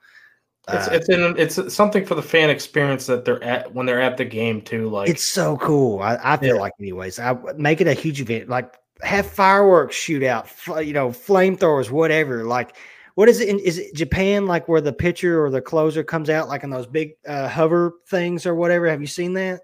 It's 0.69 0.88
uh, 0.88 0.91
it's 0.91 1.10
in, 1.10 1.38
it's 1.38 1.73
something 1.73 2.06
for 2.06 2.15
the 2.15 2.22
fan 2.22 2.49
experience 2.49 3.06
that 3.06 3.23
they're 3.23 3.41
at 3.41 3.73
when 3.73 3.85
they're 3.85 4.02
at 4.02 4.18
the 4.18 4.26
game 4.26 4.61
too. 4.61 4.89
Like 4.89 5.07
it's 5.10 5.26
so 5.26 5.56
cool. 5.57 6.02
I, 6.02 6.19
I 6.22 6.38
feel 6.38 6.56
yeah. 6.56 6.61
like 6.61 6.73
anyways. 6.80 7.19
I 7.19 7.38
make 7.56 7.80
it 7.80 7.88
a 7.88 7.94
huge 7.94 8.19
event. 8.19 8.49
Like 8.49 8.76
have 9.02 9.26
fireworks 9.26 9.95
shootout, 9.95 10.85
you 10.85 10.91
know, 10.91 11.10
flamethrowers, 11.10 11.89
whatever. 11.89 12.44
Like, 12.44 12.76
what 13.15 13.30
is 13.30 13.39
it? 13.39 13.48
In, 13.48 13.60
is 13.60 13.77
it 13.77 13.95
Japan 13.95 14.45
like 14.45 14.68
where 14.68 14.81
the 14.81 14.91
pitcher 14.91 15.44
or 15.44 15.49
the 15.49 15.61
closer 15.61 16.03
comes 16.03 16.30
out 16.30 16.49
like 16.49 16.64
in 16.64 16.69
those 16.69 16.88
big 16.88 17.14
uh, 17.26 17.48
hover 17.48 17.94
things 18.10 18.45
or 18.45 18.53
whatever? 18.53 18.88
Have 18.88 18.99
you 18.99 19.07
seen 19.07 19.34
that? 19.34 19.61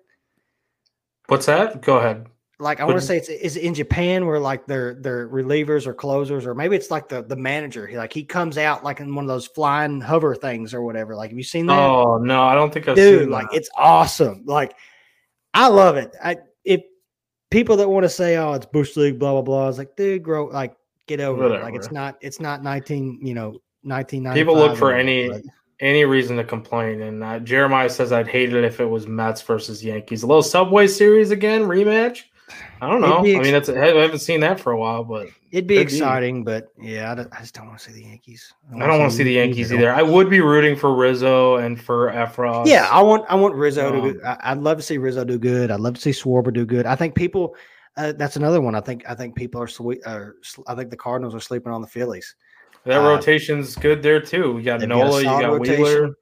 What's 1.27 1.47
that? 1.47 1.81
Go 1.81 1.97
ahead. 1.97 2.27
Like 2.63 2.79
I 2.79 2.85
want 2.85 2.99
to 2.99 3.05
say 3.05 3.17
it's 3.17 3.29
is 3.29 3.57
it 3.57 3.63
in 3.63 3.73
Japan 3.73 4.25
where 4.25 4.39
like 4.39 4.65
their 4.65 4.95
their 4.95 5.27
relievers 5.29 5.85
or 5.85 5.93
closers 5.93 6.45
or 6.45 6.55
maybe 6.55 6.75
it's 6.75 6.89
like 6.89 7.09
the 7.09 7.21
the 7.21 7.35
manager. 7.35 7.85
He 7.85 7.97
like 7.97 8.13
he 8.13 8.23
comes 8.23 8.57
out 8.57 8.83
like 8.83 8.99
in 8.99 9.13
one 9.13 9.25
of 9.25 9.27
those 9.27 9.45
flying 9.45 10.01
hover 10.01 10.33
things 10.33 10.73
or 10.73 10.81
whatever. 10.81 11.15
Like 11.15 11.29
have 11.29 11.37
you 11.37 11.43
seen 11.43 11.67
that? 11.67 11.77
Oh 11.77 12.17
no, 12.17 12.43
I 12.43 12.55
don't 12.55 12.73
think 12.73 12.87
I've 12.87 12.97
seen. 12.97 13.19
Dude, 13.19 13.29
like 13.29 13.47
it's 13.51 13.69
awesome. 13.75 14.43
Like 14.45 14.75
I 15.53 15.67
love 15.67 15.97
it. 15.97 16.15
I 16.23 16.37
if 16.63 16.81
people 17.51 17.77
that 17.77 17.89
want 17.89 18.03
to 18.03 18.09
say 18.09 18.37
oh 18.37 18.53
it's 18.53 18.65
bush 18.65 18.95
league 18.95 19.19
blah 19.19 19.33
blah 19.33 19.41
blah, 19.41 19.69
it's 19.69 19.77
like 19.77 19.95
dude 19.95 20.23
grow 20.23 20.45
like 20.45 20.75
get 21.07 21.19
over 21.19 21.43
Whatever. 21.43 21.61
it. 21.61 21.63
Like 21.65 21.75
it's 21.75 21.91
not 21.91 22.17
it's 22.21 22.39
not 22.39 22.63
nineteen 22.63 23.19
you 23.21 23.33
know 23.33 23.59
nineteen. 23.83 24.31
People 24.33 24.55
look 24.55 24.77
for 24.77 24.93
any. 24.93 25.29
Any 25.79 26.05
reason 26.05 26.37
to 26.37 26.45
complain. 26.45 27.01
And 27.01 27.21
uh, 27.21 27.39
Jeremiah 27.39 27.89
says 27.89 28.13
I'd 28.13 28.27
hate 28.27 28.53
it 28.53 28.63
if 28.63 28.79
it 28.79 28.85
was 28.85 29.05
Mets 29.05 29.41
versus 29.41 29.83
Yankees. 29.83 30.23
A 30.23 30.27
little 30.27 30.43
Subway 30.43 30.87
Series 30.87 31.31
again 31.31 31.63
rematch. 31.63 32.21
I 32.81 32.89
don't 32.89 33.01
know. 33.01 33.23
Ex- 33.23 33.39
I 33.39 33.41
mean, 33.41 33.53
that's 33.53 33.69
I 33.69 34.01
haven't 34.01 34.19
seen 34.19 34.39
that 34.41 34.59
for 34.59 34.71
a 34.71 34.77
while, 34.77 35.03
but 35.03 35.29
it'd 35.51 35.67
be 35.67 35.77
exciting. 35.77 36.43
Be. 36.43 36.51
But 36.51 36.67
yeah, 36.79 37.13
I, 37.13 37.37
I, 37.37 37.39
just 37.39 37.53
don't 37.53 37.67
want 37.67 37.79
to 37.79 37.85
see 37.85 37.93
the 37.93 38.07
Yankees. 38.07 38.53
I 38.75 38.79
don't, 38.87 38.99
want 38.99 39.11
to 39.11 39.17
see 39.17 39.23
the 39.23 39.33
Yankees 39.33 39.71
either. 39.71 39.89
either. 39.89 39.93
I 39.93 40.01
would 40.01 40.29
be 40.29 40.41
rooting 40.41 40.75
for 40.75 40.93
Rizzo 40.93 41.57
and 41.57 41.79
for 41.81 42.11
Effross. 42.11 42.65
Yeah, 42.65 42.87
I 42.91 43.01
want 43.01 43.25
I 43.29 43.35
want 43.35 43.55
Rizzo 43.55 43.93
um, 43.93 44.19
to. 44.19 44.47
I'd 44.47 44.57
love 44.57 44.77
to 44.77 44.83
see 44.83 44.97
Rizzo 44.97 45.23
do 45.23 45.37
good. 45.37 45.71
I'd 45.71 45.79
love 45.79 45.95
to 45.95 46.01
see 46.01 46.11
Schwarber 46.11 46.53
do 46.53 46.65
good. 46.65 46.85
I 46.85 46.95
think 46.95 47.15
people. 47.15 47.55
Uh, 47.95 48.11
that's 48.11 48.37
another 48.37 48.59
one. 48.59 48.73
I 48.73 48.81
think 48.81 49.03
I 49.07 49.13
think 49.13 49.35
people 49.35 49.61
are 49.61 49.67
sweet. 49.67 50.01
Uh, 50.05 50.29
I 50.67 50.73
think 50.75 50.89
the 50.89 50.97
Cardinals 50.97 51.35
are 51.35 51.39
sleeping 51.39 51.71
on 51.71 51.81
the 51.81 51.87
Phillies. 51.87 52.35
That 52.85 53.01
uh, 53.01 53.07
rotation's 53.07 53.75
good 53.75 54.01
there 54.01 54.19
too. 54.19 54.53
We 54.53 54.63
got 54.63 54.81
Nola, 54.81 55.19
you 55.19 55.25
got 55.25 55.51
rotation. 55.51 55.83
Wheeler, 55.83 56.17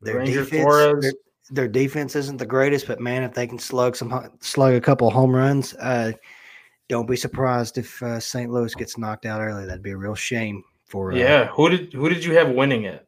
their 0.00 0.16
Ranger 0.16 0.44
defense, 0.44 1.14
their, 1.50 1.68
defense 1.68 2.16
isn't 2.16 2.38
the 2.38 2.46
greatest, 2.46 2.86
but 2.86 3.00
man, 3.00 3.22
if 3.22 3.34
they 3.34 3.46
can 3.46 3.58
slug 3.58 3.96
some 3.96 4.30
slug 4.40 4.74
a 4.74 4.80
couple 4.80 5.10
home 5.10 5.34
runs, 5.34 5.74
uh, 5.74 6.12
don't 6.88 7.08
be 7.08 7.16
surprised 7.16 7.78
if 7.78 8.02
uh, 8.02 8.18
St. 8.18 8.50
Louis 8.50 8.74
gets 8.74 8.98
knocked 8.98 9.26
out 9.26 9.40
early. 9.40 9.66
That'd 9.66 9.82
be 9.82 9.92
a 9.92 9.96
real 9.96 10.14
shame 10.14 10.62
for. 10.84 11.12
Uh, 11.12 11.16
yeah, 11.16 11.46
who 11.46 11.68
did 11.68 11.92
who 11.92 12.08
did 12.08 12.24
you 12.24 12.34
have 12.36 12.50
winning 12.50 12.84
it? 12.84 13.06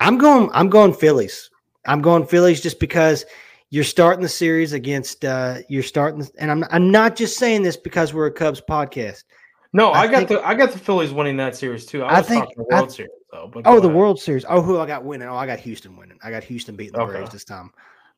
I'm 0.00 0.18
going. 0.18 0.50
I'm 0.52 0.68
going 0.68 0.94
Phillies. 0.94 1.50
I'm 1.86 2.02
going 2.02 2.26
Phillies 2.26 2.60
just 2.60 2.80
because 2.80 3.24
you're 3.70 3.84
starting 3.84 4.22
the 4.22 4.28
series 4.28 4.72
against. 4.72 5.24
Uh, 5.24 5.58
you're 5.68 5.82
starting, 5.82 6.26
and 6.38 6.50
I'm. 6.50 6.64
I'm 6.70 6.90
not 6.90 7.16
just 7.16 7.38
saying 7.38 7.62
this 7.62 7.76
because 7.76 8.12
we're 8.12 8.26
a 8.26 8.32
Cubs 8.32 8.60
podcast. 8.60 9.24
No, 9.72 9.90
I, 9.90 10.00
I 10.00 10.06
got 10.06 10.16
think, 10.16 10.28
the 10.28 10.46
I 10.46 10.54
got 10.54 10.72
the 10.72 10.78
Phillies 10.78 11.12
winning 11.12 11.36
that 11.38 11.56
series 11.56 11.86
too. 11.86 12.02
I, 12.02 12.18
I 12.18 12.22
think 12.22 12.48
the 12.56 12.64
World 12.64 12.90
I, 12.90 12.92
Series 12.92 13.10
though. 13.32 13.50
But 13.52 13.66
oh, 13.66 13.80
the 13.80 13.88
World 13.88 14.20
Series. 14.20 14.44
Oh, 14.48 14.62
who 14.62 14.78
I 14.78 14.86
got 14.86 15.04
winning? 15.04 15.28
Oh, 15.28 15.34
I 15.34 15.46
got 15.46 15.58
Houston 15.60 15.96
winning. 15.96 16.18
I 16.22 16.30
got 16.30 16.44
Houston 16.44 16.76
beating 16.76 16.92
the 16.92 17.00
okay. 17.00 17.12
Braves 17.14 17.30
this 17.30 17.44
time. 17.44 17.72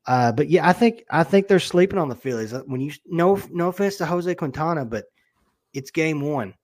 Uh, 0.07 0.32
but 0.32 0.51
yeah, 0.51 0.69
I 0.69 0.73
think 0.73 1.05
I 1.11 1.24
think 1.24 1.49
they're 1.49 1.59
sleeping 1.59 1.99
on 1.99 2.09
the 2.09 2.15
Phillies. 2.15 2.53
Uh, 2.53 2.62
when 2.66 2.81
you 2.81 2.93
no 3.07 3.41
no 3.51 3.69
offense 3.69 3.97
to 3.97 4.07
Jose 4.07 4.35
Quintana, 4.35 4.85
but 4.85 5.07
it's 5.73 5.91
game 5.91 6.20
one. 6.20 6.55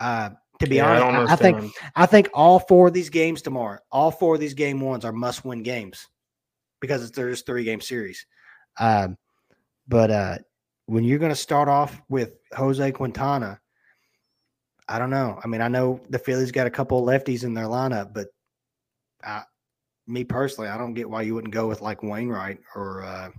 Uh, 0.00 0.30
to 0.60 0.66
be 0.66 0.76
yeah, 0.76 1.00
honest, 1.00 1.30
I, 1.30 1.34
I, 1.34 1.36
think 1.36 1.72
I 1.96 2.06
think 2.06 2.28
all 2.34 2.58
four 2.58 2.88
of 2.88 2.92
these 2.92 3.10
games 3.10 3.42
tomorrow, 3.42 3.78
all 3.90 4.10
four 4.10 4.34
of 4.34 4.40
these 4.40 4.54
game 4.54 4.80
ones 4.80 5.04
are 5.04 5.12
must 5.12 5.44
win 5.44 5.62
games 5.62 6.08
because 6.80 7.02
it's 7.02 7.16
there's 7.16 7.42
three 7.42 7.64
game 7.64 7.80
series. 7.80 8.26
Um, 8.78 9.16
but 9.86 10.10
uh, 10.10 10.38
when 10.86 11.04
you're 11.04 11.18
going 11.18 11.32
to 11.32 11.36
start 11.36 11.68
off 11.68 12.00
with 12.08 12.34
Jose 12.52 12.92
Quintana 12.92 13.60
I 14.88 14.98
don't 14.98 15.10
know. 15.10 15.38
I 15.42 15.48
mean, 15.48 15.60
I 15.60 15.68
know 15.68 16.00
the 16.08 16.18
Phillies 16.18 16.50
got 16.50 16.66
a 16.66 16.70
couple 16.70 17.04
lefties 17.04 17.44
in 17.44 17.54
their 17.54 17.66
lineup, 17.66 18.14
but 18.14 18.28
I, 19.22 19.42
me 20.06 20.24
personally, 20.24 20.70
I 20.70 20.78
don't 20.78 20.94
get 20.94 21.08
why 21.08 21.22
you 21.22 21.34
wouldn't 21.34 21.52
go 21.52 21.68
with 21.68 21.82
like 21.82 22.02
Wainwright 22.02 22.60
or 22.74 23.02
uh, 23.02 23.30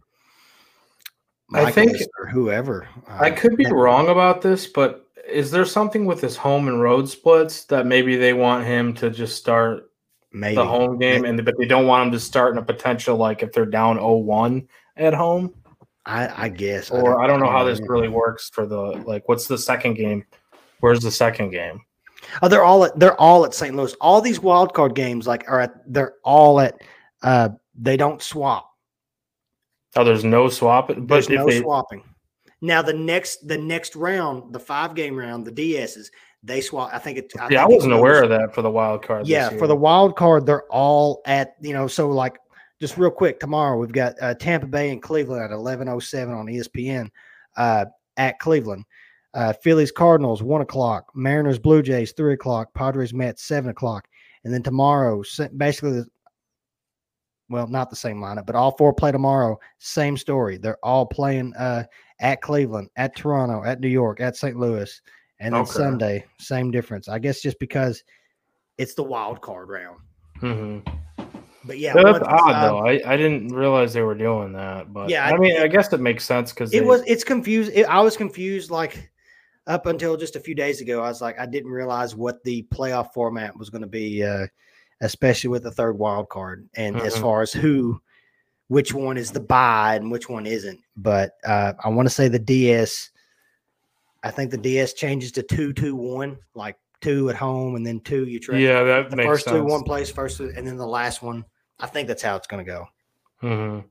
I 1.54 1.72
think 1.72 1.98
or 2.20 2.28
whoever. 2.28 2.88
Uh, 3.08 3.18
I 3.20 3.32
could 3.32 3.58
be 3.58 3.66
wrong 3.66 4.10
about 4.10 4.42
this, 4.42 4.68
but 4.68 5.08
is 5.28 5.52
there 5.52 5.66
something 5.66 6.06
with 6.06 6.22
his 6.22 6.38
home 6.38 6.68
and 6.68 6.82
road 6.82 7.10
splits 7.10 7.66
that 7.66 7.86
maybe 7.86 8.16
they 8.16 8.34
want 8.34 8.66
him 8.66 8.94
to 8.96 9.10
just 9.10 9.38
start 9.38 9.90
maybe. 10.32 10.56
the 10.56 10.66
home 10.66 11.00
game, 11.00 11.26
and 11.26 11.44
but 11.44 11.56
they 11.58 11.66
don't 11.66 11.88
want 11.88 12.08
him 12.08 12.12
to 12.12 12.20
start 12.20 12.54
in 12.54 12.60
a 12.60 12.64
potential 12.64 13.18
like 13.18 13.42
if 13.42 13.52
they're 13.52 13.66
down 13.66 13.98
0-1 13.98 14.68
at 14.98 15.14
home? 15.14 15.54
I, 16.06 16.46
I 16.46 16.50
guess, 16.50 16.90
or 16.90 17.00
I 17.00 17.04
don't, 17.04 17.22
I 17.22 17.28
don't 17.28 17.40
know 17.40 17.52
how 17.52 17.64
this 17.64 17.80
really 17.82 18.08
works 18.08 18.50
for 18.50 18.66
the 18.66 18.78
like. 18.78 19.28
What's 19.28 19.48
the 19.48 19.58
second 19.58 19.94
game? 19.94 20.26
Where's 20.80 21.00
the 21.00 21.12
second 21.12 21.52
game? 21.52 21.82
Oh, 22.42 22.48
they're 22.48 22.64
all 22.64 22.86
at 22.86 23.00
they're 23.00 23.20
all 23.20 23.46
at 23.46 23.54
St. 23.54 23.76
Louis. 23.76 23.94
All 24.02 24.22
these 24.22 24.40
wild 24.40 24.74
card 24.74 24.96
games 24.96 25.28
like 25.28 25.50
are 25.50 25.62
at 25.62 25.74
they're 25.92 26.16
all 26.24 26.60
at 26.60 26.82
uh 27.22 27.50
they 27.76 27.98
don't 27.98 28.22
swap. 28.22 28.70
Oh, 29.96 30.04
there's 30.04 30.24
no 30.24 30.50
swap. 30.50 30.88
But 30.88 31.08
there's 31.08 31.30
no 31.30 31.46
they... 31.46 31.62
swapping. 31.62 32.04
Now 32.62 32.82
the 32.82 32.94
next 32.94 33.48
the 33.48 33.58
next 33.58 33.96
round, 33.96 34.54
the 34.54 34.60
five 34.60 34.96
game 34.96 35.16
round, 35.16 35.46
the 35.46 35.52
DSs, 35.52 36.08
they 36.44 36.62
swap. 36.62 36.92
I 36.94 37.00
think 37.00 37.18
it. 37.18 37.32
I 37.40 37.44
yeah, 37.44 37.48
think 37.48 37.60
I 37.60 37.66
wasn't 37.66 37.94
aware 37.94 38.24
of 38.24 38.30
that 38.30 38.54
for 38.54 38.62
the 38.62 38.70
wild 38.70 39.02
card. 39.04 39.28
Yeah, 39.28 39.50
for 39.50 39.68
the 39.68 39.76
wild 39.76 40.16
card, 40.16 40.46
they're 40.46 40.66
all 40.66 41.22
at 41.26 41.56
you 41.62 41.74
know. 41.74 41.88
So 41.88 42.10
like, 42.10 42.38
just 42.80 42.98
real 42.98 43.12
quick, 43.12 43.40
tomorrow 43.40 43.78
we've 43.78 43.92
got 43.92 44.16
uh, 44.22 44.34
Tampa 44.36 44.68
Bay 44.68 44.92
and 44.92 45.02
Cleveland 45.02 45.44
at 45.44 45.52
eleven 45.52 45.88
oh 45.88 46.00
seven 46.00 46.34
on 46.34 46.48
ESPN 46.48 47.10
uh, 47.56 47.86
at 48.18 48.40
Cleveland. 48.40 48.86
Uh, 49.34 49.54
Phillies 49.54 49.92
Cardinals 49.92 50.42
one 50.42 50.62
o'clock, 50.62 51.12
Mariners 51.14 51.60
Blue 51.60 51.82
Jays 51.82 52.14
three 52.14 52.34
o'clock, 52.34 52.74
Padres 52.74 53.14
Mets 53.14 53.44
seven 53.44 53.70
o'clock, 53.70 54.08
and 54.44 54.54
then 54.54 54.64
tomorrow 54.64 55.24
basically, 55.58 56.02
well, 57.50 57.68
not 57.68 57.90
the 57.90 57.96
same 57.96 58.20
lineup, 58.20 58.46
but 58.46 58.56
all 58.56 58.76
four 58.78 58.94
play 58.94 59.12
tomorrow. 59.12 59.60
Same 59.78 60.18
story. 60.18 60.58
They're 60.58 60.84
all 60.84 61.06
playing 61.06 61.54
uh, 61.56 61.84
at 62.20 62.42
Cleveland, 62.42 62.90
at 62.96 63.16
Toronto, 63.16 63.64
at 63.64 63.80
New 63.80 63.88
York, 63.88 64.20
at 64.20 64.36
St. 64.36 64.58
Louis, 64.58 65.02
and 65.40 65.54
then 65.54 65.62
okay. 65.62 65.72
Sunday 65.72 66.26
same 66.40 66.72
difference. 66.72 67.08
I 67.08 67.20
guess 67.20 67.42
just 67.42 67.60
because 67.60 68.04
it's 68.80 68.96
the 68.96 69.04
wild 69.04 69.42
card 69.42 69.70
round. 69.70 70.00
Mm-hmm. 70.42 70.90
But 71.66 71.78
yeah, 71.78 71.94
that's 71.94 72.20
odd 72.20 72.56
um, 72.56 72.62
though. 72.62 72.80
I, 72.80 73.02
I 73.06 73.18
didn't 73.18 73.50
realize 73.50 73.94
they 73.94 74.02
were 74.02 74.16
doing 74.16 74.54
that. 74.54 74.94
But 74.94 75.10
yeah, 75.10 75.26
I, 75.26 75.32
I 75.32 75.38
mean, 75.38 75.60
I 75.60 75.68
guess 75.68 75.92
it 75.92 76.00
makes 76.00 76.24
sense 76.24 76.52
because 76.52 76.74
it 76.74 76.80
they, 76.80 76.86
was. 76.86 77.04
It's 77.06 77.24
confused. 77.24 77.72
It, 77.76 77.84
I 77.84 78.00
was 78.00 78.16
confused. 78.16 78.72
Like 78.72 79.12
up 79.68 79.86
until 79.86 80.18
just 80.18 80.36
a 80.36 80.40
few 80.40 80.56
days 80.56 80.82
ago, 80.82 81.04
I 81.04 81.08
was 81.08 81.22
like, 81.22 81.40
I 81.40 81.46
didn't 81.46 81.72
realize 81.72 82.16
what 82.16 82.44
the 82.44 82.64
playoff 82.74 83.14
format 83.14 83.58
was 83.58 83.70
going 83.70 83.82
to 83.82 83.88
be, 83.88 84.24
uh, 84.24 84.48
especially 85.02 85.50
with 85.50 85.64
the 85.64 85.72
third 85.72 85.98
wild 85.98 86.30
card, 86.30 86.68
and 86.76 86.96
mm-hmm. 86.96 87.06
as 87.06 87.18
far 87.18 87.42
as 87.42 87.54
who, 87.54 88.02
which 88.68 88.94
one 88.94 89.18
is 89.18 89.32
the 89.32 89.40
buy 89.40 89.96
and 89.96 90.12
which 90.12 90.30
one 90.30 90.46
isn't. 90.46 90.80
But 90.98 91.34
uh, 91.46 91.74
I 91.84 91.90
want 91.90 92.08
to 92.08 92.14
say 92.14 92.28
the 92.28 92.40
DS. 92.40 93.12
I 94.24 94.32
think 94.32 94.52
the 94.52 94.58
DS 94.58 94.94
changes 94.94 95.32
to 95.34 95.44
two 95.44 95.72
two 95.72 95.96
one, 95.96 96.38
like 96.54 96.78
two 97.02 97.30
at 97.30 97.36
home 97.36 97.76
and 97.76 97.86
then 97.86 98.00
two 98.02 98.26
you 98.26 98.40
trade. 98.40 98.62
Yeah, 98.62 98.84
that 98.84 99.10
the 99.10 99.16
makes 99.16 99.28
first 99.28 99.46
sense. 99.46 99.58
two 99.58 99.64
one 99.64 99.84
place 99.84 100.12
first, 100.12 100.40
and 100.40 100.68
then 100.68 100.78
the 100.78 100.88
last 100.88 101.22
one. 101.22 101.46
I 101.80 101.88
think 101.88 102.08
that's 102.08 102.22
how 102.22 102.36
it's 102.36 102.48
going 102.48 102.66
to 102.66 102.70
go. 102.70 102.88
Mm-hmm. 103.42 103.88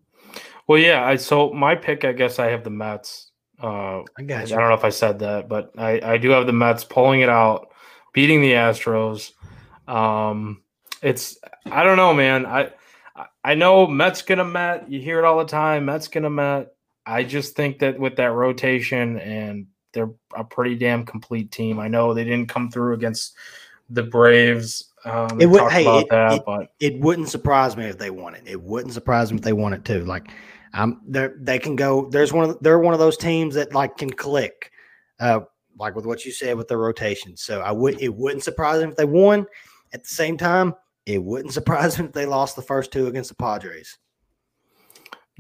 Well, 0.66 0.78
yeah. 0.78 1.07
I 1.07 1.16
so 1.16 1.51
my 1.53 1.74
pick. 1.74 2.05
I 2.05 2.12
guess 2.12 2.39
I 2.39 2.47
have 2.47 2.65
the 2.65 2.70
Mets. 2.70 3.28
Uh, 3.61 4.03
I, 4.17 4.23
guess 4.23 4.53
I 4.53 4.57
don't 4.57 4.69
know 4.69 4.75
if 4.75 4.85
I 4.85 4.91
said 4.91 5.19
that, 5.21 5.49
but 5.49 5.73
I, 5.77 6.01
I 6.03 6.19
do 6.19 6.31
have 6.31 6.47
the 6.47 6.53
Mets 6.53 6.85
pulling 6.85 7.21
it 7.21 7.29
out, 7.29 7.71
beating 8.13 8.41
the 8.41 8.53
Astros. 8.53 9.33
Um, 9.89 10.63
it's 11.03 11.39
I 11.67 11.83
don't 11.83 11.97
know, 11.97 12.15
man. 12.15 12.47
I 12.47 12.71
I 13.43 13.55
know 13.55 13.87
Mets 13.87 14.23
gonna 14.23 14.45
Met. 14.45 14.91
You 14.91 15.01
hear 15.01 15.19
it 15.19 15.25
all 15.25 15.39
the 15.39 15.45
time. 15.45 15.87
Mets 15.87 16.09
gonna 16.09 16.31
Met. 16.31 16.73
I 17.07 17.25
just 17.25 17.57
think 17.57 17.79
that 17.81 17.99
with 17.99 18.17
that 18.17 18.33
rotation 18.33 19.19
and 19.19 19.67
they're 19.93 20.11
a 20.37 20.45
pretty 20.45 20.77
damn 20.77 21.07
complete 21.07 21.51
team. 21.51 21.79
I 21.81 21.89
know 21.89 22.13
they 22.13 22.25
didn't 22.25 22.49
come 22.49 22.71
through 22.71 22.95
against 22.95 23.35
the 23.91 24.03
Braves. 24.03 24.93
Um, 25.05 25.41
it 25.41 25.47
would, 25.47 25.73
hey, 25.73 25.87
it, 25.87 26.09
that, 26.11 26.33
it, 26.33 26.43
but 26.45 26.73
it 26.81 27.01
wouldn't 27.01 27.29
surprise 27.29 27.77
me 27.77 27.87
if 27.87 27.99
they 27.99 28.11
won 28.11 28.35
it. 28.35 28.43
It 28.45 28.61
wouldn't 28.61 28.93
surprise 28.93 29.33
me 29.33 29.39
if 29.39 29.45
they 29.45 29.53
won 29.55 29.73
it 29.73 29.85
too. 29.85 30.05
Like 30.05 30.31
um, 30.79 31.01
they 31.09 31.29
they 31.41 31.59
can 31.59 31.75
go. 31.75 32.09
There's 32.09 32.33
one. 32.33 32.51
Of, 32.51 32.59
they're 32.61 32.79
one 32.79 32.95
of 32.95 33.01
those 33.01 33.17
teams 33.17 33.57
that 33.57 33.75
like 33.75 33.97
can 33.97 34.11
click, 34.11 34.71
uh, 35.19 35.41
like 35.77 35.97
with 35.97 36.07
what 36.07 36.25
you 36.25 36.31
said 36.31 36.57
with 36.57 36.69
the 36.69 36.77
rotation. 36.77 37.37
So 37.37 37.61
I 37.61 37.73
would. 37.73 38.01
It 38.01 38.15
wouldn't 38.15 38.45
surprise 38.45 38.81
them 38.81 38.91
if 38.91 38.97
they 38.97 39.05
won. 39.05 39.45
At 39.93 40.05
the 40.05 40.09
same 40.09 40.39
time, 40.39 40.75
it 41.05 41.23
wouldn't 41.23 41.53
surprise 41.59 41.97
them 41.97 42.07
if 42.07 42.13
they 42.13 42.27
lost 42.27 42.55
the 42.55 42.63
first 42.63 42.93
two 42.93 43.09
against 43.09 43.29
the 43.29 43.35
Padres. 43.35 43.99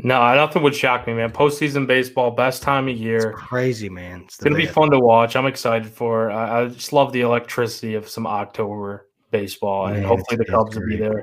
No, 0.00 0.34
nothing 0.34 0.62
would 0.62 0.74
shock 0.74 1.06
me, 1.06 1.14
man. 1.14 1.30
Postseason 1.30 1.86
baseball, 1.86 2.32
best 2.32 2.62
time 2.62 2.88
of 2.88 2.96
year. 2.96 3.30
It's 3.30 3.40
crazy, 3.40 3.88
man. 3.88 4.22
It's, 4.22 4.34
it's 4.34 4.44
gonna 4.44 4.56
be 4.56 4.66
fun 4.66 4.90
to 4.90 4.98
watch. 4.98 5.36
I'm 5.36 5.46
excited 5.46 5.88
for. 5.88 6.32
I, 6.32 6.62
I, 6.62 6.68
just 6.68 6.92
love 6.92 7.12
the 7.12 7.20
electricity 7.20 7.94
of 7.94 8.08
some 8.08 8.26
October 8.26 9.08
baseball, 9.30 9.86
man, 9.86 9.98
and 9.98 10.06
hopefully 10.06 10.36
the 10.36 10.44
Cubs 10.44 10.76
will 10.76 10.86
be 10.86 10.96
there 10.96 11.22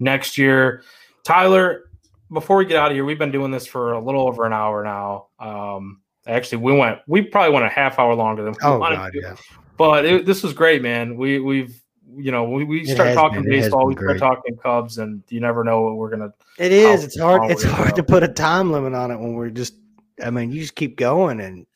next 0.00 0.36
year. 0.36 0.82
Tyler, 1.22 1.84
before 2.34 2.56
we 2.56 2.66
get 2.66 2.76
out 2.76 2.90
of 2.90 2.96
here, 2.96 3.04
we've 3.04 3.18
been 3.18 3.30
doing 3.30 3.50
this 3.50 3.66
for 3.66 3.92
a 3.92 4.00
little 4.00 4.26
over 4.26 4.44
an 4.44 4.52
hour 4.52 4.84
now. 4.84 5.28
Um, 5.38 6.02
actually, 6.26 6.58
we 6.58 6.76
went, 6.76 6.98
we 7.06 7.22
probably 7.22 7.52
went 7.54 7.64
a 7.64 7.70
half 7.70 7.98
hour 7.98 8.14
longer 8.14 8.42
than 8.42 8.52
we 8.52 8.58
oh, 8.62 8.78
wanted 8.78 8.96
God, 8.96 9.12
to. 9.12 9.20
Yeah. 9.20 9.36
But 9.76 10.04
it, 10.04 10.26
this 10.26 10.42
was 10.42 10.52
great, 10.52 10.82
man. 10.82 11.16
We 11.16 11.40
we've 11.40 11.80
you 12.16 12.30
know 12.30 12.44
we, 12.44 12.64
we 12.64 12.84
start 12.84 13.14
talking 13.14 13.42
been, 13.42 13.50
baseball, 13.50 13.86
we 13.86 13.94
start 13.94 14.18
talking 14.18 14.56
Cubs, 14.56 14.98
and 14.98 15.22
you 15.30 15.40
never 15.40 15.64
know 15.64 15.82
what 15.82 15.96
we're 15.96 16.10
gonna. 16.10 16.32
It 16.58 16.70
is. 16.70 17.02
It's 17.02 17.18
hard. 17.18 17.50
It's 17.50 17.64
hard 17.64 17.96
to 17.96 18.02
put 18.02 18.22
a 18.22 18.28
time 18.28 18.70
limit 18.70 18.94
on 18.94 19.10
it 19.10 19.18
when 19.18 19.34
we're 19.34 19.50
just 19.50 19.74
I 20.22 20.30
mean, 20.30 20.52
you 20.52 20.60
just 20.60 20.74
keep 20.74 20.96
going 20.96 21.40
and 21.40 21.66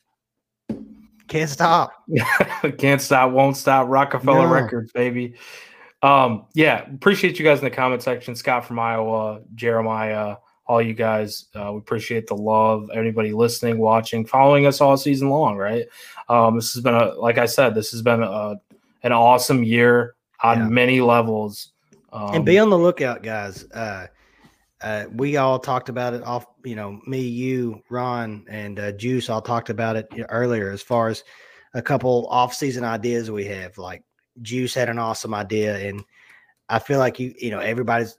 can't 1.27 1.49
stop. 1.49 1.91
can't 2.77 3.01
stop, 3.01 3.31
won't 3.31 3.57
stop. 3.57 3.87
Roc-A-Fella 3.89 4.43
no. 4.43 4.53
Records, 4.53 4.91
baby. 4.91 5.35
Um, 6.01 6.45
yeah, 6.53 6.89
appreciate 6.93 7.37
you 7.39 7.45
guys 7.45 7.59
in 7.59 7.65
the 7.65 7.71
comment 7.71 8.01
section. 8.01 8.35
Scott 8.35 8.65
from 8.65 8.79
Iowa, 8.79 9.41
Jeremiah, 9.55 10.37
all 10.69 10.81
you 10.81 10.93
guys. 10.93 11.45
Uh, 11.55 11.71
we 11.73 11.79
appreciate 11.79 12.27
the 12.27 12.35
love. 12.35 12.91
Anybody 12.93 13.33
listening, 13.33 13.79
watching, 13.79 14.23
following 14.23 14.67
us 14.67 14.79
all 14.79 14.95
season 14.95 15.29
long, 15.29 15.57
right? 15.57 15.87
Um, 16.29 16.55
this 16.55 16.73
has 16.75 16.83
been 16.83 16.93
a, 16.93 17.15
like 17.15 17.39
I 17.39 17.47
said, 17.47 17.73
this 17.73 17.89
has 17.89 18.03
been 18.03 18.21
a, 18.21 18.61
an 19.01 19.11
awesome 19.11 19.63
year 19.63 20.13
on 20.43 20.59
yeah. 20.59 20.67
many 20.67 21.01
levels. 21.01 21.71
Um, 22.13 22.35
and 22.35 22.45
be 22.45 22.59
on 22.59 22.69
the 22.69 22.77
lookout, 22.77 23.23
guys. 23.23 23.65
Uh, 23.71 24.07
uh, 24.81 25.05
we 25.11 25.37
all 25.37 25.57
talked 25.57 25.89
about 25.89 26.13
it 26.13 26.23
off, 26.23 26.45
you 26.63 26.75
know, 26.75 27.01
me, 27.07 27.21
you, 27.21 27.81
Ron, 27.89 28.45
and 28.47 28.79
uh, 28.79 28.91
Juice 28.91 29.27
all 29.27 29.41
talked 29.41 29.71
about 29.71 29.95
it 29.95 30.07
earlier 30.29 30.69
as 30.69 30.83
far 30.83 31.09
as 31.09 31.23
a 31.73 31.81
couple 31.81 32.27
off-season 32.27 32.83
ideas 32.83 33.31
we 33.31 33.45
have. 33.45 33.75
Like 33.79 34.03
Juice 34.43 34.75
had 34.75 34.87
an 34.87 34.99
awesome 34.99 35.33
idea, 35.33 35.79
and 35.79 36.03
I 36.69 36.77
feel 36.77 36.99
like 36.99 37.19
you, 37.19 37.33
you 37.39 37.49
know, 37.49 37.59
everybody's. 37.59 38.15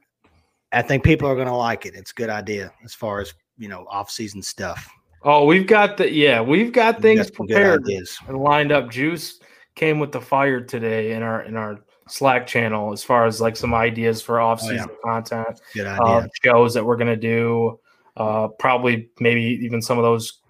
I 0.72 0.82
think 0.82 1.04
people 1.04 1.28
are 1.28 1.34
going 1.34 1.48
to 1.48 1.54
like 1.54 1.86
it. 1.86 1.94
It's 1.94 2.10
a 2.12 2.14
good 2.14 2.30
idea 2.30 2.72
as 2.84 2.94
far 2.94 3.20
as 3.20 3.34
you 3.58 3.68
know 3.68 3.86
off-season 3.90 4.42
stuff. 4.42 4.88
Oh, 5.22 5.44
we've 5.44 5.66
got 5.66 5.96
the 5.96 6.10
yeah, 6.10 6.40
we've 6.40 6.72
got 6.72 7.02
things 7.02 7.30
got 7.30 7.34
prepared 7.34 7.84
and 7.86 8.38
lined 8.38 8.72
up. 8.72 8.90
Juice 8.90 9.40
came 9.74 9.98
with 9.98 10.12
the 10.12 10.20
fire 10.20 10.60
today 10.60 11.12
in 11.12 11.22
our 11.22 11.42
in 11.42 11.56
our 11.56 11.80
Slack 12.08 12.46
channel 12.46 12.92
as 12.92 13.04
far 13.04 13.26
as 13.26 13.40
like 13.40 13.56
some 13.56 13.74
ideas 13.74 14.22
for 14.22 14.40
off 14.40 14.60
season 14.60 14.88
oh, 14.88 14.96
yeah. 15.04 15.12
content, 15.12 15.60
Good 15.74 15.86
uh, 15.86 15.90
idea. 15.90 16.04
Uh, 16.04 16.28
shows 16.42 16.74
that 16.74 16.84
we're 16.84 16.96
gonna 16.96 17.16
do. 17.16 17.78
Uh, 18.16 18.48
probably 18.48 19.08
maybe 19.20 19.40
even 19.62 19.80
some 19.80 19.96
of 19.96 20.04
those 20.04 20.40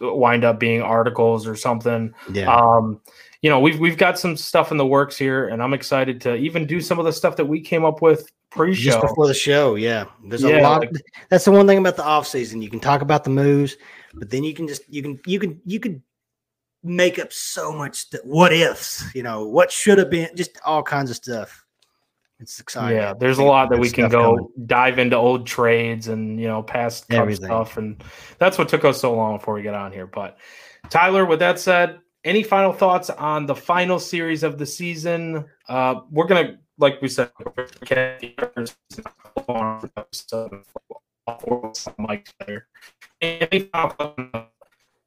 wind 0.00 0.44
up 0.44 0.58
being 0.58 0.82
articles 0.82 1.46
or 1.46 1.56
something. 1.56 2.12
Yeah. 2.32 2.54
Um, 2.54 3.00
you 3.40 3.50
know, 3.50 3.60
we've 3.60 3.78
we've 3.78 3.96
got 3.96 4.18
some 4.18 4.36
stuff 4.36 4.70
in 4.70 4.78
the 4.78 4.86
works 4.86 5.16
here, 5.16 5.48
and 5.48 5.62
I'm 5.62 5.74
excited 5.74 6.20
to 6.22 6.34
even 6.34 6.66
do 6.66 6.80
some 6.80 6.98
of 6.98 7.04
the 7.04 7.12
stuff 7.12 7.36
that 7.36 7.44
we 7.44 7.60
came 7.60 7.84
up 7.84 8.02
with 8.02 8.28
pre-show 8.54 8.90
just 8.90 9.00
before 9.00 9.26
the 9.26 9.34
show. 9.34 9.74
Yeah, 9.74 10.04
there's 10.24 10.42
yeah, 10.42 10.60
a 10.60 10.62
lot. 10.62 10.80
Like, 10.80 10.90
that's 11.28 11.44
the 11.44 11.52
one 11.52 11.66
thing 11.66 11.78
about 11.78 11.96
the 11.96 12.04
off 12.04 12.26
season. 12.26 12.62
You 12.62 12.70
can 12.70 12.80
talk 12.80 13.02
about 13.02 13.24
the 13.24 13.30
moves, 13.30 13.76
but 14.14 14.30
then 14.30 14.44
you 14.44 14.54
can 14.54 14.68
just 14.68 14.82
you 14.88 15.02
can 15.02 15.20
you 15.26 15.38
can 15.38 15.60
you 15.64 15.80
can 15.80 16.02
make 16.82 17.18
up 17.18 17.32
so 17.32 17.72
much 17.72 17.96
st- 17.96 18.24
what 18.24 18.52
ifs, 18.52 19.04
you 19.14 19.22
know, 19.22 19.46
what 19.46 19.72
should 19.72 19.98
have 19.98 20.10
been, 20.10 20.28
just 20.36 20.58
all 20.64 20.82
kinds 20.82 21.10
of 21.10 21.16
stuff. 21.16 21.64
It's 22.40 22.60
exciting. 22.60 22.98
Yeah, 22.98 23.14
there's 23.14 23.38
a 23.38 23.44
lot 23.44 23.70
that 23.70 23.78
we 23.78 23.90
can 23.90 24.08
go 24.08 24.34
coming. 24.34 24.48
dive 24.66 24.98
into 24.98 25.16
old 25.16 25.46
trades 25.46 26.08
and 26.08 26.38
you 26.40 26.46
know 26.46 26.62
past 26.62 27.04
stuff, 27.04 27.76
and 27.76 28.02
that's 28.38 28.58
what 28.58 28.68
took 28.68 28.84
us 28.84 29.00
so 29.00 29.14
long 29.14 29.38
before 29.38 29.54
we 29.54 29.62
get 29.62 29.74
on 29.74 29.92
here. 29.92 30.06
But 30.06 30.38
Tyler, 30.90 31.24
with 31.24 31.38
that 31.38 31.58
said, 31.58 32.00
any 32.24 32.42
final 32.42 32.72
thoughts 32.72 33.08
on 33.08 33.46
the 33.46 33.54
final 33.54 33.98
series 33.98 34.42
of 34.42 34.58
the 34.58 34.66
season? 34.66 35.44
Uh, 35.68 36.00
we're 36.10 36.26
gonna, 36.26 36.58
like 36.78 37.00
we 37.00 37.08
said, 37.08 37.30
Mike 41.98 42.28
there. 42.46 42.66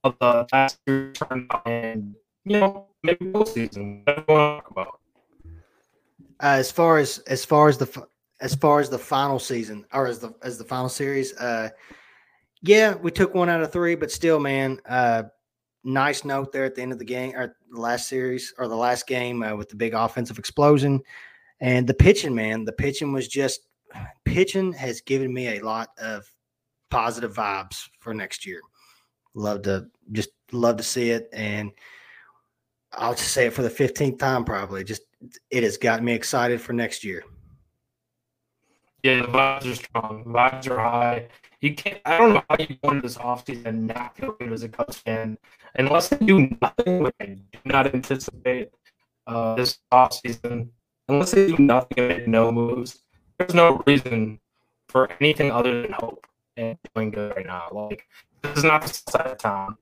Of 0.04 0.16
the 0.20 0.74
year 0.86 1.14
and 1.66 2.16
you 2.46 2.60
know 2.60 2.88
maybe 3.04 3.32
talk 4.06 4.70
about? 4.72 5.00
Uh, 6.40 6.56
as 6.60 6.72
far 6.72 6.98
as 6.98 7.20
as 7.20 7.44
far 7.44 7.68
as 7.68 7.78
the 7.78 8.08
as 8.40 8.56
far 8.56 8.80
as 8.80 8.90
the 8.90 9.00
final 9.00 9.40
season 9.40 9.86
or 9.94 10.08
as 10.08 10.20
the 10.20 10.34
as 10.44 10.58
the 10.58 10.64
final 10.64 10.90
series, 10.90 11.36
uh, 11.38 11.70
yeah, 12.62 12.96
we 12.96 13.12
took 13.12 13.34
one 13.34 13.50
out 13.50 13.62
of 13.62 13.72
three, 13.72 13.96
but 13.96 14.12
still, 14.12 14.40
man, 14.40 14.80
uh, 14.88 15.24
nice 15.84 16.24
note 16.24 16.52
there 16.52 16.66
at 16.66 16.76
the 16.76 16.82
end 16.82 16.92
of 16.92 17.00
the 17.00 17.06
game 17.06 17.36
or 17.36 17.56
the 17.72 17.80
last 17.80 18.08
series 18.08 18.54
or 18.58 18.68
the 18.68 18.76
last 18.76 19.08
game 19.08 19.44
uh, 19.44 19.56
with 19.56 19.70
the 19.70 19.76
big 19.76 19.94
offensive 19.94 20.40
explosion 20.40 21.02
and 21.60 21.88
the 21.88 21.94
pitching. 21.94 22.36
Man, 22.36 22.66
the 22.66 22.74
pitching 22.74 23.14
was 23.14 23.28
just 23.28 23.62
pitching 24.26 24.74
has 24.74 25.02
given 25.02 25.34
me 25.34 25.58
a 25.58 25.66
lot 25.66 25.90
of 25.98 26.32
positive 26.90 27.34
vibes 27.34 27.90
for 28.00 28.14
next 28.14 28.46
year. 28.46 28.62
Love 29.34 29.62
to 29.64 29.88
just 30.12 30.30
love 30.52 30.78
to 30.78 30.84
see 30.84 31.12
it, 31.12 31.30
and 31.34 31.72
I'll 32.94 33.14
just 33.14 33.32
say 33.32 33.48
it 33.48 33.54
for 33.54 33.62
the 33.62 33.70
fifteenth 33.70 34.18
time 34.18 34.44
probably. 34.44 34.84
Just 34.84 35.04
it 35.52 35.64
has 35.64 35.78
gotten 35.78 36.06
me 36.06 36.14
excited 36.14 36.60
for 36.62 36.74
next 36.74 37.04
year. 37.04 37.24
Yeah, 39.04 39.22
the 39.22 39.28
vibes 39.28 39.72
are 39.72 39.76
strong. 39.76 40.24
The 40.26 40.30
vibes 40.32 40.70
are 40.70 40.80
high. 40.80 41.28
You 41.62 41.76
can't. 41.76 42.00
I 42.06 42.18
don't 42.18 42.34
know 42.34 42.44
how 42.50 42.58
you 42.60 42.78
go 42.84 42.90
into 42.90 43.02
this 43.02 43.18
offseason 43.18 43.66
and 43.66 43.88
not 43.88 44.16
feel 44.16 44.34
good 44.34 44.52
as 44.52 44.64
a 44.64 44.70
Cubs 44.70 44.98
fan, 44.98 45.38
unless 45.76 46.10
they 46.10 46.18
do 46.18 46.50
nothing, 46.62 47.12
I 47.20 47.26
do 47.26 47.60
not 47.66 47.94
anticipate 47.94 48.70
uh, 49.28 49.56
this 49.56 49.80
offseason. 49.92 50.70
Unless 51.10 51.32
they 51.32 51.48
do 51.48 51.58
nothing 51.58 52.00
and 52.00 52.08
make 52.10 52.28
no 52.28 52.52
moves, 52.52 53.00
there's 53.38 53.54
no 53.54 53.82
reason 53.88 54.40
for 54.90 55.10
anything 55.22 55.52
other 55.52 55.82
than 55.82 55.92
hope 55.92 56.28
and 56.58 56.78
doing 56.94 57.12
good 57.12 57.36
right 57.36 57.46
now. 57.46 57.68
Like 57.72 58.06
this 58.42 58.58
is 58.58 58.64
not 58.64 58.82
the 58.82 58.90
side 58.90 59.28
of 59.28 59.38
town 59.38 59.78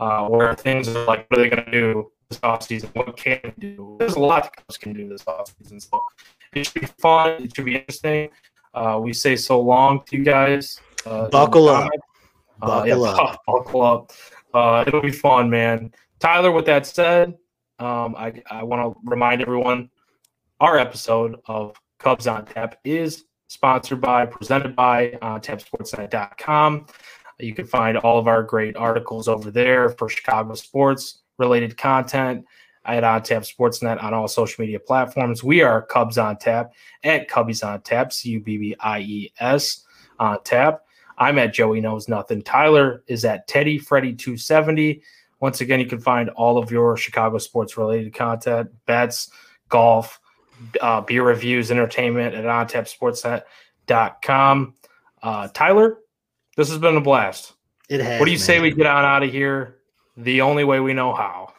uh, 0.00 0.26
where 0.26 0.54
things 0.54 0.88
are 0.88 1.04
like, 1.04 1.26
what 1.30 1.38
are 1.38 1.42
they 1.42 1.50
going 1.50 1.64
to 1.64 1.70
do 1.70 2.10
this 2.28 2.38
offseason? 2.40 2.94
What 2.94 3.16
can 3.16 3.40
they 3.42 3.54
do? 3.58 3.96
There's 3.98 4.14
a 4.14 4.20
lot 4.20 4.44
the 4.44 4.50
Cubs 4.62 4.76
can 4.76 4.92
do 4.92 5.08
this 5.08 5.22
offseason. 5.24 5.80
So 5.82 6.02
it 6.52 6.66
should 6.66 6.80
be 6.82 6.86
fun. 6.98 7.42
It 7.44 7.54
should 7.54 7.64
be 7.64 7.76
interesting. 7.76 8.30
Uh, 8.72 8.98
we 9.02 9.12
say 9.12 9.36
so 9.36 9.60
long 9.60 10.02
to 10.06 10.16
you 10.16 10.24
guys. 10.24 10.80
Uh, 11.06 11.28
buckle 11.28 11.68
up. 11.68 11.90
Uh, 12.60 12.66
buckle 12.66 13.04
yeah, 13.04 13.12
up. 13.12 13.42
Buckle 13.46 13.82
up. 13.82 14.12
Uh, 14.52 14.84
it'll 14.86 15.02
be 15.02 15.12
fun, 15.12 15.50
man. 15.50 15.92
Tyler, 16.18 16.50
with 16.50 16.66
that 16.66 16.86
said, 16.86 17.34
um, 17.78 18.14
I, 18.16 18.42
I 18.50 18.62
want 18.62 18.82
to 18.82 19.00
remind 19.04 19.42
everyone 19.42 19.90
our 20.60 20.78
episode 20.78 21.36
of 21.46 21.76
Cubs 21.98 22.26
on 22.26 22.46
Tap 22.46 22.78
is 22.84 23.24
sponsored 23.48 24.00
by, 24.00 24.26
presented 24.26 24.76
by 24.76 25.12
uh, 25.22 25.38
tapsportsnet.com. 25.38 26.86
You 27.40 27.54
can 27.54 27.66
find 27.66 27.98
all 27.98 28.18
of 28.18 28.28
our 28.28 28.42
great 28.42 28.76
articles 28.76 29.26
over 29.26 29.50
there 29.50 29.90
for 29.90 30.08
Chicago 30.08 30.54
sports 30.54 31.22
related 31.38 31.76
content 31.76 32.44
at 32.84 33.02
On 33.02 33.22
Tap 33.22 33.42
Sportsnet 33.42 34.02
on 34.02 34.14
all 34.14 34.28
social 34.28 34.62
media 34.62 34.78
platforms. 34.78 35.42
We 35.42 35.62
are 35.62 35.82
Cubs 35.82 36.18
on 36.18 36.36
Tap 36.36 36.72
at 37.02 37.28
Cubbies 37.28 37.66
on 37.66 37.80
Tap, 37.80 38.12
C 38.12 38.30
U 38.30 38.40
B 38.40 38.58
B 38.58 38.76
I 38.78 39.00
E 39.00 39.32
S 39.40 39.84
on 40.18 40.42
Tap. 40.44 40.82
I'm 41.18 41.38
at 41.38 41.54
Joey 41.54 41.80
Knows 41.80 42.08
Nothing. 42.08 42.42
Tyler 42.42 43.02
is 43.06 43.24
at 43.24 43.48
Teddy 43.48 43.78
Freddy 43.78 44.14
270. 44.14 45.02
Once 45.40 45.60
again, 45.60 45.80
you 45.80 45.86
can 45.86 46.00
find 46.00 46.30
all 46.30 46.58
of 46.58 46.70
your 46.70 46.96
Chicago 46.96 47.38
sports 47.38 47.76
related 47.76 48.14
content, 48.14 48.70
bets, 48.86 49.30
golf, 49.68 50.20
uh, 50.80 51.02
beer 51.02 51.22
reviews, 51.22 51.70
entertainment 51.70 52.34
at 52.34 52.44
ontapsportsnet.com. 52.44 54.74
Uh, 55.22 55.48
Tyler, 55.48 55.98
this 56.56 56.68
has 56.68 56.78
been 56.78 56.96
a 56.96 57.00
blast. 57.00 57.52
It 57.88 58.00
has. 58.00 58.20
What 58.20 58.26
do 58.26 58.32
you 58.32 58.38
man. 58.38 58.44
say 58.44 58.60
we 58.60 58.72
get 58.72 58.86
on 58.86 59.04
out 59.04 59.22
of 59.22 59.30
here 59.30 59.76
the 60.16 60.40
only 60.40 60.64
way 60.64 60.80
we 60.80 60.94
know 60.94 61.14
how? 61.14 61.52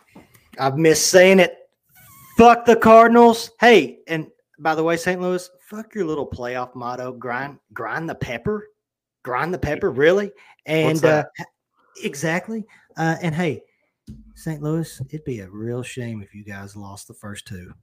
I've 0.59 0.77
missed 0.77 1.07
saying 1.07 1.39
it. 1.39 1.57
Fuck 2.37 2.65
the 2.65 2.75
Cardinals. 2.75 3.51
Hey, 3.59 3.99
and 4.07 4.27
by 4.59 4.75
the 4.75 4.83
way, 4.83 4.97
St. 4.97 5.21
Louis, 5.21 5.49
fuck 5.69 5.93
your 5.95 6.05
little 6.05 6.29
playoff 6.29 6.75
motto. 6.75 7.11
Grind, 7.11 7.59
grind 7.73 8.09
the 8.09 8.15
pepper. 8.15 8.67
Grind 9.23 9.53
the 9.53 9.59
pepper, 9.59 9.91
really? 9.91 10.31
And 10.65 11.03
uh, 11.03 11.25
exactly. 12.03 12.65
Uh, 12.97 13.15
and 13.21 13.33
hey, 13.33 13.61
St. 14.35 14.61
Louis, 14.61 15.01
it'd 15.09 15.25
be 15.25 15.39
a 15.39 15.49
real 15.49 15.81
shame 15.81 16.21
if 16.21 16.33
you 16.33 16.43
guys 16.43 16.75
lost 16.75 17.07
the 17.07 17.13
first 17.13 17.47
two. 17.47 17.73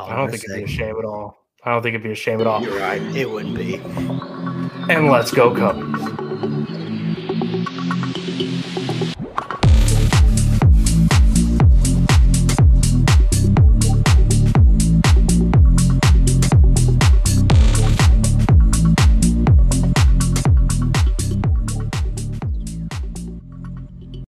I 0.00 0.16
don't 0.16 0.30
think 0.30 0.42
say. 0.42 0.52
it'd 0.54 0.66
be 0.66 0.72
a 0.72 0.74
shame 0.74 0.96
at 0.98 1.04
all. 1.04 1.38
I 1.64 1.72
don't 1.72 1.82
think 1.82 1.94
it'd 1.94 2.02
be 2.02 2.12
a 2.12 2.14
shame 2.14 2.40
at 2.40 2.46
all. 2.46 2.62
You're 2.62 2.78
right. 2.78 3.00
It 3.14 3.30
wouldn't 3.30 3.56
be. 3.56 3.76
And 4.92 5.08
let's 5.08 5.30
go, 5.30 5.50
Cubbies. 5.50 6.81